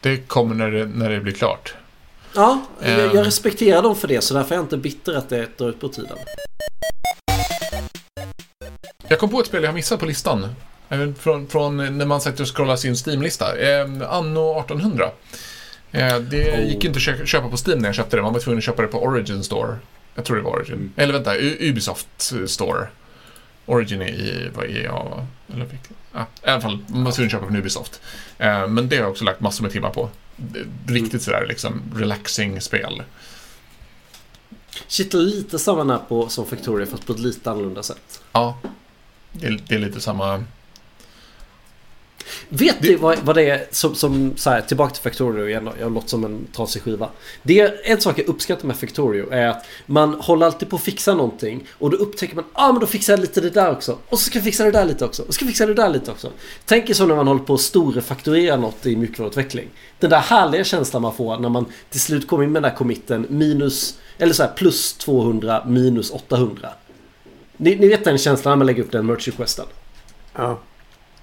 Det 0.00 0.16
kommer 0.16 0.54
när 0.54 0.70
det, 0.70 0.86
när 0.86 1.10
det 1.10 1.20
blir 1.20 1.32
klart. 1.32 1.74
Ja, 2.34 2.62
jag, 2.80 2.98
jag 2.98 3.16
ehm. 3.16 3.24
respekterar 3.24 3.82
dem 3.82 3.96
för 3.96 4.08
det 4.08 4.20
så 4.20 4.34
därför 4.34 4.54
är 4.54 4.56
jag 4.56 4.64
inte 4.64 4.76
bitter 4.76 5.14
att 5.14 5.28
det 5.28 5.58
drar 5.58 5.68
ut 5.68 5.80
på 5.80 5.88
tiden. 5.88 6.16
Jag 9.08 9.18
kom 9.18 9.30
på 9.30 9.40
ett 9.40 9.46
spel 9.46 9.62
jag 9.62 9.70
har 9.70 9.74
missat 9.74 10.00
på 10.00 10.06
listan. 10.06 10.54
Från, 11.18 11.46
från 11.46 11.98
när 11.98 12.06
man 12.06 12.20
sätter 12.20 12.42
och 12.42 12.56
scrollar 12.56 12.76
sin 12.76 12.94
Steam-lista. 12.94 13.58
Eh, 13.58 13.86
Anno 14.10 14.60
1800. 14.60 15.10
Eh, 15.92 16.18
det 16.18 16.52
oh. 16.52 16.68
gick 16.68 16.84
inte 16.84 16.96
att 16.96 17.28
köpa 17.28 17.48
på 17.48 17.56
Steam 17.66 17.78
när 17.78 17.88
jag 17.88 17.94
köpte 17.94 18.16
det. 18.16 18.22
Man 18.22 18.32
var 18.32 18.40
tvungen 18.40 18.58
att 18.58 18.64
köpa 18.64 18.82
det 18.82 18.88
på 18.88 19.02
Origin 19.02 19.44
Store. 19.44 19.76
Jag 20.14 20.24
tror 20.24 20.36
det 20.36 20.42
var 20.42 20.50
Origin. 20.50 20.74
Mm. 20.74 20.92
Eller 20.96 21.12
vänta, 21.12 21.36
Ubisoft 21.60 22.32
Store. 22.46 22.86
Origin 23.66 24.02
är 24.02 24.08
i, 24.08 24.50
vad 24.54 24.64
är 24.64 24.84
jag? 24.84 25.26
Eller, 25.54 25.68
ja, 26.12 26.26
I 26.46 26.48
alla 26.48 26.60
fall, 26.60 26.78
man 26.86 27.04
var 27.04 27.12
tvungen 27.12 27.26
att 27.26 27.32
köpa 27.32 27.46
från 27.46 27.56
Ubisoft. 27.56 28.00
Eh, 28.38 28.68
men 28.68 28.88
det 28.88 28.96
har 28.96 29.02
jag 29.02 29.10
också 29.10 29.24
lagt 29.24 29.40
massor 29.40 29.62
med 29.62 29.72
timmar 29.72 29.90
på. 29.90 30.10
Riktigt 30.86 31.12
mm. 31.12 31.20
sådär 31.20 31.46
liksom 31.48 31.82
relaxing 31.94 32.60
spel. 32.60 33.02
Kittlar 34.88 35.20
lite 35.20 35.58
samma 35.58 35.98
på 35.98 36.28
som 36.28 36.46
Factoria 36.46 36.86
fast 36.86 37.06
på 37.06 37.12
ett 37.12 37.18
lite 37.18 37.50
annorlunda 37.50 37.82
sätt. 37.82 38.22
Ja, 38.32 38.58
det 39.32 39.46
är, 39.46 39.60
det 39.66 39.74
är 39.74 39.78
lite 39.78 40.00
samma 40.00 40.44
Vet 42.48 42.82
du 42.82 42.96
vad, 42.96 43.18
vad 43.18 43.36
det 43.36 43.50
är 43.50 43.66
som, 43.70 43.94
som 43.94 44.32
så 44.36 44.50
här, 44.50 44.60
tillbaka 44.60 44.94
till 44.94 45.02
Factorio 45.02 45.48
igen 45.48 45.70
Jag 45.80 45.94
låter 45.94 46.08
som 46.08 46.24
en 46.24 46.46
trasig 46.56 46.82
skiva. 46.82 47.08
Det 47.42 47.60
är 47.60 47.80
en 47.84 48.00
sak 48.00 48.18
jag 48.18 48.28
uppskattar 48.28 48.66
med 48.66 48.76
Factorio 48.76 49.30
är 49.30 49.46
att 49.46 49.66
man 49.86 50.14
håller 50.14 50.46
alltid 50.46 50.68
på 50.68 50.76
att 50.76 50.82
fixa 50.82 51.14
någonting 51.14 51.66
och 51.78 51.90
då 51.90 51.96
upptäcker 51.96 52.36
man 52.36 52.44
ah 52.52 52.72
men 52.72 52.80
då 52.80 52.86
fixar 52.86 53.12
jag 53.12 53.20
lite 53.20 53.40
det 53.40 53.50
där 53.50 53.70
också. 53.70 53.98
Och 54.08 54.18
så 54.18 54.24
ska 54.24 54.38
jag 54.38 54.44
fixa 54.44 54.64
det 54.64 54.70
där 54.70 54.84
lite 54.84 55.04
också. 55.04 55.22
Och 55.22 55.28
så 55.28 55.32
ska 55.32 55.44
jag 55.44 55.50
fixa 55.50 55.66
det 55.66 55.74
där 55.74 55.88
lite 55.88 56.10
också. 56.10 56.30
Tänk 56.64 56.90
er 56.90 56.94
så 56.94 57.06
när 57.06 57.16
man 57.16 57.26
håller 57.28 57.42
på 57.42 57.54
att 57.54 57.60
storefakturera 57.60 58.56
något 58.56 58.86
i 58.86 58.96
mjukvaruutveckling. 58.96 59.68
Den 59.98 60.10
där 60.10 60.20
härliga 60.20 60.64
känslan 60.64 61.02
man 61.02 61.14
får 61.14 61.38
när 61.38 61.48
man 61.48 61.66
till 61.90 62.00
slut 62.00 62.28
kommer 62.28 62.44
in 62.44 62.52
med 62.52 62.62
den 62.62 62.70
där 62.70 62.76
committen 62.76 63.26
minus 63.28 63.98
eller 64.18 64.32
så 64.32 64.42
här, 64.42 64.50
plus 64.56 64.92
200 64.92 65.64
minus 65.66 66.10
800. 66.10 66.68
Ni, 67.56 67.76
ni 67.76 67.88
vet 67.88 68.04
den 68.04 68.18
känslan 68.18 68.52
när 68.52 68.56
man 68.56 68.66
lägger 68.66 68.82
upp 68.82 68.92
den 68.92 69.06
merch 69.06 69.28
requesten? 69.28 69.66
Ja. 70.34 70.58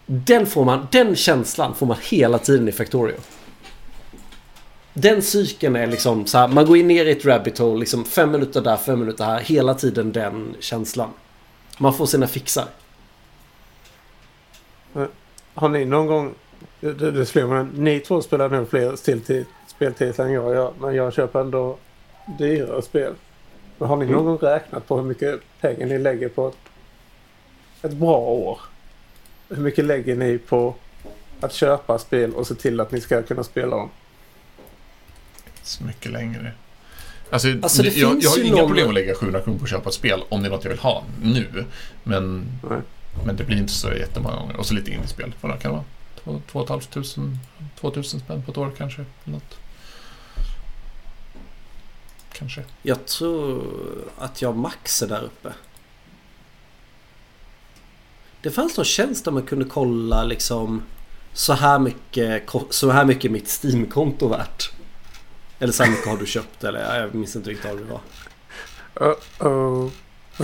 Den, 0.10 0.46
får 0.46 0.66
man, 0.66 0.88
den 0.92 1.16
känslan 1.16 1.76
får 1.76 1.86
man 1.86 1.98
hela 2.02 2.40
tiden 2.40 2.68
i 2.68 2.72
Factorio. 2.72 3.16
Den 4.94 5.22
cykeln 5.22 5.76
är 5.76 5.88
liksom 5.88 6.26
så 6.26 6.38
här, 6.38 6.48
man 6.48 6.66
går 6.66 6.78
in 6.78 6.88
ner 6.88 7.06
i 7.06 7.12
ett 7.12 7.26
rabbit 7.26 7.58
hole, 7.58 7.80
liksom 7.80 8.06
fem 8.06 8.32
minuter 8.32 8.62
där, 8.62 8.78
fem 8.78 9.00
minuter 9.00 9.24
här. 9.24 9.40
Hela 9.40 9.74
tiden 9.74 10.12
den 10.12 10.56
känslan. 10.60 11.10
Man 11.78 11.94
får 11.94 12.06
sina 12.06 12.28
fixar. 12.28 12.66
Har 15.54 15.70
ni 15.70 15.86
någon 15.86 16.08
gång, 16.08 16.34
det, 16.80 17.12
det, 17.12 17.26
slår 17.26 17.48
mig, 17.48 17.66
ni 17.74 18.00
två 18.00 18.22
spelar 18.22 18.50
nog 18.50 18.70
fler 18.70 18.96
speltitlar 19.68 20.26
än 20.26 20.32
jag 20.32 20.54
gör, 20.54 20.74
men 20.80 20.96
jag 20.96 21.14
köper 21.14 21.42
ändå 21.42 21.78
dyrare 22.38 22.82
spel. 22.82 23.14
Men 23.78 23.90
har 23.90 23.98
ni 23.98 24.06
någon 24.06 24.14
mm. 24.14 24.26
gång 24.26 24.38
räknat 24.38 24.88
på 24.88 24.96
hur 24.96 25.04
mycket 25.04 25.40
pengar 25.62 25.88
ni 25.88 26.00
lägger 26.00 26.30
på 26.30 26.48
ett, 26.48 26.58
ett 27.82 27.94
bra 27.94 28.18
år? 28.18 28.60
Hur 29.50 29.64
mycket 29.64 29.86
lägger 29.86 30.16
ni 30.16 30.38
på 30.38 30.76
att 31.40 31.54
köpa 31.54 32.00
spel 32.00 32.34
och 32.34 32.48
se 32.48 32.56
till 32.56 32.80
att 32.80 32.92
ni 32.92 33.02
ska 33.02 33.24
kunna 33.24 33.44
spela 33.44 33.76
dem? 33.76 33.90
Så 35.64 35.84
mycket 35.84 36.12
längre. 36.12 36.52
Alltså, 37.30 37.48
alltså 37.62 37.84
jag, 37.84 38.24
jag, 38.24 38.30
har 38.30 38.40
inga 38.40 38.56
någon... 38.56 38.68
problem 38.68 38.88
att 38.88 38.94
lägga 38.94 39.16
700 39.16 39.42
kronor 39.42 39.58
på 39.58 39.64
att 39.64 39.70
köpa 39.70 39.90
ett 39.90 39.96
spel 39.96 40.24
om 40.30 40.42
det 40.42 40.48
är 40.48 40.52
något 40.52 40.64
jag 40.64 40.72
vill 40.72 40.80
ha 40.80 41.04
nu. 41.22 41.66
Men, 42.04 42.46
men 43.26 43.36
det 43.36 43.44
blir 43.44 43.58
inte 43.58 43.74
så 43.74 43.94
jättemånga 43.94 44.36
gånger. 44.36 44.58
Och 44.58 44.66
så 44.66 44.74
lite 44.74 44.92
indiespel. 44.92 45.36
Vad 45.42 45.62
kan 45.62 45.72
det 45.72 45.78
vara? 45.78 46.42
2 46.52 46.66
500, 46.68 47.38
2000 47.80 48.20
spänn 48.20 48.44
på 48.44 48.52
ett 48.52 48.58
år 48.58 48.72
kanske. 48.78 49.06
Något. 49.24 49.58
Kanske. 52.34 52.64
Jag 52.82 53.06
tror 53.06 53.64
att 54.18 54.42
jag 54.42 54.58
maxar 54.58 55.08
där 55.08 55.24
uppe. 55.24 55.54
Det 58.42 58.52
fanns 58.52 58.78
någon 58.78 58.86
tjänst 58.86 59.26
där 59.26 59.32
man 59.32 59.44
kunde 59.44 59.66
kolla 59.66 60.24
liksom 60.24 60.84
så 61.34 61.54
här 61.54 61.80
mycket, 61.80 62.44
så 62.70 62.90
här 62.90 63.06
mycket 63.06 63.32
mitt 63.32 63.64
Steam-konto 63.64 64.28
värt. 64.28 64.72
Eller 65.60 65.74
så 65.74 65.84
här 65.84 65.92
mycket 65.92 66.08
har 66.08 66.18
du 66.18 66.26
köpt 66.26 66.64
eller 66.64 67.00
jag 67.00 67.16
minns 67.16 67.36
inte 67.36 67.50
riktigt 67.50 67.72
vad 67.72 67.78
det 67.78 67.84
var. 67.84 68.02
Uh, 69.02 69.52
uh. 69.52 69.90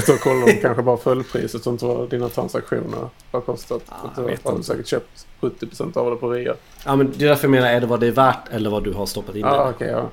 Då 0.07 0.17
kollar 0.17 0.47
de 0.47 0.53
kanske 0.53 0.83
bara 0.83 0.97
fullpriset 0.97 1.67
och 1.67 1.73
inte 1.73 1.85
vad 1.85 2.09
dina 2.09 2.29
transaktioner 2.29 3.09
har 3.31 3.41
kostat. 3.41 3.83
Ja, 3.89 4.11
du 4.15 4.37
har 4.43 4.57
du 4.57 4.63
säkert 4.63 4.87
köpt 4.87 5.27
70% 5.41 5.97
av 5.97 6.11
det 6.11 6.15
på 6.15 6.29
rea. 6.29 6.55
Ja 6.85 6.95
men 6.95 7.13
det 7.17 7.25
är 7.25 7.29
därför 7.29 7.43
jag 7.43 7.51
menar, 7.51 7.67
är 7.67 7.81
det 7.81 7.87
vad 7.87 7.99
det 7.99 8.07
är 8.07 8.11
värt 8.11 8.49
eller 8.51 8.69
vad 8.69 8.83
du 8.83 8.93
har 8.93 9.05
stoppat 9.05 9.35
in 9.35 9.45
ah, 9.45 9.69
okay, 9.69 9.87
ja. 9.87 10.09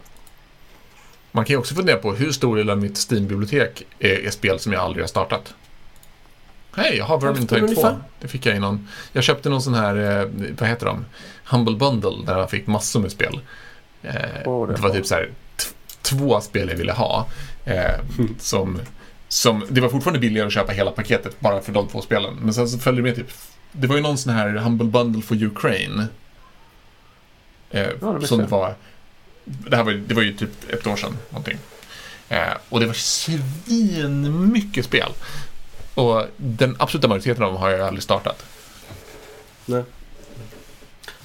Man 1.33 1.45
kan 1.45 1.55
ju 1.55 1.59
också 1.59 1.74
fundera 1.74 1.97
på 1.97 2.12
hur 2.12 2.33
stor 2.33 2.57
del 2.57 2.70
av 2.70 2.78
mitt 2.78 3.11
Steam-bibliotek 3.11 3.87
är, 3.99 4.26
är 4.26 4.31
spel 4.31 4.59
som 4.59 4.72
jag 4.72 4.83
aldrig 4.83 5.03
har 5.03 5.09
startat. 5.09 5.55
Hej, 6.77 6.97
jag 6.97 7.05
har 7.05 7.21
Vermintide 7.21 7.75
2. 7.75 7.89
Det 8.21 8.29
fick 8.29 8.47
jag 8.47 8.57
i 8.57 8.59
någon... 8.59 8.89
Jag 9.12 9.25
köpte 9.25 9.49
någon 9.49 9.62
sån 9.62 9.75
här, 9.75 10.21
eh, 10.21 10.29
vad 10.59 10.68
heter 10.68 10.87
de? 10.87 11.05
Humble 11.45 11.77
Bundle 11.77 12.27
där 12.27 12.39
jag 12.39 12.51
fick 12.51 12.66
massor 12.66 13.01
med 13.01 13.12
spel. 13.12 13.41
Oh, 14.45 14.66
det, 14.66 14.75
det, 14.75 14.83
var 14.83 14.91
typ 14.91 15.07
så 15.07 15.14
här 15.14 15.31
två 16.03 16.41
spel 16.41 16.68
jag 16.68 16.77
ville 16.77 16.93
ha. 16.93 17.27
Eh, 17.64 17.95
mm. 18.18 18.35
som, 18.39 18.81
som, 19.29 19.64
det 19.68 19.81
var 19.81 19.89
fortfarande 19.89 20.21
billigare 20.21 20.47
att 20.47 20.53
köpa 20.53 20.73
hela 20.73 20.91
paketet 20.91 21.41
bara 21.41 21.61
för 21.61 21.73
de 21.73 21.89
två 21.89 22.01
spelen. 22.01 22.35
Men 22.43 22.55
sen 22.55 22.68
så 22.68 22.79
följde 22.79 23.03
det 23.03 23.09
med 23.09 23.16
typ... 23.16 23.33
Det 23.73 23.87
var 23.87 23.97
ju 23.97 24.03
någon 24.03 24.18
sån 24.18 24.33
här 24.33 24.49
Humble 24.49 24.87
Bundle 24.87 25.23
for 25.23 25.43
Ukraine. 25.43 26.07
Eh, 27.71 27.89
ja, 28.01 28.12
det 28.21 28.27
som 28.27 28.39
det 28.39 28.47
var... 28.47 28.75
Det, 29.45 29.77
här 29.77 29.85
var, 29.85 29.93
det 29.93 30.14
var 30.14 30.23
ju 30.23 30.33
typ 30.33 30.71
ett 30.73 30.87
år 30.87 30.97
sedan 30.97 31.16
någonting. 31.31 31.59
Eh, 32.29 32.53
och 32.68 32.81
det 32.81 32.87
var 32.87 32.95
svin 32.95 34.53
mycket 34.53 34.85
spel. 34.85 35.12
Och 36.01 36.26
den 36.36 36.76
absoluta 36.78 37.09
majoriteten 37.09 37.42
av 37.42 37.53
dem 37.53 37.61
har 37.61 37.70
jag 37.70 37.80
aldrig 37.80 38.03
startat. 38.03 38.44
Nej. 39.66 39.84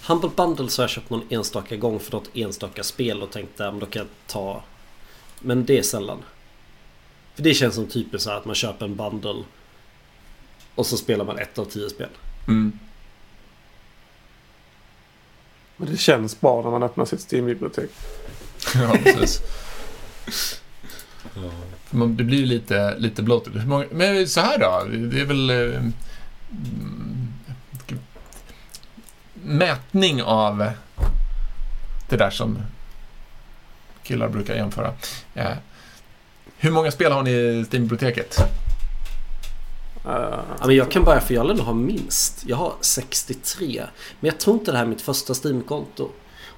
Humble 0.07 0.29
Bundles 0.35 0.77
har 0.77 0.83
jag 0.83 0.89
köpt 0.89 1.09
någon 1.09 1.27
enstaka 1.29 1.75
gång 1.75 1.99
för 1.99 2.11
något 2.11 2.29
enstaka 2.33 2.83
spel 2.83 3.21
och 3.23 3.31
tänkte 3.31 3.67
att 3.67 3.79
då 3.79 3.85
kan 3.85 3.99
jag 3.99 4.07
ta... 4.27 4.63
Men 5.39 5.65
det 5.65 5.77
är 5.77 5.81
sällan. 5.83 6.23
För 7.35 7.43
det 7.43 7.53
känns 7.53 7.75
som 7.75 7.87
typiskt 7.87 8.23
så 8.23 8.31
att 8.31 8.45
man 8.45 8.55
köper 8.55 8.85
en 8.85 8.95
bundle 8.95 9.43
och 10.75 10.85
så 10.85 10.97
spelar 10.97 11.25
man 11.25 11.39
ett 11.39 11.59
av 11.59 11.65
tio 11.65 11.89
spel. 11.89 12.09
Mm. 12.47 12.79
Men 15.77 15.91
det 15.91 15.97
känns 15.97 16.41
bra 16.41 16.61
när 16.61 16.69
man 16.69 16.83
öppnar 16.83 17.05
sitt 17.05 17.31
Steam-bibliotek. 17.31 17.89
ja, 18.75 18.97
precis. 19.03 19.41
Det 21.95 22.23
blir 22.23 22.45
lite, 22.45 22.97
lite 22.97 23.23
bloated. 23.23 23.67
Men 23.91 24.27
så 24.27 24.41
här 24.41 24.57
då, 24.57 24.83
det 24.97 25.21
är 25.21 25.25
väl... 25.25 25.49
Eh, 25.49 25.81
mätning 29.43 30.23
av 30.23 30.69
det 32.09 32.17
där 32.17 32.29
som 32.29 32.57
killar 34.03 34.29
brukar 34.29 34.55
jämföra. 34.55 34.93
Eh, 35.33 35.51
hur 36.57 36.71
många 36.71 36.91
spel 36.91 37.11
har 37.11 37.23
ni 37.23 37.31
i 37.31 37.65
Steam-biblioteket? 37.71 38.37
Uh, 40.05 40.73
jag 40.73 40.91
kan 40.91 41.03
börja 41.03 41.21
för 41.21 41.33
jag 41.33 41.45
lär 41.45 41.63
ha 41.63 41.73
minst. 41.73 42.43
Jag 42.47 42.57
har 42.57 42.73
63. 42.81 43.83
Men 44.19 44.27
jag 44.27 44.39
tror 44.39 44.57
inte 44.57 44.71
det 44.71 44.77
här 44.77 44.85
är 44.85 44.89
mitt 44.89 45.01
första 45.01 45.33
Steam-konto. 45.33 46.09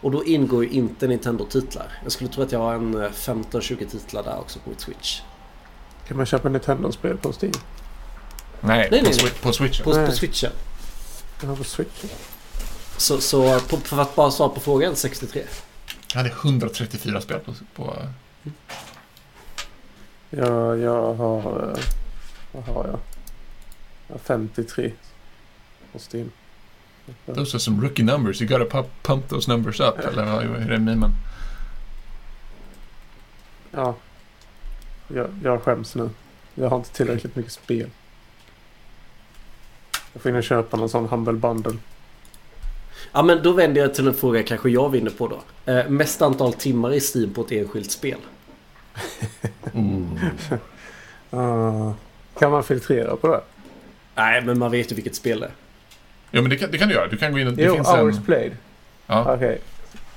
Och 0.02 0.12
då 0.12 0.26
ingår 0.26 0.64
ju 0.64 0.70
inte 0.70 1.08
Nintendo-titlar. 1.08 2.00
Jag 2.04 2.12
skulle 2.12 2.30
tro 2.30 2.44
att 2.44 2.52
jag 2.52 2.60
har 2.60 2.76
en 2.76 2.96
15-20 2.96 3.82
eh, 3.82 3.88
titlar 3.88 4.24
där 4.24 4.40
också 4.40 4.60
på 4.60 4.70
mitt 4.70 4.82
Switch. 4.82 5.22
Kan 6.08 6.18
man 6.18 6.26
köpa 6.26 6.50
Nintendo-spel 6.50 7.18
på 7.18 7.34
Steam? 7.34 7.54
Nej, 8.62 8.78
nej, 8.78 8.90
på, 8.90 8.96
nej, 8.96 9.18
nej. 9.24 9.32
på 9.42 9.54
Switchen. 9.54 9.84
På, 9.84 10.06
på 10.06 10.12
Switchen. 10.12 10.52
Ja, 11.44 11.56
på 11.56 11.64
Switchen. 11.64 12.10
Så, 12.98 13.22
så 13.22 13.60
på, 13.60 13.78
för 13.78 14.02
att 14.02 14.16
bara 14.16 14.32
svara 14.32 14.50
på 14.50 14.60
frågan, 14.60 14.96
63? 14.96 15.44
Jag 16.14 16.18
hade 16.18 16.30
134 16.30 17.22
spel 17.22 17.40
på... 17.40 17.54
på... 17.76 17.96
Ja, 20.30 20.76
jag 20.76 21.14
har... 21.14 21.74
Eh, 21.76 21.84
vad 22.52 22.64
har 22.64 22.88
jag? 22.88 23.00
Jag 24.08 24.14
har 24.14 24.20
53 24.20 24.92
på 25.92 26.00
Steam. 26.00 26.32
Those 27.26 27.56
are 27.56 27.60
some 27.60 27.82
rookie 27.82 28.04
numbers. 28.04 28.42
You 28.42 28.50
gotta 28.50 28.66
pump, 28.66 28.88
pump 29.04 29.28
those 29.28 29.52
numbers 29.52 29.80
up. 29.80 30.00
Eller 30.00 30.42
hur 30.42 30.72
är 30.72 30.78
memen? 30.78 31.12
Ja. 33.72 33.96
Jag, 35.08 35.28
jag 35.44 35.62
skäms 35.62 35.96
nu. 35.96 36.10
Jag 36.56 36.70
har 36.70 36.78
inte 36.78 36.92
tillräckligt 36.94 37.36
mycket 37.36 37.52
spel. 37.52 37.90
Jag 40.14 40.22
får 40.22 40.32
in 40.32 40.38
och 40.38 40.44
köpa 40.44 40.78
någon 40.78 40.90
sån 40.90 41.06
Humble 41.06 41.34
Bundle. 41.34 41.78
Ja 43.12 43.24
men 43.24 43.44
då 43.44 43.52
vänder 43.52 43.82
jag 43.82 43.96
till 43.96 44.08
en 44.08 44.14
fråga 44.14 44.44
kanske 44.44 44.70
jag 44.70 44.90
vinner 44.90 45.12
på 45.12 45.28
då. 45.28 45.72
Eh, 45.72 45.90
mest 45.90 46.22
antal 46.22 46.54
timmar 46.54 46.94
i 46.94 47.00
Steam 47.00 47.34
på 47.34 47.42
ett 47.42 47.52
enskilt 47.52 47.92
spel? 47.92 48.20
mm. 49.74 50.20
uh, 51.34 51.92
kan 52.40 52.52
man 52.52 52.64
filtrera 52.64 53.16
på 53.16 53.28
det? 53.28 53.42
Nej 54.16 54.42
men 54.42 54.60
man 54.60 54.72
vet 54.72 54.92
ju 54.92 54.96
vilket 54.96 55.16
spel 55.16 55.40
det 55.40 55.46
är. 55.46 55.52
Ja, 56.32 56.42
men 56.42 56.50
det 56.50 56.58
kan, 56.58 56.72
det 56.72 56.78
kan 56.78 56.88
du 56.88 56.94
göra. 56.94 57.08
Du 57.08 57.18
kan 57.18 57.32
gå 57.32 57.40
in 57.40 57.48
och... 57.48 57.54
Det 57.54 57.64
jo, 57.64 57.74
finns 57.74 57.88
hours 57.88 58.18
en... 58.18 58.24
played. 58.24 58.58
Ja. 59.08 59.22
Okej. 59.22 59.36
Okay. 59.36 59.58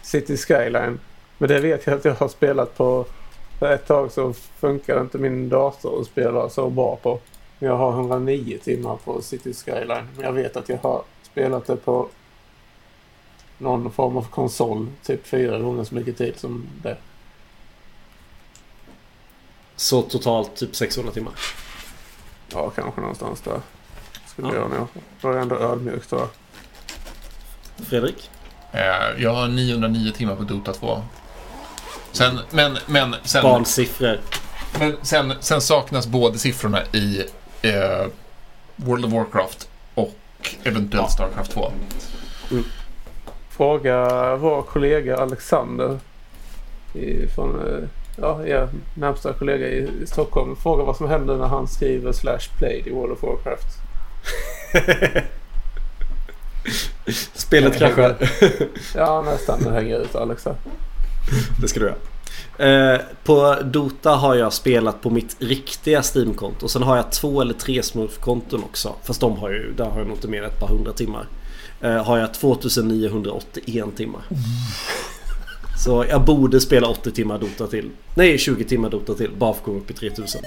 City 0.03 0.37
Skyline 0.37 1.01
Men 1.39 1.49
det 1.49 1.61
vet 1.61 1.87
jag 1.87 1.97
att 1.97 2.05
jag 2.05 2.15
har 2.15 2.29
spelat 2.29 2.77
på. 2.77 3.07
För 3.59 3.75
ett 3.75 3.87
tag 3.87 4.13
så 4.13 4.33
funkar 4.33 5.01
inte 5.01 5.19
min 5.19 5.49
dator 5.49 6.01
att 6.01 6.07
spela 6.07 6.49
så 6.49 6.71
bra 6.71 6.97
på. 6.97 7.21
Jag 7.59 7.77
har 7.77 7.93
109 7.93 8.59
timmar 8.63 8.97
på 8.97 9.23
City 9.23 9.55
Skyline. 9.55 10.09
Men 10.17 10.25
jag 10.25 10.33
vet 10.33 10.57
att 10.57 10.69
jag 10.69 10.79
har 10.79 11.03
spelat 11.23 11.67
det 11.67 11.77
på 11.77 12.09
någon 13.59 13.93
form 13.93 14.17
av 14.17 14.23
konsol. 14.23 14.87
Typ 15.03 15.27
fyra 15.27 15.59
gånger 15.59 15.85
så 15.85 15.95
mycket 15.95 16.19
tid 16.19 16.39
som 16.39 16.67
det. 16.83 16.97
Så 19.77 20.03
totalt 20.03 20.57
typ 20.57 20.77
600 20.77 21.13
timmar? 21.13 21.33
Ja, 22.53 22.71
kanske 22.71 23.01
någonstans 23.01 23.41
där. 23.41 23.61
Skulle 24.31 24.49
ja. 24.49 24.55
jag 24.55 24.71
nog. 24.71 24.89
Var 25.21 25.37
ändå 25.37 25.57
ödmjuk 25.57 26.07
tror 26.07 26.21
jag. 26.21 26.29
Fredrik? 27.87 28.31
Eh, 28.73 29.23
jag 29.23 29.35
har 29.35 29.49
909 29.49 30.13
timmar 30.13 30.37
på 30.37 30.43
Dota 30.43 30.73
2. 30.73 31.03
Sen, 32.13 32.41
men, 32.51 32.79
men 32.87 33.15
sen... 33.23 33.43
Barnsiffror. 33.43 34.21
Men 34.79 34.97
sen, 35.03 35.33
sen 35.41 35.61
saknas 35.61 36.07
båda 36.07 36.39
siffrorna 36.39 36.83
i 36.93 37.25
eh, 37.63 38.07
World 38.77 39.05
of 39.05 39.13
Warcraft 39.13 39.69
och 39.95 40.15
eventuellt 40.63 41.07
ja. 41.07 41.09
Starcraft 41.09 41.51
2. 41.53 41.73
Mm. 42.51 42.65
Fråga 43.49 44.37
vår 44.37 44.63
kollega 44.63 45.17
Alexander 45.17 45.99
i, 46.95 47.27
från 47.27 47.69
eh, 47.69 47.89
ja, 48.17 48.47
er 48.47 48.69
närmsta 48.95 49.33
kollega 49.33 49.69
i 49.69 50.07
Stockholm. 50.07 50.57
Fråga 50.57 50.85
vad 50.85 50.97
som 50.97 51.09
händer 51.09 51.37
när 51.37 51.47
han 51.47 51.69
skriver 51.69 52.13
slash 52.13 52.59
play 52.59 52.83
i 52.87 52.91
World 52.91 53.13
of 53.13 53.23
Warcraft. 53.23 53.80
Spelet 57.35 57.79
kraschar. 57.79 58.17
ja, 58.95 59.23
nästan. 59.23 59.63
Det 59.65 59.71
hänger 59.71 59.99
ut 59.99 60.15
Alex 60.15 60.45
Det 61.61 61.69
ska 61.69 61.81
du 61.81 61.87
göra. 61.87 61.97
Eh, 62.61 63.01
på 63.25 63.57
Dota 63.65 64.11
har 64.11 64.35
jag 64.35 64.53
spelat 64.53 65.03
på 65.03 65.11
mitt 65.11 65.37
riktiga 65.39 66.03
Steam-konto. 66.03 66.69
Sen 66.69 66.83
har 66.83 66.97
jag 66.97 67.13
två 67.13 67.41
eller 67.41 67.55
tre 67.55 67.83
Smurf-konton 67.83 68.65
också. 68.65 68.95
Fast 69.05 69.21
de 69.21 69.37
har 69.37 69.51
ju, 69.51 69.73
där 69.73 69.85
har 69.85 69.99
jag 69.99 70.07
nog 70.07 70.17
inte 70.17 70.29
mer 70.29 70.43
än 70.43 70.51
ett 70.51 70.61
par 70.61 70.69
hundra 70.69 70.93
timmar. 70.93 71.27
Eh, 71.81 72.05
har 72.05 72.19
jag 72.19 72.35
2981 72.35 73.85
timmar. 73.97 74.23
Så 75.85 76.05
jag 76.09 76.25
borde 76.25 76.61
spela 76.61 76.87
80 76.87 77.11
timmar 77.11 77.39
Dota 77.39 77.67
till. 77.67 77.91
Nej, 78.15 78.39
20 78.39 78.65
timmar 78.65 78.91
Dota 78.91 79.15
till. 79.15 79.31
Bara 79.39 79.53
för 79.53 79.61
att 79.61 79.65
komma 79.65 79.79
upp 79.79 79.91
i 79.91 79.95
3000. 79.95 80.43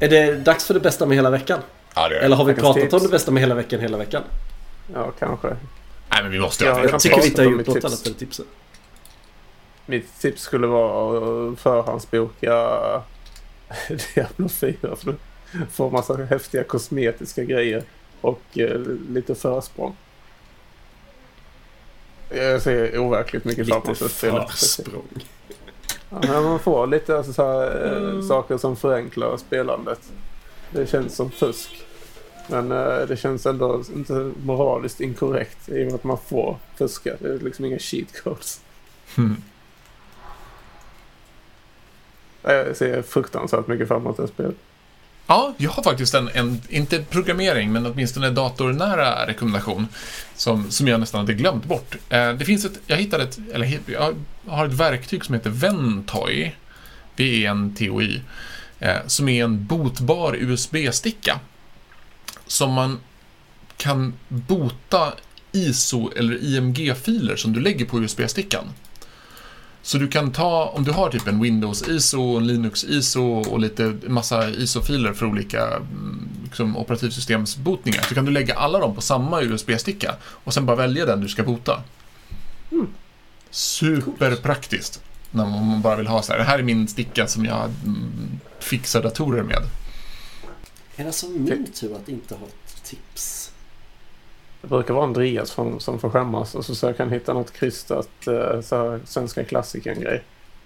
Är 0.00 0.08
det 0.08 0.34
dags 0.34 0.66
för 0.66 0.74
det 0.74 0.80
bästa 0.80 1.06
med 1.06 1.16
hela 1.16 1.30
veckan? 1.30 1.60
Ja, 1.94 2.08
det 2.08 2.16
är 2.16 2.20
Eller 2.20 2.36
har 2.36 2.44
vi 2.44 2.54
pratat 2.54 2.82
tips. 2.82 2.94
om 2.94 3.02
det 3.02 3.08
bästa 3.08 3.30
med 3.30 3.40
hela 3.40 3.54
veckan 3.54 3.80
hela 3.80 3.98
veckan? 3.98 4.22
Ja, 4.94 5.12
kanske. 5.18 5.48
Nej, 6.10 6.22
men 6.22 6.30
vi 6.32 6.40
måste 6.40 6.64
ja, 6.64 6.84
Jag 6.84 7.00
tycker 7.00 7.20
vi 7.20 7.26
inte 7.26 7.42
har 7.42 7.50
gjort 7.50 7.66
något 7.66 7.84
annat 7.84 8.06
än 8.06 8.14
tipset. 8.14 8.46
Mitt 9.86 10.20
tips 10.20 10.42
skulle 10.42 10.66
vara 10.66 11.50
att 11.52 11.58
förhandsboka 11.58 12.52
Diablo 14.14 14.48
4. 14.48 14.74
För 14.80 15.10
att 15.10 15.16
få 15.72 15.90
massa 15.90 16.16
häftiga 16.16 16.64
kosmetiska 16.64 17.44
grejer 17.44 17.82
och 18.20 18.42
eh, 18.58 18.80
lite 19.08 19.34
försprång. 19.34 19.96
Jag 22.30 22.62
ser 22.62 22.98
overkligt 22.98 23.44
mycket 23.44 23.68
fram 23.68 23.82
emot 23.82 24.10
spelet. 24.10 24.50
Försprång. 24.50 25.08
Ja, 26.10 26.42
man 26.42 26.58
får 26.58 26.86
lite 26.86 27.16
alltså, 27.16 27.32
så 27.32 27.42
här, 27.42 27.86
eh, 27.86 27.96
mm. 27.96 28.22
saker 28.22 28.56
som 28.58 28.76
förenklar 28.76 29.36
spelandet. 29.36 30.12
Det 30.70 30.86
känns 30.86 31.16
som 31.16 31.30
fusk. 31.30 31.86
Men 32.46 32.72
uh, 32.72 33.06
det 33.08 33.16
känns 33.16 33.46
ändå 33.46 33.82
inte 33.94 34.32
moraliskt 34.44 35.00
inkorrekt 35.00 35.68
i 35.68 35.82
och 35.82 35.86
med 35.86 35.94
att 35.94 36.04
man 36.04 36.18
får 36.18 36.56
fuska. 36.76 37.16
Det 37.18 37.28
är 37.28 37.38
liksom 37.38 37.64
inga 37.64 37.78
cheat 37.78 38.22
codes. 38.24 38.60
Mm. 39.18 39.36
Jag 42.42 42.76
ser 42.76 43.02
fruktansvärt 43.02 43.66
mycket 43.66 43.88
fram 43.88 44.02
emot 44.02 44.16
det 44.16 44.28
spelet. 44.28 44.56
Ja, 45.30 45.54
jag 45.56 45.70
har 45.70 45.82
faktiskt 45.82 46.14
en, 46.14 46.28
en, 46.34 46.62
inte 46.68 47.02
programmering, 47.02 47.72
men 47.72 47.86
åtminstone 47.86 48.30
datornära 48.30 49.26
rekommendation 49.26 49.88
som, 50.36 50.70
som 50.70 50.88
jag 50.88 51.00
nästan 51.00 51.20
hade 51.20 51.34
glömt 51.34 51.64
bort. 51.64 51.96
Eh, 52.08 52.32
det 52.32 52.44
finns 52.44 52.64
ett, 52.64 52.80
jag 52.86 52.96
hittade 52.96 53.24
ett, 53.24 53.38
eller 53.52 53.80
jag 53.86 54.14
har 54.46 54.66
ett 54.66 54.72
verktyg 54.72 55.24
som 55.24 55.34
heter 55.34 55.50
Ventoy, 55.50 56.56
V-E-N-T-O-Y, 57.16 58.20
eh, 58.78 58.96
som 59.06 59.28
är 59.28 59.44
en 59.44 59.66
botbar 59.66 60.36
USB-sticka 60.36 61.40
som 62.46 62.72
man 62.72 62.98
kan 63.76 64.14
bota 64.28 65.12
ISO 65.52 66.10
eller 66.16 66.44
IMG-filer 66.44 67.36
som 67.36 67.52
du 67.52 67.60
lägger 67.60 67.84
på 67.84 68.00
USB-stickan. 68.00 68.64
Så 69.82 69.98
du 69.98 70.08
kan 70.08 70.32
ta, 70.32 70.64
om 70.64 70.84
du 70.84 70.92
har 70.92 71.10
typ 71.10 71.26
en 71.26 71.42
Windows 71.42 71.88
ISO, 71.88 72.36
en 72.36 72.46
Linux 72.46 72.84
ISO 72.84 73.22
och 73.24 73.60
lite 73.60 73.94
massa 74.06 74.50
ISO-filer 74.50 75.12
för 75.12 75.26
olika 75.26 75.66
mm, 75.66 76.28
liksom, 76.44 76.76
operativsystemsbotningar, 76.76 78.02
så 78.02 78.14
kan 78.14 78.24
du 78.24 78.32
lägga 78.32 78.54
alla 78.54 78.78
dem 78.78 78.94
på 78.94 79.00
samma 79.00 79.42
USB-sticka 79.42 80.14
och 80.22 80.54
sen 80.54 80.66
bara 80.66 80.76
välja 80.76 81.06
den 81.06 81.20
du 81.20 81.28
ska 81.28 81.42
bota. 81.42 81.82
Mm. 82.72 82.86
Superpraktiskt. 83.50 85.02
När 85.30 85.46
man 85.46 85.82
bara 85.82 85.96
vill 85.96 86.06
ha 86.06 86.22
så 86.22 86.32
här, 86.32 86.38
det 86.38 86.44
här 86.44 86.58
är 86.58 86.62
min 86.62 86.88
sticka 86.88 87.26
som 87.26 87.44
jag 87.44 87.64
mm, 87.84 88.40
fixar 88.58 89.02
datorer 89.02 89.42
med. 89.42 89.62
Är 90.96 91.02
det 91.02 91.06
alltså 91.06 91.28
min 91.28 91.66
tur 91.72 91.96
att 91.96 92.08
inte 92.08 92.34
ha 92.34 92.46
tips? 92.84 93.39
Det 94.62 94.68
brukar 94.68 94.94
vara 94.94 95.04
Andreas 95.04 95.50
som, 95.50 95.80
som 95.80 95.98
får 95.98 96.10
skämmas 96.10 96.54
och 96.54 96.64
så 96.64 96.74
försöker 96.74 97.04
han 97.04 97.12
hitta 97.12 97.32
något 97.32 97.52
krystat 97.52 98.08
uh, 98.28 98.60
så 98.60 98.76
här, 98.76 99.00
svenska 99.04 99.44
klassikern-grej. 99.44 100.22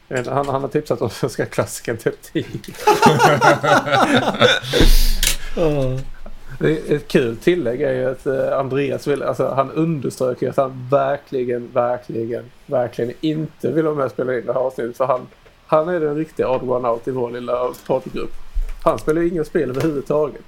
Han, 0.09 0.49
han 0.49 0.63
har 0.63 0.69
tipsat 0.69 1.03
om 1.03 1.11
svenska 1.21 1.47
klassikern 1.47 1.97
typ 1.97 2.23
10. 2.23 2.45
Ett 6.89 7.09
kul 7.09 7.37
tillägg 7.37 7.83
är 7.83 7.93
ju 7.93 8.11
att 8.11 8.27
uh, 8.27 8.59
Andreas 8.59 9.07
vill, 9.07 9.23
alltså 9.23 9.49
han 9.49 9.71
understryker 9.71 10.51
att 10.51 10.57
han 10.57 10.89
verkligen, 10.91 11.71
verkligen, 11.73 12.45
verkligen 12.67 13.13
inte 13.21 13.71
vill 13.73 13.85
vara 13.85 13.95
med 13.95 14.05
och 14.05 14.11
spela 14.11 14.39
in 14.39 14.47
det 14.47 14.53
här 14.53 14.61
avsnittet. 14.61 14.97
För 14.97 15.07
han, 15.07 15.27
han 15.67 15.89
är 15.89 16.01
den 16.01 16.17
riktiga 16.17 16.49
odd 16.49 16.63
one 16.63 16.89
out 16.89 17.09
i 17.09 17.11
vår 17.11 17.31
lilla 17.31 17.73
poddgrupp. 17.87 18.33
Han 18.83 18.99
spelar 18.99 19.23
ju 19.23 19.29
inga 19.29 19.45
spel 19.45 19.71
överhuvudtaget. 19.71 20.43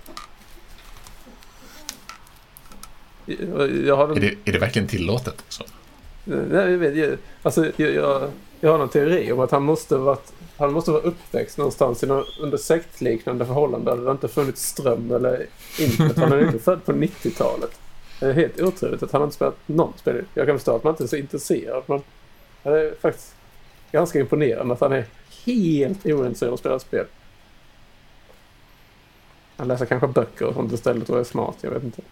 Jag 3.27 4.17
är, 4.17 4.21
det, 4.21 4.35
är 4.45 4.53
det 4.53 4.59
verkligen 4.59 4.89
tillåtet? 4.89 5.45
Så? 5.49 5.65
Nej, 6.25 6.71
jag 6.71 6.79
vet. 6.79 6.97
Jag, 6.97 7.19
alltså, 7.43 7.67
jag, 7.77 7.91
jag, 7.91 8.31
jag 8.61 8.71
har 8.71 8.79
någon 8.79 8.89
teori 8.89 9.33
om 9.33 9.41
att 9.41 9.51
han 9.51 9.63
måste 9.63 9.97
varit 9.97 10.33
han 10.59 10.73
måste 10.73 10.91
vara 10.91 11.03
uppväxt 11.03 11.59
någonstans 11.59 12.03
i 12.03 12.07
någon, 12.07 12.25
under 12.41 12.59
sektliknande 12.59 13.47
förhållanden 13.47 13.97
där 13.97 14.05
det 14.05 14.11
inte 14.11 14.29
funnits 14.29 14.63
ström 14.63 15.11
eller 15.11 15.47
internet. 15.79 16.17
Han 16.17 16.33
är 16.33 16.47
inte 16.47 16.59
född 16.59 16.85
på 16.85 16.93
90-talet. 16.93 17.81
Det 18.21 18.27
är 18.27 18.33
helt 18.33 18.61
otroligt 18.61 19.03
att 19.03 19.13
han 19.13 19.23
inte 19.23 19.35
spelat 19.35 19.57
någon 19.67 19.93
spel. 19.97 20.25
Jag 20.35 20.47
kan 20.47 20.57
förstå 20.57 20.77
att 20.77 20.85
man 20.85 20.93
inte 20.93 21.05
är 21.05 21.09
så 21.09 21.17
intresserad 21.17 21.83
men 21.87 22.03
det 22.63 22.71
är 22.71 22.95
faktiskt 23.01 23.35
ganska 23.93 24.21
imponerande 24.21 24.75
att 24.75 24.81
han 24.81 24.93
är 24.93 25.05
helt 25.45 26.07
ointresserad 26.07 26.49
av 26.49 26.55
att 26.55 26.61
spela 26.61 26.79
spel. 26.79 27.07
Han 29.57 29.69
läser 29.69 29.87
kanske 29.87 30.09
böcker 30.09 30.47
och 30.47 30.55
sånt 30.55 30.73
istället 30.73 31.11
och 31.11 31.21
är 31.21 31.25
smart, 31.25 31.57
jag 31.61 31.71
vet 31.71 31.85
inte. 31.85 32.03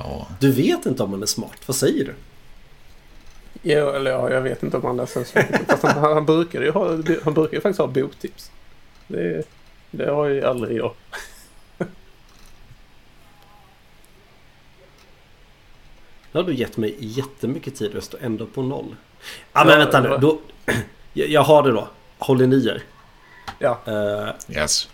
Ja. 0.00 0.26
Du 0.40 0.52
vet 0.52 0.86
inte 0.86 1.02
om 1.02 1.12
han 1.12 1.22
är 1.22 1.26
smart. 1.26 1.58
Vad 1.66 1.76
säger 1.76 2.04
du? 2.04 2.14
Ja, 3.62 3.96
eller 3.96 4.10
ja, 4.10 4.30
jag 4.30 4.40
vet 4.40 4.62
inte 4.62 4.76
om 4.76 4.84
han 4.84 4.96
läser 4.96 5.24
så 5.24 5.40
Fast 5.68 5.82
han, 5.82 6.12
han, 6.12 6.26
brukar 6.26 6.62
ju 6.62 6.70
ha, 6.70 6.88
han 7.24 7.34
brukar 7.34 7.54
ju 7.54 7.60
faktiskt 7.60 7.78
ha 7.78 7.86
boktips. 7.86 8.50
Det, 9.06 9.42
det 9.90 10.10
har 10.10 10.26
ju 10.26 10.44
aldrig 10.44 10.78
jag. 10.78 10.92
Nu 16.32 16.40
har 16.40 16.42
du 16.42 16.54
gett 16.54 16.76
mig 16.76 16.96
jättemycket 16.98 17.76
tid 17.76 17.94
och 17.94 18.02
står 18.02 18.20
ändå 18.22 18.46
på 18.46 18.62
noll. 18.62 18.96
Ja, 19.52 19.64
men 19.64 19.78
vänta 19.78 20.00
nu. 20.00 20.18
Då, 20.20 20.38
jag 21.12 21.42
har 21.42 21.62
det 21.62 21.70
då. 21.70 21.88
Håller 22.18 22.46
ni 22.46 22.66
er? 22.66 22.82
Ja. 23.58 23.78
Uh, 23.88 24.56
yes. 24.56 24.88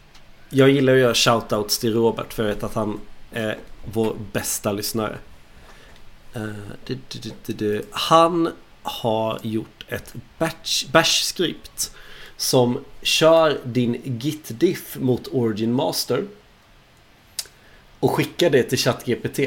Jag 0.48 0.70
gillar 0.70 0.92
att 0.92 0.98
göra 0.98 1.14
shoutouts 1.14 1.78
till 1.78 1.94
Robert 1.94 2.32
för 2.32 2.42
jag 2.42 2.54
vet 2.54 2.62
att 2.64 2.74
han 2.74 3.00
är 3.32 3.56
vår 3.92 4.16
bästa 4.32 4.72
lyssnare. 4.72 5.18
Uh, 6.36 7.80
han 7.90 8.52
har 8.82 9.38
gjort 9.42 9.84
ett 9.88 10.14
bash-skript 10.92 11.90
som 12.36 12.84
kör 13.02 13.58
din 13.64 14.00
git-diff 14.04 14.96
mot 15.00 15.28
Origin 15.28 15.72
Master 15.72 16.24
och 18.00 18.10
skickar 18.10 18.50
det 18.50 18.62
till 18.62 18.78
ChatGPT. 18.78 19.40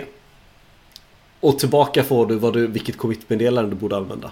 Och 1.39 1.59
tillbaka 1.59 2.03
får 2.03 2.25
du, 2.25 2.35
vad 2.35 2.53
du 2.53 2.67
vilket 2.67 2.97
commit-meddelande 2.97 3.69
du 3.69 3.75
borde 3.75 3.97
använda. 3.97 4.31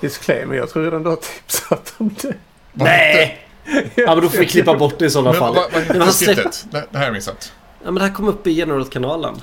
Disclaimer, 0.00 0.54
jag 0.54 0.70
tror 0.70 0.84
redan 0.84 1.02
du 1.02 1.08
har 1.08 1.16
tipsat 1.16 1.94
om 1.98 2.14
det. 2.22 2.34
Nej! 2.72 3.40
Ja 3.94 4.14
men 4.14 4.24
då 4.24 4.28
får 4.28 4.38
vi 4.38 4.46
klippa 4.46 4.74
bort 4.74 4.98
det 4.98 5.06
i 5.06 5.10
sådana 5.10 5.32
fall. 5.32 5.54
Vad 5.54 5.82
heter 5.82 6.34
det? 6.34 6.50
Det 6.70 6.78
här 6.78 6.98
har 6.98 7.04
jag 7.04 7.12
missat. 7.12 7.52
Ja 7.84 7.90
men 7.90 7.94
det 7.94 8.08
här 8.08 8.14
kom 8.14 8.28
upp 8.28 8.46
i 8.46 8.50
General-kanalen. 8.50 9.34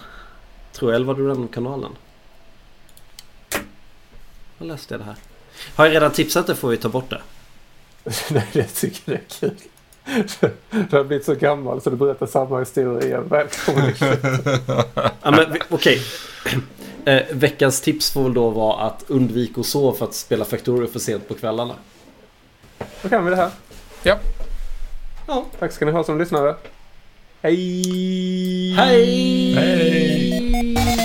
Tror 0.71 0.91
jag, 0.91 0.95
eller 0.95 1.05
var 1.05 1.15
det 1.15 1.27
den 1.27 1.47
kanalen? 1.47 1.91
jag 4.57 4.67
läste 4.67 4.97
det 4.97 5.03
här. 5.03 5.15
Har 5.75 5.85
jag 5.85 5.93
redan 5.93 6.11
tipsat 6.11 6.47
det 6.47 6.55
får 6.55 6.69
vi 6.69 6.77
ta 6.77 6.89
bort 6.89 7.09
det. 7.09 7.21
Nej, 8.31 8.47
det 8.53 8.63
tycker 8.63 9.11
jag 9.11 9.21
är 9.21 9.25
kul. 9.39 9.55
Du 10.89 10.97
har 10.97 11.03
blivit 11.03 11.25
så 11.25 11.35
gammal 11.35 11.81
så 11.81 11.89
du 11.89 11.95
berättar 11.95 12.25
samma 12.25 12.59
historia 12.59 13.07
igen. 13.07 13.27
Välkommen. 13.27 13.93
ja, 15.21 15.31
men 15.31 15.57
okej. 15.69 16.01
Eh, 17.05 17.21
veckans 17.31 17.81
tips 17.81 18.11
får 18.11 18.23
väl 18.23 18.33
då 18.33 18.49
vara 18.49 18.83
att 18.83 19.03
undvika 19.07 19.61
att 19.61 19.67
sova 19.67 19.97
för 19.97 20.05
att 20.05 20.15
spela 20.15 20.45
Factorio 20.45 20.87
för 20.87 20.99
sent 20.99 21.27
på 21.27 21.33
kvällarna. 21.33 21.75
Då 23.01 23.09
kan 23.09 23.25
vi 23.25 23.29
det 23.29 23.37
här. 23.37 23.51
Ja. 24.03 24.19
Ja, 25.27 25.45
tack 25.59 25.71
ska 25.71 25.85
ni 25.85 25.91
ha 25.91 26.03
som 26.03 26.17
lyssnare. 26.17 26.55
Hej! 27.43 27.81
Hej! 28.77 29.53
Hej. 29.55 31.00